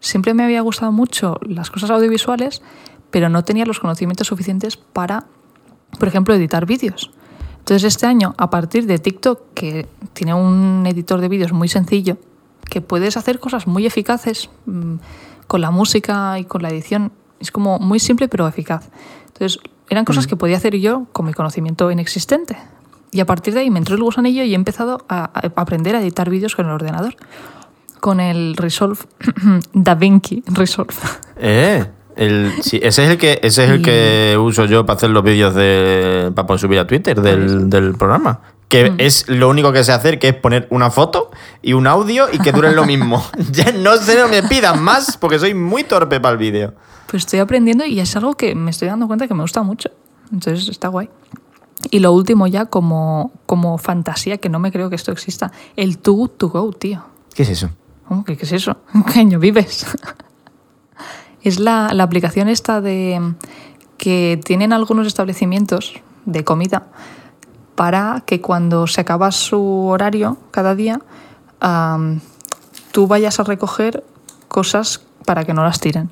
[0.00, 2.62] siempre me había gustado mucho las cosas audiovisuales,
[3.10, 5.26] pero no tenía los conocimientos suficientes para,
[5.98, 7.10] por ejemplo, editar vídeos.
[7.58, 12.18] Entonces este año, a partir de TikTok, que tiene un editor de vídeos muy sencillo,
[12.68, 14.96] que puedes hacer cosas muy eficaces mm,
[15.46, 18.90] con la música y con la edición, es como muy simple pero eficaz.
[19.28, 22.56] Entonces eran cosas que podía hacer yo con mi conocimiento inexistente.
[23.14, 25.94] Y a partir de ahí me entró el gusanillo y he empezado a, a aprender
[25.94, 27.14] a editar vídeos con el ordenador.
[28.00, 28.98] Con el Resolve
[29.72, 30.92] DaVinci Resolve.
[31.36, 31.84] Eh,
[32.16, 35.10] el, sí, ese es el que ese es el Y- que uso yo para hacer
[35.10, 38.40] los vídeos de para poder subir a Twitter del, del programa.
[38.68, 38.94] Que Mm.
[38.98, 41.30] es lo único que sé hacer, que es poner una foto
[41.62, 43.24] y un audio y que duren lo mismo.
[43.52, 46.74] ya no sé, no me pidan más porque soy muy torpe para el vídeo.
[47.06, 49.90] Pues estoy aprendiendo y es algo que me estoy dando cuenta que me gusta mucho.
[50.32, 51.08] Entonces está guay.
[51.90, 55.98] Y lo último ya como, como fantasía, que no me creo que esto exista, el
[55.98, 57.04] Too Good To Go, tío.
[57.34, 57.70] ¿Qué es eso?
[58.08, 58.76] ¿Cómo que qué es eso?
[58.94, 59.86] ¿En qué año vives?
[61.42, 63.34] es la, la aplicación esta de
[63.98, 66.88] que tienen algunos establecimientos de comida
[67.74, 71.00] para que cuando se acaba su horario cada día,
[72.92, 74.04] tú vayas a recoger
[74.48, 76.10] cosas para que no las tiren.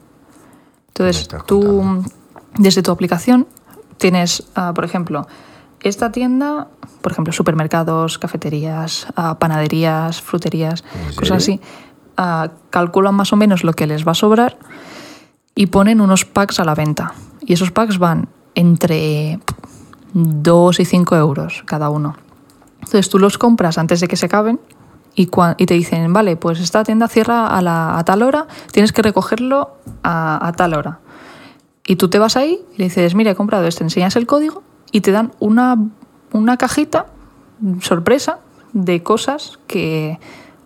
[0.89, 2.05] Entonces, tú,
[2.59, 3.47] desde tu aplicación,
[3.99, 5.27] tienes, ah, por ejemplo,
[5.83, 6.69] esta tienda,
[7.01, 10.85] por ejemplo, supermercados, cafeterías, ah, panaderías, fruterías,
[11.17, 11.61] cosas así,
[12.17, 14.59] ah, calculan más o menos lo que les va a sobrar
[15.55, 17.15] y ponen unos packs a la venta.
[17.41, 19.41] Y esos packs van entre
[20.15, 22.17] 2 y 5 euros cada uno.
[22.77, 24.61] Entonces tú los compras antes de que se acaben
[25.15, 28.93] y, y te dicen, vale, pues esta tienda cierra a, la, a tal hora, tienes
[28.93, 31.01] que recogerlo a, a tal hora.
[31.87, 34.63] Y tú te vas ahí y le dices, mira, he comprado esto, enseñas el código
[34.93, 35.77] y te dan una,
[36.33, 37.07] una cajita
[37.81, 38.39] sorpresa
[38.73, 40.19] de cosas que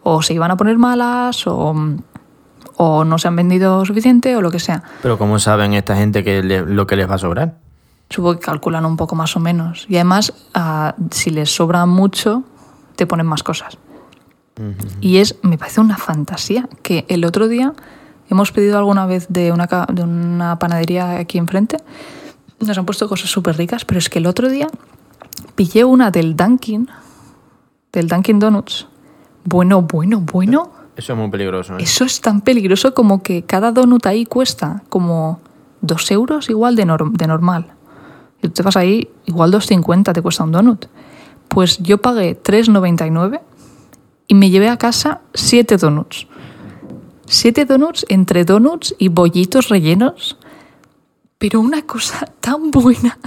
[0.03, 1.75] o se iban a poner malas o,
[2.77, 4.83] o no se han vendido suficiente o lo que sea.
[5.03, 7.55] Pero ¿cómo saben esta gente que le- lo que les va a sobrar?
[8.11, 9.85] Supongo que calculan un poco más o menos.
[9.89, 12.45] Y además, ah, si les sobra mucho,
[12.95, 13.79] te ponen más cosas.
[15.03, 17.75] Y es, me parece una fantasía que el otro día
[18.31, 21.77] hemos pedido alguna vez de una, de una panadería aquí enfrente.
[22.61, 24.69] Nos han puesto cosas súper ricas, pero es que el otro día
[25.55, 26.89] pillé una del Dunkin',
[27.93, 28.87] del Dunkin' Donuts.
[29.45, 30.71] Bueno, bueno, bueno.
[30.97, 31.75] Eso es muy peligroso.
[31.75, 31.83] ¿eh?
[31.83, 35.41] Eso es tan peligroso como que cada donut ahí cuesta como
[35.83, 37.67] dos euros igual de, norm- de normal.
[38.43, 40.87] Y tú te vas ahí, igual 2,50 te cuesta un donut.
[41.49, 43.41] Pues yo pagué 3,99
[44.29, 46.27] y me llevé a casa 7 donuts.
[47.27, 50.39] 7 donuts entre donuts y bollitos rellenos.
[51.39, 53.19] Pero una cosa tan buena.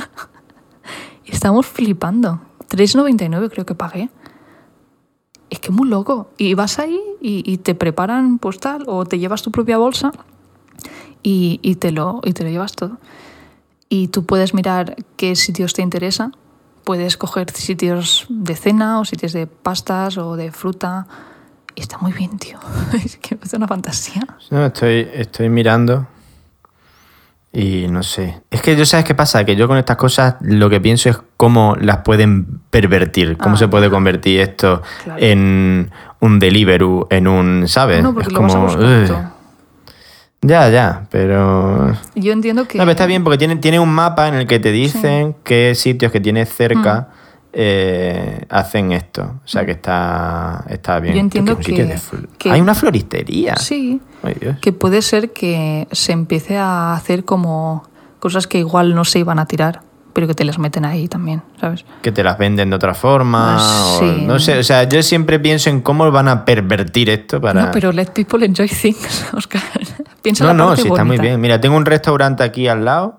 [1.25, 2.41] Estamos flipando.
[2.69, 4.09] 3,99 creo que pagué.
[5.49, 6.31] Es que muy loco.
[6.37, 10.11] Y vas ahí y, te preparan pues tal, o te llevas tu propia bolsa
[11.23, 12.97] y, y te lo, y te lo llevas todo.
[13.89, 16.31] Y tú puedes mirar qué sitios te interesa.
[16.83, 21.07] Puedes coger sitios de cena o sitios de pastas o de fruta.
[21.75, 22.59] Está muy bien, tío.
[23.03, 24.21] Es que es una fantasía.
[24.51, 26.07] No, estoy, estoy mirando
[27.51, 28.41] y no sé.
[28.51, 31.17] Es que yo sabes qué pasa, que yo con estas cosas lo que pienso es
[31.37, 35.19] cómo las pueden pervertir, cómo Ah, se puede convertir esto Claro.
[35.21, 38.03] en un Deliveroo, en un, ¿sabes?
[38.03, 39.31] No, porque es todo.
[40.41, 41.93] Ya, ya, pero...
[42.15, 42.77] Yo entiendo que...
[42.77, 45.73] No, pero está bien porque tiene, tiene un mapa en el que te dicen qué
[45.75, 47.28] sitios que tienes cerca Mm.
[47.51, 49.39] Eh, hacen esto.
[49.43, 51.15] O sea que está, está bien.
[51.15, 53.55] Yo entiendo que Hay una floristería.
[53.57, 54.57] Sí, Ay, Dios.
[54.59, 57.87] que puede ser que se empiece a hacer como
[58.19, 59.81] cosas que igual no se iban a tirar,
[60.13, 61.85] pero que te las meten ahí también, ¿sabes?
[62.01, 63.57] que te las venden de otra forma.
[63.59, 67.39] Ah, o no sé, o sea, yo siempre pienso en cómo van a pervertir esto
[67.39, 67.65] para.
[67.65, 69.61] No, pero let people enjoy things, Oscar.
[70.21, 71.39] Piensa No, no, sí, está muy bien.
[71.39, 73.18] Mira, tengo un restaurante aquí al lado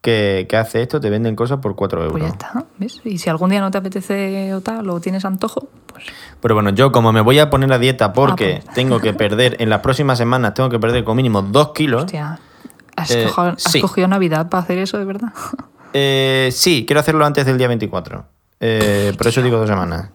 [0.00, 2.12] que, que hace esto, te venden cosas por 4 euros.
[2.12, 3.00] Pues ya está, ¿ves?
[3.04, 6.04] Y si algún día no te apetece o tal, o tienes antojo, pues
[6.40, 8.74] Pero bueno, yo como me voy a poner a dieta porque pues.
[8.74, 12.04] tengo que perder, en las próximas semanas tengo que perder como mínimo 2 kilos.
[12.04, 12.38] hostia,
[12.96, 13.80] ¿has, Eh, cogido, has sí.
[13.80, 15.32] cogido Navidad para hacer eso de verdad?
[15.94, 18.24] Eh, sí, quiero hacerlo antes del día 24.
[18.60, 20.10] Eh, por eso digo dos semanas.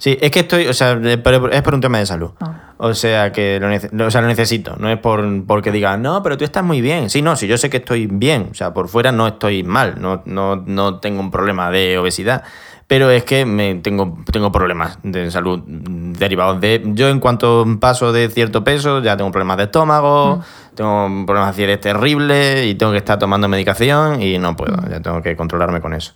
[0.00, 2.30] Sí, es que estoy, o sea, pero es por un tema de salud.
[2.40, 2.72] Ah.
[2.78, 4.74] O sea, que lo, o sea, lo necesito.
[4.78, 7.10] No es por porque digan, no, pero tú estás muy bien.
[7.10, 8.48] Sí, no, sí, yo sé que estoy bien.
[8.50, 10.00] O sea, por fuera no estoy mal.
[10.00, 12.44] No, no, no tengo un problema de obesidad.
[12.86, 16.82] Pero es que me tengo, tengo problemas de salud derivados de.
[16.94, 20.42] Yo, en cuanto paso de cierto peso, ya tengo problemas de estómago,
[20.74, 24.76] tengo problemas de acidez terribles y tengo que estar tomando medicación y no puedo.
[24.88, 26.14] Ya tengo que controlarme con eso.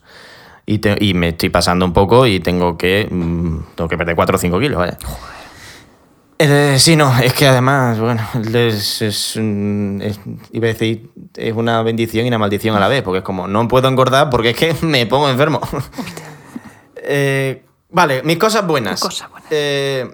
[0.66, 4.16] Y, te- y me estoy pasando un poco y tengo que, mm, tengo que perder
[4.16, 4.96] 4 o 5 kilos, vaya.
[6.38, 10.20] Eh, sí, no, es que además, bueno, es, es, es-
[10.52, 13.46] iba a decir, es una bendición y una maldición a la vez, porque es como,
[13.46, 15.60] no puedo engordar porque es que me pongo enfermo.
[17.06, 18.98] Eh, vale, mis cosas buenas.
[19.00, 19.48] Cosas buenas.
[19.50, 20.08] Eh,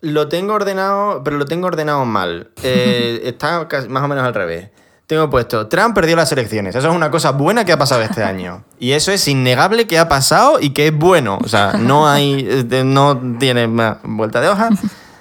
[0.00, 2.50] lo tengo ordenado, pero lo tengo ordenado mal.
[2.64, 4.70] Eh, está casi- más o menos al revés.
[5.06, 6.74] Tengo puesto, Trump perdió las elecciones.
[6.74, 8.64] Eso es una cosa buena que ha pasado este año.
[8.80, 11.38] Y eso es innegable que ha pasado y que es bueno.
[11.44, 14.70] O sea, no hay, eh, no tiene más vuelta de hoja.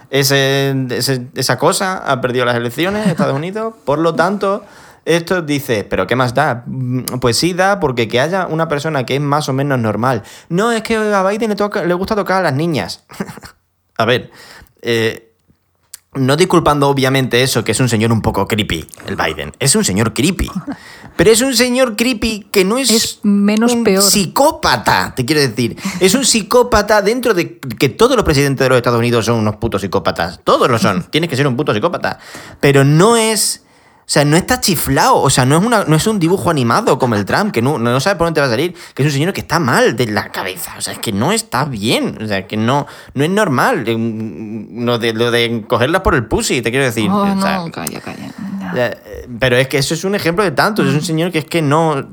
[0.10, 0.74] Ese,
[1.36, 3.76] esa cosa ha perdido las elecciones Estados Unidos.
[3.86, 4.64] Por lo tanto,
[5.06, 6.66] esto dice, ¿pero qué más da?
[7.22, 10.24] Pues sí da porque que haya una persona que es más o menos normal.
[10.50, 11.56] No, es que a Biden
[11.86, 13.06] le gusta tocar a las niñas.
[13.98, 14.32] a ver,
[14.82, 15.35] eh,
[16.16, 19.54] no disculpando obviamente eso, que es un señor un poco creepy, el Biden.
[19.60, 20.50] Es un señor creepy.
[21.18, 24.02] Pero es un señor creepy que no es, Es menos un peor.
[24.04, 25.78] psicópata, te quiero decir.
[26.00, 29.58] Es un psicópata dentro de que todos los presidentes de los Estados Unidos son unos
[29.58, 30.40] putos psicópatas.
[30.44, 31.04] Todos lo son.
[31.10, 32.20] Tienes que ser un puto psicópata.
[32.60, 33.65] Pero no es...
[34.06, 35.18] O sea, no está chiflado.
[35.18, 37.80] O sea, no es, una, no es un dibujo animado como el Trump, que no,
[37.80, 38.76] no sabe por dónde va a salir.
[38.94, 40.76] Que es un señor que está mal de la cabeza.
[40.78, 42.20] O sea, es que no está bien.
[42.22, 42.86] O sea, que no,
[43.16, 43.84] no es normal.
[43.88, 47.10] Eh, Lo de, lo de cogerlas por el pussy, te quiero decir.
[47.10, 48.32] Oh, O sea, no, calla, calla.
[48.76, 50.88] Eh, Pero es que eso es un ejemplo de tantos.
[50.88, 52.08] Es un señor que es que no.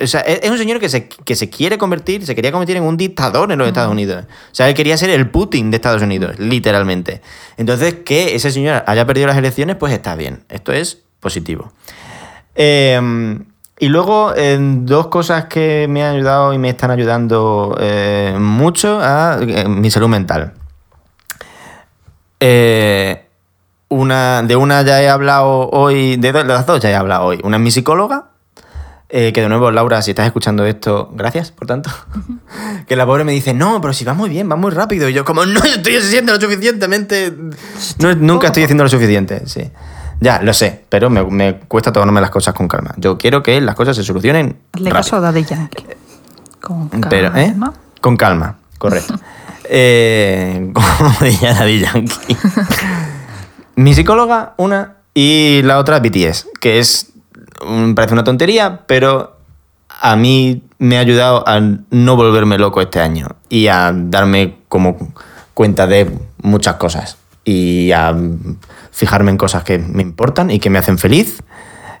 [0.00, 2.76] O sea, es es un señor que se, que se quiere convertir, se quería convertir
[2.78, 4.24] en un dictador en los Estados Unidos.
[4.24, 7.20] O sea, él quería ser el Putin de Estados Unidos, literalmente.
[7.58, 10.44] Entonces, que ese señor haya perdido las elecciones, pues está bien.
[10.48, 11.72] Esto es positivo.
[12.54, 13.00] Eh,
[13.78, 19.00] y luego, eh, dos cosas que me han ayudado y me están ayudando eh, mucho
[19.02, 20.54] a eh, mi salud mental.
[23.88, 27.40] Una, de una ya he hablado hoy, de, de las dos ya he hablado hoy.
[27.44, 28.30] Una es mi psicóloga,
[29.08, 31.90] que de nuevo, Laura, si estás escuchando esto, gracias, por tanto.
[32.88, 35.08] que la pobre me dice, no, pero si va muy bien, va muy rápido.
[35.08, 37.32] Y yo, como no estoy haciendo lo suficientemente.
[37.98, 39.70] No, nunca estoy haciendo lo suficiente, sí.
[40.20, 42.94] Ya, lo sé, pero me, me cuesta tomarme las cosas con calma.
[42.96, 44.56] Yo quiero que las cosas se solucionen.
[44.72, 44.92] Rápido.
[44.92, 45.84] caso a Daddy Yankee.
[46.60, 47.48] Con Pero, ¿eh?
[47.48, 47.72] calma.
[48.00, 49.14] Con calma, correcto.
[49.68, 52.36] eh, como decía Daddy Yankee.
[53.76, 57.12] Mi psicóloga, una, y la otra BTS, que es.
[57.66, 59.36] mm, Parece una tontería, pero
[60.00, 64.96] a mí me ha ayudado a no volverme loco este año y a darme como
[65.54, 68.14] cuenta de muchas cosas y a
[68.96, 71.42] fijarme en cosas que me importan y que me hacen feliz.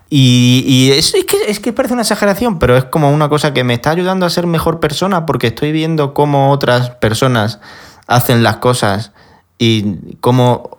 [0.08, 3.52] Y, y es, es que, es que parece una exageración, pero es como una cosa
[3.52, 7.60] que me está ayudando a ser mejor persona porque estoy viendo cómo otras personas
[8.06, 9.12] hacen las cosas
[9.58, 10.78] y cómo,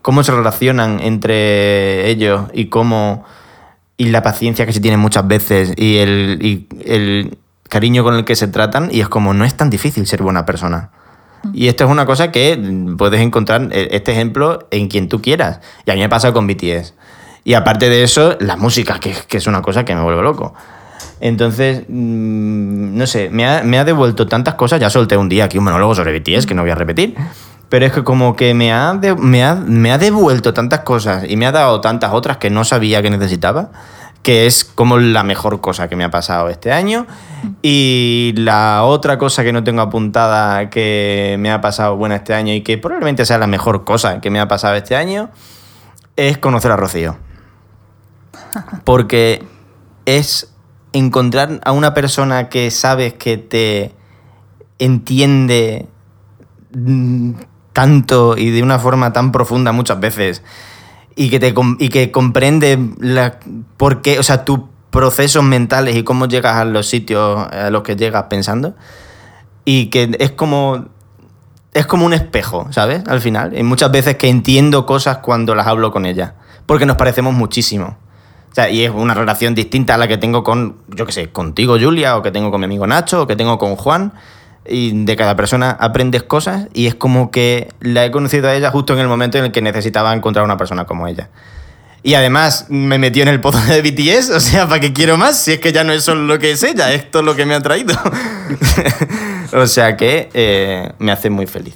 [0.00, 3.26] cómo se relacionan entre ellos y cómo
[3.98, 7.36] y la paciencia que se tiene muchas veces y el, y el
[7.68, 10.46] cariño con el que se tratan y es como no es tan difícil ser buena
[10.46, 10.92] persona.
[11.52, 12.58] Y esto es una cosa que
[12.96, 15.60] puedes encontrar eh, este ejemplo en quien tú quieras.
[15.84, 16.94] Y a mí me pasa con BTS.
[17.44, 20.54] Y aparte de eso, la música, que, es una cosa que me vuelve loco.
[21.20, 24.80] Entonces, mm, no sé, me ha, me ha devuelto tantas cosas.
[24.80, 27.14] Ya solté un día aquí un monólogo sobre BTS que no voy a repetir.
[27.68, 31.36] Pero es que como que me ha, me, ha, me ha devuelto tantas cosas y
[31.36, 33.70] me ha dado tantas otras que no sabía que necesitaba,
[34.26, 37.06] que es como la mejor cosa que me ha pasado este año.
[37.62, 42.52] Y la otra cosa que no tengo apuntada que me ha pasado buena este año
[42.52, 45.30] y que probablemente sea la mejor cosa que me ha pasado este año
[46.16, 47.18] es conocer a Rocío.
[48.84, 49.46] Porque
[50.06, 50.52] es
[50.92, 53.94] encontrar a una persona que sabes que te
[54.80, 55.86] entiende
[56.74, 57.34] mm,
[57.72, 60.42] tanto y de una forma tan profunda muchas veces
[61.16, 63.40] y que, te, y que comprende la,
[63.76, 67.82] por qué, o sea, tus procesos mentales y cómo llegas a los sitios a los
[67.82, 68.74] que llegas pensando
[69.64, 70.86] y que es como
[71.74, 73.02] es como un espejo, ¿sabes?
[73.06, 73.56] Al final.
[73.58, 76.34] Y muchas veces que entiendo cosas cuando las hablo con ella.
[76.64, 77.98] Porque nos parecemos muchísimo.
[78.50, 81.32] O sea, y es una relación distinta a la que tengo con, yo qué sé,
[81.32, 84.14] contigo, Julia, o que tengo con mi amigo Nacho, o que tengo con Juan.
[84.68, 88.70] Y de cada persona aprendes cosas y es como que la he conocido a ella
[88.70, 91.30] justo en el momento en el que necesitaba encontrar una persona como ella.
[92.02, 95.38] Y además me metió en el pozo de BTS, o sea, ¿para qué quiero más?
[95.38, 97.46] Si es que ya no es solo lo que es ella, es todo lo que
[97.46, 97.94] me ha traído.
[99.52, 101.74] o sea que eh, me hace muy feliz.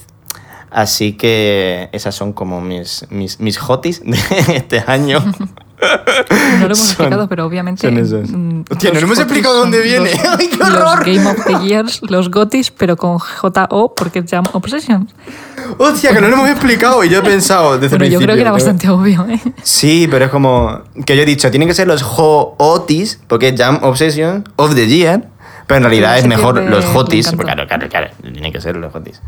[0.70, 4.19] Así que esas son como mis, mis hotis de
[4.55, 5.20] este año.
[6.59, 7.91] No lo hemos Son- explicado, pero obviamente.
[7.91, 10.10] mm, Hostia, no los lo hemos explicado dónde viene.
[10.10, 11.05] los- ¡Ay, qué los horror!
[11.05, 15.09] Game of the Years, los GOTYs, pero con J-O, porque es Jam Obsession.
[15.78, 18.34] Hostia, que no lo hemos explicado y yo he pensado desde Bueno, el yo creo
[18.34, 19.41] que era principio, bastante obvio, ¿eh?
[19.62, 23.78] Sí, pero es como que yo he dicho, tienen que ser los Hotis, porque Jam
[23.83, 25.28] Obsession of the Year,
[25.67, 28.94] pero en realidad es se mejor los porque claro, claro, claro, tienen que ser los
[28.94, 29.20] Hotis.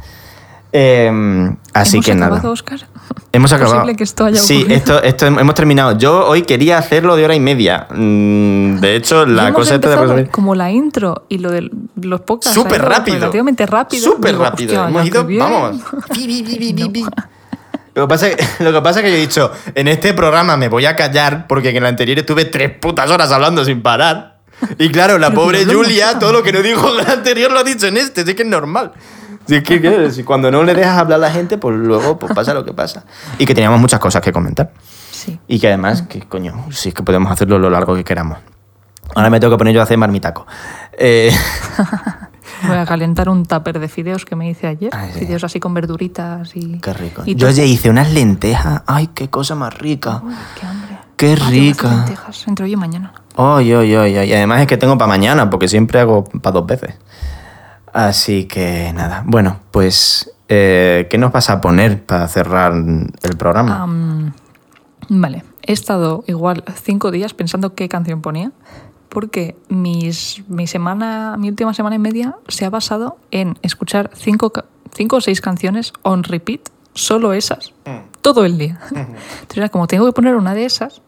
[0.74, 2.26] Eh, así ¿Hemos que nada.
[2.36, 2.80] acabado, Oscar?
[3.32, 3.76] Hemos ¿Es acabado.
[3.80, 4.76] posible que esto haya sí, ocurrido?
[4.76, 5.98] esto, esto hem- hemos terminado.
[5.98, 7.86] Yo hoy quería hacerlo de hora y media.
[7.90, 11.70] Mm, De hecho, la cosa esta de resumir- como la intro y lo de
[12.00, 12.54] los podcasts.
[12.54, 13.18] Súper rápido.
[13.18, 14.02] Relativamente rápido.
[14.12, 14.82] Súper rápido.
[14.82, 15.80] hostia, Hemos ido, vamos.
[17.94, 20.56] Lo que, pasa es, lo que pasa es que yo he dicho, en este programa
[20.56, 24.38] me voy a callar porque en el anterior estuve tres putas horas hablando sin parar.
[24.78, 27.58] Y claro, la pobre que Julia, todo lo que no dijo en el anterior lo
[27.58, 28.92] ha dicho en este, sí que es normal.
[29.46, 32.18] Si es que, que si cuando no le dejas hablar a la gente, pues luego
[32.18, 33.04] pues pasa lo que pasa.
[33.38, 34.72] Y que teníamos muchas cosas que comentar.
[35.10, 35.38] Sí.
[35.48, 38.38] Y que además, que coño, sí es que podemos hacerlo lo largo que queramos.
[39.14, 40.46] Ahora me tengo que poner yo a hacer marmitaco.
[40.98, 41.32] Eh,
[42.66, 44.90] Voy a calentar un tupper de fideos que me hice ayer.
[44.94, 45.20] Ay, sí.
[45.20, 46.78] Fideos así con verduritas y.
[46.78, 47.22] qué rico.
[47.26, 48.82] y Yo ya hice unas lentejas.
[48.86, 50.22] Ay, qué cosa más rica.
[50.24, 50.98] Uy, qué hambre.
[51.16, 51.88] Qué Ah, rica.
[51.88, 53.12] lentejas entre hoy y mañana.
[53.36, 54.30] Ay, ay, ay, ay.
[54.30, 56.94] Y además es que tengo para mañana, porque siempre hago para dos veces.
[57.92, 59.22] Así que nada.
[59.26, 63.82] Bueno, pues, eh, ¿qué nos vas a poner para cerrar el programa?
[63.82, 64.32] Am,
[65.08, 68.52] vale, he estado igual cinco días pensando qué canción ponía,
[69.08, 74.52] porque mis, mi semana, mi última semana y media se ha basado en escuchar cinco,
[74.94, 77.74] cinco o seis canciones on repeat, solo esas,
[78.22, 78.78] todo el día.
[78.90, 81.02] Entonces era como, tengo que poner una de esas,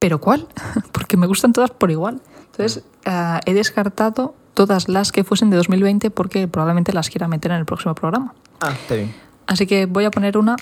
[0.00, 0.48] pero ¿cuál?
[0.92, 2.20] Porque me gustan todas por igual.
[2.50, 7.52] Entonces ah, he descartado todas las que fuesen de 2020 porque probablemente las quiera meter
[7.52, 8.34] en el próximo programa.
[8.60, 9.14] Ah, está bien.
[9.46, 10.56] Así que voy a poner una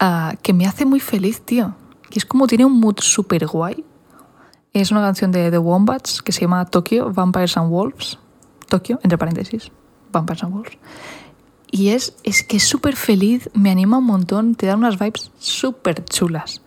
[0.00, 1.74] ah, que me hace muy feliz, tío.
[2.10, 3.84] Que es como tiene un mood súper guay.
[4.72, 8.18] Es una canción de The Wombats que se llama Tokyo, Vampires and Wolves.
[8.68, 9.70] Tokyo, entre paréntesis,
[10.12, 10.78] Vampires and Wolves.
[11.70, 15.30] Y es, es que es súper feliz, me anima un montón, te da unas vibes
[15.38, 16.62] súper chulas.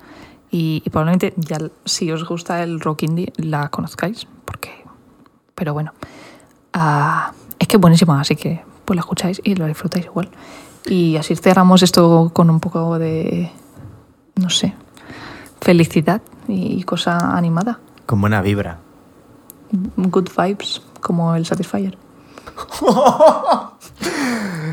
[0.51, 4.83] Y, y probablemente ya si os gusta el rock indie la conozcáis, porque...
[5.55, 5.93] Pero bueno,
[6.73, 10.29] ah, es que es buenísima, así que pues la escucháis y lo disfrutáis igual.
[10.85, 13.51] Y así cerramos esto con un poco de,
[14.35, 14.73] no sé,
[15.61, 17.79] felicidad y cosa animada.
[18.05, 18.79] Con buena vibra.
[19.95, 21.97] Good vibes, como el Satisfyer.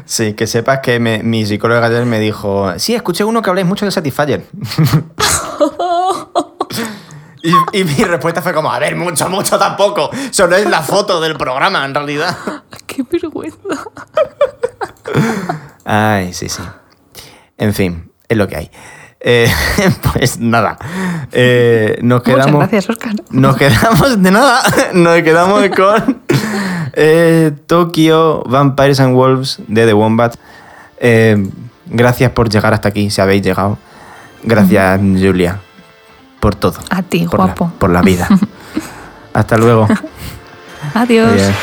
[0.05, 3.67] Sí, que sepas que me- mi psicóloga ayer me dijo, sí, escuché uno que habláis
[3.67, 4.47] mucho del Satisfyer.
[7.43, 10.11] y, y mi respuesta fue como, a ver, mucho, mucho tampoco.
[10.31, 12.37] Solo es la foto del programa, en realidad.
[12.87, 13.59] ¡Qué vergüenza!
[15.85, 16.63] Ay, sí, sí.
[17.57, 18.71] En fin, es lo que hay.
[19.21, 19.51] Eh,
[20.13, 20.79] pues nada.
[21.33, 22.61] Eh, nos Muchas quedamos.
[22.61, 23.15] gracias, Oscar.
[23.31, 24.63] Nos quedamos de nada.
[24.93, 26.23] Nos quedamos con
[26.93, 30.37] eh, Tokyo Vampires and Wolves de The Wombat.
[31.91, 33.79] Gracias por llegar hasta aquí, si habéis llegado.
[34.43, 35.59] Gracias, Julia,
[36.41, 36.79] por todo.
[36.91, 37.73] A ti, por la- guapo.
[37.79, 38.29] por la vida.
[39.35, 39.87] Hasta luego.
[40.95, 41.33] Adiós.
[41.33, 41.55] Adiós.